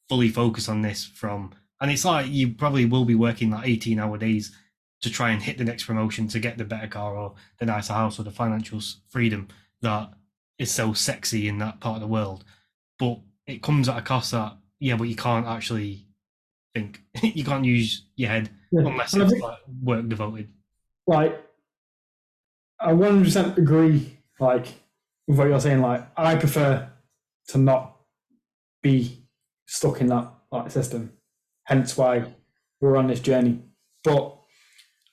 fully 0.08 0.30
focused 0.30 0.70
on 0.70 0.82
this 0.82 1.04
from. 1.04 1.54
And 1.82 1.92
it's 1.92 2.06
like 2.06 2.28
you 2.30 2.54
probably 2.54 2.86
will 2.86 3.06
be 3.06 3.16
working 3.16 3.52
like 3.52 3.68
eighteen 3.68 4.00
hour 4.00 4.18
days 4.18 4.56
to 5.02 5.10
try 5.10 5.32
and 5.32 5.42
hit 5.42 5.58
the 5.58 5.64
next 5.64 5.84
promotion 5.86 6.28
to 6.30 6.40
get 6.40 6.58
the 6.58 6.64
better 6.64 6.88
car 6.88 7.16
or 7.16 7.36
the 7.60 7.66
nicer 7.66 7.94
house 7.94 8.20
or 8.20 8.24
the 8.24 8.32
financial 8.32 8.80
freedom 9.10 9.48
that 9.82 10.10
is 10.58 10.72
so 10.72 10.94
sexy 10.94 11.48
in 11.48 11.58
that 11.60 11.80
part 11.82 11.96
of 11.96 12.02
the 12.02 12.08
world. 12.08 12.46
But 13.00 13.20
it 13.48 13.62
comes 13.62 13.90
at 13.90 13.98
a 13.98 14.02
cost 14.02 14.32
that 14.32 14.58
yeah, 14.80 14.96
but 14.96 15.06
you 15.06 15.16
can't 15.16 15.46
actually 15.48 16.08
think. 16.74 17.02
you 17.22 17.44
can't 17.44 17.66
use 17.66 18.06
your 18.16 18.30
head 18.30 18.50
yeah. 18.72 18.82
unless 18.82 19.14
And 19.14 19.24
it's 19.24 19.32
think- 19.34 19.44
like 19.44 19.60
work 19.82 20.08
devoted. 20.08 20.50
like 21.08 21.42
I 22.80 22.94
one 22.94 23.12
hundred 23.12 23.26
percent 23.26 23.58
agree. 23.58 24.18
Like 24.40 24.68
with 25.28 25.38
what 25.38 25.48
you're 25.48 25.60
saying. 25.60 25.82
Like 25.82 26.08
I 26.18 26.36
prefer 26.36 26.90
to 27.50 27.58
not 27.58 27.96
be 28.82 29.26
stuck 29.68 30.02
in 30.02 30.08
that 30.08 30.32
like 30.52 30.72
system. 30.72 31.14
Hence 31.66 31.98
why 31.98 32.34
we're 32.82 32.98
on 32.98 33.08
this 33.08 33.20
journey. 33.22 33.60
But 34.04 34.38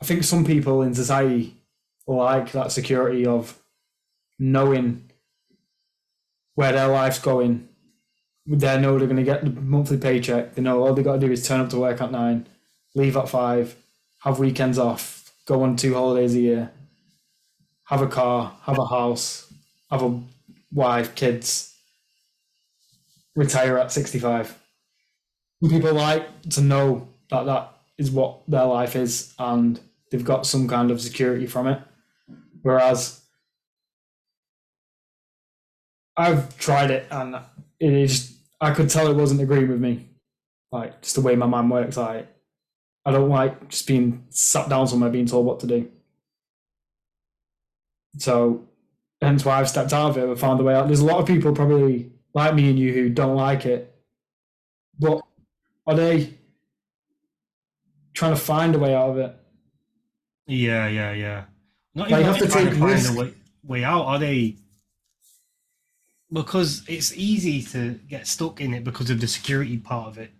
I 0.00 0.04
think 0.04 0.24
some 0.24 0.44
people 0.44 0.82
in 0.82 0.94
society 0.94 1.56
like 2.06 2.50
that 2.52 2.72
security 2.72 3.24
of 3.26 3.58
knowing 4.38 5.10
where 6.56 6.72
their 6.72 6.88
life's 6.88 7.18
going. 7.20 7.68
They 8.46 8.80
know 8.80 8.98
they're 8.98 9.06
going 9.06 9.16
to 9.16 9.22
get 9.22 9.44
the 9.44 9.50
monthly 9.50 9.98
paycheck. 9.98 10.54
They 10.54 10.62
know 10.62 10.82
all 10.82 10.94
they 10.94 11.02
got 11.02 11.14
to 11.14 11.26
do 11.26 11.30
is 11.30 11.46
turn 11.46 11.60
up 11.60 11.70
to 11.70 11.78
work 11.78 12.00
at 12.00 12.10
nine, 12.10 12.46
leave 12.94 13.16
at 13.16 13.28
five, 13.28 13.76
have 14.20 14.38
weekends 14.38 14.78
off, 14.78 15.32
go 15.46 15.62
on 15.62 15.76
two 15.76 15.94
holidays 15.94 16.34
a 16.34 16.40
year, 16.40 16.70
have 17.84 18.02
a 18.02 18.06
car, 18.08 18.56
have 18.62 18.78
a 18.78 18.86
house, 18.86 19.52
have 19.90 20.02
a 20.02 20.20
wife, 20.72 21.14
kids, 21.14 21.74
retire 23.36 23.78
at 23.78 23.92
65. 23.92 24.58
People 25.68 25.94
like 25.94 26.26
to 26.50 26.60
know 26.60 27.08
that 27.30 27.46
that 27.46 27.72
is 27.98 28.10
what 28.10 28.40
their 28.48 28.64
life 28.64 28.96
is 28.96 29.32
and 29.38 29.78
they've 30.10 30.24
got 30.24 30.46
some 30.46 30.66
kind 30.66 30.90
of 30.90 31.00
security 31.00 31.46
from 31.46 31.68
it. 31.68 31.80
Whereas 32.62 33.20
I've 36.16 36.56
tried 36.58 36.90
it 36.90 37.06
and 37.10 37.36
it 37.82 37.92
is 37.92 38.38
I 38.60 38.72
could 38.72 38.88
tell 38.88 39.08
it 39.10 39.16
wasn't 39.16 39.40
agreeing 39.42 39.68
with 39.68 39.80
me. 39.80 40.08
Like 40.70 41.02
just 41.02 41.16
the 41.16 41.20
way 41.20 41.36
my 41.36 41.46
mind 41.46 41.70
works, 41.70 41.98
I 41.98 42.26
I 43.04 43.10
don't 43.10 43.28
like 43.28 43.68
just 43.68 43.86
being 43.86 44.24
sat 44.30 44.68
down 44.68 44.86
somewhere 44.86 45.10
being 45.10 45.26
told 45.26 45.44
what 45.44 45.60
to 45.60 45.66
do. 45.66 45.90
So 48.18 48.68
hence 49.20 49.44
why 49.44 49.58
I've 49.58 49.68
stepped 49.68 49.92
out 49.92 50.10
of 50.10 50.18
it 50.18 50.28
and 50.28 50.38
found 50.38 50.60
a 50.60 50.64
way 50.64 50.74
out. 50.74 50.86
There's 50.86 51.00
a 51.00 51.04
lot 51.04 51.18
of 51.20 51.26
people 51.26 51.52
probably 51.54 52.12
like 52.34 52.54
me 52.54 52.70
and 52.70 52.78
you 52.78 52.92
who 52.92 53.08
don't 53.08 53.36
like 53.36 53.66
it. 53.66 53.94
But 54.98 55.22
are 55.86 55.94
they 55.94 56.34
trying 58.14 58.34
to 58.34 58.40
find 58.40 58.74
a 58.74 58.78
way 58.78 58.94
out 58.94 59.10
of 59.10 59.18
it? 59.18 59.36
Yeah, 60.46 60.86
yeah, 60.88 61.12
yeah. 61.12 61.44
Not 61.94 62.10
Like, 62.10 62.20
even 62.20 62.32
have 62.32 62.42
to 62.42 62.48
take 62.48 62.70
find 62.74 62.84
risk. 62.84 63.14
a 63.14 63.18
way, 63.18 63.34
way 63.64 63.84
out. 63.84 64.04
Are 64.04 64.18
they? 64.18 64.56
Because 66.32 66.82
it's 66.88 67.12
easy 67.14 67.62
to 67.72 68.00
get 68.08 68.26
stuck 68.26 68.60
in 68.60 68.72
it 68.72 68.84
because 68.84 69.10
of 69.10 69.20
the 69.20 69.28
security 69.28 69.76
part 69.76 70.08
of 70.08 70.18
it, 70.18 70.30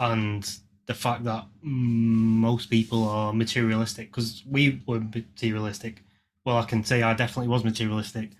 and 0.00 0.58
the 0.86 0.94
fact 0.94 1.24
that 1.24 1.46
most 1.62 2.70
people 2.70 3.06
are 3.08 3.32
materialistic. 3.32 4.10
Because 4.10 4.42
we 4.48 4.82
were 4.86 5.00
materialistic. 5.00 6.02
Well, 6.44 6.58
I 6.58 6.64
can 6.64 6.84
say 6.84 7.02
I 7.02 7.14
definitely 7.14 7.48
was 7.48 7.64
materialistic. 7.64 8.30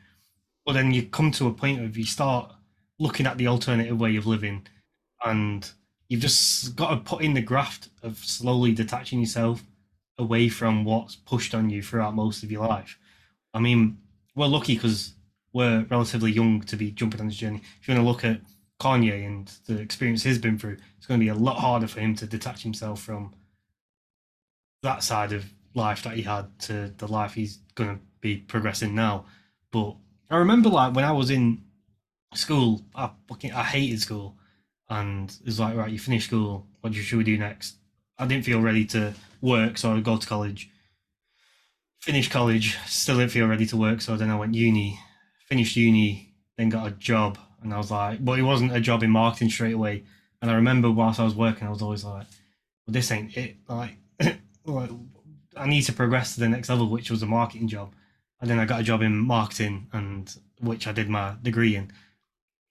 But 0.64 0.74
then 0.74 0.93
you 0.93 1.05
come 1.05 1.31
to 1.32 1.48
a 1.48 1.52
point 1.52 1.82
of 1.82 1.97
you 1.97 2.05
start 2.05 2.52
looking 2.98 3.26
at 3.26 3.39
the 3.39 3.48
alternative 3.48 3.98
way 3.98 4.16
of 4.16 4.26
living, 4.26 4.66
and 5.24 5.70
you've 6.09 6.20
just 6.20 6.76
got 6.76 6.90
to 6.90 6.97
put 6.97 7.22
in 7.22 7.35
the 7.35 7.43
graft 7.43 7.89
of 8.02 8.18
slowly 8.18 8.72
detaching 8.72 9.20
yourself 9.20 9.64
away 10.18 10.48
from 10.48 10.85
what's 10.85 11.16
pushed 11.16 11.55
on 11.55 11.70
you 11.70 11.82
throughout 11.82 12.14
most 12.14 12.43
of 12.43 12.52
your 12.52 12.66
life. 12.66 12.98
I 13.52 13.59
mean, 13.59 13.98
we're 14.36 14.47
lucky 14.47 14.74
because 14.74 15.13
we're 15.55 15.86
relatively 15.89 16.32
young 16.32 16.60
to 16.62 16.76
be 16.76 16.90
jumping 16.90 17.20
on 17.20 17.28
this 17.28 17.36
journey. 17.36 17.62
If 17.81 17.89
you 17.89 17.94
want 17.94 18.05
to 18.05 18.10
look 18.10 18.24
at 18.24 18.43
Kanye 18.81 19.24
and 19.24 19.51
the 19.66 19.81
experience 19.81 20.24
he's 20.24 20.39
been 20.39 20.59
through, 20.59 20.78
it's 20.98 21.06
going 21.06 21.18
to 21.18 21.24
be 21.24 21.31
a 21.31 21.35
lot 21.35 21.60
harder 21.60 21.86
for 21.86 22.01
him 22.01 22.14
to 22.16 22.26
detach 22.26 22.62
himself 22.62 23.01
from 23.01 23.32
that 24.82 25.02
side 25.02 25.32
of 25.32 25.47
life 25.74 26.02
that 26.02 26.14
he 26.14 26.22
had 26.22 26.59
to 26.59 26.93
the 26.98 27.09
life 27.09 27.35
he's 27.35 27.60
going 27.76 27.97
to 27.97 28.02
be 28.20 28.36
progressing 28.36 28.94
now. 28.94 29.24
But 29.70 29.94
I 30.28 30.36
remember, 30.36 30.68
like, 30.68 30.94
when 30.94 31.05
I 31.05 31.12
was 31.12 31.31
in 31.31 31.62
school, 32.35 32.82
I 32.94 33.10
fucking 33.28 33.52
I 33.52 33.62
hated 33.62 34.01
school, 34.01 34.36
and 34.90 35.31
it 35.31 35.47
was 35.47 35.60
like, 35.60 35.76
right, 35.76 35.90
you 35.90 35.98
finish 35.98 36.26
school, 36.26 36.66
what 36.81 36.94
should 36.94 37.16
we 37.16 37.24
do 37.24 37.39
next? 37.39 37.76
I 38.18 38.26
didn't 38.26 38.44
feel 38.44 38.60
ready 38.60 38.85
to 38.86 39.14
work, 39.40 39.78
so 39.78 39.94
I 39.94 40.01
go 40.01 40.16
to 40.16 40.26
college. 40.26 40.70
Finished 42.01 42.31
college, 42.31 42.76
still 42.86 43.18
didn't 43.18 43.31
feel 43.31 43.47
ready 43.47 43.66
to 43.66 43.76
work, 43.76 44.01
so 44.01 44.16
then 44.16 44.31
I 44.31 44.36
went 44.36 44.55
uni. 44.55 44.98
Finished 45.55 45.76
uni, 45.76 46.35
then 46.59 46.68
got 46.68 46.89
a 46.89 46.90
job, 46.90 47.39
and 47.62 47.72
I 47.72 47.76
was 47.78 47.89
like, 47.89 48.18
well, 48.20 48.36
it 48.36 48.43
wasn't 48.43 48.74
a 48.74 48.81
job 48.81 49.05
in 49.05 49.10
marketing 49.10 49.51
straight 49.51 49.74
away. 49.74 50.02
And 50.43 50.51
I 50.51 50.55
remember 50.55 50.90
whilst 50.90 51.20
I 51.20 51.24
was 51.24 51.36
working, 51.36 51.68
I 51.68 51.70
was 51.70 51.81
always 51.81 52.02
like, 52.02 52.26
well, 52.85 52.93
this 52.93 53.12
ain't 53.12 53.36
it. 53.36 53.59
Like, 53.68 53.93
like, 54.64 54.90
I 55.56 55.68
need 55.68 55.82
to 55.82 55.93
progress 55.93 56.35
to 56.35 56.40
the 56.40 56.48
next 56.48 56.70
level, 56.70 56.89
which 56.89 57.09
was 57.09 57.22
a 57.22 57.26
marketing 57.26 57.68
job. 57.68 57.94
And 58.40 58.51
then 58.51 58.59
I 58.59 58.64
got 58.64 58.81
a 58.81 58.82
job 58.82 59.01
in 59.01 59.16
marketing, 59.16 59.86
and 59.93 60.36
which 60.59 60.89
I 60.89 60.93
did 60.93 61.09
my 61.09 61.36
degree 61.40 61.76
in. 61.76 61.93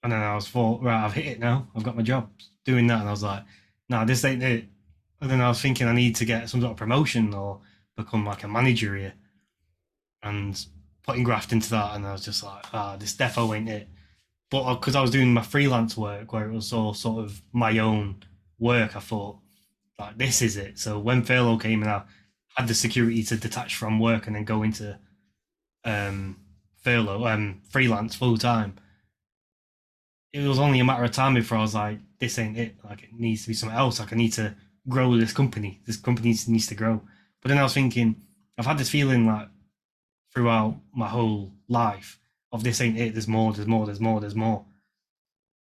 And 0.04 0.12
then 0.12 0.22
I 0.22 0.36
was 0.36 0.50
thought, 0.50 0.82
right, 0.82 1.06
I've 1.06 1.14
hit 1.14 1.28
it 1.28 1.40
now. 1.40 1.70
I've 1.74 1.84
got 1.84 1.96
my 1.96 2.04
job 2.04 2.32
doing 2.66 2.88
that, 2.88 3.00
and 3.00 3.08
I 3.08 3.12
was 3.12 3.24
like, 3.24 3.46
nah, 3.88 4.04
this 4.04 4.26
ain't 4.26 4.44
it. 4.44 4.66
And 5.22 5.32
then 5.32 5.40
I 5.40 5.48
was 5.48 5.62
thinking 5.62 5.88
I 5.88 5.94
need 5.94 6.18
to 6.18 6.26
get 6.26 6.50
some 6.50 6.60
sort 6.60 6.72
of 6.72 6.78
promotion 6.78 7.34
or 7.34 7.62
become 7.96 8.26
like 8.26 8.44
a 8.44 8.50
manager 8.50 8.94
here, 8.98 9.14
and 10.22 10.66
putting 11.06 11.24
graft 11.24 11.52
into 11.52 11.70
that. 11.72 11.96
And 11.96 12.06
I 12.06 12.12
was 12.14 12.26
just 12.26 12.44
like, 12.44 12.66
ah, 12.74 12.96
this 12.98 13.16
defo 13.16 13.56
ain't 13.56 13.70
it. 13.70 13.90
But 14.50 14.76
because 14.76 14.96
I 14.96 15.02
was 15.02 15.12
doing 15.12 15.34
my 15.34 15.42
freelance 15.42 15.98
work 15.98 16.32
where 16.32 16.48
it 16.48 16.54
was 16.54 16.72
all 16.74 16.94
sort 16.94 17.26
of 17.26 17.42
my 17.52 17.80
own 17.80 18.24
work, 18.60 18.96
I 18.96 19.00
thought, 19.00 19.40
like, 20.00 20.18
this 20.18 20.42
is 20.42 20.58
it. 20.58 20.80
So 20.80 21.00
when 21.00 21.24
furlough 21.24 21.58
came 21.58 21.82
and 21.82 21.92
I 21.92 22.04
had 22.56 22.68
the 22.68 22.74
security 22.74 23.24
to 23.24 23.38
detach 23.38 23.76
from 23.76 24.00
work 24.00 24.28
and 24.28 24.36
then 24.36 24.44
go 24.44 24.64
into 24.64 24.98
um, 25.84 26.38
furlough, 26.84 27.26
um, 27.26 27.62
freelance 27.70 28.16
full 28.16 28.38
time, 28.38 28.76
it 30.32 30.48
was 30.48 30.60
only 30.60 30.80
a 30.80 30.84
matter 30.84 31.04
of 31.04 31.12
time 31.12 31.34
before 31.34 31.58
I 31.58 31.62
was 31.62 31.76
like, 31.76 32.00
this 32.20 32.40
ain't 32.40 32.58
it. 32.58 32.76
Like, 32.84 33.04
it 33.04 33.14
needs 33.14 33.44
to 33.44 33.50
be 33.50 33.54
something 33.54 33.78
else. 33.78 34.00
Like, 34.00 34.14
I 34.14 34.16
need 34.16 34.34
to 34.34 34.56
grow 34.88 35.16
this 35.18 35.34
company. 35.34 35.82
This 35.86 35.98
company 35.98 36.36
needs 36.48 36.68
to 36.68 36.76
grow. 36.76 37.02
But 37.42 37.50
then 37.50 37.58
I 37.58 37.64
was 37.64 37.74
thinking, 37.74 38.16
I've 38.58 38.66
had 38.66 38.78
this 38.78 38.90
feeling 38.90 39.26
like 39.26 39.48
throughout 40.34 40.78
my 40.96 41.08
whole 41.08 41.52
life 41.68 42.20
of 42.52 42.64
this 42.64 42.82
ain't 42.82 42.98
it. 43.00 43.14
There's 43.14 43.28
more, 43.28 43.54
there's 43.54 43.68
more, 43.68 43.86
there's 43.86 44.00
more, 44.00 44.20
there's 44.20 44.36
more. 44.36 44.66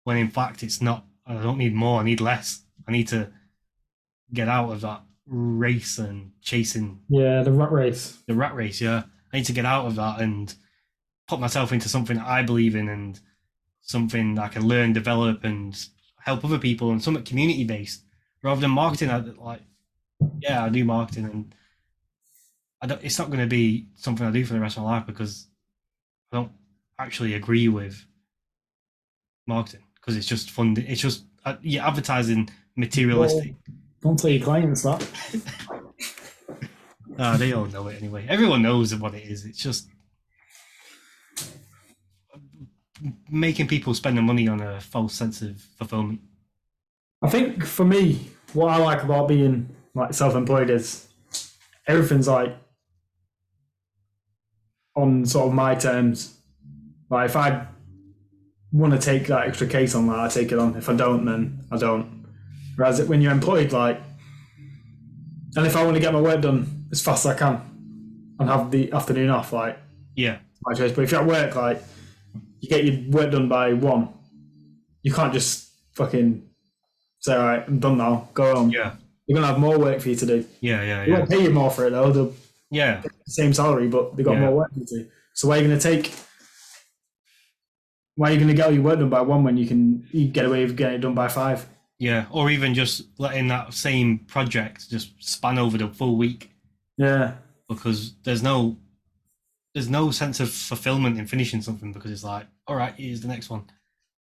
When 0.04 0.18
in 0.18 0.30
fact, 0.30 0.64
it's 0.64 0.82
not. 0.82 1.06
I 1.26 1.34
don't 1.42 1.58
need 1.58 1.74
more. 1.74 2.02
I 2.02 2.04
need 2.04 2.22
less. 2.22 2.64
I 2.88 2.92
need 2.92 3.08
to 3.10 3.32
get 4.34 4.48
out 4.48 4.72
of 4.72 4.82
that 4.82 5.04
race 5.28 5.98
and 5.98 6.32
chasing 6.42 7.02
Yeah, 7.10 7.44
the 7.44 7.52
rat 7.52 7.72
race. 7.72 8.18
the 8.28 8.34
rat 8.34 8.56
race. 8.56 8.82
Yeah, 8.82 9.04
I 9.32 9.38
need 9.38 9.46
to 9.46 9.54
get 9.54 9.66
out 9.66 9.86
of 9.86 9.96
that 9.96 10.20
and 10.20 10.54
put 11.28 11.40
myself 11.40 11.72
into 11.72 11.88
something 11.90 12.18
that 12.18 12.28
I 12.28 12.42
believe 12.42 12.76
in 12.76 12.90
and 12.90 13.20
something 13.82 14.36
that 14.36 14.44
I 14.44 14.48
can 14.48 14.68
learn, 14.68 14.94
develop, 14.94 15.44
and 15.44 15.78
help 16.20 16.44
other 16.44 16.60
people 16.60 16.92
and 16.92 17.02
something 17.02 17.24
community 17.24 17.64
based 17.64 18.04
rather 18.44 18.62
than 18.62 18.72
marketing. 18.72 19.10
I 19.10 19.20
like, 19.20 19.62
yeah, 20.40 20.64
I 20.64 20.70
do 20.70 20.84
marketing 20.86 21.26
and. 21.26 21.56
It's 22.84 23.20
not 23.20 23.30
going 23.30 23.42
to 23.42 23.48
be 23.48 23.88
something 23.96 24.26
I 24.26 24.32
do 24.32 24.44
for 24.46 24.54
the 24.54 24.60
rest 24.60 24.78
of 24.78 24.84
my 24.84 24.92
life 24.92 25.06
because 25.06 25.48
I 26.32 26.38
don't 26.38 26.52
actually 26.98 27.36
agree 27.36 27.68
with 27.68 28.06
marketing 29.48 29.84
because 29.96 30.18
it's 30.18 30.28
just 30.28 30.50
fun. 30.50 30.76
It's 30.78 31.02
just 31.02 31.26
uh, 31.46 31.58
yeah, 31.62 31.88
advertising 31.88 32.50
materialistic. 32.76 33.56
Don't 34.02 34.18
tell 34.18 34.32
your 34.32 34.44
clients 34.44 34.84
that. 34.84 35.08
Ah, 37.20 37.36
they 37.38 37.52
all 37.52 37.66
know 37.66 37.88
it 37.88 38.02
anyway. 38.02 38.26
Everyone 38.28 38.62
knows 38.62 38.96
what 38.96 39.14
it 39.14 39.24
is. 39.24 39.46
It's 39.46 39.60
just 39.60 39.90
making 43.30 43.68
people 43.68 43.94
spend 43.94 44.18
the 44.18 44.22
money 44.22 44.48
on 44.48 44.62
a 44.62 44.80
false 44.80 45.14
sense 45.14 45.42
of 45.42 45.62
fulfillment. 45.78 46.22
I 47.22 47.30
think 47.30 47.66
for 47.66 47.86
me, 47.86 48.32
what 48.54 48.70
I 48.70 48.78
like 48.78 49.04
about 49.04 49.28
being 49.28 49.70
like 49.94 50.14
self-employed 50.14 50.70
is 50.70 51.08
everything's 51.86 52.28
like 52.28 52.56
on 55.02 55.26
sort 55.26 55.48
of 55.48 55.54
my 55.54 55.76
terms. 55.76 56.38
Like 57.10 57.30
if 57.30 57.36
I 57.36 57.68
want 58.72 58.94
to 58.94 59.00
take 59.00 59.28
that 59.28 59.48
extra 59.48 59.68
case 59.68 59.96
on 59.96 60.08
that, 60.08 60.20
I 60.20 60.28
take 60.30 60.52
it 60.52 60.60
on. 60.60 60.76
If 60.78 60.88
I 60.90 60.96
don't, 60.96 61.26
then 61.26 61.66
I 61.72 61.78
don't. 61.78 62.26
Whereas 62.76 63.02
when 63.04 63.22
you're 63.22 63.32
employed, 63.34 63.72
like, 63.74 64.00
and 65.56 65.66
if 65.68 65.76
I 65.76 65.84
want 65.84 65.96
to 65.96 66.02
get 66.02 66.14
my 66.14 66.22
work 66.22 66.42
done 66.42 66.88
as 66.92 67.02
fast 67.02 67.26
as 67.26 67.36
I 67.36 67.38
can 67.38 67.62
and 68.40 68.50
have 68.50 68.72
the 68.72 68.92
afternoon 68.94 69.30
off, 69.30 69.52
like, 69.52 69.78
Yeah, 70.16 70.38
my 70.64 70.74
choice. 70.74 70.94
But 70.94 71.04
if 71.04 71.12
you're 71.12 71.22
at 71.22 71.28
work, 71.28 71.56
like, 71.56 71.84
you 72.62 72.70
get 72.70 72.86
your 72.86 73.12
work 73.12 73.32
done 73.32 73.50
by 73.50 73.74
one, 73.74 74.10
you 75.04 75.12
can't 75.12 75.34
just 75.34 75.70
fucking 75.94 76.48
say, 77.20 77.36
all 77.36 77.44
right, 77.44 77.64
I'm 77.68 77.80
done 77.80 77.98
now, 77.98 78.30
go 78.34 78.56
home. 78.56 78.70
yeah, 78.70 78.96
You're 79.28 79.36
going 79.36 79.44
to 79.48 79.52
have 79.52 79.60
more 79.60 79.78
work 79.78 80.00
for 80.00 80.10
you 80.10 80.16
to 80.16 80.26
do. 80.26 80.46
yeah, 80.62 80.82
yeah, 80.84 81.06
They 81.06 81.12
won't 81.12 81.30
pay 81.30 81.44
you 81.44 81.50
more 81.50 81.70
for 81.70 81.88
it, 81.88 81.90
though. 81.92 82.12
They'll 82.12 82.34
yeah, 82.72 83.02
same 83.32 83.54
salary, 83.54 83.88
but 83.88 84.16
they've 84.16 84.26
got 84.26 84.34
Yeah. 84.34 84.42
more 84.42 84.56
work 84.56 84.74
to 84.74 84.84
do. 84.86 85.08
So 85.34 85.48
why 85.48 85.58
are 85.58 85.62
you 85.62 85.68
going 85.68 85.80
to 85.80 85.84
take, 85.84 86.12
why 88.16 88.30
are 88.30 88.34
you 88.34 88.38
going 88.38 88.50
to 88.50 88.54
get 88.54 88.66
all 88.68 88.72
your 88.74 88.84
work 88.84 89.00
done 89.00 89.10
by 89.10 89.22
one 89.22 89.44
when 89.44 89.58
you 89.58 89.68
can 89.68 90.06
you 90.12 90.28
get 90.28 90.46
away 90.46 90.66
with 90.66 90.76
getting 90.76 90.96
it 90.96 91.02
done 91.02 91.16
by 91.16 91.28
five? 91.28 91.66
yeah. 92.00 92.26
Or 92.32 92.50
even 92.50 92.74
just 92.74 93.04
letting 93.20 93.48
that 93.50 93.74
same 93.74 94.20
project 94.20 94.90
just 94.90 95.12
span 95.24 95.58
over 95.60 95.78
the 95.78 95.88
full 95.90 96.18
week. 96.18 96.50
Yeah. 96.98 97.36
because 97.70 98.14
there's 98.24 98.44
no 98.44 98.78
there's 99.74 99.90
no 99.90 100.12
sense 100.12 100.40
of 100.42 100.52
fulfillment 100.52 101.18
in 101.18 101.26
finishing 101.26 101.62
something 101.62 101.94
because 101.94 102.12
it's 102.12 102.24
like, 102.26 102.46
all 102.68 102.76
right, 102.76 102.94
here's 102.98 103.22
the 103.22 103.28
next 103.30 103.50
one. 103.50 103.64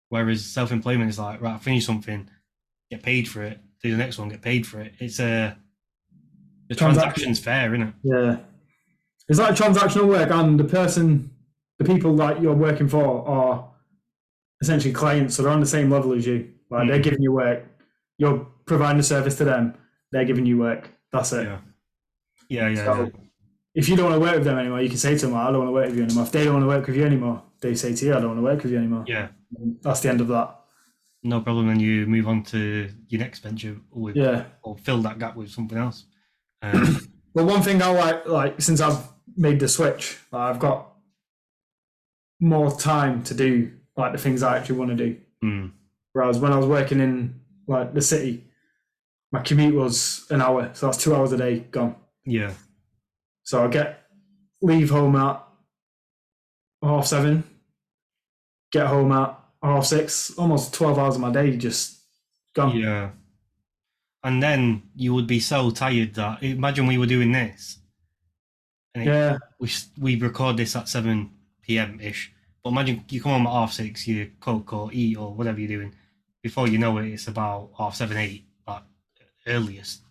Whereas 0.08 0.44
self 0.46 0.70
employment 0.72 1.10
is 1.10 1.18
like, 1.18 1.40
right, 1.42 1.60
finish 1.60 1.84
something, 1.84 2.30
get 2.90 3.02
paid 3.02 3.28
for 3.28 3.42
it, 3.42 3.58
do 3.82 3.90
the 3.90 3.96
next 3.96 4.18
one, 4.18 4.28
get 4.28 4.40
paid 4.42 4.66
for 4.66 4.80
it. 4.80 4.94
It's 5.00 5.18
a 5.18 5.56
the 6.68 6.74
transaction's 6.76 7.40
fair, 7.40 7.74
isn't 7.74 7.88
it? 7.88 7.94
Yeah. 8.04 8.36
It's 9.30 9.38
like 9.38 9.54
transactional 9.54 10.08
work, 10.08 10.28
and 10.30 10.58
the 10.58 10.64
person, 10.64 11.30
the 11.78 11.84
people 11.84 12.16
that 12.16 12.42
you're 12.42 12.52
working 12.52 12.88
for 12.88 13.26
are 13.28 13.70
essentially 14.60 14.92
clients, 14.92 15.36
so 15.36 15.42
they're 15.44 15.52
on 15.52 15.60
the 15.60 15.66
same 15.66 15.88
level 15.88 16.12
as 16.12 16.26
you. 16.26 16.50
Like 16.68 16.88
they're 16.88 16.98
Mhm. 16.98 17.02
giving 17.04 17.22
you 17.22 17.32
work, 17.32 17.64
you're 18.18 18.44
providing 18.66 18.98
a 18.98 19.04
service 19.04 19.36
to 19.38 19.44
them, 19.44 19.74
they're 20.10 20.24
giving 20.24 20.46
you 20.46 20.58
work. 20.58 20.90
That's 21.12 21.32
it. 21.32 21.44
Yeah. 21.44 21.58
Yeah, 22.48 22.68
yeah, 22.70 22.84
So- 22.84 23.02
yeah. 23.04 23.08
If 23.72 23.88
you 23.88 23.94
don't 23.96 24.10
want 24.10 24.16
to 24.20 24.20
work 24.20 24.34
with 24.34 24.44
them 24.44 24.58
anymore, 24.58 24.80
you 24.82 24.88
can 24.88 24.98
say 24.98 25.16
to 25.16 25.26
them, 25.26 25.36
I 25.36 25.44
don't 25.52 25.58
want 25.58 25.68
to 25.68 25.72
work 25.72 25.86
with 25.86 25.96
you 25.98 26.02
anymore. 26.02 26.24
If 26.24 26.32
they 26.32 26.42
don't 26.44 26.54
want 26.54 26.64
to 26.64 26.68
work 26.68 26.86
with 26.88 26.96
you 26.96 27.04
anymore, 27.04 27.40
they 27.60 27.74
say 27.76 27.94
to 27.94 28.04
you, 28.04 28.12
I 28.14 28.18
don't 28.20 28.26
want 28.30 28.38
to 28.38 28.42
work 28.42 28.62
with 28.64 28.72
you 28.72 28.78
anymore. 28.78 29.04
Yeah. 29.06 29.28
That's 29.82 30.00
the 30.00 30.08
end 30.08 30.20
of 30.20 30.26
that. 30.28 30.56
No 31.22 31.40
problem. 31.40 31.68
Then 31.68 31.78
you 31.78 32.04
move 32.06 32.26
on 32.26 32.42
to 32.44 32.88
your 33.08 33.20
next 33.20 33.44
venture 33.44 33.76
with, 33.92 34.16
Yeah. 34.16 34.46
or 34.64 34.76
fill 34.76 35.00
that 35.02 35.20
gap 35.20 35.36
with 35.36 35.50
something 35.50 35.78
else. 35.78 36.06
Um, 36.62 36.98
But 37.32 37.44
one 37.46 37.62
thing 37.62 37.80
I 37.80 37.90
like, 37.90 38.26
like 38.26 38.60
since 38.60 38.80
I've 38.80 38.98
made 39.40 39.58
the 39.58 39.66
switch, 39.68 40.18
like, 40.30 40.42
I've 40.54 40.58
got 40.60 40.92
more 42.40 42.70
time 42.70 43.22
to 43.24 43.34
do 43.34 43.72
like 43.96 44.12
the 44.12 44.18
things 44.18 44.42
I 44.42 44.56
actually 44.58 44.78
want 44.78 44.90
to 44.90 44.96
do. 44.96 45.16
mm, 45.44 45.70
Whereas 46.12 46.38
when 46.38 46.52
I 46.52 46.56
was 46.56 46.66
working 46.66 47.00
in 47.00 47.40
like 47.66 47.92
the 47.94 48.02
city, 48.02 48.44
my 49.32 49.40
commute 49.40 49.74
was 49.74 50.26
an 50.30 50.40
hour, 50.42 50.70
so 50.74 50.86
that's 50.86 50.98
two 51.02 51.14
hours 51.14 51.32
a 51.32 51.36
day 51.38 51.60
gone. 51.70 51.96
yeah. 52.24 52.52
So 53.42 53.64
I 53.64 53.68
get 53.68 54.02
leave 54.62 54.90
home 54.90 55.16
at 55.16 55.42
half 56.82 57.06
seven, 57.06 57.42
get 58.72 58.86
home 58.86 59.10
at 59.12 59.36
half 59.62 59.86
six, 59.86 60.30
almost 60.38 60.72
twelve 60.74 60.98
hours 60.98 61.16
of 61.16 61.20
my 61.20 61.32
day 61.32 61.56
just 61.56 62.00
gone. 62.54 62.76
Yeah. 62.76 63.10
And 64.22 64.42
then 64.42 64.82
you 64.94 65.14
would 65.14 65.26
be 65.26 65.40
so 65.40 65.70
tired 65.70 66.14
that 66.14 66.42
imagine 66.42 66.86
we 66.86 66.98
were 66.98 67.06
doing 67.06 67.32
this, 67.32 67.78
and 68.94 69.04
Yeah, 69.04 69.38
we 69.58 69.68
we 69.98 70.16
record 70.16 70.56
this 70.56 70.76
at 70.76 70.88
seven 70.88 71.30
p.m. 71.62 72.00
ish. 72.00 72.32
But 72.62 72.70
imagine 72.70 73.04
you 73.08 73.22
come 73.22 73.32
home 73.32 73.46
at 73.46 73.52
half 73.52 73.72
six, 73.72 74.06
you 74.06 74.30
cook 74.40 74.72
or 74.72 74.90
eat 74.92 75.16
or 75.16 75.32
whatever 75.34 75.58
you're 75.60 75.68
doing. 75.78 75.94
Before 76.42 76.68
you 76.68 76.78
know 76.78 76.98
it, 76.98 77.08
it's 77.08 77.28
about 77.28 77.70
half 77.78 77.94
seven, 77.94 78.16
eight 78.16 78.44
at 78.68 78.82
earliest. 79.46 80.02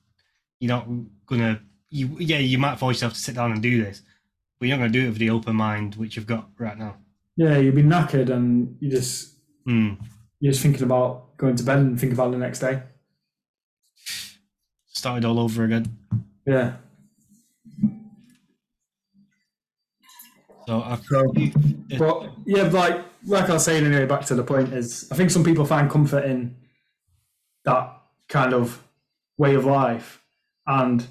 You're 0.60 0.69
not 0.69 0.88
gonna. 1.26 1.61
You 1.89 2.15
yeah, 2.19 2.38
you 2.39 2.57
might 2.57 2.77
force 2.80 2.97
yourself 2.97 3.14
to 3.14 3.19
sit 3.19 3.35
down 3.35 3.51
and 3.51 3.61
do 3.61 3.84
this, 3.84 4.01
but 4.60 4.68
you're 4.68 4.77
not 4.77 4.84
gonna 4.84 4.93
do 4.93 5.06
it 5.06 5.10
with 5.10 5.18
the 5.18 5.30
open 5.31 5.56
mind 5.56 5.95
which 5.95 6.15
you've 6.15 6.27
got 6.27 6.49
right 6.57 6.77
now. 6.77 6.97
yeah, 7.35 7.57
you'd 7.57 7.76
be 7.76 7.84
knackered 7.84 8.30
and 8.30 8.76
you 8.80 8.89
just 8.91 9.35
Mm. 9.68 9.97
you're 10.39 10.51
just 10.51 10.64
thinking 10.64 10.84
about 10.84 11.38
going 11.38 11.56
to 11.56 11.64
bed 11.64 11.77
and 11.80 11.99
think 11.99 12.14
about 12.14 12.31
the 12.31 12.38
next 12.38 12.60
day. 12.60 12.81
Started 14.88 15.26
all 15.26 15.39
over 15.39 15.64
again. 15.64 15.97
Yeah. 16.45 16.77
So 20.70 20.84
I, 20.84 20.98
So, 20.98 21.34
but 21.98 22.30
yeah, 22.46 22.62
like 22.64 23.04
like 23.26 23.50
I 23.50 23.54
was 23.54 23.66
saying 23.66 23.86
anyway, 23.88 24.06
back 24.06 24.24
to 24.26 24.36
the 24.36 24.44
point 24.44 24.72
is 24.72 25.12
I 25.12 25.16
think 25.16 25.32
some 25.32 25.44
people 25.44 25.66
find 25.66 25.90
comfort 25.90 26.26
in 26.26 26.56
that 27.66 27.91
kind 28.28 28.54
of 28.54 28.84
way 29.40 29.56
of 29.56 29.66
life. 29.66 30.22
And 30.68 31.08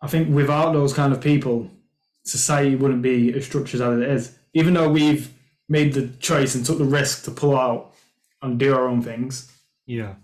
I 0.00 0.06
think 0.06 0.32
without 0.32 0.74
those 0.74 0.92
kind 0.92 1.12
of 1.12 1.20
people, 1.20 1.68
society 2.24 2.76
wouldn't 2.76 3.02
be 3.02 3.34
as 3.34 3.44
structured 3.46 3.80
as 3.80 3.98
it 3.98 4.08
is. 4.08 4.38
Even 4.54 4.74
though 4.74 4.88
we've 4.88 5.32
made 5.68 5.92
the 5.92 6.06
choice 6.20 6.54
and 6.54 6.64
took 6.64 6.78
the 6.78 6.84
risk 6.84 7.24
to 7.24 7.32
pull 7.32 7.58
out 7.58 7.94
and 8.42 8.60
do 8.60 8.72
our 8.76 8.86
own 8.86 9.02
things, 9.02 9.50
yeah, 9.86 10.14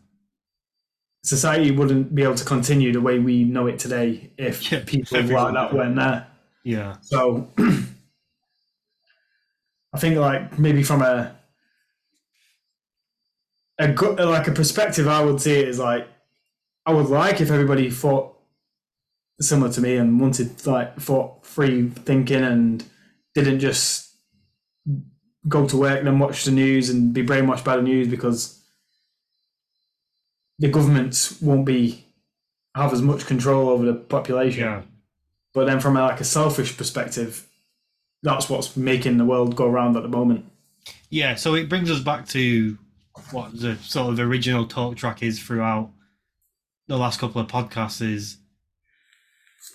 society 1.25 1.73
wouldn't 1.73 2.15
be 2.15 2.23
able 2.23 2.37
to 2.37 2.45
continue 2.45 2.93
the 2.93 3.01
way 3.01 3.19
we 3.19 3.43
know 3.43 3.67
it 3.67 3.81
today 3.81 4.31
if 4.39 4.71
Yeah, 4.71 4.85
people 4.87 5.23
like 5.23 5.55
that 5.55 5.75
weren't 5.75 5.97
there. 5.97 6.29
yeah, 6.63 6.97
So 7.01 7.51
I 9.93 9.99
think 9.99 10.17
like 10.17 10.59
maybe 10.59 10.83
from 10.83 11.03
a 11.03 11.37
a 13.79 13.93
good 13.93 14.19
like 14.19 14.49
a 14.49 14.53
perspective 14.53 15.07
I 15.09 15.25
would 15.25 15.41
see 15.41 15.61
it 15.61 15.69
is 15.69 15.79
like 15.79 16.09
I 16.85 16.93
would 16.93 17.07
like 17.07 17.41
if 17.41 17.51
everybody 17.51 17.91
thought 17.91 18.37
similar 19.41 19.73
to 19.73 19.81
me 19.81 19.97
and 19.97 20.21
wanted 20.21 20.67
like 20.67 20.99
thought 21.01 21.47
free 21.47 21.89
thinking 21.91 22.43
and 22.43 22.85
didn't 23.35 23.61
just 23.61 24.11
go 25.47 25.67
to 25.67 25.77
work 25.77 25.99
and 25.99 26.07
then 26.07 26.19
watch 26.19 26.45
the 26.45 26.51
news 26.51 26.91
and 26.91 27.15
be 27.15 27.25
brainwashed 27.25 27.65
by 27.65 27.77
the 27.77 27.83
news 27.83 28.09
because 28.09 28.61
the 30.59 30.69
governments 30.69 31.41
won't 31.41 31.65
be 31.65 32.05
have 32.75 32.93
as 32.93 33.03
much 33.03 33.27
control 33.27 33.69
over 33.69 33.85
the 33.85 33.95
population. 33.95 34.61
yeah, 34.65 34.83
But 35.55 35.67
then 35.67 35.81
from 35.81 35.97
a, 35.97 36.03
like 36.03 36.21
a 36.21 36.25
selfish 36.25 36.77
perspective, 36.77 37.48
that's 38.23 38.49
what's 38.51 38.77
making 38.77 39.19
the 39.19 39.25
world 39.25 39.57
go 39.57 39.69
round 39.69 39.97
at 39.97 40.03
the 40.03 40.09
moment. 40.09 40.45
yeah. 41.11 41.35
So 41.35 41.55
it 41.55 41.69
brings 41.69 41.91
us 41.91 42.01
back 42.01 42.27
to 42.29 42.79
what 43.33 43.59
the 43.59 43.77
sort 43.77 44.13
of 44.13 44.21
original 44.21 44.67
talk 44.67 44.97
track 44.97 45.23
is 45.23 45.41
throughout 45.41 45.91
the 46.87 46.99
last 46.99 47.21
couple 47.21 47.41
of 47.41 47.49
podcasts. 47.49 48.03
Is 48.03 48.39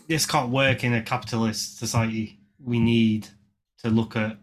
this 0.07 0.25
can't 0.25 0.49
work 0.51 0.83
in 0.83 0.93
a 0.93 1.01
capitalist 1.01 1.77
society? 1.77 2.39
We 2.63 2.79
need 2.79 3.27
to 3.83 3.89
look 3.89 4.15
at 4.15 4.37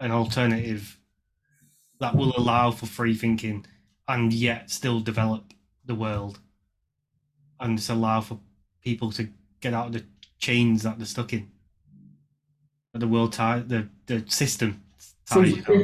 an 0.00 0.12
alternative 0.12 0.98
that 2.00 2.14
will 2.14 2.34
allow 2.36 2.70
for 2.70 2.86
free 2.86 3.14
thinking 3.14 3.66
and 4.08 4.32
yet 4.32 4.70
still 4.70 5.00
develop 5.00 5.52
the 5.84 5.94
world 5.94 6.38
and 7.58 7.78
just 7.78 7.90
allow 7.90 8.20
for 8.20 8.38
people 8.82 9.10
to 9.12 9.28
get 9.60 9.74
out 9.74 9.86
of 9.86 9.92
the 9.94 10.04
chains 10.38 10.82
that 10.82 10.98
they're 10.98 11.06
stuck 11.06 11.32
in. 11.32 11.50
The 12.98 13.08
world 13.08 13.32
tie 13.32 13.60
the, 13.60 13.88
the 14.06 14.24
system 14.28 14.82
So 15.24 15.42
ties 15.42 15.56
you 15.56 15.62
down. 15.62 15.80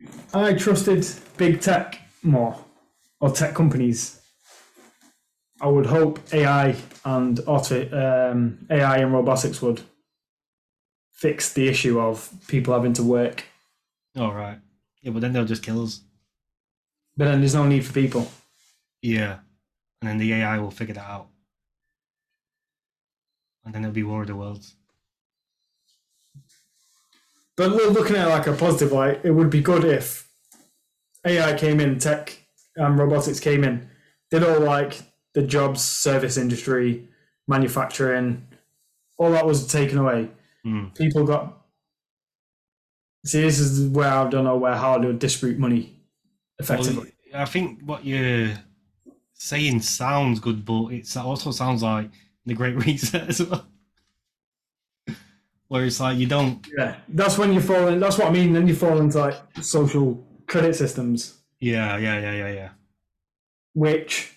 if 0.00 0.34
I 0.34 0.52
trusted 0.54 1.06
big 1.36 1.60
tech 1.60 2.00
more, 2.22 2.56
or 3.20 3.30
tech 3.30 3.54
companies, 3.54 4.20
I 5.60 5.68
would 5.68 5.86
hope 5.86 6.20
AI 6.32 6.76
and 7.04 7.40
auto, 7.46 8.30
um, 8.32 8.66
AI 8.70 8.98
and 8.98 9.12
robotics 9.12 9.60
would 9.62 9.82
fix 11.12 11.52
the 11.52 11.68
issue 11.68 12.00
of 12.00 12.32
people 12.48 12.72
having 12.72 12.94
to 12.94 13.02
work. 13.02 13.44
All 14.16 14.32
right. 14.32 14.58
Yeah, 15.02 15.12
but 15.12 15.20
then 15.20 15.32
they'll 15.32 15.44
just 15.44 15.62
kill 15.62 15.82
us. 15.82 16.00
But 17.16 17.26
then 17.26 17.40
there's 17.40 17.54
no 17.54 17.66
need 17.66 17.84
for 17.84 17.92
people. 17.92 18.30
Yeah. 19.02 19.38
And 20.00 20.08
then 20.08 20.18
the 20.18 20.32
AI 20.32 20.58
will 20.58 20.70
figure 20.70 20.94
that 20.94 21.04
out. 21.06 21.28
And 23.64 23.74
then 23.74 23.84
it'll 23.84 23.92
be 23.94 24.02
War 24.02 24.22
of 24.22 24.28
the 24.28 24.34
Worlds. 24.36 24.74
But 27.60 27.72
looking 27.72 28.16
at 28.16 28.26
it 28.26 28.30
like 28.30 28.46
a 28.46 28.54
positive 28.54 28.90
light. 28.90 29.20
It 29.22 29.32
would 29.32 29.50
be 29.50 29.60
good 29.60 29.84
if 29.84 30.26
AI 31.26 31.52
came 31.58 31.78
in, 31.78 31.98
tech 31.98 32.42
and 32.74 32.98
robotics 32.98 33.38
came 33.38 33.64
in, 33.64 33.86
did 34.30 34.42
all 34.42 34.60
like 34.60 35.02
the 35.34 35.42
jobs, 35.42 35.82
service 35.82 36.38
industry, 36.38 37.06
manufacturing, 37.46 38.48
all 39.18 39.32
that 39.32 39.44
was 39.44 39.66
taken 39.66 39.98
away. 39.98 40.30
Mm. 40.64 40.96
People 40.96 41.26
got. 41.26 41.58
See, 43.26 43.42
this 43.42 43.58
is 43.58 43.90
where 43.90 44.08
I 44.08 44.26
don't 44.30 44.44
know 44.44 44.56
where 44.56 44.74
how 44.74 44.96
to 44.96 45.12
distribute 45.12 45.58
money 45.58 46.00
effectively. 46.58 47.12
Well, 47.30 47.42
I 47.42 47.44
think 47.44 47.82
what 47.82 48.06
you're 48.06 48.58
saying 49.34 49.82
sounds 49.82 50.40
good, 50.40 50.64
but 50.64 50.92
it 50.92 51.14
also 51.14 51.50
sounds 51.50 51.82
like 51.82 52.08
the 52.46 52.54
Great 52.54 52.76
Reset 52.86 53.28
as 53.28 53.42
well. 53.46 53.66
Where 55.70 55.84
it's 55.84 56.00
like 56.00 56.18
you 56.18 56.26
don't. 56.26 56.66
yeah, 56.76 56.96
that's 57.08 57.38
when 57.38 57.52
you 57.52 57.60
fall 57.60 57.86
in. 57.86 58.00
That's 58.00 58.18
what 58.18 58.26
I 58.26 58.32
mean. 58.32 58.52
Then 58.52 58.66
you 58.66 58.74
fall 58.74 58.98
into 58.98 59.18
like 59.20 59.36
social 59.62 60.26
credit 60.48 60.74
systems, 60.74 61.38
Yeah, 61.60 61.96
yeah, 61.96 62.18
yeah, 62.18 62.32
yeah, 62.34 62.52
yeah. 62.52 62.68
which 63.72 64.34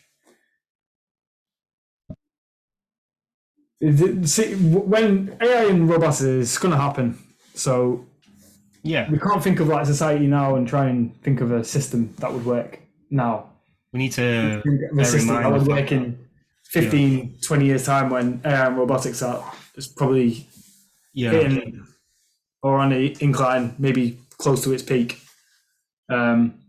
see 4.26 4.54
when 4.56 5.36
AI 5.42 5.66
and 5.72 5.90
robots 5.90 6.22
is 6.22 6.56
going 6.60 6.72
to 6.72 6.78
happen. 6.78 7.18
So 7.56 8.06
Yeah. 8.84 9.10
we 9.10 9.18
can't 9.18 9.44
think 9.44 9.60
of 9.60 9.68
like 9.70 9.88
society 9.88 10.28
now 10.28 10.56
and 10.56 10.68
try 10.68 10.86
and 10.86 11.20
think 11.24 11.42
of 11.42 11.52
a 11.52 11.64
system 11.64 12.14
that 12.20 12.32
would 12.32 12.46
work 12.46 12.80
now. 13.10 13.50
We 13.92 14.00
need 14.00 14.12
to. 14.14 14.62
A 15.00 15.04
system 15.06 15.36
that 15.36 15.44
the 15.44 15.50
would 15.50 15.68
work 15.68 15.92
in 15.92 16.18
15, 16.66 17.40
20 17.42 17.66
years 17.66 17.86
time 17.86 18.12
when 18.12 18.40
AI 18.46 18.68
and 18.68 18.78
robotics 18.78 19.22
are 19.24 19.44
is 19.76 19.88
probably 19.88 20.48
Yeah. 21.14 21.32
hitting 21.32 21.86
or 22.62 22.80
on 22.80 22.90
the 22.90 23.16
incline, 23.22 23.76
maybe 23.78 24.18
close 24.38 24.64
to 24.64 24.72
its 24.72 24.84
peak. 24.84 25.20
Um, 26.10 26.60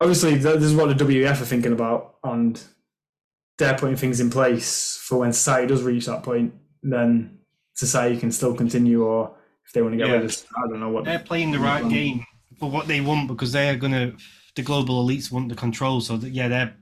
obviously, 0.00 0.36
this 0.36 0.62
is 0.62 0.74
what 0.74 0.96
the 0.96 1.04
WEF 1.04 1.40
are 1.40 1.44
thinking 1.44 1.72
about, 1.72 2.16
and 2.24 2.60
they're 3.58 3.76
putting 3.76 3.96
things 3.96 4.20
in 4.20 4.30
place 4.30 4.96
for 5.02 5.18
when 5.18 5.32
society 5.32 5.68
does 5.68 5.82
reach 5.82 6.06
that 6.06 6.22
point, 6.22 6.54
then 6.82 7.38
society 7.74 8.18
can 8.18 8.32
still 8.32 8.54
continue, 8.54 9.02
or 9.04 9.36
if 9.66 9.72
they 9.72 9.82
want 9.82 9.92
to 9.92 9.98
get 9.98 10.08
Yeah. 10.08 10.14
rid 10.14 10.24
of, 10.24 10.46
I 10.56 10.68
don't 10.68 10.80
know 10.80 10.88
what. 10.90 11.04
They're 11.04 11.18
playing 11.18 11.52
the 11.52 11.58
right 11.58 11.88
game 11.88 12.24
for 12.58 12.70
what 12.70 12.88
they 12.88 13.00
want 13.00 13.28
because 13.28 13.52
they 13.52 13.68
are 13.70 13.76
gonna. 13.76 14.12
The 14.56 14.62
global 14.62 15.06
elites 15.06 15.30
want 15.30 15.48
the 15.48 15.54
control, 15.54 16.00
so 16.00 16.16
that, 16.16 16.30
yeah, 16.30 16.48
they're 16.48 16.76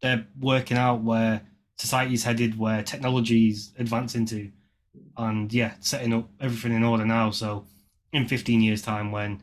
they're 0.00 0.26
working 0.40 0.78
out 0.78 1.02
where 1.02 1.42
society's 1.82 2.22
headed, 2.22 2.56
where 2.56 2.82
technology's 2.82 3.72
advancing 3.76 4.24
to, 4.26 4.50
and 5.16 5.52
yeah, 5.52 5.72
setting 5.80 6.14
up 6.14 6.30
everything 6.40 6.72
in 6.72 6.84
order 6.84 7.04
now. 7.04 7.30
So 7.30 7.66
in 8.12 8.28
15 8.28 8.62
years' 8.62 8.82
time, 8.82 9.10
when 9.10 9.42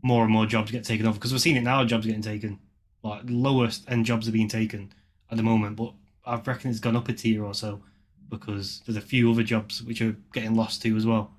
more 0.00 0.22
and 0.22 0.32
more 0.32 0.46
jobs 0.46 0.70
get 0.70 0.84
taken 0.84 1.04
over, 1.04 1.18
because 1.18 1.32
we're 1.32 1.38
seeing 1.38 1.56
it 1.56 1.62
now, 1.62 1.84
jobs 1.84 2.06
getting 2.06 2.22
taken, 2.22 2.60
like 3.02 3.22
lowest 3.26 3.84
end 3.90 4.06
jobs 4.06 4.28
are 4.28 4.32
being 4.32 4.48
taken 4.48 4.92
at 5.30 5.36
the 5.36 5.42
moment, 5.42 5.74
but 5.74 5.92
I 6.24 6.36
reckon 6.36 6.70
it's 6.70 6.78
gone 6.78 6.96
up 6.96 7.08
a 7.08 7.12
tier 7.12 7.44
or 7.44 7.54
so 7.54 7.82
because 8.30 8.80
there's 8.86 8.96
a 8.96 9.00
few 9.00 9.30
other 9.30 9.42
jobs 9.42 9.82
which 9.82 10.00
are 10.00 10.16
getting 10.32 10.54
lost 10.54 10.80
too 10.80 10.96
as 10.96 11.04
well. 11.04 11.32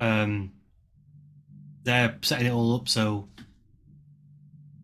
Um, 0.00 0.52
they're 1.82 2.16
setting 2.22 2.46
it 2.46 2.52
all 2.52 2.74
up 2.74 2.88
so 2.88 3.28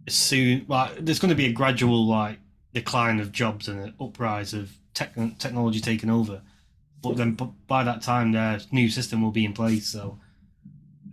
soon 0.08 0.64
like 0.68 0.96
there's 1.04 1.18
going 1.18 1.30
to 1.30 1.34
be 1.34 1.46
a 1.46 1.52
gradual 1.52 2.06
like 2.06 2.38
decline 2.74 3.20
of 3.20 3.32
jobs 3.32 3.68
and 3.68 3.80
an 3.80 3.94
uprise 4.00 4.52
of 4.52 4.70
tech 4.94 5.14
technology 5.38 5.80
taking 5.80 6.10
over 6.10 6.42
but 7.02 7.16
then 7.16 7.36
by 7.66 7.82
that 7.82 8.02
time 8.02 8.32
their 8.32 8.60
new 8.70 8.88
system 8.88 9.22
will 9.22 9.30
be 9.30 9.44
in 9.44 9.52
place 9.52 9.88
so 9.88 10.18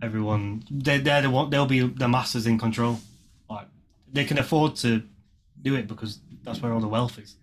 everyone 0.02 0.62
they're, 0.70 0.98
they're 0.98 1.22
the 1.22 1.30
one 1.30 1.50
they'll 1.50 1.66
be 1.66 1.80
the 1.80 2.08
masters 2.08 2.46
in 2.46 2.58
control 2.58 2.98
like 3.48 3.66
they 4.12 4.24
can 4.24 4.38
afford 4.38 4.76
to 4.76 5.02
do 5.62 5.74
it 5.74 5.86
because 5.86 6.20
that's 6.42 6.60
where 6.62 6.72
all 6.72 6.80
the 6.80 6.88
wealth 6.88 7.18
is 7.18 7.36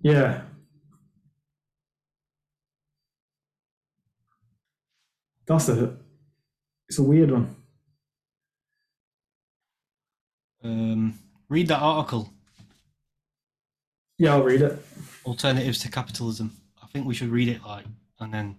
Yeah. 0.00 0.42
That's 5.46 5.68
a. 5.68 5.96
It's 6.88 6.98
a 6.98 7.02
weird 7.02 7.30
one. 7.30 7.54
um, 10.64 11.14
read 11.48 11.68
that 11.68 11.80
article 11.80 12.32
Yeah, 14.18 14.34
I'll 14.34 14.42
read 14.44 14.62
it. 14.62 14.78
Alternatives 15.24 15.78
to 15.80 15.90
capitalism. 15.90 16.52
I 16.82 16.86
think 16.86 17.06
we 17.06 17.14
should 17.14 17.30
read 17.30 17.48
it 17.48 17.62
like 17.64 17.84
and 18.20 18.32
then 18.32 18.56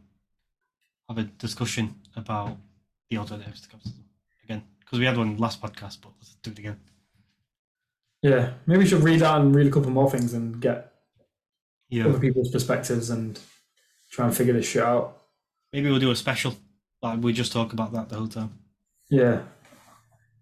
have 1.09 1.17
a 1.17 1.23
discussion 1.23 1.95
about 2.15 2.57
the 3.09 3.17
alternatives 3.17 3.61
to 3.61 3.69
capitalism 3.69 4.05
again. 4.43 4.63
Because 4.79 4.99
we 4.99 5.05
had 5.05 5.17
one 5.17 5.37
last 5.37 5.61
podcast 5.61 5.99
but 6.01 6.11
let's 6.19 6.35
do 6.41 6.51
it 6.51 6.59
again. 6.59 6.79
Yeah, 8.21 8.53
maybe 8.65 8.79
we 8.79 8.85
should 8.85 9.03
read 9.03 9.19
that 9.19 9.41
and 9.41 9.53
read 9.53 9.67
a 9.67 9.71
couple 9.71 9.91
more 9.91 10.09
things 10.09 10.33
and 10.33 10.61
get 10.61 10.93
yeah. 11.89 12.05
other 12.05 12.19
people's 12.19 12.51
perspectives 12.51 13.09
and 13.09 13.39
try 14.11 14.25
and 14.25 14.35
figure 14.35 14.53
this 14.53 14.67
shit 14.67 14.83
out. 14.83 15.17
maybe 15.73 15.89
we'll 15.89 15.99
do 15.99 16.11
a 16.11 16.15
special 16.15 16.55
like 17.01 17.21
we 17.21 17.33
just 17.33 17.51
talk 17.51 17.73
about 17.73 17.91
that 17.91 18.09
the 18.09 18.15
whole 18.15 18.27
time. 18.27 18.53
Yeah, 19.09 19.41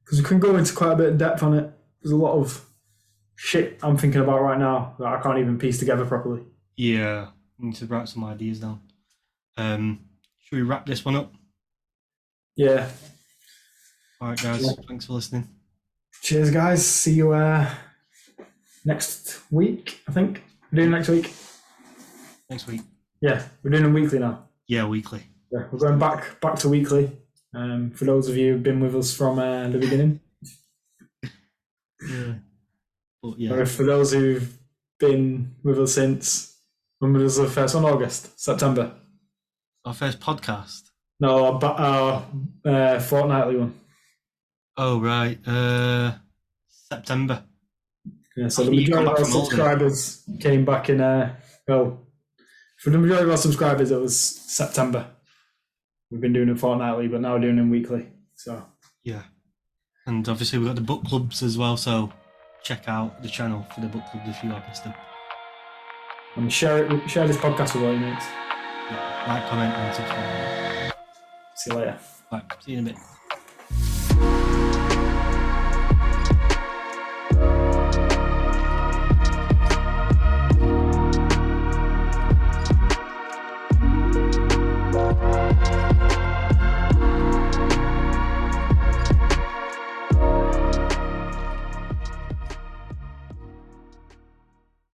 because 0.04 0.22
we 0.22 0.28
can 0.28 0.40
go 0.40 0.56
into 0.56 0.74
quite 0.74 0.92
a 0.92 0.96
bit 0.96 1.10
of 1.10 1.18
depth 1.18 1.42
on 1.42 1.56
it. 1.56 1.72
There's 2.02 2.12
a 2.12 2.18
lot 2.18 2.38
of 2.38 2.64
shit 3.44 3.80
I'm 3.82 3.98
thinking 3.98 4.22
about 4.22 4.42
right 4.42 4.60
now 4.60 4.96
that 5.00 5.08
I 5.08 5.20
can't 5.22 5.40
even 5.40 5.58
piece 5.58 5.80
together 5.80 6.06
properly. 6.06 6.42
yeah 6.78 7.28
we 7.58 7.68
need 7.68 7.76
to 7.78 7.86
write 7.88 8.08
some 8.08 8.24
ideas 8.24 8.60
down 8.60 8.80
um 9.58 10.00
should 10.40 10.58
we 10.58 10.62
wrap 10.62 10.86
this 10.86 11.04
one 11.04 11.16
up 11.16 11.34
Yeah. 12.56 12.88
all 14.20 14.30
right 14.30 14.42
guys 14.42 14.62
Yeah. 14.64 14.74
thanks 14.88 15.06
for 15.06 15.14
listening 15.14 15.48
Cheers, 16.24 16.52
guys. 16.52 16.86
See 16.86 17.14
you 17.14 17.32
uh, 17.34 17.68
next 18.86 19.40
week. 19.50 20.02
I 20.08 20.12
think 20.12 20.44
we're 20.72 20.76
doing 20.82 20.92
next 20.92 21.08
week. 21.10 21.34
next 22.48 22.68
week 22.68 22.82
Yeah, 23.22 23.42
we're 23.64 23.72
doing 23.72 23.84
them 23.84 23.94
weekly 23.94 24.20
now. 24.20 24.48
yeah 24.68 24.86
weekly 24.86 25.24
Yeah, 25.52 25.64
we're 25.72 25.80
going 25.80 25.98
back 25.98 26.40
back 26.42 26.56
to 26.60 26.70
weekly. 26.70 27.12
Um, 27.56 27.90
for 27.92 28.06
those 28.06 28.30
of 28.30 28.38
you 28.38 28.54
who've 28.54 28.62
been 28.64 28.80
with 28.80 28.96
us 28.96 29.16
from 29.18 29.40
uh, 29.40 29.68
the 29.70 29.80
beginning, 29.80 30.20
yeah 32.08 32.34
but 33.22 33.38
yeah 33.40 33.52
or 33.54 33.66
for 33.66 33.84
those 33.84 34.12
who've 34.14 34.58
been 35.00 35.56
with 35.64 35.80
us 35.80 35.94
since 35.96 36.58
when 37.00 37.14
was 37.14 37.38
the 37.38 37.48
first 37.48 37.74
one? 37.76 37.86
August, 37.86 38.40
September. 38.40 38.94
our 39.86 39.94
first 39.94 40.20
podcast 40.20 40.84
No, 41.20 41.46
our, 41.46 41.64
our 41.64 42.26
uh, 42.66 43.00
fortnightly 43.00 43.58
one. 43.58 43.74
oh 44.78 45.00
right 45.00 45.40
uh 45.48 46.14
september 46.68 47.44
Yeah, 48.36 48.48
so 48.50 48.64
the 48.64 48.70
After 48.72 48.82
you 48.82 48.82
majority 48.88 49.12
of 49.12 49.18
our 49.20 49.26
subscribers 49.26 50.24
came 50.40 50.64
back 50.66 50.90
in. 50.90 51.02
Uh, 51.02 51.36
well, 51.68 52.00
for 52.80 52.90
the 52.92 52.98
majority 52.98 53.26
of 53.26 53.32
our 53.32 53.38
subscribers, 53.38 53.92
it 53.92 54.00
was 54.00 54.18
September. 54.18 55.06
We've 56.10 56.22
been 56.22 56.34
doing 56.34 56.50
it 56.50 56.58
fortnightly, 56.60 57.08
but 57.10 57.22
now 57.22 57.34
we're 57.34 57.42
doing 57.42 57.58
them 57.58 57.70
weekly. 57.70 58.08
So 58.36 58.64
Yeah. 59.04 59.24
And 60.08 60.28
obviously 60.30 60.58
we've 60.60 60.68
got 60.70 60.76
the 60.76 60.82
book 60.82 61.04
clubs 61.06 61.44
as 61.44 61.58
well, 61.58 61.76
so 61.78 62.12
check 62.64 62.88
out 62.88 63.22
the 63.22 63.28
channel 63.28 63.66
for 63.74 63.82
the 63.82 63.88
book 63.88 64.04
club 64.12 64.24
if 64.26 64.44
you 64.44 64.50
missed 64.50 64.84
them. 64.84 64.94
Um, 66.36 66.44
and 66.44 66.54
share 66.54 66.86
it, 66.86 67.10
share 67.10 67.28
this 67.28 67.38
podcast 67.38 67.76
with 67.76 67.84
all 67.84 67.92
your 67.92 68.00
mates. 68.00 68.26
Yeah. 68.90 69.26
Like, 69.28 69.50
comment, 69.50 69.74
and 69.74 69.96
subscribe. 69.96 70.94
See 71.56 71.72
you 71.72 71.78
later. 71.78 71.98
Right, 72.32 72.44
see 72.60 72.72
you 72.72 72.78
in 72.80 72.88
a 72.88 72.90
bit. 72.92 73.00